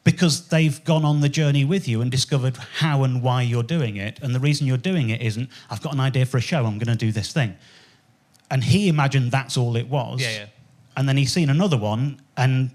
because 0.03 0.47
they've 0.47 0.83
gone 0.85 1.05
on 1.05 1.21
the 1.21 1.29
journey 1.29 1.63
with 1.63 1.87
you 1.87 2.01
and 2.01 2.09
discovered 2.09 2.57
how 2.57 3.03
and 3.03 3.21
why 3.21 3.41
you're 3.41 3.63
doing 3.63 3.97
it. 3.97 4.19
And 4.21 4.33
the 4.33 4.39
reason 4.39 4.65
you're 4.65 4.77
doing 4.77 5.09
it 5.09 5.21
isn't, 5.21 5.49
I've 5.69 5.81
got 5.81 5.93
an 5.93 5.99
idea 5.99 6.25
for 6.25 6.37
a 6.37 6.41
show, 6.41 6.65
I'm 6.65 6.79
going 6.79 6.87
to 6.87 6.95
do 6.95 7.11
this 7.11 7.31
thing. 7.31 7.55
And 8.49 8.63
he 8.63 8.87
imagined 8.87 9.31
that's 9.31 9.57
all 9.57 9.75
it 9.75 9.87
was. 9.87 10.21
Yeah, 10.21 10.31
yeah. 10.31 10.45
And 10.97 11.07
then 11.07 11.17
he's 11.17 11.31
seen 11.31 11.49
another 11.49 11.77
one, 11.77 12.19
and 12.35 12.71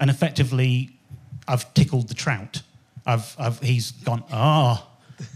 and 0.00 0.10
effectively, 0.10 0.98
I've 1.46 1.72
tickled 1.72 2.08
the 2.08 2.14
trout. 2.14 2.62
I've, 3.06 3.34
I've 3.38 3.60
he's 3.60 3.92
gone. 3.92 4.24
Ah, 4.32 4.86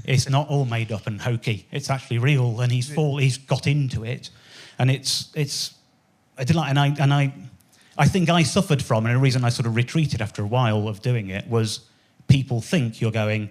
it's 0.04 0.28
not 0.28 0.48
all 0.48 0.64
made 0.64 0.90
up 0.90 1.06
and 1.06 1.20
hokey. 1.20 1.66
It's 1.70 1.88
actually 1.90 2.18
real, 2.18 2.61
and 2.61 2.72
he's 2.72 2.92
fall. 2.92 3.18
He's 3.18 3.38
got 3.38 3.68
into 3.68 4.04
it, 4.04 4.30
and 4.78 4.90
it's 4.90 5.30
it's. 5.34 5.74
I 6.36 6.44
did 6.44 6.54
like, 6.56 6.70
and 6.70 6.78
I 6.78 6.86
and 7.00 7.12
I, 7.12 7.32
I 7.96 8.06
think 8.06 8.28
I 8.30 8.42
suffered 8.44 8.82
from, 8.82 9.06
and 9.06 9.14
the 9.14 9.18
reason 9.20 9.44
I 9.44 9.48
sort 9.48 9.66
of 9.66 9.74
retreated 9.76 10.22
after 10.22 10.42
a 10.42 10.46
while 10.46 10.86
of 10.88 11.02
doing 11.02 11.30
it 11.30 11.46
was 11.48 11.80
people 12.28 12.60
think 12.60 13.00
you're 13.00 13.10
going. 13.10 13.50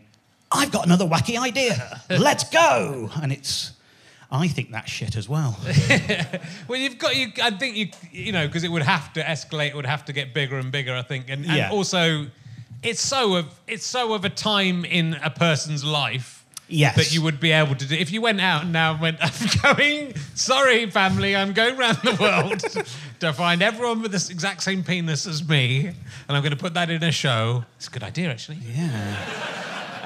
I've 0.51 0.71
got 0.71 0.85
another 0.85 1.05
wacky 1.05 1.37
idea. 1.37 1.99
Let's 2.09 2.45
go, 2.49 3.09
and 3.21 3.31
it's. 3.31 3.73
I 4.29 4.49
think 4.49 4.71
that's 4.71 4.91
shit 4.91 5.15
as 5.15 5.29
well. 5.29 5.57
Well, 6.67 6.77
you've 6.77 6.97
got 6.97 7.15
you. 7.15 7.27
I 7.41 7.51
think 7.51 7.77
you 7.77 7.87
you 8.11 8.31
know 8.33 8.45
because 8.45 8.63
it 8.65 8.71
would 8.71 8.81
have 8.83 9.13
to 9.13 9.21
escalate. 9.21 9.69
It 9.69 9.75
would 9.75 9.85
have 9.85 10.03
to 10.05 10.13
get 10.13 10.33
bigger 10.33 10.57
and 10.57 10.69
bigger. 10.71 10.93
I 10.93 11.01
think, 11.01 11.29
and, 11.29 11.45
and 11.45 11.55
Yeah. 11.55 11.69
also, 11.71 12.27
it's 12.83 13.01
so 13.01 13.35
of 13.35 13.59
it's 13.67 13.85
so 13.85 14.13
of 14.13 14.25
a 14.25 14.29
time 14.29 14.83
in 14.85 15.13
a 15.23 15.29
person's 15.29 15.83
life. 15.85 16.36
Yes. 16.69 16.95
That 16.95 17.13
you 17.13 17.21
would 17.21 17.39
be 17.39 17.51
able 17.51 17.75
to 17.75 17.87
do 17.87 17.95
if 17.95 18.11
you 18.11 18.21
went 18.21 18.41
out 18.41 18.63
and 18.63 18.73
now 18.73 18.99
went. 18.99 19.17
I'm 19.21 19.75
going. 19.75 20.15
Sorry, 20.35 20.89
family. 20.89 21.35
I'm 21.35 21.53
going 21.53 21.79
around 21.79 21.97
the 22.03 22.15
world 22.19 22.59
to 23.19 23.33
find 23.33 23.61
everyone 23.61 24.01
with 24.01 24.11
this 24.11 24.29
exact 24.29 24.63
same 24.63 24.83
penis 24.83 25.25
as 25.25 25.47
me, 25.47 25.87
and 25.87 25.95
I'm 26.29 26.41
going 26.41 26.51
to 26.51 26.57
put 26.57 26.73
that 26.73 26.89
in 26.89 27.03
a 27.03 27.11
show. 27.11 27.63
It's 27.77 27.87
a 27.87 27.91
good 27.91 28.03
idea, 28.03 28.29
actually. 28.29 28.57
Yeah. 28.57 29.93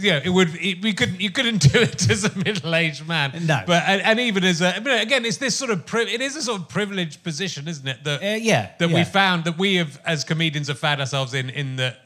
yeah, 0.00 0.20
it 0.24 0.32
would. 0.32 0.48
It, 0.54 0.82
we 0.82 0.92
couldn't. 0.92 1.20
You 1.20 1.30
couldn't 1.30 1.72
do 1.72 1.80
it 1.80 2.08
as 2.10 2.24
a 2.24 2.36
middle-aged 2.36 3.06
man. 3.06 3.32
No. 3.46 3.62
But 3.66 3.82
and, 3.86 4.02
and 4.02 4.20
even 4.20 4.44
as 4.44 4.60
a 4.60 4.80
but 4.82 5.02
again, 5.02 5.24
it's 5.24 5.36
this 5.38 5.56
sort 5.56 5.70
of 5.70 5.86
pri- 5.86 6.08
it 6.08 6.20
is 6.20 6.36
a 6.36 6.42
sort 6.42 6.60
of 6.60 6.68
privileged 6.68 7.22
position, 7.22 7.68
isn't 7.68 7.86
it? 7.86 8.04
That 8.04 8.22
Uh, 8.22 8.36
yeah, 8.36 8.72
that 8.78 8.90
we 8.90 9.04
found 9.04 9.44
that 9.44 9.58
we 9.58 9.76
have 9.76 10.00
as 10.04 10.24
comedians 10.24 10.68
have 10.68 10.78
found 10.78 11.00
ourselves 11.00 11.34
in 11.34 11.50
in 11.50 11.76
that 11.76 11.98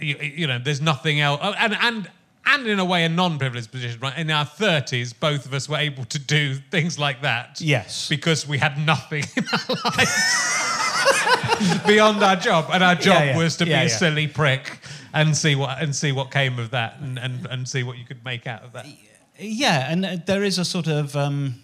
you, 0.00 0.16
you 0.16 0.46
know 0.46 0.58
there's 0.58 0.80
nothing 0.80 1.20
else 1.20 1.40
oh, 1.42 1.54
and 1.58 1.76
and. 1.80 2.10
And 2.50 2.66
in 2.66 2.78
a 2.78 2.84
way, 2.84 3.04
a 3.04 3.10
non-privileged 3.10 3.70
position, 3.70 4.00
right? 4.00 4.16
In 4.16 4.30
our 4.30 4.46
thirties, 4.46 5.12
both 5.12 5.44
of 5.44 5.52
us 5.52 5.68
were 5.68 5.76
able 5.76 6.06
to 6.06 6.18
do 6.18 6.54
things 6.54 6.98
like 6.98 7.20
that. 7.20 7.60
Yes. 7.60 8.08
because 8.08 8.48
we 8.48 8.56
had 8.56 8.78
nothing 8.78 9.22
in 9.36 9.44
our 9.52 9.76
lives 9.84 10.48
beyond 11.86 12.22
our 12.22 12.36
job, 12.36 12.70
and 12.72 12.82
our 12.82 12.94
job 12.94 13.22
yeah. 13.22 13.36
was 13.36 13.58
to 13.58 13.66
Yeah, 13.66 13.82
be 13.82 13.86
a 13.88 13.90
silly 13.90 14.28
prick 14.28 14.78
and 15.12 15.36
see 15.36 15.56
what 15.56 15.82
and 15.82 15.94
see 15.94 16.10
what 16.10 16.30
came 16.30 16.58
of 16.58 16.70
that, 16.70 16.98
and, 17.00 17.18
and, 17.18 17.44
and 17.44 17.68
see 17.68 17.82
what 17.82 17.98
you 17.98 18.06
could 18.06 18.24
make 18.24 18.46
out 18.46 18.64
of 18.64 18.72
that. 18.72 18.86
Yeah, 19.38 19.92
and 19.92 20.06
uh, 20.06 20.16
there 20.24 20.42
is 20.42 20.58
a 20.58 20.64
sort 20.64 20.86
of 20.86 21.14
um, 21.16 21.56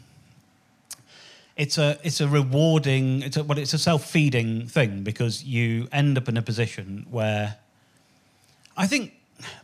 it's 1.57 1.78
a 1.78 1.99
it's 2.03 2.20
a 2.20 2.28
rewarding 2.28 3.22
it's 3.22 3.37
a 3.37 3.45
well 3.45 3.59
it's 3.59 3.74
a 3.74 3.78
self 3.78 4.05
feeding 4.05 4.66
thing 4.66 5.03
because 5.03 5.45
you 5.45 5.89
end 5.93 6.18
up 6.18 6.28
in 6.28 6.37
a 6.37 6.43
position 6.43 7.07
where 7.11 7.57
I 8.77 8.87
think 8.87 9.12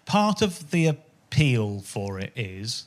part 0.06 0.42
of 0.42 0.70
the 0.70 0.86
appeal 0.86 1.80
for 1.80 2.18
it 2.18 2.32
is 2.36 2.84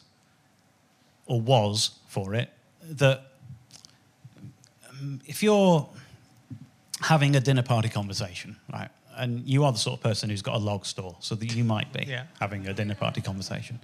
or 1.25 1.39
was 1.41 1.91
for 2.07 2.33
it 2.33 2.49
that 2.83 3.25
um, 4.89 5.21
if 5.25 5.41
you're 5.43 5.87
having 7.01 7.35
a 7.35 7.39
dinner 7.39 7.63
party 7.63 7.89
conversation, 7.89 8.55
right, 8.71 8.89
and 9.15 9.45
you 9.47 9.63
are 9.63 9.71
the 9.71 9.77
sort 9.77 9.99
of 9.99 10.03
person 10.03 10.29
who's 10.29 10.41
got 10.41 10.55
a 10.55 10.59
log 10.59 10.85
store, 10.85 11.15
so 11.19 11.35
that 11.35 11.53
you 11.53 11.63
might 11.63 11.91
be 11.93 12.05
Yeah. 12.05 12.25
having 12.39 12.67
a 12.67 12.73
dinner 12.73 12.95
party 12.95 13.21
conversation 13.21 13.79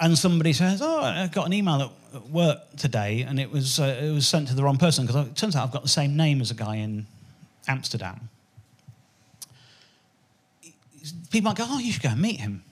and 0.00 0.18
somebody 0.18 0.52
says, 0.52 0.82
"Oh, 0.82 1.00
I 1.00 1.28
got 1.28 1.46
an 1.46 1.52
email 1.52 1.80
at- 1.82 2.16
at 2.16 2.28
work 2.28 2.76
today, 2.76 3.22
and 3.22 3.38
it 3.38 3.50
was 3.52 3.78
uh, 3.78 4.00
it 4.02 4.10
was 4.10 4.26
sent 4.26 4.48
to 4.48 4.54
the 4.54 4.62
wrong 4.64 4.76
person 4.76 5.06
because 5.06 5.26
it 5.28 5.36
turns 5.36 5.54
out 5.54 5.64
I've 5.64 5.70
got 5.72 5.82
the 5.82 5.88
same 5.88 6.16
name 6.16 6.40
as 6.40 6.50
a 6.50 6.54
guy 6.54 6.76
in 6.76 7.06
Amsterdam." 7.68 8.28
People 11.30 11.50
might 11.50 11.56
go, 11.56 11.66
"Oh, 11.68 11.78
you 11.78 11.92
should 11.92 12.02
go 12.02 12.10
and 12.10 12.20
meet 12.20 12.40
him," 12.40 12.62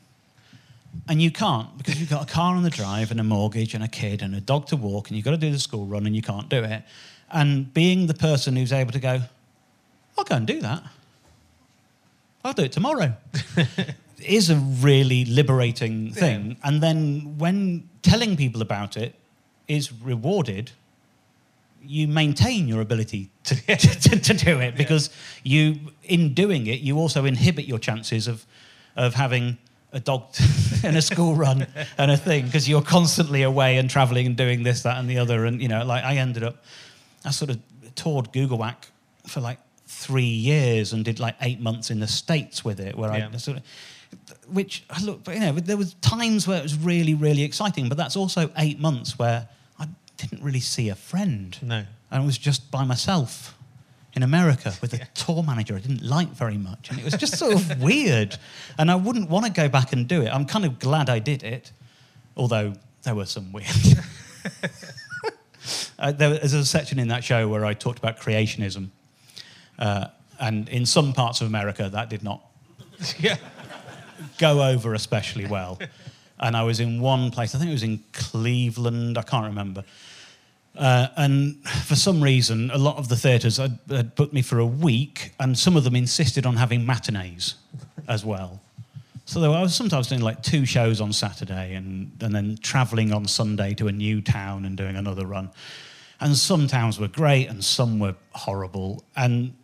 and 1.09 1.21
you 1.23 1.31
can't 1.31 1.77
because 1.79 2.01
you've 2.01 2.11
got 2.11 2.29
a 2.29 2.33
car 2.33 2.55
on 2.55 2.63
the 2.63 2.71
drive 2.71 3.11
and 3.11 3.21
a 3.21 3.25
mortgage 3.25 3.75
and 3.75 3.83
a 3.83 3.89
kid 3.89 4.23
and 4.23 4.35
a 4.35 4.41
dog 4.41 4.67
to 4.67 4.77
walk, 4.77 5.09
and 5.09 5.17
you've 5.17 5.25
got 5.25 5.33
to 5.33 5.37
do 5.37 5.51
the 5.51 5.59
school 5.59 5.87
run, 5.87 6.07
and 6.07 6.15
you 6.15 6.23
can't 6.23 6.49
do 6.49 6.63
it. 6.63 6.83
And 7.31 7.73
being 7.73 8.07
the 8.07 8.15
person 8.15 8.57
who's 8.57 8.73
able 8.73 8.93
to 8.93 9.01
go, 9.01 9.23
"I'll 10.17 10.25
go 10.25 10.37
and 10.37 10.47
do 10.47 10.61
that," 10.61 10.83
I'll 12.45 12.53
do 12.53 12.65
it 12.65 12.73
tomorrow. 12.73 13.15
is 14.23 14.51
a 14.51 14.57
really 14.57 15.25
liberating 15.25 16.13
thing. 16.13 16.57
And 16.63 16.83
then 16.83 17.39
when 17.39 17.89
telling 18.03 18.37
people 18.37 18.63
about 18.63 18.97
it 18.97 19.15
is 19.69 19.93
rewarded, 19.93 20.73
you 21.83 22.09
maintain 22.09 22.69
your 22.69 22.81
ability 22.81 23.31
to, 23.45 23.55
to, 23.77 24.21
to 24.21 24.35
do 24.35 24.61
it 24.61 24.77
because 24.77 25.11
you, 25.43 25.77
in 26.05 26.35
doing 26.35 26.67
it, 26.67 26.81
you 26.81 26.99
also 26.99 27.25
inhibit 27.25 27.65
your 27.65 27.79
chances 27.79 28.29
of, 28.29 28.47
of 28.97 29.15
having 29.15 29.59
a 29.93 30.01
dog 30.01 30.35
and 30.85 30.97
a 30.97 31.03
school 31.03 31.35
run 31.35 31.67
and 31.99 32.11
a 32.11 32.17
thing 32.17 32.45
because 32.45 32.69
you're 32.69 32.83
constantly 32.83 33.43
away 33.43 33.77
and 33.79 33.91
traveling 33.91 34.27
and 34.27 34.37
doing 34.37 34.63
this, 34.63 34.83
that, 34.83 34.99
and 34.99 35.09
the 35.09 35.19
other. 35.19 35.45
And, 35.45 35.61
you 35.61 35.69
know, 35.69 35.85
like 35.85 36.05
I 36.05 36.17
ended 36.17 36.43
up, 36.45 36.63
I 37.25 37.31
sort 37.31 37.51
of 37.51 37.59
toured 37.95 38.33
Googlewhack 38.33 38.77
for 39.27 39.41
like 39.41 39.59
three 39.87 40.23
years 40.23 40.93
and 40.93 41.05
did 41.05 41.19
like 41.19 41.35
eight 41.41 41.61
months 41.61 41.91
in 41.91 42.01
the 42.01 42.07
States 42.07 42.65
with 42.65 42.81
it, 42.81 42.97
where 42.97 43.17
Yeah. 43.17 43.29
I 43.33 43.37
sort 43.39 43.59
of, 43.59 43.63
which 44.49 44.85
I 44.91 45.03
look, 45.03 45.27
you 45.29 45.41
know, 45.41 45.53
there 45.53 45.77
was 45.77 45.95
times 45.95 46.47
where 46.47 46.59
it 46.59 46.63
was 46.63 46.77
really, 46.77 47.15
really 47.15 47.43
exciting, 47.43 47.89
but 47.89 47.99
that's 47.99 48.17
also 48.17 48.51
eight 48.57 48.79
months 48.79 49.19
where 49.19 49.49
didn't 50.21 50.43
really 50.43 50.61
see 50.61 50.89
a 50.89 50.95
friend. 50.95 51.57
No. 51.63 51.85
And 52.11 52.23
I 52.23 52.25
was 52.25 52.39
just 52.39 52.71
by 52.71 52.85
myself 52.85 53.55
in 54.15 54.23
America 54.25 54.73
with 54.83 54.93
a 54.93 55.07
tour 55.15 55.43
manager 55.45 55.77
I 55.77 55.79
didn't 55.79 56.03
like 56.03 56.31
very 56.31 56.59
much. 56.59 56.91
And 56.91 56.99
it 56.99 57.05
was 57.05 57.15
just 57.15 57.39
sort 57.39 57.55
of 57.55 57.81
weird. 57.83 58.37
And 58.79 58.91
I 58.91 58.97
wouldn't 58.97 59.31
want 59.31 59.47
to 59.47 59.53
go 59.53 59.69
back 59.69 59.93
and 59.93 60.09
do 60.09 60.23
it. 60.23 60.29
I'm 60.29 60.47
kind 60.47 60.65
of 60.65 60.79
glad 60.81 61.09
I 61.09 61.21
did 61.21 61.45
it, 61.45 61.71
although 62.37 62.75
there 63.05 63.15
were 63.15 63.27
some 63.27 63.53
weird. 63.53 63.69
uh, 65.99 66.13
there 66.13 66.39
was 66.43 66.53
a 66.55 66.65
section 66.65 66.99
in 66.99 67.09
that 67.09 67.25
show 67.25 67.49
where 67.49 67.65
I 67.65 67.75
talked 67.75 67.99
about 67.99 68.19
creationism. 68.19 68.89
Uh, 69.79 70.07
and 70.39 70.69
in 70.69 70.87
some 70.87 71.13
parts 71.13 71.41
of 71.41 71.47
America, 71.47 71.89
that 71.91 72.09
did 72.11 72.23
not 72.23 72.43
Yeah. 73.19 73.37
go 74.39 74.63
over 74.63 74.95
especially 74.95 75.47
well. 75.47 75.79
and 76.39 76.57
I 76.57 76.63
was 76.65 76.81
in 76.81 77.01
one 77.01 77.31
place. 77.31 77.55
I 77.55 77.59
think 77.59 77.71
it 77.71 77.75
was 77.75 77.83
in 77.83 78.03
Cleveland. 78.13 79.19
I 79.19 79.23
can't 79.23 79.47
remember. 79.47 79.85
Uh, 80.77 81.09
and 81.17 81.57
for 81.85 81.97
some 81.97 82.23
reason, 82.23 82.71
a 82.71 82.79
lot 82.79 82.97
of 82.97 83.09
the 83.09 83.17
theatres 83.17 83.57
had, 83.57 83.79
had 83.89 84.15
booked 84.15 84.33
me 84.33 84.43
for 84.43 84.59
a 84.59 84.67
week, 84.67 85.33
and 85.39 85.59
some 85.59 85.77
of 85.77 85.85
them 85.85 85.97
insisted 85.97 86.47
on 86.47 86.57
having 86.57 86.87
matinees 86.87 87.57
as 88.09 88.25
well. 88.25 88.61
So 89.27 89.41
I 89.53 89.63
was 89.63 89.75
sometimes 89.75 90.09
doing 90.09 90.23
like 90.23 90.43
two 90.43 90.65
shows 90.65 91.01
on 91.01 91.13
Saturday, 91.13 91.75
and, 91.75 92.11
and 92.21 92.35
then 92.35 92.59
travelling 92.63 93.13
on 93.13 93.27
Sunday 93.27 93.75
to 93.75 93.89
a 93.89 93.93
new 93.93 94.21
town 94.21 94.65
and 94.65 94.77
doing 94.77 94.97
another 94.97 95.27
run. 95.27 95.51
And 96.21 96.37
some 96.37 96.67
towns 96.67 96.99
were 96.99 97.09
great, 97.09 97.49
and 97.49 97.65
some 97.65 97.99
were 97.99 98.15
horrible. 98.33 99.05
And 99.17 99.55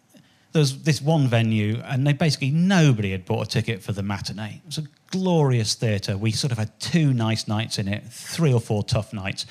there's 0.52 0.82
this 0.82 1.02
one 1.02 1.28
venue, 1.28 1.82
and 1.84 2.07
they 2.07 2.12
basically 2.12 2.50
nobody 2.50 3.11
had 3.11 3.24
bought 3.24 3.46
a 3.46 3.50
ticket 3.50 3.82
for 3.82 3.92
the 3.92 4.02
matinee. 4.02 4.61
It 4.64 4.66
was 4.66 4.78
a 4.78 4.84
glorious 5.11 5.74
theatre. 5.74 6.16
We 6.16 6.32
sort 6.32 6.52
of 6.52 6.59
had 6.59 6.78
two 6.80 7.12
nice 7.12 7.46
nights 7.46 7.78
in 7.78 7.88
it, 7.88 8.04
three 8.04 8.52
or 8.52 8.61
four 8.61 8.82
tough 8.82 9.12
nights, 9.12 9.46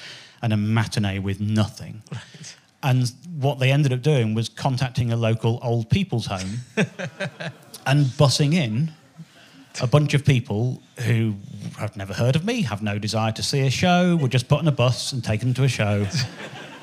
and 0.45 0.53
a 0.53 0.57
matinee 0.57 1.17
with 1.17 1.41
nothing. 1.41 2.03
And 2.83 3.11
what 3.39 3.57
they 3.57 3.71
ended 3.71 3.91
up 3.91 4.03
doing 4.03 4.35
was 4.35 4.47
contacting 4.47 5.11
a 5.11 5.15
local 5.15 5.59
old 5.63 5.89
people's 5.89 6.27
home 6.27 6.59
and 7.87 8.05
bussing 8.05 8.53
in 8.53 8.91
a 9.81 9.87
bunch 9.87 10.13
of 10.13 10.23
people 10.23 10.83
who 10.99 11.33
have 11.79 11.97
never 11.97 12.13
heard 12.13 12.35
of 12.35 12.45
me, 12.45 12.61
have 12.61 12.83
no 12.83 12.99
desire 12.99 13.31
to 13.31 13.41
see 13.41 13.61
a 13.61 13.71
show, 13.71 14.17
were 14.17 14.27
just 14.27 14.47
put 14.47 14.59
on 14.59 14.67
a 14.67 14.71
bus 14.71 15.13
and 15.13 15.23
taken 15.23 15.51
to 15.55 15.63
a 15.63 15.67
show 15.67 16.05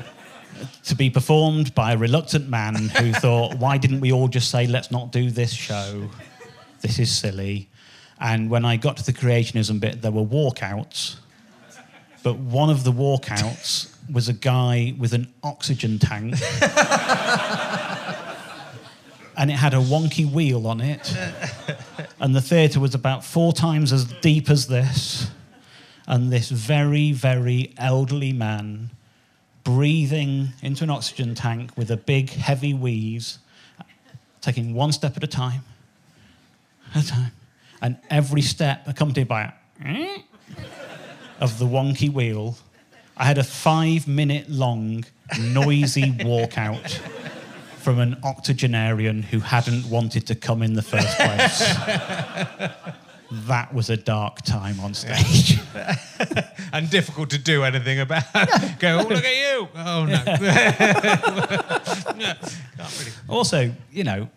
to 0.82 0.96
be 0.96 1.08
performed 1.08 1.72
by 1.72 1.92
a 1.92 1.96
reluctant 1.96 2.48
man 2.48 2.74
who 2.74 3.12
thought, 3.12 3.54
why 3.58 3.78
didn't 3.78 4.00
we 4.00 4.10
all 4.10 4.26
just 4.26 4.50
say, 4.50 4.66
let's 4.66 4.90
not 4.90 5.12
do 5.12 5.30
this 5.30 5.52
show? 5.52 6.10
This 6.80 6.98
is 6.98 7.16
silly. 7.16 7.68
And 8.18 8.50
when 8.50 8.64
I 8.64 8.76
got 8.76 8.96
to 8.96 9.06
the 9.06 9.12
creationism 9.12 9.78
bit, 9.78 10.02
there 10.02 10.10
were 10.10 10.24
walkouts. 10.24 11.18
But 12.22 12.38
one 12.38 12.70
of 12.70 12.84
the 12.84 12.92
walkouts 12.92 13.92
was 14.12 14.28
a 14.28 14.32
guy 14.32 14.94
with 14.98 15.12
an 15.12 15.32
oxygen 15.42 15.98
tank. 15.98 16.34
and 19.36 19.50
it 19.50 19.54
had 19.54 19.74
a 19.74 19.78
wonky 19.78 20.30
wheel 20.30 20.66
on 20.66 20.80
it. 20.80 21.14
And 22.20 22.34
the 22.34 22.40
theatre 22.40 22.78
was 22.80 22.94
about 22.94 23.24
four 23.24 23.52
times 23.52 23.92
as 23.92 24.04
deep 24.04 24.48
as 24.50 24.68
this. 24.68 25.30
And 26.06 26.32
this 26.32 26.50
very, 26.50 27.12
very 27.12 27.72
elderly 27.78 28.32
man 28.32 28.90
breathing 29.64 30.48
into 30.62 30.84
an 30.84 30.90
oxygen 30.90 31.34
tank 31.34 31.70
with 31.76 31.90
a 31.90 31.96
big, 31.96 32.30
heavy 32.30 32.74
wheeze, 32.74 33.38
taking 34.40 34.74
one 34.74 34.92
step 34.92 35.16
at 35.16 35.24
a 35.24 35.28
time, 35.28 35.62
at 36.94 37.04
a 37.04 37.08
time, 37.08 37.32
and 37.80 37.96
every 38.10 38.42
step 38.42 38.86
accompanied 38.86 39.28
by 39.28 39.52
a 39.84 40.32
of 41.42 41.58
the 41.58 41.66
wonky 41.66 42.10
wheel. 42.10 42.56
I 43.16 43.24
had 43.24 43.36
a 43.36 43.42
five 43.42 44.06
minute 44.06 44.48
long, 44.48 45.04
noisy 45.40 46.12
walkout 46.20 47.00
from 47.78 47.98
an 47.98 48.16
octogenarian 48.22 49.24
who 49.24 49.40
hadn't 49.40 49.84
wanted 49.86 50.24
to 50.28 50.36
come 50.36 50.62
in 50.62 50.74
the 50.74 50.82
first 50.82 51.16
place. 51.16 51.58
that 53.48 53.74
was 53.74 53.90
a 53.90 53.96
dark 53.96 54.42
time 54.42 54.78
on 54.78 54.94
stage. 54.94 55.58
and 56.72 56.88
difficult 56.88 57.30
to 57.30 57.38
do 57.38 57.64
anything 57.64 57.98
about. 57.98 58.22
Go, 58.78 59.00
oh, 59.00 59.08
look 59.08 59.24
at 59.24 59.36
you. 59.36 59.68
Oh, 59.74 60.04
no. 60.04 60.22
Really. 62.14 62.32
Also, 63.28 63.72
you 63.90 64.04
know, 64.04 64.28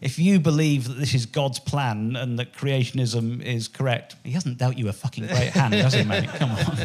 if 0.00 0.18
you 0.18 0.40
believe 0.40 0.88
that 0.88 0.94
this 0.94 1.14
is 1.14 1.26
God's 1.26 1.58
plan 1.58 2.16
and 2.16 2.38
that 2.38 2.52
creationism 2.54 3.42
is 3.42 3.68
correct, 3.68 4.16
he 4.24 4.32
hasn't 4.32 4.58
dealt 4.58 4.76
you 4.78 4.88
a 4.88 4.92
fucking 4.92 5.26
great 5.26 5.50
hand, 5.50 5.74
has 5.74 5.92
he, 5.94 6.04
mate? 6.04 6.28
Come 6.28 6.50
on. 6.52 6.66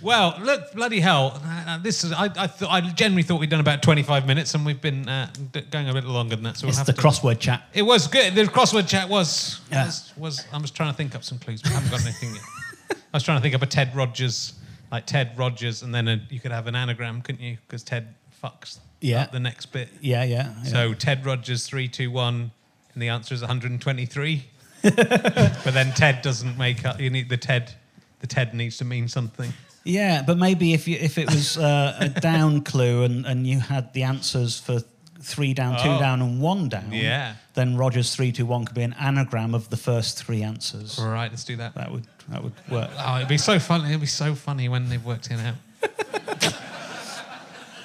Well, 0.00 0.38
look, 0.40 0.72
bloody 0.74 1.00
hell! 1.00 1.42
Uh, 1.44 1.78
this 1.78 2.04
is. 2.04 2.12
I, 2.12 2.26
I, 2.26 2.46
th- 2.46 2.70
I 2.70 2.80
generally 2.92 3.24
thought 3.24 3.40
we'd 3.40 3.50
done 3.50 3.58
about 3.58 3.82
twenty-five 3.82 4.28
minutes, 4.28 4.54
and 4.54 4.64
we've 4.64 4.80
been 4.80 5.08
uh, 5.08 5.28
d- 5.50 5.62
going 5.72 5.88
a 5.88 5.92
bit 5.92 6.04
longer 6.04 6.36
than 6.36 6.44
that. 6.44 6.56
So 6.56 6.66
we'll 6.66 6.68
It's 6.70 6.78
have 6.78 6.86
the 6.86 6.92
to. 6.92 7.00
crossword 7.02 7.40
chat. 7.40 7.64
It 7.74 7.82
was 7.82 8.06
good. 8.06 8.32
The 8.36 8.44
crossword 8.44 8.86
chat 8.86 9.08
was, 9.08 9.60
Yeah. 9.72 9.86
was 9.86 10.12
was. 10.16 10.44
I 10.52 10.58
was 10.58 10.70
trying 10.70 10.92
to 10.92 10.96
think 10.96 11.16
up 11.16 11.24
some 11.24 11.40
clues, 11.40 11.62
but 11.62 11.72
I 11.72 11.74
haven't 11.74 11.90
got 11.90 12.02
anything 12.04 12.32
yet. 12.32 12.44
I 12.92 12.96
was 13.16 13.24
trying 13.24 13.38
to 13.38 13.42
think 13.42 13.56
up 13.56 13.62
a 13.62 13.66
Ted 13.66 13.94
Rogers, 13.96 14.52
like 14.92 15.04
Ted 15.04 15.32
Rogers, 15.36 15.82
and 15.82 15.92
then 15.92 16.06
a, 16.06 16.20
you 16.30 16.38
could 16.38 16.52
have 16.52 16.68
an 16.68 16.76
anagram, 16.76 17.20
couldn't 17.20 17.42
you? 17.42 17.58
Because 17.66 17.82
Ted 17.82 18.14
fucks 18.40 18.78
Yeah. 19.00 19.26
the 19.26 19.40
next 19.40 19.66
bit. 19.66 19.88
Yeah, 20.00 20.24
yeah. 20.24 20.54
yeah. 20.58 20.64
So 20.64 20.94
Ted 20.94 21.24
Rogers 21.24 21.66
three 21.66 21.88
two 21.88 22.10
one, 22.10 22.50
and 22.94 23.02
the 23.02 23.08
answer 23.08 23.34
is 23.34 23.40
one 23.42 23.48
hundred 23.48 23.70
and 23.72 23.80
twenty-three. 23.80 24.44
but 24.82 25.64
then 25.72 25.92
Ted 25.92 26.22
doesn't 26.22 26.56
make 26.56 26.84
up. 26.84 27.00
You 27.00 27.10
need 27.10 27.28
the 27.28 27.36
Ted. 27.36 27.74
The 28.20 28.26
Ted 28.26 28.54
needs 28.54 28.76
to 28.78 28.84
mean 28.84 29.08
something. 29.08 29.52
yeah, 29.84 30.22
but 30.26 30.38
maybe 30.38 30.72
if 30.72 30.88
you, 30.88 30.96
if 31.00 31.18
it 31.18 31.26
was 31.32 31.56
uh, 31.56 31.96
a 32.00 32.08
down 32.08 32.62
clue 32.62 33.04
and, 33.04 33.24
and 33.26 33.46
you 33.46 33.60
had 33.60 33.92
the 33.92 34.02
answers 34.02 34.58
for 34.58 34.80
three 35.20 35.54
down, 35.54 35.76
two 35.78 35.98
down, 36.00 36.20
and 36.22 36.40
one 36.40 36.68
down, 36.68 36.92
Yeah. 36.92 37.34
then 37.54 37.76
Rogers 37.76 38.14
three 38.14 38.32
two 38.32 38.46
one 38.46 38.64
could 38.64 38.74
be 38.74 38.82
an 38.82 38.94
anagram 39.00 39.54
of 39.54 39.68
the 39.70 39.76
first 39.76 40.22
three 40.24 40.42
answers. 40.42 40.98
All 40.98 41.08
right, 41.08 41.30
let's 41.30 41.44
do 41.44 41.56
that. 41.56 41.74
That 41.74 41.90
would 41.92 42.06
that 42.28 42.42
would 42.42 42.52
work. 42.70 42.90
Oh, 42.98 43.16
it'd 43.16 43.28
be 43.28 43.38
so 43.38 43.58
funny. 43.60 43.88
It'd 43.88 44.00
be 44.00 44.06
so 44.06 44.34
funny 44.34 44.68
when 44.68 44.88
they've 44.88 45.04
worked 45.04 45.30
it 45.30 45.38
out. 45.40 45.54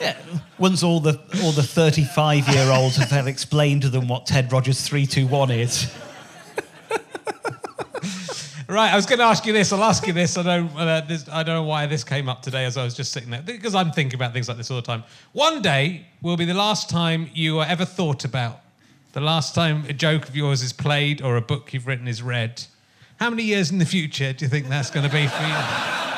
Yeah. 0.03 0.17
Once 0.59 0.83
all 0.83 0.99
the 0.99 1.19
all 1.43 1.51
the 1.51 1.63
thirty 1.63 2.03
five 2.03 2.47
year 2.49 2.69
olds 2.69 2.97
have 2.97 3.27
explained 3.27 3.83
to 3.83 3.89
them 3.89 4.07
what 4.07 4.25
Ted 4.25 4.51
Rogers 4.51 4.81
three 4.81 5.05
two 5.05 5.27
one 5.27 5.49
is. 5.49 5.93
Right, 8.65 8.91
I 8.91 8.95
was 8.95 9.05
going 9.05 9.19
to 9.19 9.25
ask 9.25 9.45
you 9.45 9.53
this. 9.53 9.71
I'll 9.71 9.83
ask 9.83 10.07
you 10.07 10.13
this. 10.13 10.35
I 10.35 10.41
don't. 10.41 10.75
Uh, 10.75 11.01
this, 11.01 11.29
I 11.29 11.43
don't 11.43 11.53
know 11.53 11.63
why 11.63 11.85
this 11.85 12.03
came 12.03 12.27
up 12.27 12.41
today 12.41 12.65
as 12.65 12.75
I 12.75 12.83
was 12.83 12.95
just 12.95 13.11
sitting 13.11 13.29
there 13.29 13.43
because 13.43 13.75
I'm 13.75 13.91
thinking 13.91 14.15
about 14.15 14.33
things 14.33 14.47
like 14.47 14.57
this 14.57 14.71
all 14.71 14.77
the 14.77 14.81
time. 14.81 15.03
One 15.33 15.61
day 15.61 16.07
will 16.23 16.37
be 16.37 16.45
the 16.45 16.55
last 16.55 16.89
time 16.89 17.29
you 17.35 17.59
are 17.59 17.67
ever 17.67 17.85
thought 17.85 18.25
about. 18.25 18.61
The 19.11 19.21
last 19.21 19.53
time 19.53 19.85
a 19.89 19.93
joke 19.93 20.27
of 20.27 20.35
yours 20.35 20.63
is 20.63 20.73
played 20.73 21.21
or 21.21 21.35
a 21.35 21.41
book 21.41 21.71
you've 21.71 21.85
written 21.85 22.07
is 22.07 22.23
read. 22.23 22.63
How 23.17 23.29
many 23.29 23.43
years 23.43 23.69
in 23.69 23.77
the 23.77 23.85
future 23.85 24.33
do 24.33 24.43
you 24.43 24.49
think 24.49 24.69
that's 24.69 24.89
going 24.89 25.07
to 25.07 25.13
be 25.13 25.27
for 25.27 25.43
you? 25.43 26.12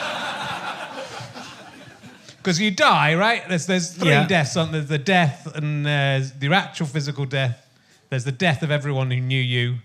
Because 2.45 2.61
you 2.61 2.69
die, 2.69 3.15
right? 3.15 3.41
There's 3.49 3.65
there's 3.65 3.91
three 3.91 4.09
Yeah. 4.09 4.27
deaths. 4.27 4.55
Aren't 4.55 4.71
there? 4.71 4.81
There's 4.81 4.89
the 4.89 4.99
death 4.99 5.55
and 5.55 5.83
there's 5.83 6.31
the 6.33 6.53
actual 6.53 6.85
physical 6.85 7.25
death. 7.25 7.67
There's 8.11 8.23
the 8.23 8.31
death 8.31 8.61
of 8.61 8.69
everyone 8.69 9.09
who 9.09 9.19
knew 9.19 9.41
you, 9.41 9.77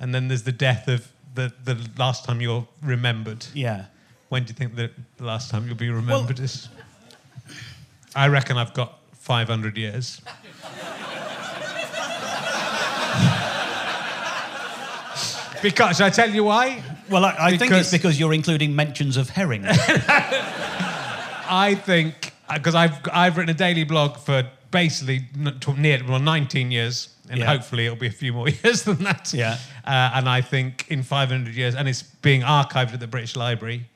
and 0.00 0.14
then 0.14 0.28
there's 0.28 0.44
the 0.44 0.52
death 0.52 0.88
of 0.88 1.06
the, 1.34 1.52
the 1.64 1.76
last 1.98 2.24
time 2.24 2.40
you're 2.40 2.66
remembered. 2.82 3.44
Yeah. 3.52 3.84
When 4.30 4.44
do 4.44 4.48
you 4.48 4.54
think 4.54 4.74
the 4.74 4.90
last 5.20 5.50
time 5.50 5.66
you'll 5.66 5.76
be 5.76 5.90
remembered 5.90 6.40
is? 6.40 6.70
I 8.16 8.28
reckon 8.28 8.56
I've 8.56 8.72
got 8.72 9.00
500 9.12 9.76
years. 9.76 10.22
because, 15.62 15.98
should 15.98 16.06
I 16.06 16.10
tell 16.10 16.30
you 16.30 16.44
why? 16.44 16.82
Well, 17.10 17.26
I, 17.26 17.36
I 17.38 17.56
think 17.58 17.72
it's 17.72 17.90
because 17.90 18.18
you're 18.18 18.32
including 18.32 18.74
mentions 18.74 19.18
of 19.18 19.28
herring. 19.28 19.66
I 21.48 21.74
think 21.74 22.32
because 22.54 22.74
I've 22.74 22.98
I've 23.12 23.36
written 23.36 23.54
a 23.54 23.58
daily 23.58 23.84
blog 23.84 24.16
for 24.18 24.48
basically 24.70 25.26
near 25.76 26.00
well 26.08 26.18
19 26.18 26.70
years, 26.70 27.08
and 27.30 27.38
Yeah. 27.38 27.46
hopefully 27.46 27.86
it'll 27.86 27.96
be 27.98 28.06
a 28.06 28.10
few 28.12 28.32
more 28.32 28.48
years 28.64 28.82
than 28.82 29.02
that. 29.04 29.32
Yeah. 29.32 29.56
Uh, 29.84 30.10
and 30.14 30.28
I 30.28 30.40
think 30.42 30.86
in 30.90 31.02
500 31.02 31.54
years, 31.54 31.74
and 31.74 31.88
it's 31.88 32.02
being 32.02 32.42
archived 32.42 32.92
at 32.92 33.00
the 33.00 33.06
British 33.06 33.36
Library. 33.36 33.88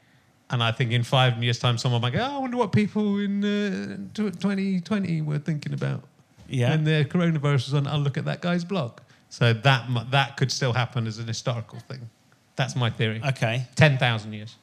And 0.50 0.62
I 0.62 0.70
think 0.70 0.92
in 0.92 1.02
five 1.02 1.42
years' 1.42 1.58
time, 1.58 1.78
someone 1.78 2.02
might 2.02 2.12
go, 2.12 2.18
oh, 2.20 2.36
I 2.36 2.38
wonder 2.38 2.58
what 2.58 2.72
people 2.72 3.18
in 3.18 3.42
uh, 3.42 3.96
2020 4.14 5.22
were 5.22 5.38
thinking 5.38 5.72
about. 5.72 6.02
Yeah. 6.46 6.70
When 6.70 6.84
the 6.84 7.06
coronavirus 7.06 7.64
was 7.70 7.74
on, 7.74 7.86
I'll 7.86 7.98
look 7.98 8.18
at 8.18 8.26
that 8.26 8.42
guy's 8.42 8.62
blog. 8.62 9.00
So 9.30 9.54
that 9.54 9.88
that 10.10 10.36
could 10.36 10.52
still 10.52 10.74
happen 10.74 11.06
as 11.06 11.16
an 11.18 11.26
historical 11.26 11.78
thing. 11.80 12.10
That's 12.56 12.76
my 12.76 12.90
theory. 12.90 13.22
Okay. 13.24 13.66
10,000 13.76 14.32
years. 14.34 14.56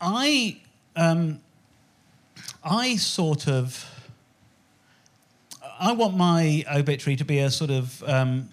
I 0.00 0.58
um, 0.96 1.40
I 2.64 2.96
sort 2.96 3.46
of 3.46 3.88
I 5.78 5.92
want 5.92 6.16
my 6.16 6.64
obituary 6.72 7.16
to 7.16 7.24
be 7.24 7.38
a 7.38 7.50
sort 7.50 7.70
of 7.70 8.02
um, 8.04 8.48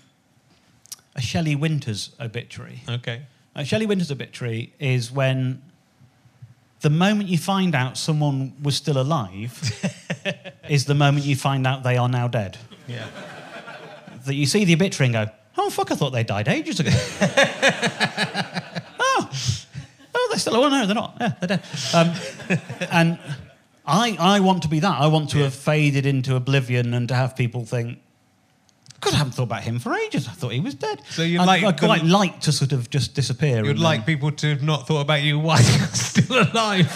a 1.15 1.21
Shelley 1.21 1.55
Winters 1.55 2.11
obituary. 2.19 2.81
Okay. 2.87 3.21
A 3.55 3.63
Shelley 3.63 3.85
Winters 3.85 4.11
obituary 4.11 4.73
is 4.79 5.11
when 5.11 5.61
the 6.81 6.89
moment 6.89 7.29
you 7.29 7.37
find 7.37 7.75
out 7.75 7.97
someone 7.97 8.53
was 8.61 8.75
still 8.75 8.99
alive 8.99 9.57
is 10.69 10.85
the 10.85 10.95
moment 10.95 11.25
you 11.25 11.35
find 11.35 11.65
out 11.65 11.83
they 11.83 11.97
are 11.97 12.09
now 12.09 12.27
dead. 12.27 12.57
Yeah. 12.87 13.07
That 14.25 14.35
you 14.35 14.45
see 14.45 14.65
the 14.65 14.73
obituary 14.73 15.15
and 15.15 15.27
go, 15.27 15.33
oh 15.57 15.69
fuck, 15.69 15.91
I 15.91 15.95
thought 15.95 16.09
they 16.09 16.23
died 16.23 16.47
ages 16.49 16.79
ago. 16.79 16.91
they're 20.33 20.39
still. 20.39 20.55
Oh 20.55 20.67
no, 20.69 20.85
they're 20.85 20.95
not. 20.95 21.15
Yeah, 21.21 21.33
they're 21.39 21.47
dead. 21.57 21.63
Um, 21.93 22.11
and 22.91 23.19
I, 23.85 24.17
I 24.19 24.39
want 24.39 24.63
to 24.63 24.67
be 24.67 24.79
that. 24.79 24.99
I 24.99 25.07
want 25.07 25.29
to 25.31 25.39
have 25.39 25.53
faded 25.53 26.05
into 26.05 26.35
oblivion 26.35 26.93
and 26.93 27.07
to 27.09 27.15
have 27.15 27.35
people 27.35 27.65
think, 27.65 27.99
God, 29.01 29.13
I 29.13 29.17
haven't 29.17 29.33
thought 29.33 29.43
about 29.43 29.63
him 29.63 29.79
for 29.79 29.93
ages. 29.93 30.29
I 30.29 30.31
thought 30.31 30.53
he 30.53 30.61
was 30.61 30.75
dead. 30.75 31.01
So 31.09 31.23
you'd 31.23 31.41
I'd, 31.41 31.45
like 31.45 31.63
I'd 31.63 31.77
quite 31.79 32.03
like 32.05 32.39
to 32.41 32.53
sort 32.53 32.71
of 32.71 32.89
just 32.89 33.13
disappear. 33.13 33.65
You'd 33.65 33.77
like 33.77 33.99
then- 34.05 34.05
people 34.15 34.31
to 34.31 34.49
have 34.51 34.63
not 34.63 34.87
thought 34.87 35.01
about 35.01 35.21
you 35.21 35.37
while 35.39 35.61
you're 35.61 35.87
still 35.93 36.41
alive. 36.51 36.87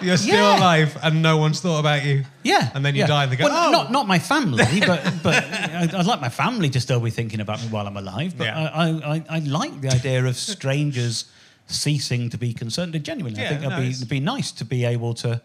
You're 0.00 0.16
still 0.16 0.34
Yeah. 0.34 0.58
alive 0.58 0.96
and 1.02 1.20
no 1.20 1.36
one's 1.36 1.60
thought 1.60 1.78
about 1.78 2.04
you. 2.06 2.24
Yeah. 2.42 2.70
And 2.74 2.82
then 2.82 2.94
you 2.94 3.00
yeah. 3.00 3.06
die 3.08 3.22
and 3.24 3.32
they 3.32 3.36
go, 3.36 3.44
well, 3.44 3.68
"Oh." 3.68 3.70
not, 3.70 3.92
not 3.92 4.06
my 4.06 4.18
family, 4.18 4.64
but, 4.86 5.12
but 5.22 5.44
I'd, 5.44 6.06
like 6.06 6.22
my 6.22 6.30
family 6.30 6.70
to 6.70 6.80
still 6.80 7.00
be 7.00 7.10
thinking 7.10 7.40
about 7.40 7.60
me 7.60 7.68
while 7.68 7.86
I'm 7.86 7.98
alive. 7.98 8.38
But 8.38 8.44
Yeah. 8.44 8.70
I, 8.72 8.88
I, 8.88 9.24
I 9.28 9.38
like 9.40 9.78
the 9.82 9.90
idea 9.90 10.24
of 10.24 10.36
strangers 10.36 11.26
ceasing 11.66 12.30
to 12.30 12.38
be 12.38 12.52
concerned. 12.52 12.92
Genuinely, 13.04 13.40
I 13.40 13.42
Yeah, 13.42 13.48
think 13.50 13.60
it'd, 13.62 13.70
no, 13.70 13.76
be, 13.78 13.82
it's- 13.84 13.96
it'd 13.98 14.08
be 14.08 14.20
nice 14.20 14.52
to 14.52 14.64
be 14.64 14.84
able 14.84 15.14
to, 15.14 15.40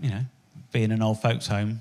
you 0.00 0.10
know, 0.10 0.20
be 0.72 0.82
in 0.82 0.90
an 0.92 1.02
old 1.02 1.20
folks' 1.22 1.46
home 1.48 1.80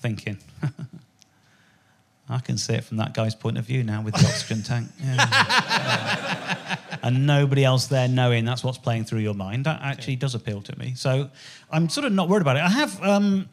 thinking, 0.00 0.38
I 2.28 2.38
can 2.38 2.58
see 2.58 2.74
it 2.74 2.84
from 2.84 2.96
that 2.98 3.12
guy's 3.12 3.34
point 3.34 3.58
of 3.58 3.64
view 3.64 3.82
now 3.82 4.02
with 4.02 4.14
the 4.14 4.24
oxygen 4.26 4.62
tank. 4.62 4.88
Yeah. 5.02 6.76
and 7.02 7.26
nobody 7.26 7.64
else 7.64 7.86
there 7.86 8.06
knowing 8.08 8.44
that's 8.44 8.62
what's 8.62 8.78
playing 8.78 9.04
through 9.04 9.20
your 9.20 9.34
mind. 9.34 9.64
That 9.66 9.80
actually 9.82 10.16
does 10.16 10.34
appeal 10.34 10.60
to 10.62 10.78
me. 10.78 10.94
So 10.94 11.30
I'm 11.70 11.88
sort 11.88 12.04
of 12.06 12.12
not 12.12 12.28
worried 12.28 12.42
about 12.42 12.56
it. 12.56 12.62
I 12.62 12.68
have 12.68 13.02
um, 13.02 13.48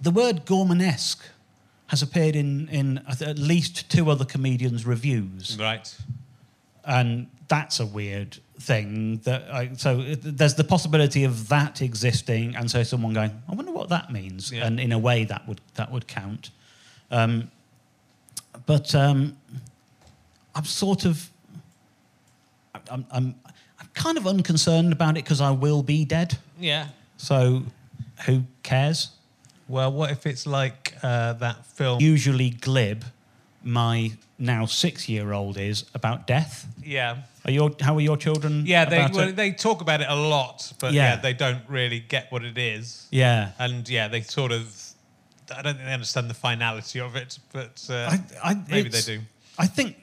the 0.00 0.10
word 0.10 0.44
Gormanesque 0.46 1.20
has 1.88 2.00
appeared 2.02 2.34
in, 2.36 2.68
in 2.68 2.98
at 3.08 3.38
least 3.38 3.90
two 3.90 4.10
other 4.10 4.24
comedians' 4.24 4.86
reviews 4.86 5.58
Right. 5.60 5.94
and 6.84 7.26
that's 7.48 7.80
a 7.80 7.86
weird 7.86 8.38
thing 8.60 9.18
that 9.24 9.42
I, 9.52 9.70
so 9.74 10.00
it- 10.00 10.20
there's 10.38 10.54
the 10.54 10.64
possibility 10.64 11.24
of 11.24 11.48
that 11.48 11.82
existing 11.82 12.54
and 12.56 12.70
so 12.70 12.82
someone 12.82 13.12
going 13.12 13.32
i 13.48 13.54
wonder 13.54 13.72
what 13.72 13.88
that 13.88 14.12
means 14.12 14.52
Yeah. 14.52 14.66
and 14.66 14.78
in 14.80 14.92
a 14.92 14.98
way 14.98 15.24
that 15.24 15.46
would 15.48 15.60
that 15.74 15.90
would 15.90 16.06
count 16.06 16.50
um, 17.10 17.50
but 18.66 18.94
um, 18.94 19.36
i'm 20.54 20.64
sort 20.64 21.04
of 21.04 21.28
I'm, 22.90 23.04
I'm 23.10 23.34
i'm 23.80 23.88
kind 23.94 24.16
of 24.18 24.26
unconcerned 24.26 24.92
about 24.92 25.16
it 25.16 25.24
because 25.24 25.40
i 25.40 25.50
will 25.50 25.82
be 25.82 26.04
dead 26.04 26.38
Yeah. 26.60 26.88
so 27.16 27.62
who 28.26 28.44
cares 28.62 29.10
Well, 29.68 29.90
what 29.92 30.10
if 30.10 30.26
it's 30.26 30.46
like 30.46 30.94
uh, 31.02 31.32
that 31.34 31.66
film? 31.66 32.00
usually 32.00 32.50
glib 32.50 33.04
my 33.64 34.12
now 34.38 34.66
six 34.66 35.08
year 35.08 35.32
old 35.32 35.56
is 35.56 35.84
about 35.94 36.26
death 36.26 36.66
yeah. 36.84 37.22
are 37.44 37.50
your 37.50 37.70
how 37.80 37.96
are 37.96 38.00
your 38.00 38.16
children 38.16 38.64
Yeah, 38.66 38.84
they 38.84 39.08
well, 39.12 39.32
they 39.32 39.52
talk 39.52 39.80
about 39.80 40.00
it 40.00 40.08
a 40.08 40.16
lot, 40.16 40.72
but 40.80 40.92
yeah. 40.92 41.14
Yeah. 41.14 41.16
they 41.20 41.32
don't 41.32 41.62
really 41.68 42.00
get 42.00 42.30
what 42.32 42.44
it 42.44 42.58
is. 42.58 43.06
yeah 43.10 43.52
And 43.58 43.88
yeah, 43.88 44.08
they 44.08 44.22
sort 44.22 44.52
of 44.52 44.92
I 45.56 45.62
don't 45.62 45.74
think 45.74 45.86
they 45.86 45.92
understand 45.92 46.30
the 46.30 46.34
finality 46.34 47.00
of 47.00 47.16
it, 47.16 47.38
but 47.52 47.86
uh, 47.90 47.94
I, 48.12 48.20
I, 48.42 48.54
maybe 48.68 48.88
they 48.88 49.00
do. 49.00 49.20
I 49.58 49.66
think 49.66 49.96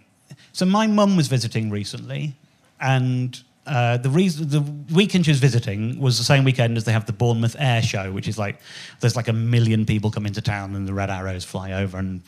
so. 0.51 0.65
My 0.65 0.87
mum 0.87 1.15
was 1.15 1.27
visiting 1.27 1.71
recently, 1.71 2.35
and 2.79 3.41
uh, 3.69 3.97
the 3.97 4.09
reason 4.09 4.49
the 4.49 4.61
weekend 4.95 5.25
she 5.25 5.31
was 5.31 5.39
visiting 5.39 5.99
was 5.99 6.17
the 6.17 6.23
same 6.23 6.43
weekend 6.43 6.75
as 6.75 6.85
they 6.85 6.91
have 6.91 7.05
the 7.05 7.13
Bournemouth 7.13 7.55
Air 7.59 7.83
Show, 7.83 8.11
which 8.11 8.27
is 8.27 8.37
like 8.37 8.59
there's 8.99 9.15
like 9.15 9.27
a 9.27 9.33
million 9.33 9.85
people 9.85 10.09
come 10.09 10.25
into 10.25 10.41
town 10.41 10.75
and 10.75 10.87
the 10.87 10.93
Red 10.93 11.11
Arrows 11.11 11.45
fly 11.45 11.73
over, 11.73 11.99
and 11.99 12.21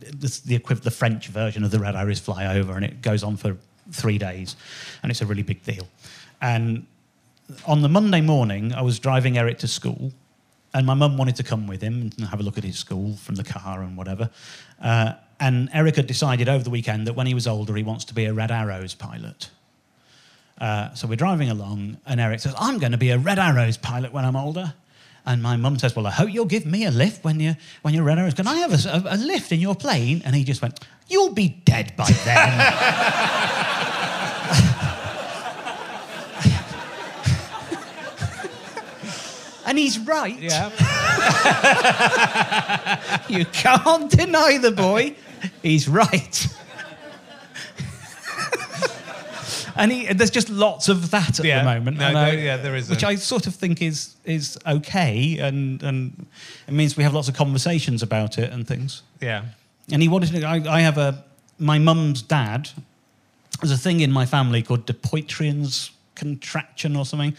it's 0.00 0.38
the 0.40 0.58
the 0.58 0.90
French 0.90 1.26
version 1.26 1.64
of 1.64 1.72
the 1.72 1.80
Red 1.80 1.96
Arrows 1.96 2.20
fly 2.20 2.56
over, 2.56 2.76
and 2.76 2.84
it 2.84 3.02
goes 3.02 3.24
on 3.24 3.36
for 3.36 3.56
three 3.90 4.18
days, 4.18 4.54
and 5.02 5.10
it's 5.10 5.20
a 5.20 5.26
really 5.26 5.42
big 5.42 5.64
deal. 5.64 5.88
And 6.40 6.86
on 7.66 7.82
the 7.82 7.88
Monday 7.88 8.20
morning, 8.20 8.72
I 8.72 8.82
was 8.82 9.00
driving 9.00 9.36
Eric 9.36 9.58
to 9.58 9.68
school, 9.68 10.12
and 10.74 10.86
my 10.86 10.94
mum 10.94 11.18
wanted 11.18 11.34
to 11.36 11.42
come 11.42 11.66
with 11.66 11.82
him 11.82 12.12
and 12.16 12.28
have 12.28 12.38
a 12.38 12.44
look 12.44 12.56
at 12.56 12.62
his 12.62 12.78
school 12.78 13.16
from 13.16 13.34
the 13.34 13.44
car 13.44 13.82
and 13.82 13.96
whatever. 13.96 14.30
Uh, 14.80 15.14
and 15.40 15.70
Eric 15.72 15.96
had 15.96 16.06
decided 16.06 16.48
over 16.48 16.62
the 16.62 16.70
weekend 16.70 17.08
that 17.08 17.14
when 17.14 17.26
he 17.26 17.34
was 17.34 17.48
older, 17.48 17.74
he 17.74 17.82
wants 17.82 18.04
to 18.06 18.14
be 18.14 18.26
a 18.26 18.32
Red 18.32 18.52
Arrows 18.52 18.94
pilot. 18.94 19.50
Uh, 20.60 20.92
so 20.94 21.06
we're 21.06 21.16
driving 21.16 21.50
along, 21.50 21.98
and 22.06 22.20
Eric 22.20 22.40
says, 22.40 22.54
I'm 22.58 22.78
going 22.78 22.92
to 22.92 22.98
be 22.98 23.10
a 23.10 23.18
Red 23.18 23.38
Arrows 23.38 23.76
pilot 23.76 24.12
when 24.12 24.24
I'm 24.24 24.36
older. 24.36 24.74
And 25.24 25.42
my 25.42 25.56
mum 25.56 25.78
says, 25.78 25.94
Well, 25.94 26.06
I 26.06 26.10
hope 26.10 26.32
you'll 26.32 26.46
give 26.46 26.64
me 26.64 26.86
a 26.86 26.90
lift 26.90 27.22
when 27.22 27.38
you're, 27.38 27.56
when 27.82 27.92
you're 27.94 28.04
Red 28.04 28.18
Arrows. 28.18 28.34
Can 28.34 28.46
I 28.46 28.56
have 28.56 28.72
a, 28.72 28.88
a, 28.88 29.14
a 29.14 29.18
lift 29.18 29.52
in 29.52 29.60
your 29.60 29.74
plane? 29.74 30.22
And 30.24 30.34
he 30.34 30.42
just 30.42 30.62
went, 30.62 30.80
You'll 31.06 31.34
be 31.34 31.48
dead 31.48 31.92
by 31.96 32.10
then. 32.24 32.60
and 39.66 39.78
he's 39.78 39.98
right. 39.98 40.38
Yeah. 40.38 40.70
You 43.28 43.44
can't 43.44 44.10
deny 44.10 44.56
the 44.56 44.72
boy. 44.72 45.14
He's 45.62 45.86
right. 45.88 46.46
And 49.78 49.92
he, 49.92 50.12
there's 50.12 50.30
just 50.30 50.50
lots 50.50 50.88
of 50.88 51.10
that 51.10 51.38
at 51.40 51.44
Yeah. 51.44 51.58
the 51.60 51.64
moment. 51.74 51.98
No, 51.98 52.04
and 52.06 52.14
no, 52.14 52.20
I- 52.20 52.30
yeah, 52.32 52.56
there 52.56 52.76
is 52.76 52.90
Which 52.90 53.04
I 53.04 53.14
sort 53.16 53.46
of 53.46 53.54
think 53.54 53.80
is 53.82 54.14
is 54.24 54.58
okay, 54.66 55.38
and 55.38 55.82
and 55.82 56.26
it 56.66 56.74
means 56.74 56.96
we 56.96 57.04
have 57.04 57.14
lots 57.14 57.28
of 57.28 57.34
conversations 57.34 58.02
about 58.02 58.38
it 58.38 58.52
and 58.52 58.66
things. 58.66 59.02
yeah. 59.20 59.42
And 59.90 60.02
he 60.02 60.08
wanted 60.08 60.32
to. 60.32 60.44
I, 60.44 60.56
I 60.78 60.80
have 60.82 60.98
a 60.98 61.24
my 61.58 61.78
mum's 61.78 62.20
dad. 62.22 62.68
There's 63.60 63.72
a 63.72 63.78
thing 63.78 64.00
in 64.00 64.12
my 64.12 64.26
family 64.26 64.62
called 64.62 64.86
Dupuytren's 64.86 65.90
contraction 66.14 66.94
or 66.96 67.06
something, 67.06 67.34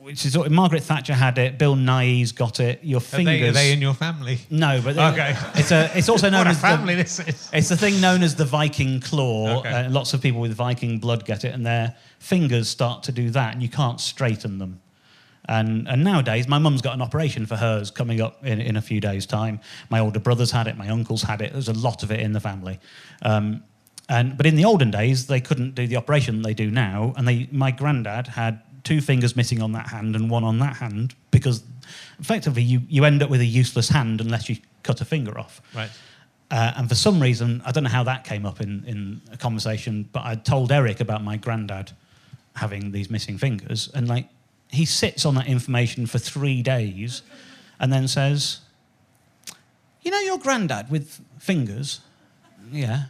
which 0.00 0.24
is 0.24 0.36
Margaret 0.48 0.82
Thatcher 0.82 1.14
had 1.14 1.38
it. 1.38 1.58
Bill 1.58 1.76
Nighy's 1.76 2.32
got 2.32 2.58
it. 2.60 2.80
Your 2.82 2.98
Are 2.98 3.00
fingers. 3.00 3.40
they, 3.40 3.48
are 3.48 3.52
they 3.52 3.72
in 3.72 3.80
your 3.80 3.94
family? 3.94 4.38
No, 4.50 4.80
but 4.82 4.96
Okay. 4.96 5.36
it's 5.54 5.70
a. 5.70 5.90
It's 5.96 6.08
also 6.08 6.30
known 6.30 6.40
What 6.40 6.46
a 6.46 6.50
as 6.50 6.60
family 6.60 6.94
The, 6.94 7.02
this 7.02 7.20
is. 7.20 7.50
it's 7.52 7.68
the 7.68 7.76
thing 7.76 8.00
known 8.00 8.22
as 8.22 8.34
the 8.34 8.44
Viking 8.44 9.00
claw. 9.00 9.58
Okay. 9.60 9.70
Uh, 9.70 9.90
lots 9.90 10.14
of 10.14 10.20
people 10.22 10.40
with 10.40 10.54
Viking 10.54 10.98
blood 10.98 11.24
get 11.24 11.44
it, 11.44 11.54
and 11.54 11.64
their 11.66 11.94
fingers 12.18 12.68
start 12.68 13.02
to 13.04 13.12
do 13.12 13.30
that, 13.30 13.52
and 13.52 13.62
you 13.62 13.68
can't 13.68 14.00
straighten 14.00 14.58
them. 14.58 14.80
And, 15.46 15.88
and 15.88 16.04
nowadays, 16.04 16.46
my 16.46 16.58
mum's 16.58 16.80
got 16.80 16.94
an 16.94 17.02
operation 17.02 17.44
for 17.44 17.56
hers 17.56 17.90
coming 17.90 18.20
up 18.20 18.44
in, 18.44 18.60
in 18.60 18.76
a 18.76 18.82
few 18.82 19.00
days' 19.00 19.26
time. 19.26 19.58
My 19.88 19.98
older 19.98 20.20
brother's 20.20 20.50
had 20.52 20.66
it, 20.68 20.76
my 20.76 20.88
uncle's 20.88 21.22
had 21.22 21.40
it. 21.42 21.52
There's 21.52 21.68
a 21.68 21.72
lot 21.72 22.02
of 22.02 22.12
it 22.12 22.20
in 22.20 22.32
the 22.32 22.40
family. 22.40 22.78
Um, 23.22 23.64
and, 24.08 24.36
but 24.36 24.46
in 24.46 24.54
the 24.54 24.64
olden 24.64 24.90
days, 24.90 25.26
they 25.26 25.40
couldn't 25.40 25.74
do 25.74 25.86
the 25.86 25.96
operation 25.96 26.42
they 26.42 26.54
do 26.54 26.70
now. 26.70 27.14
And 27.16 27.26
they, 27.26 27.48
my 27.50 27.70
granddad 27.70 28.26
had 28.28 28.60
two 28.90 29.00
fingers 29.00 29.36
missing 29.36 29.62
on 29.62 29.70
that 29.70 29.86
hand 29.86 30.16
and 30.16 30.28
one 30.28 30.42
on 30.42 30.58
that 30.58 30.74
hand 30.74 31.14
because 31.30 31.62
effectively 32.18 32.60
you, 32.60 32.82
you 32.88 33.04
end 33.04 33.22
up 33.22 33.30
with 33.30 33.40
a 33.40 33.46
useless 33.46 33.88
hand 33.88 34.20
unless 34.20 34.48
you 34.48 34.56
cut 34.82 35.00
a 35.00 35.04
finger 35.04 35.38
off. 35.38 35.62
Right. 35.72 35.90
Uh, 36.50 36.72
and 36.74 36.88
for 36.88 36.96
some 36.96 37.22
reason, 37.22 37.62
I 37.64 37.70
don't 37.70 37.84
know 37.84 37.90
how 37.90 38.02
that 38.02 38.24
came 38.24 38.44
up 38.44 38.60
in, 38.60 38.84
in 38.84 39.20
a 39.32 39.36
conversation, 39.36 40.08
but 40.12 40.24
I 40.24 40.34
told 40.34 40.72
Eric 40.72 40.98
about 40.98 41.22
my 41.22 41.36
granddad 41.36 41.92
having 42.56 42.90
these 42.90 43.10
missing 43.10 43.38
fingers. 43.38 43.88
And 43.94 44.08
like, 44.08 44.26
he 44.66 44.84
sits 44.84 45.24
on 45.24 45.36
that 45.36 45.46
information 45.46 46.06
for 46.06 46.18
three 46.18 46.60
days 46.60 47.22
and 47.78 47.92
then 47.92 48.08
says, 48.08 48.58
You 50.02 50.10
know 50.10 50.18
your 50.18 50.38
granddad 50.40 50.90
with 50.90 51.20
fingers? 51.38 52.00
Yeah. 52.72 53.04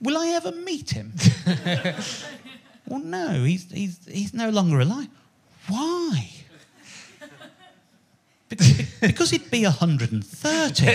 Will 0.00 0.18
I 0.18 0.30
ever 0.30 0.50
meet 0.50 0.90
him? 0.90 1.12
well, 2.86 3.00
no, 3.00 3.44
he's, 3.44 3.70
he's, 3.70 3.98
he's 4.06 4.34
no 4.34 4.50
longer 4.50 4.80
alive. 4.80 5.08
Why? 5.68 6.30
Be- 8.48 8.56
because 9.00 9.30
he'd 9.30 9.50
be 9.50 9.64
130. 9.64 10.86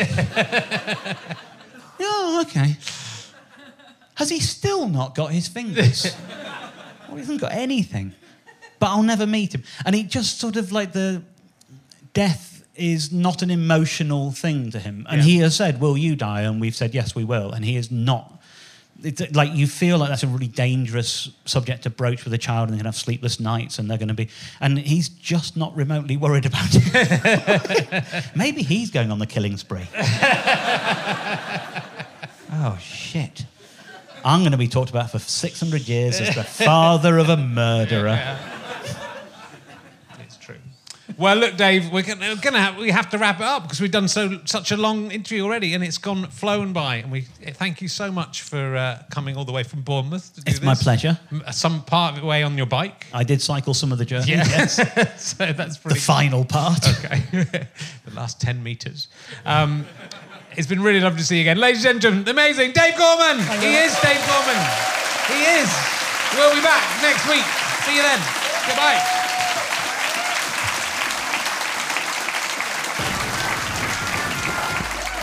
oh, 1.99 2.45
okay. 2.47 2.75
Has 4.15 4.29
he 4.29 4.39
still 4.39 4.87
not 4.87 5.15
got 5.15 5.31
his 5.31 5.47
fingers? 5.47 6.15
well, 7.07 7.13
he 7.13 7.17
hasn't 7.19 7.41
got 7.41 7.51
anything. 7.53 8.13
But 8.79 8.87
I'll 8.87 9.03
never 9.03 9.25
meet 9.25 9.55
him. 9.55 9.63
And 9.85 9.95
he 9.95 10.03
just 10.03 10.39
sort 10.39 10.55
of 10.55 10.71
like 10.71 10.93
the 10.93 11.23
death 12.13 12.63
is 12.75 13.11
not 13.11 13.41
an 13.41 13.49
emotional 13.49 14.31
thing 14.31 14.69
to 14.71 14.79
him. 14.79 15.05
And 15.09 15.19
Yeah. 15.21 15.25
he 15.27 15.37
has 15.39 15.55
said, 15.55 15.79
Will 15.81 15.97
you 15.97 16.15
die? 16.15 16.41
And 16.41 16.61
we've 16.61 16.75
said, 16.75 16.93
Yes, 16.93 17.15
we 17.15 17.23
will. 17.23 17.51
And 17.51 17.65
he 17.65 17.75
is 17.75 17.89
not. 17.89 18.36
It's 19.03 19.21
uh, 19.21 19.27
like 19.33 19.53
you 19.53 19.67
feel 19.67 19.97
like 19.97 20.09
that's 20.09 20.23
a 20.23 20.27
really 20.27 20.47
dangerous 20.47 21.29
subject 21.45 21.83
to 21.83 21.89
broach 21.89 22.23
with 22.23 22.33
a 22.33 22.37
child, 22.37 22.69
and 22.69 22.73
they're 22.73 22.83
going 22.83 22.91
to 22.91 22.97
have 22.97 23.01
sleepless 23.01 23.39
nights, 23.39 23.79
and 23.79 23.89
they're 23.89 23.97
going 23.97 24.07
to 24.07 24.13
be. 24.13 24.29
And 24.59 24.77
he's 24.79 25.09
just 25.09 25.55
not 25.57 25.75
remotely 25.75 26.17
worried 26.17 26.45
about 26.45 26.69
it. 26.71 28.31
Maybe 28.35 28.63
he's 28.63 28.91
going 28.91 29.11
on 29.11 29.19
the 29.19 29.27
killing 29.27 29.57
spree. 29.57 29.87
oh, 32.53 32.77
shit. 32.81 33.45
I'm 34.25 34.39
going 34.41 34.51
to 34.51 34.57
be 34.57 34.67
talked 34.67 34.89
about 34.89 35.11
for 35.11 35.19
600 35.19 35.87
years 35.87 36.19
as 36.19 36.35
the 36.35 36.43
father 36.43 37.17
of 37.17 37.29
a 37.29 37.37
murderer. 37.37 38.37
True. 38.37 38.56
Well, 41.17 41.35
look, 41.35 41.57
Dave, 41.57 41.91
we're 41.91 42.03
gonna, 42.03 42.27
we're 42.35 42.41
gonna 42.41 42.59
have, 42.61 42.77
we 42.77 42.91
have 42.91 43.09
to 43.09 43.17
wrap 43.17 43.37
it 43.39 43.45
up 43.45 43.63
because 43.63 43.81
we've 43.81 43.89
done 43.91 44.07
so 44.07 44.39
such 44.45 44.71
a 44.71 44.77
long 44.77 45.09
interview 45.11 45.43
already, 45.43 45.73
and 45.73 45.83
it's 45.83 45.97
gone 45.97 46.27
flown 46.27 46.73
by. 46.73 46.97
And 46.97 47.11
we 47.11 47.21
thank 47.21 47.81
you 47.81 47.87
so 47.87 48.11
much 48.11 48.43
for 48.43 48.75
uh, 48.77 49.01
coming 49.09 49.35
all 49.35 49.43
the 49.43 49.51
way 49.51 49.63
from 49.63 49.81
Bournemouth 49.81 50.33
to 50.35 50.41
do 50.41 50.51
It's 50.51 50.61
my 50.61 50.75
pleasure. 50.75 51.17
Some 51.51 51.83
part 51.83 52.15
of 52.15 52.21
the 52.21 52.27
way 52.27 52.43
on 52.43 52.55
your 52.55 52.67
bike. 52.67 53.07
I 53.13 53.23
did 53.23 53.41
cycle 53.41 53.73
some 53.73 53.91
of 53.91 53.97
the 53.97 54.05
journey. 54.05 54.31
Yeah. 54.31 54.45
Yes. 54.47 54.75
so 55.21 55.51
that's 55.53 55.77
The 55.77 55.81
pretty. 55.81 55.99
final 56.01 56.45
part. 56.45 56.87
okay. 57.05 57.23
the 58.05 58.13
last 58.15 58.39
ten 58.39 58.61
meters. 58.61 59.07
Um, 59.45 59.85
It's 60.55 60.67
been 60.67 60.81
really 60.81 60.99
lovely 60.99 61.19
to 61.19 61.25
see 61.25 61.35
you 61.37 61.41
again. 61.41 61.57
Ladies 61.57 61.85
and 61.85 61.99
gentlemen, 62.01 62.27
amazing 62.29 62.71
Dave 62.73 62.95
Gorman. 62.97 63.37
He 63.61 63.75
is 63.75 63.93
Dave 64.01 64.21
Gorman. 64.25 64.61
He 65.33 65.39
is. 65.61 65.69
We'll 66.35 66.53
be 66.53 66.61
back 66.61 66.83
next 67.01 67.27
week. 67.29 67.45
See 67.85 67.95
you 67.95 68.01
then. 68.03 68.19
Goodbye. 68.67 69.36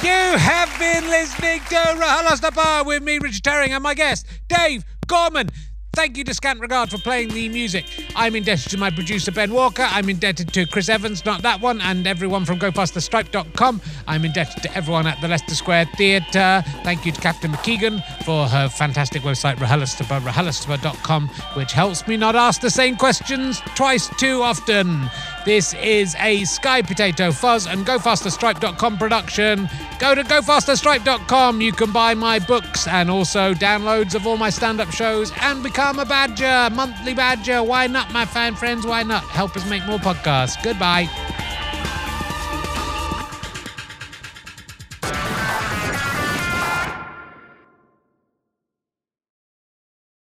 You 0.04 0.10
have 0.10 0.68
been 0.78 1.08
listening 1.08 1.60
to 1.60 1.76
RHLSTP 1.76 2.54
Bar 2.54 2.84
with 2.84 3.02
me, 3.02 3.18
Richard 3.18 3.46
Herring, 3.46 3.72
and 3.72 3.82
my 3.82 3.94
guest, 3.94 4.26
Dave 4.48 4.84
Gorman. 5.06 5.48
Thank 5.94 6.18
you 6.18 6.24
to 6.24 6.34
Scant 6.34 6.60
Regard 6.60 6.90
for 6.90 6.98
playing 6.98 7.28
the 7.28 7.48
music. 7.48 7.86
I'm 8.14 8.36
indebted 8.36 8.70
to 8.72 8.76
my 8.76 8.90
producer, 8.90 9.32
Ben 9.32 9.50
Walker. 9.50 9.86
I'm 9.88 10.10
indebted 10.10 10.52
to 10.52 10.66
Chris 10.66 10.90
Evans, 10.90 11.24
not 11.24 11.40
that 11.40 11.62
one, 11.62 11.80
and 11.80 12.06
everyone 12.06 12.44
from 12.44 12.58
GoFasterStripe.com. 12.58 13.80
I'm 14.06 14.26
indebted 14.26 14.62
to 14.64 14.76
everyone 14.76 15.06
at 15.06 15.18
the 15.22 15.28
Leicester 15.28 15.54
Square 15.54 15.86
Theatre. 15.96 16.62
Thank 16.82 17.06
you 17.06 17.12
to 17.12 17.20
Captain 17.22 17.50
McKeegan 17.52 18.04
for 18.24 18.46
her 18.46 18.68
fantastic 18.68 19.22
website, 19.22 19.54
RHLSTP, 19.56 20.20
RHLSTP.com, 20.20 21.28
which 21.54 21.72
helps 21.72 22.06
me 22.06 22.18
not 22.18 22.36
ask 22.36 22.60
the 22.60 22.68
same 22.68 22.96
questions 22.96 23.62
twice 23.74 24.08
too 24.18 24.42
often. 24.42 25.08
This 25.44 25.74
is 25.74 26.14
a 26.20 26.44
Sky 26.44 26.80
Potato 26.80 27.30
Fuzz 27.30 27.66
and 27.66 27.84
GoFasterStripe.com 27.84 28.96
production. 28.96 29.68
Go 29.98 30.14
to 30.14 30.22
GoFasterStripe.com. 30.22 31.60
You 31.60 31.72
can 31.72 31.92
buy 31.92 32.14
my 32.14 32.38
books 32.38 32.86
and 32.86 33.10
also 33.10 33.52
downloads 33.52 34.14
of 34.14 34.26
all 34.26 34.38
my 34.38 34.48
stand 34.48 34.80
up 34.80 34.90
shows 34.90 35.32
and 35.42 35.62
become 35.62 35.98
a 35.98 36.06
badger, 36.06 36.74
monthly 36.74 37.12
badger. 37.12 37.62
Why 37.62 37.86
not, 37.86 38.10
my 38.10 38.24
fan 38.24 38.54
friends? 38.54 38.86
Why 38.86 39.02
not? 39.02 39.24
Help 39.24 39.54
us 39.54 39.68
make 39.68 39.84
more 39.86 39.98
podcasts. 39.98 40.62
Goodbye. 40.62 41.10